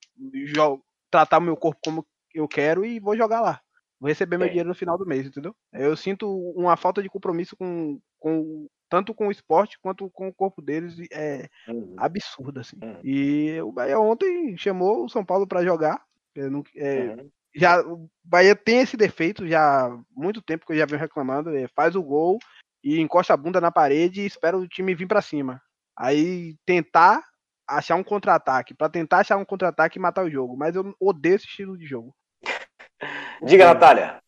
tratar 1.10 1.40
o 1.40 1.41
meu 1.41 1.57
corpo 1.57 1.80
como 1.84 2.06
eu 2.34 2.48
quero 2.48 2.86
e 2.86 2.99
vou 2.99 3.18
jogar 3.18 3.41
lá. 3.41 3.60
Vou 3.99 4.07
receber 4.07 4.38
meu 4.38 4.45
É. 4.45 4.49
dinheiro 4.49 4.69
no 4.69 4.76
final 4.76 4.98
do 4.98 5.06
mês, 5.06 5.26
entendeu? 5.26 5.56
Eu 5.73 5.95
sinto 5.98 6.30
uma 6.56 6.77
falta 6.77 7.02
de 7.02 7.10
compromisso 7.10 7.56
com, 7.56 7.99
com 8.19 8.68
tanto 8.88 9.15
com 9.15 9.27
o 9.27 9.32
esporte 9.32 9.80
quanto 9.80 10.10
com 10.11 10.27
o 10.27 10.34
corpo 10.34 10.61
deles. 10.61 10.95
É 11.11 11.49
Uhum. 11.68 11.95
absurdo, 11.98 12.60
assim. 12.60 12.77
Uhum. 12.84 12.99
E 13.03 13.60
o 13.61 13.72
Bahia 13.72 13.99
ontem 13.99 14.56
chamou 14.57 15.06
o 15.06 15.10
São 15.10 15.26
Paulo 15.26 15.48
para 15.48 15.64
jogar. 15.64 16.03
Não- 16.36 16.64
é, 16.76 16.99
Uhum. 17.06 17.30
Já 17.56 17.82
o 17.82 18.10
Bahia 18.23 18.56
tem 18.56 18.80
esse 18.80 18.98
defeito 18.98 19.48
já 19.48 19.86
há 19.86 19.98
muito 20.11 20.41
tempo 20.41 20.65
que 20.65 20.73
eu 20.73 20.77
já 20.77 20.86
venho 20.86 20.99
reclamando, 20.99 21.56
é, 21.56 21.68
faz 21.69 21.95
o 21.95 22.03
gol 22.03 22.38
e 22.84 22.99
encosta 22.99 23.34
a 23.34 23.38
bunda 23.38 23.61
na 23.61 23.72
parede 23.72 24.22
e 24.22 24.26
espera 24.26 24.57
o 24.57 24.68
time 24.68 24.94
vir 24.94 25.07
para 25.07 25.22
cima. 25.22 25.61
Aí 25.98 26.56
tentar 26.65 27.23
achar 27.68 27.95
um 27.95 28.03
contra-ataque, 28.03 28.73
para 28.73 28.90
tentar 28.90 29.19
achar 29.19 29.38
um 29.38 29.45
contra-ataque 29.45 29.98
e 29.98 30.02
matar 30.02 30.23
o 30.26 30.30
jogo, 30.30 30.56
mas 30.56 30.76
eu 30.76 30.95
odeio 30.99 31.36
esse 31.36 31.45
estilo 31.45 31.77
de 31.77 31.86
jogo. 31.86 32.15
Diga, 33.44 33.65
Natália. 33.65 34.22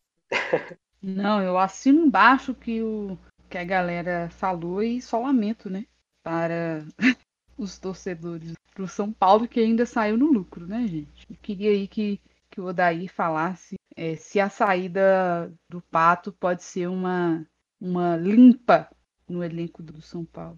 Não, 1.01 1.41
eu 1.41 1.57
assino 1.57 2.05
embaixo 2.05 2.53
que 2.55 2.81
o 2.81 3.17
que 3.49 3.57
a 3.57 3.63
galera 3.63 4.29
falou 4.31 4.81
e 4.81 5.01
só 5.01 5.21
lamento, 5.21 5.69
né? 5.69 5.85
Para 6.23 6.83
os 7.57 7.77
torcedores 7.77 8.53
do 8.75 8.87
São 8.87 9.11
Paulo 9.11 9.47
que 9.47 9.59
ainda 9.59 9.85
saiu 9.85 10.17
no 10.17 10.31
lucro, 10.31 10.67
né, 10.67 10.85
gente? 10.87 11.25
Eu 11.29 11.37
queria 11.41 11.71
aí 11.71 11.87
que, 11.87 12.19
que 12.57 12.61
o 12.61 12.65
Odair 12.65 13.07
falasse 13.13 13.75
é, 13.95 14.15
se 14.15 14.39
a 14.39 14.49
saída 14.49 15.53
do 15.69 15.79
Pato 15.79 16.33
pode 16.33 16.63
ser 16.63 16.87
uma, 16.87 17.45
uma 17.79 18.17
limpa 18.17 18.89
no 19.29 19.43
elenco 19.43 19.83
do 19.83 20.01
São 20.01 20.25
Paulo. 20.25 20.57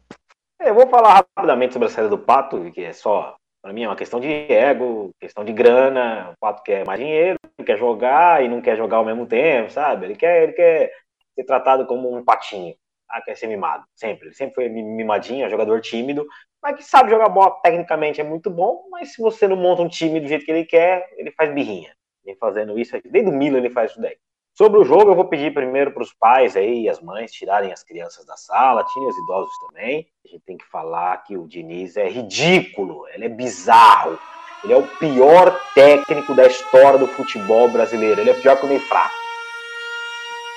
É, 0.61 0.69
Eu 0.69 0.75
vou 0.75 0.87
falar 0.87 1.25
rapidamente 1.35 1.73
sobre 1.73 1.89
a 1.89 1.91
saída 1.91 2.09
do 2.09 2.17
Pato, 2.17 2.71
que 2.71 2.85
é 2.85 2.93
só, 2.93 3.35
para 3.61 3.73
mim, 3.73 3.83
é 3.83 3.89
uma 3.89 3.97
questão 3.97 4.17
de 4.17 4.29
ego, 4.29 5.09
questão 5.19 5.43
de 5.43 5.51
grana. 5.51 6.31
O 6.31 6.39
Pato 6.39 6.63
quer 6.63 6.85
mais 6.87 7.01
dinheiro, 7.01 7.37
quer 7.65 7.77
jogar 7.77 8.41
e 8.45 8.47
não 8.47 8.61
quer 8.61 8.77
jogar 8.77 8.97
ao 8.97 9.05
mesmo 9.05 9.25
tempo, 9.25 9.69
sabe? 9.69 10.05
Ele 10.05 10.15
quer, 10.15 10.43
ele 10.43 10.53
quer 10.53 10.93
ser 11.35 11.43
tratado 11.43 11.85
como 11.85 12.15
um 12.15 12.23
patinho, 12.23 12.75
tá? 13.09 13.21
quer 13.21 13.35
ser 13.35 13.47
mimado, 13.47 13.83
sempre. 13.95 14.27
Ele 14.27 14.35
sempre 14.35 14.55
foi 14.55 14.69
mimadinho, 14.69 15.45
é 15.45 15.49
jogador 15.49 15.81
tímido, 15.81 16.25
mas 16.61 16.75
que 16.75 16.83
sabe 16.83 17.09
jogar 17.09 17.29
bola 17.29 17.59
tecnicamente 17.61 18.21
é 18.21 18.23
muito 18.23 18.49
bom, 18.49 18.87
mas 18.89 19.13
se 19.13 19.21
você 19.21 19.47
não 19.47 19.55
monta 19.55 19.81
um 19.81 19.89
time 19.89 20.19
do 20.19 20.27
jeito 20.27 20.45
que 20.45 20.51
ele 20.51 20.65
quer, 20.65 21.07
ele 21.17 21.31
faz 21.31 21.53
birrinha. 21.53 21.93
Vem 22.23 22.35
fazendo 22.35 22.77
isso. 22.77 22.97
Desde 23.05 23.29
o 23.29 23.33
Milan 23.33 23.57
ele 23.57 23.69
faz 23.69 23.91
isso 23.91 24.01
daí. 24.01 24.17
Sobre 24.53 24.77
o 24.77 24.83
jogo, 24.83 25.11
eu 25.11 25.15
vou 25.15 25.25
pedir 25.25 25.53
primeiro 25.53 25.91
para 25.91 26.03
os 26.03 26.13
pais 26.13 26.57
aí 26.57 26.81
e 26.81 26.89
as 26.89 26.99
mães 26.99 27.31
tirarem 27.31 27.71
as 27.71 27.81
crianças 27.81 28.25
da 28.25 28.35
sala, 28.35 28.83
tirem 28.83 29.07
os 29.07 29.17
idosos 29.17 29.53
também. 29.67 30.05
A 30.25 30.27
gente 30.27 30.43
tem 30.45 30.57
que 30.57 30.65
falar 30.65 31.23
que 31.23 31.37
o 31.37 31.47
Diniz 31.47 31.95
é 31.95 32.09
ridículo, 32.09 33.07
ele 33.13 33.25
é 33.25 33.29
bizarro. 33.29 34.19
Ele 34.61 34.73
é 34.73 34.75
o 34.75 34.85
pior 34.85 35.57
técnico 35.73 36.35
da 36.35 36.45
história 36.45 36.99
do 36.99 37.07
futebol 37.07 37.69
brasileiro. 37.69 38.19
Ele 38.19 38.31
é 38.31 38.33
pior 38.33 38.57
que 38.59 38.65
o 38.65 38.67
meio 38.67 38.81
fraco. 38.81 39.28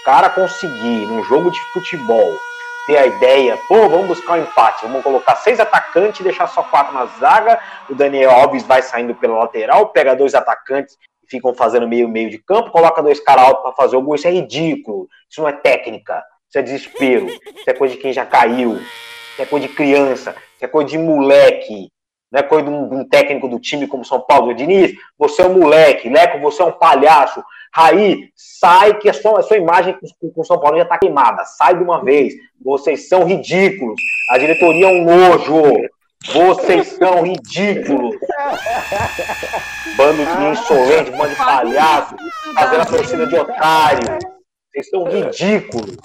Cara 0.05 0.29
conseguir, 0.29 1.07
num 1.07 1.23
jogo 1.23 1.51
de 1.51 1.61
futebol, 1.73 2.37
ter 2.87 2.99
a 2.99 3.07
ideia, 3.07 3.57
pô, 3.69 3.89
vamos 3.89 4.09
buscar 4.09 4.33
um 4.33 4.43
empate, 4.43 4.83
vamos 4.83 5.03
colocar 5.03 5.37
seis 5.37 5.61
atacantes 5.61 6.19
e 6.19 6.25
deixar 6.25 6.49
só 6.49 6.63
quatro 6.65 6.93
na 6.93 7.07
zaga. 7.07 7.61
O 7.89 7.95
Daniel 7.95 8.33
Alves 8.33 8.65
vai 8.65 8.83
saindo 8.83 9.15
pela 9.15 9.39
lateral, 9.39 9.91
pega 9.91 10.17
dois 10.17 10.35
atacantes 10.35 10.97
e 11.23 11.31
ficam 11.31 11.55
fazendo 11.55 11.87
meio 11.87 12.09
meio 12.09 12.31
de 12.31 12.39
campo, 12.39 12.73
coloca 12.73 13.01
dois 13.01 13.21
caras 13.21 13.45
altos 13.45 13.63
para 13.63 13.73
fazer 13.73 13.97
o 13.97 14.03
gol. 14.03 14.17
Isso 14.17 14.27
é 14.27 14.33
ridículo. 14.33 15.09
Isso 15.31 15.41
não 15.41 15.49
é 15.49 15.53
técnica. 15.53 16.23
Isso 16.49 16.59
é 16.59 16.63
desespero. 16.63 17.29
Isso 17.29 17.69
é 17.71 17.73
coisa 17.73 17.95
de 17.95 18.01
quem 18.01 18.13
já 18.13 18.27
caiu. 18.27 18.75
Isso 18.75 19.43
é 19.43 19.47
coisa 19.47 19.69
de 19.69 19.73
criança. 19.73 20.35
Isso 20.57 20.65
é 20.65 20.69
coisa 20.69 20.91
de 20.91 20.99
moleque. 20.99 21.91
Não 22.33 22.41
é 22.41 22.43
coisa 22.43 22.65
de 22.65 22.71
um, 22.71 22.89
de 22.89 22.97
um 22.97 23.09
técnico 23.09 23.47
do 23.47 23.61
time 23.61 23.87
como 23.87 24.05
São 24.05 24.21
Paulo. 24.21 24.51
O 24.51 24.55
Diniz, 24.55 24.93
você 25.17 25.43
é 25.43 25.47
um 25.47 25.61
moleque. 25.61 26.09
Leco, 26.09 26.41
você 26.41 26.63
é 26.63 26.65
um 26.65 26.73
palhaço. 26.73 27.45
Raí, 27.75 28.29
sai 28.37 28.99
que 28.99 29.09
a 29.09 29.15
sua, 29.15 29.41
a 29.41 29.43
sua 29.43 29.57
imagem 29.57 29.97
com, 30.21 30.31
com 30.31 30.45
São 30.45 30.61
Paulo 30.61 30.77
já 30.77 30.85
tá 30.85 30.99
queimada. 30.99 31.45
Sai 31.45 31.77
de 31.77 31.83
uma 31.83 32.05
vez. 32.05 32.35
Vocês 32.63 33.09
são 33.09 33.25
ridículos. 33.25 34.01
A 34.31 34.39
diretoria 34.39 34.87
é 34.87 34.89
um 34.89 35.05
nojo. 35.05 35.63
Vocês 36.33 36.89
são 36.89 37.23
ridículos. 37.23 38.15
Bando 39.97 40.25
de 40.25 40.45
insolente, 40.53 41.11
bando 41.11 41.31
de 41.31 41.37
palhaço, 41.37 42.15
fazendo 42.55 42.81
a 42.81 42.87
torcida 42.87 43.27
de 43.27 43.35
otário. 43.35 44.19
Vocês 44.71 44.89
são 44.89 45.05
ridículos. 45.05 45.97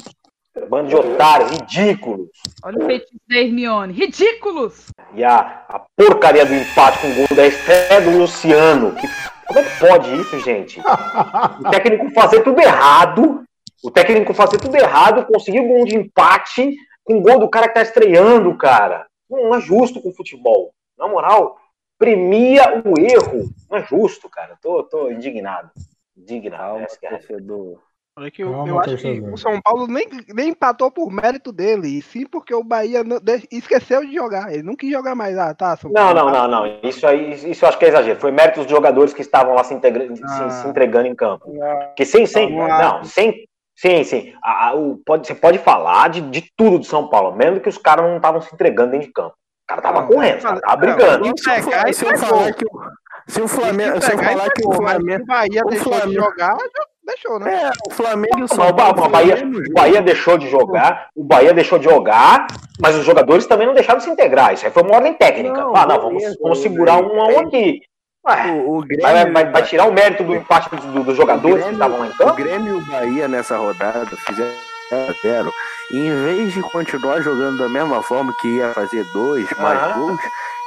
Bando 0.69 0.89
de 0.89 0.95
otários, 0.95 1.51
ridículos. 1.51 2.29
Olha 2.63 2.79
o 2.79 2.85
feitiço 2.85 3.21
da 3.29 3.37
Hermione. 3.37 3.93
Ridículos! 3.93 4.87
E 5.13 5.23
a, 5.23 5.65
a 5.69 5.81
porcaria 5.95 6.45
do 6.45 6.53
empate 6.53 6.99
com 6.99 7.07
o 7.07 7.15
gol 7.15 7.27
da 7.35 7.45
estreia 7.45 8.01
do 8.01 8.17
Luciano. 8.17 8.95
Que, 8.95 9.07
como 9.47 9.59
é 9.59 9.63
que 9.63 9.79
pode 9.79 10.15
isso, 10.15 10.39
gente? 10.39 10.79
O 10.79 11.69
técnico 11.69 12.11
fazer 12.11 12.43
tudo 12.43 12.59
errado. 12.61 13.43
O 13.83 13.91
técnico 13.91 14.33
fazer 14.33 14.59
tudo 14.59 14.75
errado, 14.75 15.25
conseguir 15.25 15.59
um 15.59 15.67
gol 15.67 15.85
de 15.85 15.95
empate 15.95 16.75
com 17.03 17.19
o 17.19 17.21
gol 17.21 17.39
do 17.39 17.49
cara 17.49 17.67
que 17.67 17.75
tá 17.75 17.81
estreando, 17.81 18.57
cara. 18.57 19.05
Não 19.29 19.53
é 19.53 19.61
justo 19.61 20.01
com 20.01 20.09
o 20.09 20.15
futebol. 20.15 20.73
Na 20.97 21.07
moral, 21.07 21.57
premia 21.97 22.81
o 22.83 22.99
erro. 22.99 23.49
Não 23.69 23.77
é 23.77 23.85
justo, 23.85 24.29
cara. 24.29 24.57
Tô, 24.61 24.83
tô 24.83 25.11
indignado. 25.11 25.71
Indignado. 26.15 26.85
Calma, 27.01 27.17
torcedor. 27.17 27.79
Olha 28.17 28.31
que 28.31 28.43
eu, 28.43 28.51
Calma, 28.51 28.67
eu 28.67 28.79
acho 28.79 28.97
que 28.97 29.21
o 29.31 29.37
São 29.37 29.61
Paulo 29.61 29.85
nem, 29.85 30.07
nem 30.33 30.49
empatou 30.49 30.89
por 30.89 31.11
mérito 31.11 31.51
dele, 31.51 31.99
e 31.99 32.01
sim 32.01 32.25
porque 32.25 32.51
o 32.51 32.63
Bahia 32.63 33.03
não- 33.03 33.19
de- 33.19 33.47
esqueceu 33.51 34.01
de 34.03 34.11
jogar. 34.11 34.51
Ele 34.51 34.63
não 34.63 34.75
quis 34.75 34.91
jogar 34.91 35.13
mais. 35.13 35.37
Ah, 35.37 35.53
tá, 35.53 35.77
São 35.77 35.91
Não, 35.91 36.15
Paulo. 36.15 36.31
não, 36.31 36.47
não, 36.47 36.65
não. 36.65 36.79
Isso 36.81 37.05
aí, 37.05 37.33
isso 37.51 37.63
eu 37.63 37.69
acho 37.69 37.77
que 37.77 37.85
é 37.85 37.89
exagero. 37.89 38.19
Foi 38.19 38.31
mérito 38.31 38.61
dos 38.61 38.71
jogadores 38.71 39.13
que 39.13 39.21
estavam 39.21 39.53
lá 39.53 39.63
se, 39.63 39.75
integra- 39.75 40.15
se- 40.15 40.23
Ah. 40.25 40.49
se 40.49 40.67
entregando 40.67 41.07
em 41.07 41.13
campo. 41.13 41.45
Porque 41.89 42.05
sem, 42.05 42.25
sem, 42.25 42.49
Vamos 42.55 42.67
lá. 42.67 42.81
não, 42.97 43.03
sem, 43.03 43.47
sim, 43.75 44.03
sim. 44.03 44.33
A- 44.43 44.73
o- 44.73 44.97
pode, 45.05 45.27
você 45.27 45.35
pode 45.35 45.59
falar 45.59 46.09
de, 46.09 46.21
de 46.21 46.43
tudo 46.57 46.79
do 46.79 46.85
São 46.85 47.07
Paulo, 47.09 47.35
mesmo 47.35 47.59
que 47.59 47.69
os 47.69 47.77
caras 47.77 48.03
não 48.03 48.15
estavam 48.15 48.41
se 48.41 48.51
entregando 48.51 48.93
dentro 48.93 49.05
de 49.05 49.13
campo. 49.13 49.35
O 49.35 49.67
cara 49.67 49.81
tava 49.81 50.01
Não, 50.01 50.07
correndo, 50.07 50.39
o 50.39 50.41
cara 50.41 50.59
tava 50.61 50.73
não, 50.87 50.95
brigando. 50.95 51.25
não, 51.27 51.37
Se 51.37 51.49
eu 51.49 51.53
Entregar 51.53 51.71
falar- 51.71 51.89
e 51.89 51.93
se 51.93 52.03
eu 52.05 52.09
entregou. 52.09 52.29
falar 52.39 52.53
que 52.53 52.65
o, 52.65 52.81
se 53.27 53.41
o 53.41 53.47
Flamengo, 53.47 54.01
se 54.01 54.09
eu 54.11 54.15
Entregar, 54.15 54.31
falar 54.37 54.49
que 54.49 54.65
o 54.67 54.71
Flamengo, 54.73 55.23
o 55.23 55.25
Bahia 55.27 55.61
o 55.63 55.69
deixou 55.69 55.93
de 55.93 55.99
Flamengo- 55.99 56.21
jogar, 56.23 56.57
já 56.57 56.83
deixou, 57.07 57.39
né? 57.39 57.63
é, 57.63 57.71
o 57.89 57.93
Flamengo 57.93 58.39
e 58.39 58.43
o 58.43 58.47
São 58.47 58.67
o, 58.67 58.73
Paulo 58.75 59.05
o 59.05 59.09
Bahia, 59.09 59.35
o. 59.43 59.73
Bahia 59.73 60.01
deixou 60.01 60.37
de 60.37 60.49
jogar, 60.49 61.07
o 61.15 61.23
Bahia 61.23 61.53
deixou 61.53 61.79
de 61.79 61.85
jogar, 61.85 62.45
mas 62.79 62.95
os 62.95 63.03
jogadores 63.05 63.45
também 63.47 63.65
não 63.65 63.73
deixaram 63.73 63.97
de 63.97 64.03
se 64.05 64.09
integrar. 64.11 64.53
Isso 64.53 64.65
aí 64.65 64.71
foi 64.71 64.83
uma 64.83 64.95
ordem 64.95 65.13
técnica. 65.13 65.59
Não, 65.61 65.75
ah, 65.75 65.85
não, 65.85 65.99
vamos, 66.01 66.23
vamos 66.41 66.57
eu- 66.59 66.63
segurar 66.63 66.97
um 66.97 67.19
a 67.21 67.27
um 67.27 67.39
aqui. 67.39 67.79
Ué, 68.27 68.51
O, 68.51 68.77
o 68.77 68.81
Grêmio, 68.81 69.01
vai, 69.03 69.31
vai- 69.31 69.51
vai 69.51 69.63
tirar 69.63 69.85
o 69.87 69.93
mérito 69.93 70.23
do 70.23 70.35
empate 70.35 70.69
dos, 70.69 70.83
dos 71.05 71.07
o 71.07 71.15
jogadores 71.15 71.63
que 71.65 71.71
estavam 71.71 71.99
lá 71.99 72.07
em 72.07 72.09
o 72.09 72.17
campo? 72.17 72.33
Grêmio 72.33 72.73
e 72.75 72.77
o 72.77 72.85
Bahia 72.85 73.27
nessa 73.27 73.55
rodada 73.57 74.05
fizeram 74.27 74.51
0 74.89 75.09
a 75.09 75.13
0 75.21 75.53
e 75.91 75.97
em 76.07 76.23
vez 76.23 76.53
de 76.53 76.61
continuar 76.61 77.21
jogando 77.21 77.57
da 77.57 77.69
mesma 77.69 78.01
forma 78.03 78.33
que 78.41 78.57
ia 78.57 78.73
fazer 78.73 79.05
dois 79.13 79.47
mais 79.57 79.95
gols, 79.95 80.19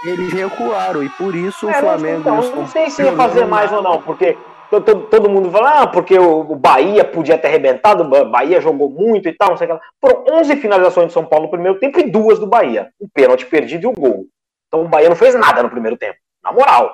eles 0.06 0.32
recuaram 0.32 1.02
e 1.02 1.08
por 1.10 1.34
isso 1.34 1.66
o 1.66 1.70
É, 1.70 1.72
não, 1.74 1.80
Flamengo 1.80 2.20
então, 2.20 2.42
e 2.42 2.46
o 2.48 2.56
não 2.56 2.66
sei 2.66 2.88
se 2.88 3.02
ia 3.02 3.12
fazer 3.12 3.44
mais 3.46 3.70
ou 3.72 3.82
não, 3.82 4.00
porque 4.00 4.38
to- 4.70 4.80
to- 4.80 5.06
todo 5.08 5.28
mundo 5.28 5.50
fala, 5.50 5.82
ah, 5.82 5.86
porque 5.86 6.18
o 6.18 6.54
Bahia 6.56 7.04
podia 7.04 7.36
ter 7.36 7.48
arrebentado, 7.48 8.04
o 8.04 8.08
Ba- 8.08 8.24
Bahia 8.24 8.60
jogou 8.60 8.88
muito 8.88 9.28
e 9.28 9.32
tal, 9.36 9.50
não 9.50 9.56
sei 9.56 9.66
o 9.66 9.70
que 9.70 9.74
lá. 9.74 9.80
Foram 10.00 10.24
11 10.38 10.56
finalizações 10.56 11.08
do 11.08 11.12
São 11.12 11.24
Paulo 11.26 11.46
no 11.46 11.50
primeiro 11.50 11.78
tempo 11.78 11.98
e 11.98 12.10
duas 12.10 12.38
do 12.38 12.46
Bahia. 12.46 12.90
Um 13.00 13.08
pênalti 13.12 13.46
perdido 13.46 13.84
e 13.84 13.86
o 13.86 13.92
gol. 13.92 14.26
Então 14.68 14.84
o 14.84 14.88
Bahia 14.88 15.08
não 15.08 15.16
fez 15.16 15.34
nada 15.34 15.62
no 15.62 15.70
primeiro 15.70 15.96
tempo. 15.96 16.16
Na 16.42 16.52
moral, 16.52 16.84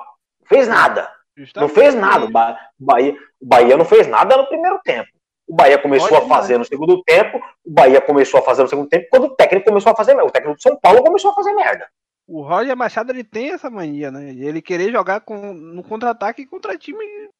não 0.41 0.47
fez 0.47 0.67
nada. 0.67 1.09
Não 1.55 1.69
fez 1.69 1.93
nada. 1.95 2.25
O 2.25 2.31
Ba- 2.31 2.57
o 2.79 2.85
Bahia, 2.85 3.15
o 3.39 3.45
Bahia 3.47 3.77
não 3.77 3.85
fez 3.85 4.07
nada 4.07 4.35
no 4.35 4.47
primeiro 4.47 4.79
tempo. 4.83 5.07
O 5.47 5.55
Bahia 5.55 5.77
começou 5.77 6.17
a 6.17 6.21
fazer 6.27 6.57
no 6.57 6.65
segundo 6.65 7.01
tempo, 7.03 7.37
o 7.65 7.71
Bahia 7.71 8.01
começou 8.01 8.39
a 8.39 8.43
fazer 8.43 8.63
no 8.63 8.67
segundo 8.67 8.89
tempo, 8.89 9.07
quando 9.09 9.25
o 9.27 9.35
técnico 9.35 9.67
começou 9.69 9.91
a 9.91 9.95
fazer 9.95 10.13
merda. 10.13 10.27
O 10.27 10.31
técnico 10.31 10.57
do 10.57 10.61
São 10.61 10.77
Paulo 10.81 11.01
começou 11.03 11.31
a 11.31 11.33
fazer 11.35 11.53
merda. 11.53 11.87
O 12.27 12.41
Roger 12.41 12.75
Machado 12.75 13.13
ele 13.13 13.23
tem 13.23 13.51
essa 13.53 13.69
mania, 13.69 14.11
né? 14.11 14.33
de 14.33 14.43
Ele 14.43 14.61
querer 14.61 14.91
jogar 14.91 15.21
com, 15.21 15.53
no 15.53 15.81
contra-ataque 15.83 16.45
contra 16.45 16.77
time 16.77 16.99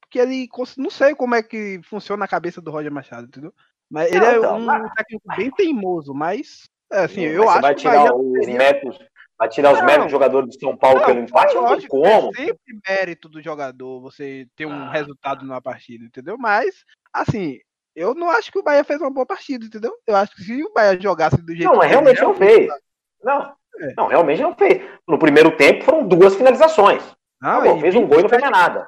que 0.09 0.19
ele. 0.19 0.47
Não 0.77 0.89
sei 0.89 1.13
como 1.15 1.35
é 1.35 1.43
que 1.43 1.79
funciona 1.83 2.25
a 2.25 2.27
cabeça 2.27 2.61
do 2.61 2.71
Roger 2.71 2.91
Machado, 2.91 3.27
entendeu? 3.27 3.53
Mas 3.89 4.09
ele 4.11 4.19
Não, 4.19 4.27
é 4.27 4.37
então, 4.37 4.57
um 4.57 4.65
mas- 4.65 4.93
técnico 4.93 5.23
bem 5.35 5.51
teimoso, 5.51 6.13
mas. 6.13 6.69
é, 6.91 6.99
Assim, 7.05 7.25
Mas 7.25 7.35
eu 7.35 7.43
você 7.43 7.49
acho 7.49 7.61
vai 7.61 7.75
que 7.75 7.81
tirar 7.81 7.93
Bahia 7.97 8.15
os 8.15 8.39
seria- 8.39 8.57
métodos, 8.57 8.99
vai 9.37 9.49
tirar 9.49 9.71
os 9.73 9.79
Não. 9.79 9.85
métodos 9.85 10.07
do 10.07 10.11
jogador 10.11 10.47
de 10.47 10.59
São 10.59 10.77
Paulo 10.77 10.99
Não, 10.99 11.05
pelo 11.05 11.19
empate, 11.19 11.53
não 11.55 11.77
tem 11.77 11.87
como. 11.87 12.05
É 12.07 12.31
sempre 12.45 12.79
mérito 12.87 13.29
do 13.29 13.41
jogador 13.41 14.01
você 14.01 14.47
ter 14.55 14.65
um 14.65 14.71
Ah. 14.83 14.91
resultado 14.91 15.45
numa 15.45 15.61
partida, 15.61 16.03
entendeu? 16.05 16.37
Mas, 16.37 16.83
assim, 17.13 17.59
eu 17.95 18.13
não 18.15 18.29
acho 18.29 18.51
que 18.51 18.59
o 18.59 18.63
Bahia 18.63 18.83
fez 18.83 18.99
uma 19.01 19.09
boa 19.11 19.25
partida, 19.25 19.65
entendeu? 19.65 19.93
Eu 20.07 20.15
acho 20.15 20.35
que 20.35 20.43
se 20.43 20.63
o 20.63 20.71
Bahia 20.73 20.99
jogasse 20.99 21.41
do 21.41 21.53
jeito 21.53 21.65
Não, 21.69 21.75
mas 21.75 21.85
que 21.87 21.91
realmente 21.91 22.17
ele 22.17 22.25
não 22.27 22.33
fez. 22.35 22.67
Não, 23.23 23.53
É. 23.81 23.93
não, 23.97 24.07
realmente 24.07 24.41
não 24.41 24.55
fez. 24.55 24.81
No 25.07 25.17
primeiro 25.19 25.55
tempo 25.57 25.83
foram 25.83 26.07
duas 26.07 26.35
finalizações. 26.35 27.03
Não, 27.39 27.59
Acabou, 27.59 27.77
e 27.77 27.81
fez 27.81 27.95
um 27.95 28.07
gol 28.07 28.19
e 28.19 28.23
não 28.23 28.29
fez 28.29 28.41
mais 28.41 28.51
nada. 28.51 28.87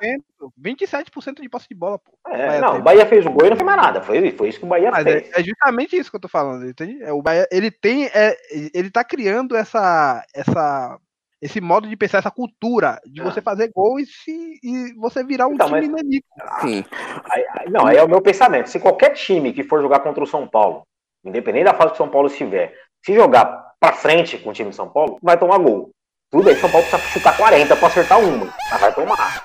27% 0.60 1.42
de 1.42 1.50
posse 1.50 1.68
de 1.70 1.76
bola, 1.76 2.00
pô. 2.00 2.12
É, 2.28 2.48
Bahia 2.48 2.62
não, 2.62 2.68
teve. 2.70 2.80
o 2.80 2.84
Bahia 2.84 3.06
fez 3.06 3.26
o 3.26 3.32
gol 3.32 3.46
e 3.46 3.50
não 3.50 3.58
fez 3.58 3.66
mais 3.66 3.82
nada. 3.82 4.02
Foi, 4.02 4.32
foi 4.32 4.50
isso 4.50 4.60
que 4.60 4.66
o 4.66 4.68
Bahia 4.70 4.90
Mas 4.92 5.04
fez. 5.04 5.32
é, 5.32 5.40
é 5.40 5.44
justamente 5.44 5.96
isso 5.96 6.10
que 6.10 6.16
eu 6.16 6.22
tô 6.22 6.28
falando, 6.28 6.68
entende? 6.68 7.02
É, 7.04 7.12
o 7.14 7.22
Bahia, 7.22 7.48
ele 7.52 7.70
tem, 7.70 8.08
é, 8.08 8.36
ele 8.74 8.90
tá 8.90 9.04
criando 9.04 9.56
essa, 9.56 10.26
essa, 10.34 11.00
esse 11.42 11.62
modo 11.62 11.88
de 11.88 11.96
pensar, 11.96 12.18
essa 12.18 12.32
cultura 12.32 13.00
de 13.06 13.22
Ah. 13.22 13.26
você 13.26 13.40
fazer 13.42 13.72
gol 13.72 14.00
e, 14.00 14.06
se, 14.08 14.60
e 14.64 14.94
você 14.98 15.24
virar 15.24 15.48
um 15.48 15.54
Então, 15.54 15.68
time 15.68 15.88
mas- 15.88 15.92
nanico. 16.02 16.28
Sim. 16.62 16.84
Aí- 17.32 17.46
aí- 17.52 17.70
não, 17.70 17.86
aí 17.86 17.98
é 17.98 18.04
o 18.04 18.10
meu 18.10 18.22
pensamento. 18.22 18.68
Se 18.70 18.80
qualquer 18.80 19.12
time 19.14 19.54
que 19.54 19.64
for 19.64 19.82
jogar 19.82 20.00
contra 20.00 20.24
o 20.24 20.28
São 20.28 20.48
Paulo, 20.48 20.82
independente 21.24 21.66
da 21.66 21.74
fase 21.76 21.90
que 21.90 21.94
o 21.96 21.98
São 21.98 22.10
Paulo 22.10 22.28
estiver, 22.28 22.74
se 23.06 23.14
jogar 23.14 23.74
pra 23.80 23.94
frente 23.94 24.38
com 24.40 24.50
o 24.50 24.54
time 24.54 24.72
de 24.72 24.76
São 24.76 24.90
Paulo, 24.90 25.18
vai 25.22 25.38
tomar 25.38 25.58
gol. 25.60 25.92
Tudo 26.32 26.44
bem, 26.44 26.56
São 26.58 26.70
Paulo 26.70 26.86
precisa 26.88 27.12
chutar 27.12 27.36
40 27.38 27.76
pra 27.76 27.88
acertar 27.88 28.20
uma, 28.20 28.46
mas 28.72 28.82
vai 28.82 28.94
tomar. 28.94 29.44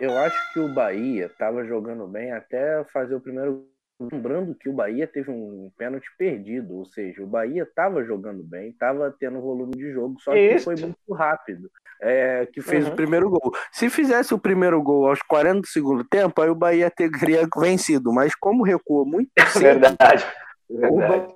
Eu 0.00 0.16
acho 0.18 0.52
que 0.52 0.60
o 0.60 0.68
Bahia 0.68 1.30
tava 1.38 1.64
jogando 1.64 2.06
bem 2.06 2.32
até 2.32 2.84
fazer 2.92 3.14
o 3.14 3.20
primeiro. 3.20 3.66
Lembrando 4.00 4.54
que 4.54 4.68
o 4.68 4.72
Bahia 4.72 5.08
teve 5.08 5.28
um 5.28 5.72
pênalti 5.76 6.06
perdido, 6.16 6.76
ou 6.76 6.86
seja, 6.86 7.20
o 7.20 7.26
Bahia 7.26 7.64
estava 7.64 8.04
jogando 8.04 8.44
bem, 8.44 8.68
estava 8.68 9.12
tendo 9.18 9.40
volume 9.40 9.72
de 9.72 9.90
jogo, 9.92 10.14
só 10.20 10.30
que 10.32 10.38
Isso. 10.54 10.66
foi 10.66 10.76
muito 10.76 10.96
rápido. 11.12 11.68
É, 12.00 12.46
que 12.46 12.60
fez 12.62 12.86
Uhum. 12.86 12.92
o 12.92 12.94
primeiro 12.94 13.28
gol. 13.28 13.52
Se 13.72 13.90
fizesse 13.90 14.32
o 14.32 14.38
primeiro 14.38 14.80
gol 14.80 15.08
aos 15.08 15.20
40 15.22 15.62
do 15.62 15.66
segundo 15.66 16.04
tempo, 16.04 16.40
aí 16.40 16.48
o 16.48 16.54
Bahia 16.54 16.88
teria 16.94 17.48
vencido, 17.58 18.12
mas 18.12 18.36
como 18.36 18.62
recuou 18.62 19.04
muito 19.04 19.30
cedo, 19.48 19.80
Verdade. 19.80 20.24
o 20.70 20.78
Verdade. 20.78 21.34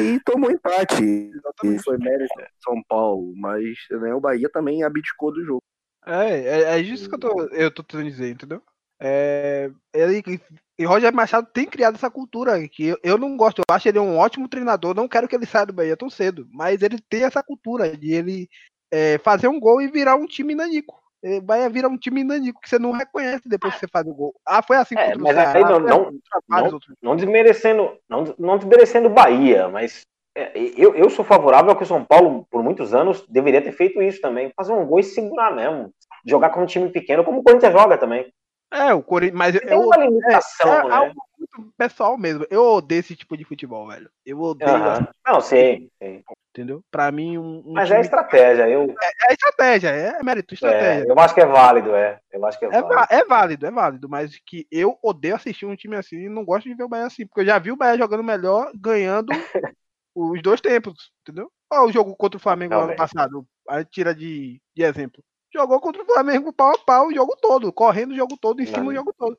E 0.00 0.20
tomou 0.20 0.50
empate. 0.50 1.02
E 1.02 1.30
Exatamente. 1.34 1.82
foi 1.82 1.98
mérito 1.98 2.34
do 2.34 2.62
São 2.62 2.82
Paulo, 2.88 3.32
mas 3.36 3.64
né, 3.90 4.14
o 4.14 4.20
Bahia 4.20 4.48
também 4.48 4.82
abdicou 4.82 5.32
do 5.32 5.44
jogo. 5.44 5.62
É, 6.06 6.38
é, 6.38 6.62
é 6.74 6.78
isso 6.78 7.08
que 7.08 7.14
eu 7.16 7.18
tô, 7.18 7.42
eu 7.46 7.70
tô 7.70 7.82
tentando 7.82 8.08
dizer, 8.08 8.30
entendeu? 8.30 8.62
É, 9.00 9.70
ele, 9.92 10.22
e 10.78 10.84
Roger 10.84 11.12
Machado 11.12 11.48
tem 11.52 11.66
criado 11.66 11.96
essa 11.96 12.10
cultura 12.10 12.66
que 12.68 12.86
eu, 12.86 12.98
eu 13.02 13.18
não 13.18 13.36
gosto. 13.36 13.58
Eu 13.58 13.74
acho 13.74 13.88
ele 13.88 13.98
um 13.98 14.16
ótimo 14.16 14.48
treinador. 14.48 14.94
Não 14.94 15.08
quero 15.08 15.26
que 15.26 15.34
ele 15.34 15.46
saia 15.46 15.66
do 15.66 15.72
Bahia 15.72 15.96
tão 15.96 16.08
cedo, 16.08 16.46
mas 16.52 16.82
ele 16.82 16.98
tem 17.08 17.24
essa 17.24 17.42
cultura 17.42 17.96
de 17.96 18.12
ele 18.12 18.48
é, 18.90 19.18
fazer 19.18 19.48
um 19.48 19.58
gol 19.58 19.80
e 19.82 19.90
virar 19.90 20.16
um 20.16 20.26
time 20.26 20.54
nanico. 20.54 21.02
É, 21.22 21.38
O 21.38 21.42
Bahia 21.42 21.68
vira 21.68 21.88
um 21.88 21.96
time 21.96 22.22
nanico 22.22 22.60
que 22.60 22.68
você 22.68 22.78
não 22.78 22.92
reconhece 22.92 23.48
depois 23.48 23.74
que 23.74 23.80
você 23.80 23.88
faz 23.88 24.06
o 24.06 24.14
gol. 24.14 24.34
Ah, 24.46 24.62
foi 24.62 24.76
assim 24.76 24.94
É, 24.96 25.14
mas 25.16 25.36
aí 25.36 25.62
não- 25.62 25.80
não- 25.80 26.12
assim 26.32 26.64
outros. 26.72 26.96
Não 27.02 27.16
desmerecendo, 27.16 27.96
não, 28.08 28.24
não 28.38 28.58
desmerecendo 28.58 29.08
o 29.08 29.12
Bahia, 29.12 29.68
mas 29.68 30.02
é, 30.36 30.52
eu, 30.76 30.94
eu 30.94 31.08
sou 31.08 31.24
favorável 31.24 31.70
ao 31.70 31.76
que 31.76 31.82
o 31.82 31.86
São 31.86 32.04
Paulo, 32.04 32.46
por 32.50 32.62
muitos 32.62 32.92
anos, 32.92 33.24
deveria 33.28 33.62
ter 33.62 33.72
feito 33.72 34.02
isso 34.02 34.20
também. 34.20 34.52
Fazer 34.54 34.72
um 34.72 34.86
gol 34.86 35.00
e 35.00 35.04
segurar 35.04 35.50
mesmo. 35.50 35.90
Jogar 36.24 36.50
com 36.50 36.62
um 36.62 36.66
time 36.66 36.90
pequeno, 36.90 37.24
como 37.24 37.40
o 37.40 37.42
Corinthians 37.42 37.72
joga 37.72 37.96
também. 37.96 38.30
É, 38.72 38.92
o 38.92 39.02
Corinthians, 39.02 39.38
mas 39.38 39.58
Tem 39.58 39.70
eu, 39.70 39.80
uma 39.80 39.96
limitação, 39.96 40.90
é, 40.90 41.04
é 41.04 41.08
né? 41.08 41.14
Muito 41.56 41.72
pessoal 41.76 42.16
mesmo. 42.18 42.46
Eu 42.50 42.62
odeio 42.64 43.00
esse 43.00 43.14
tipo 43.16 43.36
de 43.36 43.44
futebol, 43.44 43.86
velho. 43.88 44.10
Eu 44.24 44.40
odeio, 44.40 44.70
Aham. 44.70 45.08
Não, 45.26 45.40
sim, 45.40 45.88
sim. 46.02 46.22
entendeu? 46.50 46.82
Pra 46.90 47.10
mim, 47.12 47.38
um, 47.38 47.62
um 47.66 47.72
Mas 47.74 47.90
é 47.90 47.94
time- 47.94 48.00
estratégia. 48.04 48.68
Eu, 48.68 48.94
é 49.28 49.32
estratégia, 49.32 49.88
é 49.90 50.22
mérito, 50.22 50.54
estratégia. 50.54 51.04
é, 51.04 51.10
eu 51.10 51.18
acho 51.18 51.34
que 51.34 51.40
é 51.40 51.46
válido, 51.46 51.94
é. 51.94 52.18
Eu 52.32 52.44
acho 52.46 52.58
que 52.58 52.64
é 52.64 52.68
É, 52.68 52.82
válido. 52.82 52.94
va- 52.94 53.08
é 53.10 53.24
válido, 53.24 53.66
é 53.66 53.70
válido, 53.70 54.08
mas 54.08 54.38
que 54.44 54.66
eu 54.70 54.98
odeio 55.02 55.34
assistir 55.36 55.66
um 55.66 55.76
time 55.76 55.96
assim 55.96 56.16
e 56.16 56.28
não 56.28 56.44
gosto 56.44 56.68
de 56.68 56.74
ver 56.74 56.84
o 56.84 56.88
Bahia 56.88 57.06
assim, 57.06 57.26
porque 57.26 57.40
eu 57.40 57.46
já 57.46 57.58
vi 57.58 57.70
o 57.72 57.76
Bahia 57.76 57.98
jogando 57.98 58.22
melhor, 58.24 58.70
ganhando 58.74 59.28
os 60.14 60.42
dois 60.42 60.60
tempos, 60.60 61.12
entendeu? 61.22 61.50
Olha 61.70 61.88
o 61.88 61.92
jogo 61.92 62.16
contra 62.16 62.38
o 62.38 62.40
Flamengo 62.40 62.74
ano 62.74 62.96
passado, 62.96 63.46
a 63.68 63.84
tira 63.84 64.14
de, 64.14 64.60
de 64.74 64.82
exemplo. 64.82 65.22
Jogou 65.52 65.80
contra 65.80 66.02
o 66.02 66.06
Flamengo 66.06 66.52
pau 66.52 66.74
a 66.74 66.78
pau 66.78 67.08
o 67.08 67.14
jogo 67.14 67.36
todo, 67.40 67.72
correndo 67.72 68.12
o 68.12 68.16
jogo 68.16 68.36
todo, 68.40 68.60
em 68.60 68.66
cima 68.66 68.82
Não. 68.82 68.88
o 68.88 68.94
jogo 68.94 69.14
todo. 69.16 69.38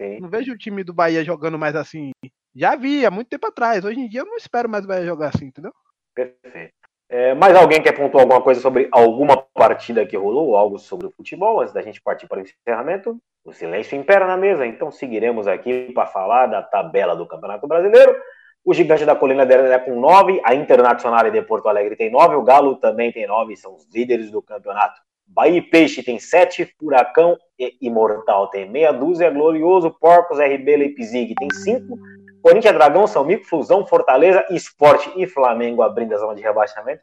Sim. 0.00 0.18
Não 0.18 0.30
vejo 0.30 0.52
o 0.52 0.56
time 0.56 0.82
do 0.82 0.94
Bahia 0.94 1.22
jogando 1.22 1.58
mais 1.58 1.76
assim. 1.76 2.10
Já 2.56 2.74
vi, 2.74 3.04
há 3.04 3.10
muito 3.10 3.28
tempo 3.28 3.46
atrás. 3.46 3.84
Hoje 3.84 4.00
em 4.00 4.08
dia 4.08 4.20
eu 4.20 4.26
não 4.26 4.36
espero 4.36 4.66
mais 4.66 4.84
o 4.84 4.88
Bahia 4.88 5.04
jogar 5.04 5.28
assim, 5.28 5.46
entendeu? 5.46 5.72
Perfeito. 6.14 6.72
É, 7.06 7.34
mais 7.34 7.54
alguém 7.54 7.82
quer 7.82 7.92
pontuar 7.92 8.22
alguma 8.22 8.40
coisa 8.40 8.60
sobre 8.60 8.88
alguma 8.92 9.36
partida 9.52 10.06
que 10.06 10.16
rolou, 10.16 10.48
ou 10.48 10.56
algo 10.56 10.78
sobre 10.78 11.06
o 11.06 11.10
futebol, 11.10 11.60
antes 11.60 11.74
da 11.74 11.82
gente 11.82 12.00
partir 12.00 12.26
para 12.26 12.38
o 12.38 12.42
encerramento? 12.42 13.20
O 13.44 13.52
silêncio 13.52 13.98
impera 13.98 14.26
na 14.26 14.36
mesa, 14.36 14.64
então 14.64 14.90
seguiremos 14.90 15.46
aqui 15.46 15.90
para 15.92 16.06
falar 16.06 16.46
da 16.46 16.62
tabela 16.62 17.16
do 17.16 17.26
Campeonato 17.26 17.66
Brasileiro. 17.66 18.16
O 18.64 18.72
Gigante 18.72 19.04
da 19.04 19.16
Colina 19.16 19.42
é 19.42 19.78
com 19.78 19.98
9, 19.98 20.40
a 20.44 20.54
Internacional 20.54 21.30
de 21.30 21.42
Porto 21.42 21.68
Alegre 21.68 21.96
tem 21.96 22.10
9, 22.10 22.36
o 22.36 22.42
Galo 22.42 22.76
também 22.76 23.10
tem 23.10 23.26
9, 23.26 23.56
são 23.56 23.74
os 23.74 23.86
líderes 23.92 24.30
do 24.30 24.40
campeonato. 24.40 25.00
Bahia 25.26 25.58
e 25.58 25.62
Peixe 25.62 26.02
tem 26.02 26.18
7, 26.18 26.74
Furacão 26.78 27.36
Imortal 27.80 28.48
tem 28.48 28.68
meia 28.68 28.92
dúzia, 28.92 29.30
Glorioso, 29.30 29.90
Porcos, 29.90 30.38
RB 30.38 30.76
Leipzig 30.76 31.34
tem 31.34 31.48
5, 31.52 31.98
Corinthians, 32.42 32.74
Dragão, 32.74 33.06
São 33.06 33.24
Mico, 33.24 33.44
Flusão, 33.44 33.86
Fortaleza, 33.86 34.44
Esporte 34.50 35.12
e 35.16 35.26
Flamengo 35.26 35.82
abrindo 35.82 36.14
a 36.14 36.18
zona 36.18 36.34
de 36.34 36.42
rebaixamento. 36.42 37.02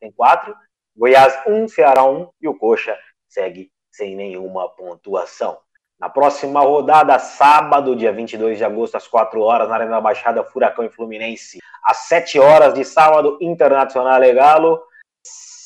Tem 0.00 0.10
quatro. 0.10 0.54
Goiás, 0.96 1.38
um, 1.46 1.68
Ceará, 1.68 2.04
um. 2.04 2.28
E 2.40 2.48
o 2.48 2.56
Coxa 2.56 2.96
segue 3.28 3.70
sem 3.90 4.16
nenhuma 4.16 4.68
pontuação. 4.68 5.58
Na 5.98 6.08
próxima 6.08 6.60
rodada, 6.60 7.18
sábado, 7.18 7.94
dia 7.94 8.12
22 8.12 8.58
de 8.58 8.64
agosto, 8.64 8.96
às 8.96 9.06
4 9.06 9.40
horas, 9.40 9.68
na 9.68 9.76
Arena 9.76 9.92
da 9.92 10.00
Baixada, 10.00 10.42
Furacão 10.44 10.84
e 10.84 10.90
Fluminense. 10.90 11.58
Às 11.84 12.08
7 12.08 12.38
horas 12.40 12.74
de 12.74 12.84
sábado, 12.84 13.38
Internacional 13.40 14.22
e 14.22 14.32
Galo. 14.32 14.80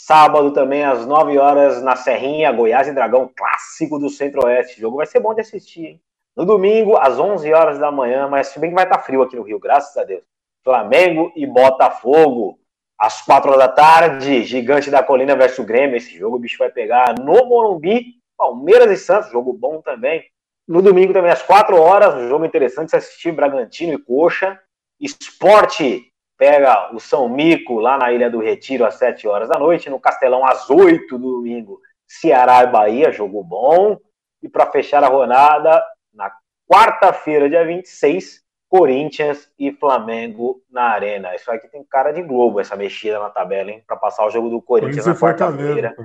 Sábado 0.09 0.55
também, 0.55 0.83
às 0.87 1.05
9 1.05 1.39
horas, 1.39 1.83
na 1.83 1.95
Serrinha, 1.95 2.51
Goiás 2.51 2.89
e 2.89 2.95
Dragão, 2.95 3.31
clássico 3.37 3.99
do 3.99 4.09
Centro-Oeste. 4.09 4.79
O 4.79 4.81
jogo 4.81 4.97
vai 4.97 5.05
ser 5.05 5.21
bom 5.21 5.35
de 5.35 5.43
assistir, 5.43 5.85
hein? 5.85 6.01
No 6.35 6.47
domingo, 6.47 6.97
às 6.97 7.19
11 7.19 7.53
horas 7.53 7.79
da 7.79 7.93
manhã, 7.93 8.27
mas 8.27 8.47
se 8.47 8.59
bem 8.59 8.71
que 8.71 8.75
vai 8.75 8.85
estar 8.85 9.01
frio 9.01 9.21
aqui 9.21 9.37
no 9.37 9.43
Rio, 9.43 9.59
graças 9.61 9.95
a 9.99 10.05
Deus. 10.05 10.23
Flamengo 10.65 11.31
e 11.37 11.47
Botafogo. 11.47 12.59
Às 12.99 13.21
4 13.21 13.51
horas 13.51 13.63
da 13.63 13.69
tarde, 13.69 14.45
Gigante 14.45 14.91
da 14.91 15.03
Colina 15.03 15.37
versus 15.37 15.67
Grêmio. 15.67 15.99
Esse 15.99 16.17
jogo 16.17 16.37
o 16.37 16.39
bicho 16.39 16.57
vai 16.57 16.71
pegar 16.71 17.15
no 17.19 17.45
Morumbi. 17.45 18.15
Palmeiras 18.35 18.91
e 18.91 18.97
Santos, 18.97 19.31
jogo 19.31 19.53
bom 19.53 19.83
também. 19.83 20.25
No 20.67 20.81
domingo 20.81 21.13
também, 21.13 21.31
às 21.31 21.43
4 21.43 21.79
horas, 21.79 22.15
um 22.15 22.31
jogo 22.31 22.47
interessante 22.47 22.93
se 22.93 22.97
assistir 22.97 23.33
Bragantino 23.33 23.93
e 23.93 23.99
Coxa. 23.99 24.59
Esporte 24.99 26.11
pega 26.39 26.95
o 26.95 27.01
São 27.01 27.29
Mico 27.29 27.81
lá 27.81 27.99
na 27.99 28.13
Ilha 28.13 28.31
do 28.31 28.39
Retiro 28.39 28.87
às 28.87 28.95
7 28.95 29.27
horas 29.27 29.49
da 29.49 29.59
noite. 29.59 29.91
No 29.91 29.99
Castelão, 29.99 30.47
às 30.47 30.71
8 30.71 31.19
do 31.19 31.33
domingo, 31.33 31.81
Ceará 32.07 32.63
e 32.63 32.69
Bahia, 32.69 33.13
jogo 33.13 33.43
bom. 33.43 33.99
E 34.41 34.49
para 34.49 34.71
fechar 34.71 35.03
a 35.03 35.09
rodada, 35.09 35.85
na 36.15 36.31
quarta-feira, 36.71 37.51
dia 37.51 37.65
26, 37.65 38.41
Corinthians 38.69 39.51
e 39.59 39.73
Flamengo 39.73 40.63
na 40.71 40.85
Arena. 40.91 41.35
Isso 41.35 41.51
aqui 41.51 41.69
tem 41.69 41.83
cara 41.83 42.13
de 42.13 42.23
Globo, 42.23 42.61
essa 42.61 42.77
mexida 42.77 43.19
na 43.19 43.31
tabela, 43.31 43.71
hein? 43.71 43.83
Para 43.85 43.97
passar 43.97 44.25
o 44.25 44.31
jogo 44.31 44.49
do 44.49 44.63
Corinthians 44.63 45.05
Corinthians 45.05 45.21
na 45.21 45.29
quarta-feira. 45.29 45.97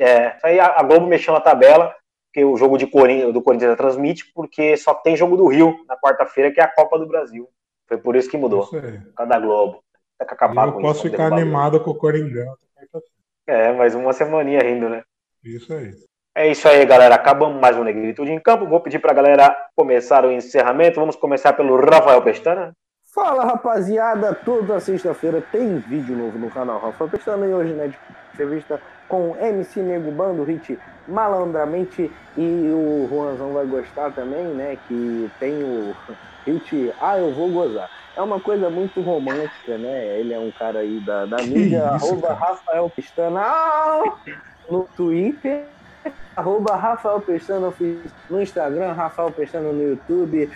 É, 0.00 0.36
isso 0.36 0.46
aí 0.46 0.58
a 0.58 0.80
a 0.80 0.82
Globo 0.82 1.06
mexeu 1.06 1.32
na 1.32 1.40
tabela, 1.40 1.94
porque 2.26 2.44
o 2.44 2.56
jogo 2.56 2.76
de 2.76 2.86
Corinthians, 2.86 3.32
do 3.32 3.40
Corinthians 3.42 3.76
transmite, 3.76 4.32
porque 4.34 4.76
só 4.76 4.94
tem 4.94 5.16
jogo 5.16 5.36
do 5.36 5.46
Rio 5.46 5.76
na 5.86 5.96
quarta-feira, 5.96 6.50
que 6.50 6.60
é 6.60 6.64
a 6.64 6.74
Copa 6.74 6.98
do 6.98 7.06
Brasil. 7.06 7.48
Foi 7.88 7.96
por 7.98 8.16
isso 8.16 8.28
que 8.30 8.36
mudou, 8.36 8.64
Isso 8.64 8.76
aí. 8.76 8.98
por 8.98 9.14
causa 9.14 9.30
da 9.32 9.38
Globo. 9.38 9.82
Tem 10.18 10.26
que 10.26 10.32
E 10.32 10.36
acabar 10.36 10.68
eu 10.68 10.72
com 10.72 10.80
posso 10.82 11.00
isso. 11.00 11.10
ficar 11.10 11.30
derrubar 11.30 11.36
a 11.36 11.42
animado 11.42 11.80
com 11.80 11.90
o 11.90 11.94
Coringão. 11.94 12.54
É, 13.46 13.72
mais 13.72 13.94
uma 13.94 14.12
semaninha 14.12 14.60
rindo, 14.60 14.88
né? 14.88 15.02
Isso 15.44 15.72
aí. 15.72 15.92
É 16.34 16.50
isso 16.50 16.68
aí, 16.68 16.84
galera. 16.84 17.14
Acabamos 17.14 17.60
mais 17.60 17.76
um 17.76 17.84
Negritude 17.84 18.30
em 18.32 18.40
Campo. 18.40 18.66
Vou 18.66 18.80
pedir 18.80 18.98
pra 18.98 19.12
galera 19.14 19.54
começar 19.76 20.24
o 20.24 20.32
encerramento. 20.32 20.98
Vamos 21.00 21.16
começar 21.16 21.52
pelo 21.52 21.76
Rafael 21.76 22.20
Pestana. 22.22 22.72
Fala 23.14 23.44
rapaziada, 23.46 24.34
toda 24.34 24.78
sexta-feira 24.78 25.42
tem 25.50 25.78
vídeo 25.78 26.14
novo 26.14 26.38
no 26.38 26.50
canal 26.50 26.78
Rafa 26.78 27.08
Pestana 27.08 27.46
e 27.46 27.54
hoje, 27.54 27.72
né, 27.72 27.88
de 27.88 27.96
entrevista 28.34 28.78
com 29.08 29.34
MC 29.40 29.80
Nego 29.80 30.10
Bando, 30.10 30.42
Hit 30.44 30.78
Malandramente 31.08 32.12
e 32.36 32.42
o 32.70 33.06
Juanzão 33.08 33.54
vai 33.54 33.64
gostar 33.64 34.12
também, 34.12 34.44
né, 34.48 34.76
que 34.86 35.30
tem 35.40 35.62
o 35.64 35.94
Ah, 37.00 37.18
Eu 37.18 37.32
Vou 37.32 37.50
Gozar. 37.50 37.90
É 38.16 38.22
uma 38.22 38.40
coisa 38.40 38.70
muito 38.70 39.00
romântica, 39.02 39.76
né, 39.76 40.18
ele 40.18 40.32
é 40.32 40.38
um 40.38 40.50
cara 40.50 40.78
aí 40.78 41.00
da, 41.00 41.26
da 41.26 41.36
mídia, 41.42 41.92
isso, 41.96 42.06
arroba 42.06 42.28
cara? 42.28 42.40
Rafael 42.40 42.88
Pestana 42.88 43.40
ah, 43.42 44.02
no 44.70 44.88
Twitter, 44.96 45.64
arroba 46.34 46.76
Rafael 46.76 47.20
Pestana 47.20 47.70
no 48.30 48.40
Instagram, 48.40 48.92
Rafael 48.92 49.30
Pestana 49.30 49.70
no 49.70 49.82
YouTube, 49.82 50.50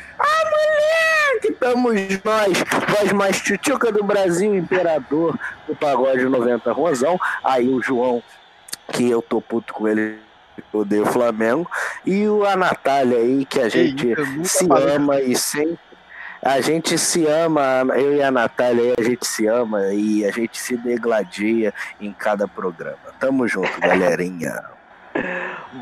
que 1.40 1.48
estamos 1.48 1.94
nós, 2.22 2.58
voz 2.88 3.12
mais 3.12 3.40
tchutchuca 3.40 3.90
do 3.90 4.04
Brasil, 4.04 4.54
imperador 4.54 5.38
do 5.66 5.74
pagode 5.74 6.24
90 6.24 6.70
Rosão. 6.72 7.18
Aí 7.42 7.68
o 7.68 7.82
João, 7.82 8.22
que 8.92 9.08
eu 9.08 9.22
tô 9.22 9.40
puto 9.40 9.72
com 9.72 9.88
ele, 9.88 10.18
odeio 10.72 11.02
o 11.02 11.06
Flamengo. 11.06 11.68
E 12.04 12.26
o, 12.28 12.44
a 12.44 12.56
Natália 12.56 13.18
aí, 13.18 13.44
que 13.44 13.60
a 13.60 13.68
gente 13.68 14.14
se 14.44 14.66
falei. 14.66 14.96
ama 14.96 15.20
e 15.20 15.36
sempre. 15.36 15.78
A 16.42 16.60
gente 16.60 16.96
se 16.96 17.26
ama, 17.26 17.84
eu 17.96 18.14
e 18.14 18.22
a 18.22 18.30
Natália 18.30 18.82
aí, 18.82 18.94
a 18.98 19.02
gente 19.02 19.26
se 19.26 19.46
ama 19.46 19.92
e 19.92 20.24
a 20.24 20.30
gente 20.30 20.58
se 20.58 20.76
degladia 20.76 21.74
em 22.00 22.12
cada 22.12 22.48
programa. 22.48 22.96
Tamo 23.18 23.46
junto, 23.46 23.68
galerinha. 23.80 24.64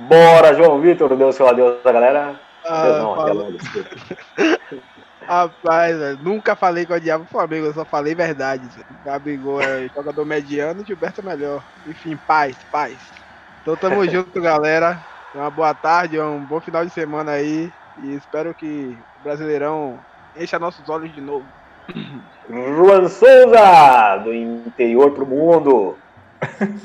Bora, 0.08 0.54
João 0.54 0.80
Vitor, 0.80 1.14
deu 1.16 1.32
seu 1.32 1.48
adeus 1.48 1.84
a 1.84 1.92
galera. 1.92 2.40
Ah, 2.64 2.98
não, 2.98 3.20
até 3.20 3.32
logo. 3.32 3.58
Rapaz, 5.28 5.98
velho, 5.98 6.18
nunca 6.22 6.56
falei 6.56 6.86
com 6.86 6.94
o 6.94 7.00
Diabo 7.00 7.26
Flamengo, 7.26 7.66
eu 7.66 7.74
só 7.74 7.84
falei 7.84 8.14
verdade. 8.14 8.66
Gabigol 9.04 9.60
é 9.60 9.86
jogador 9.94 10.24
mediano 10.24 10.80
e 10.80 10.86
Gilberto 10.86 11.20
é 11.20 11.24
melhor. 11.24 11.62
Enfim, 11.86 12.18
paz, 12.26 12.56
paz. 12.72 12.96
Então 13.68 13.76
tamo 13.76 14.02
junto, 14.08 14.40
galera. 14.40 14.98
Uma 15.34 15.50
boa 15.50 15.74
tarde, 15.74 16.18
um 16.18 16.42
bom 16.42 16.58
final 16.58 16.86
de 16.86 16.90
semana 16.90 17.32
aí. 17.32 17.70
E 18.02 18.14
espero 18.14 18.54
que 18.54 18.96
o 19.20 19.22
Brasileirão 19.22 19.98
encha 20.34 20.58
nossos 20.58 20.88
olhos 20.88 21.14
de 21.14 21.20
novo. 21.20 21.44
Juan 22.48 23.06
Souza, 23.08 24.16
do 24.24 24.32
interior 24.32 25.10
pro 25.10 25.26
mundo. 25.26 25.98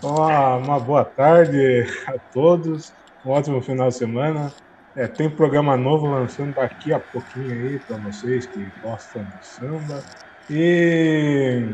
Uma, 0.00 0.54
uma 0.58 0.78
boa 0.78 1.04
tarde 1.04 1.84
a 2.06 2.16
todos. 2.32 2.92
Um 3.26 3.32
ótimo 3.32 3.60
final 3.60 3.88
de 3.88 3.96
semana. 3.96 4.52
É, 4.94 5.08
tem 5.08 5.28
programa 5.28 5.76
novo 5.76 6.06
lançando 6.06 6.54
daqui 6.54 6.92
a 6.92 7.00
pouquinho 7.00 7.50
aí 7.50 7.80
para 7.80 7.96
vocês 7.96 8.46
que 8.46 8.64
gostam 8.80 9.24
de 9.24 9.44
samba. 9.44 10.04
E, 10.48 11.64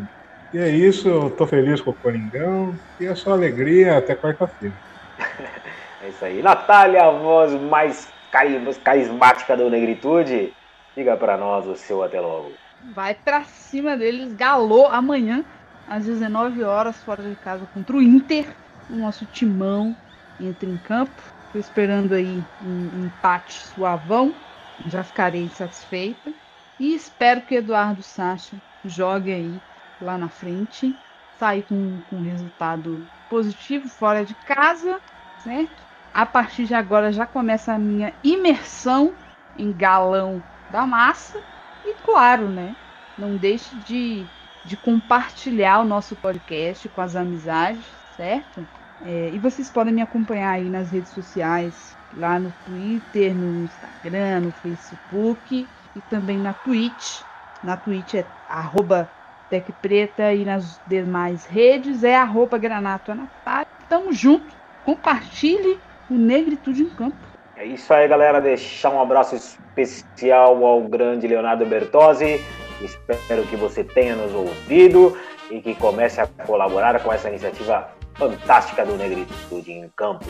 e 0.54 0.58
é 0.58 0.70
isso, 0.70 1.08
eu 1.08 1.30
tô 1.36 1.46
feliz 1.46 1.80
com 1.82 1.90
o 1.90 1.98
Coringão 1.98 2.80
e 2.98 3.04
é 3.06 3.14
só 3.14 3.32
alegria 3.32 3.98
até 3.98 4.16
quarta-feira. 4.16 4.76
É 6.00 6.08
isso 6.08 6.24
aí. 6.24 6.42
Natália, 6.42 7.04
a 7.04 7.10
voz 7.10 7.52
mais 7.54 8.12
cari- 8.30 8.60
carismática 8.82 9.56
do 9.56 9.70
Negritude. 9.70 10.56
Diga 10.96 11.16
pra 11.16 11.36
nós 11.36 11.66
o 11.66 11.74
seu 11.76 12.02
até 12.02 12.20
logo. 12.20 12.60
Vai 12.80 13.14
pra 13.14 13.44
cima 13.44 13.96
deles, 13.96 14.32
galô 14.34 14.86
amanhã, 14.86 15.44
às 15.86 16.04
19 16.04 16.62
horas, 16.62 17.02
fora 17.02 17.22
de 17.28 17.36
casa 17.36 17.66
contra 17.66 17.96
o 17.96 18.02
Inter. 18.02 18.56
O 18.88 18.96
nosso 18.96 19.26
timão 19.26 19.96
entra 20.38 20.68
em 20.68 20.76
campo. 20.78 21.22
Tô 21.48 21.58
esperando 21.58 22.12
aí 22.14 22.46
um, 22.60 22.98
um 22.98 23.04
empate 23.06 23.54
suavão. 23.66 24.40
Já 24.84 25.02
ficarei 25.02 25.48
satisfeita. 25.48 26.34
E 26.78 26.94
espero 26.94 27.46
que 27.46 27.54
o 27.54 27.58
Eduardo 27.58 28.02
Sacha 28.02 28.60
jogue 28.84 29.32
aí 29.32 29.62
lá 30.04 30.18
na 30.18 30.28
frente. 30.28 30.94
Sair 31.38 31.62
com, 31.62 32.00
com 32.08 32.22
resultado 32.22 33.04
positivo 33.28 33.88
fora 33.88 34.24
de 34.24 34.34
casa, 34.34 35.00
certo? 35.42 35.82
A 36.12 36.24
partir 36.24 36.66
de 36.66 36.74
agora 36.74 37.10
já 37.10 37.26
começa 37.26 37.72
a 37.72 37.78
minha 37.78 38.12
imersão 38.22 39.12
em 39.58 39.72
galão 39.72 40.42
da 40.70 40.86
massa. 40.86 41.42
E 41.84 41.94
claro, 42.04 42.48
né? 42.48 42.76
Não 43.18 43.36
deixe 43.36 43.74
de, 43.80 44.24
de 44.64 44.76
compartilhar 44.76 45.80
o 45.80 45.84
nosso 45.84 46.14
podcast 46.16 46.88
com 46.88 47.00
as 47.00 47.16
amizades, 47.16 47.84
certo? 48.16 48.64
É, 49.04 49.30
e 49.32 49.38
vocês 49.38 49.68
podem 49.68 49.92
me 49.92 50.02
acompanhar 50.02 50.50
aí 50.50 50.70
nas 50.70 50.90
redes 50.90 51.10
sociais, 51.10 51.96
lá 52.16 52.38
no 52.38 52.52
Twitter, 52.64 53.34
no 53.34 53.64
Instagram, 53.64 54.40
no 54.40 54.52
Facebook 54.52 55.68
e 55.94 56.00
também 56.02 56.38
na 56.38 56.52
Twitch. 56.52 57.22
Na 57.62 57.76
Twitch 57.76 58.14
é 58.14 58.26
arroba 58.48 59.08
Tec 59.54 59.70
Preta 59.80 60.32
e 60.32 60.44
nas 60.44 60.80
demais 60.88 61.46
redes 61.46 62.02
é 62.02 62.16
arroba 62.16 62.58
Granato 62.58 63.12
Anatário. 63.12 63.70
Tamo 63.88 64.12
junto. 64.12 64.52
Compartilhe 64.84 65.78
o 66.10 66.14
Negritude 66.14 66.82
em 66.82 66.88
Campo. 66.88 67.16
É 67.56 67.64
isso 67.64 67.94
aí, 67.94 68.08
galera. 68.08 68.40
Deixar 68.40 68.90
um 68.90 69.00
abraço 69.00 69.36
especial 69.36 70.64
ao 70.64 70.82
grande 70.82 71.28
Leonardo 71.28 71.64
Bertozzi. 71.64 72.44
Espero 72.80 73.44
que 73.44 73.54
você 73.54 73.84
tenha 73.84 74.16
nos 74.16 74.34
ouvido 74.34 75.16
e 75.48 75.60
que 75.60 75.76
comece 75.76 76.20
a 76.20 76.26
colaborar 76.26 77.00
com 77.00 77.12
essa 77.12 77.28
iniciativa 77.28 77.88
fantástica 78.14 78.84
do 78.84 78.96
Negritude 78.96 79.70
em 79.70 79.88
Campo. 79.94 80.26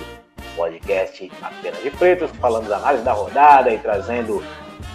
Podcast 0.54 1.32
apenas 1.40 1.82
de 1.82 1.90
pretos, 1.92 2.30
falando 2.32 2.68
da 2.68 2.76
análise 2.76 3.02
da 3.02 3.12
rodada 3.12 3.72
e 3.72 3.78
trazendo 3.78 4.42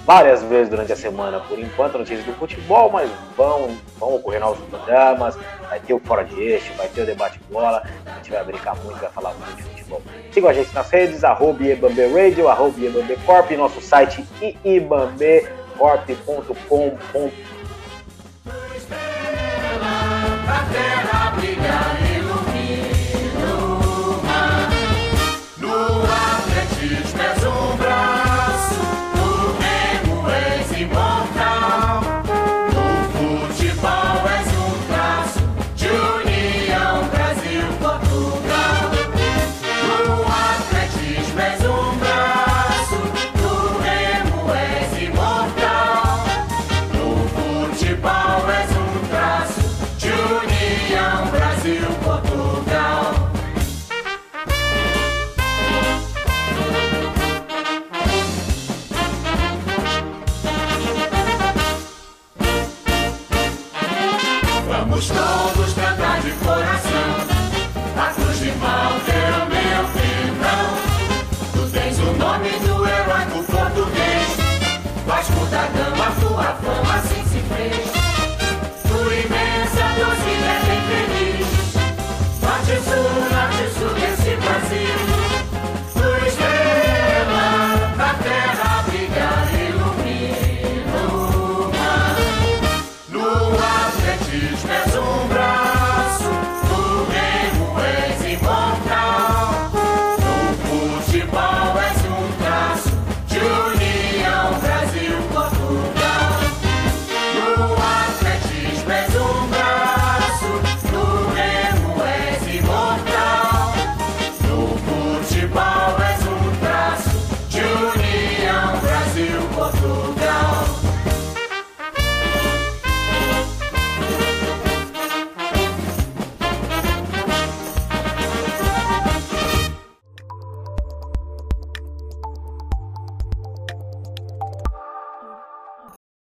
várias 0.06 0.42
vezes 0.44 0.70
durante 0.70 0.92
a 0.92 0.96
semana, 0.96 1.40
por 1.40 1.60
enquanto, 1.60 1.98
notícias 1.98 2.26
do 2.26 2.34
futebol, 2.34 2.92
mas 2.92 3.10
vão, 3.38 3.78
vão 4.00 4.16
ocorrer 4.16 4.40
novos 4.40 4.60
programas, 4.68 5.38
vai 5.70 5.80
ter 5.80 5.94
o 5.94 6.00
Fora 6.00 6.24
de 6.24 6.42
Eixo, 6.42 6.74
vai 6.76 6.88
ter 6.88 7.02
o 7.02 7.06
Debate 7.06 7.40
Bola, 7.52 7.84
a 8.06 8.16
gente 8.16 8.32
vai 8.32 8.44
brincar 8.44 8.76
muito, 8.78 9.00
vai 9.00 9.12
falar 9.12 9.34
muito 9.34 9.56
de 9.56 9.64
futebol. 9.64 10.02
Sigam 10.32 10.50
a 10.50 10.54
gente 10.54 10.74
nas 10.74 10.90
redes, 10.90 11.24
arroba 11.24 11.64
Ibambe 11.64 12.08
Radio, 12.08 12.50
arroba 12.50 12.80
Ibambe 12.80 13.16
Corp, 13.26 13.52
nosso 13.52 13.82
site 13.82 14.26
iibambecorp.com.br 14.64 17.60
Até 20.48 20.99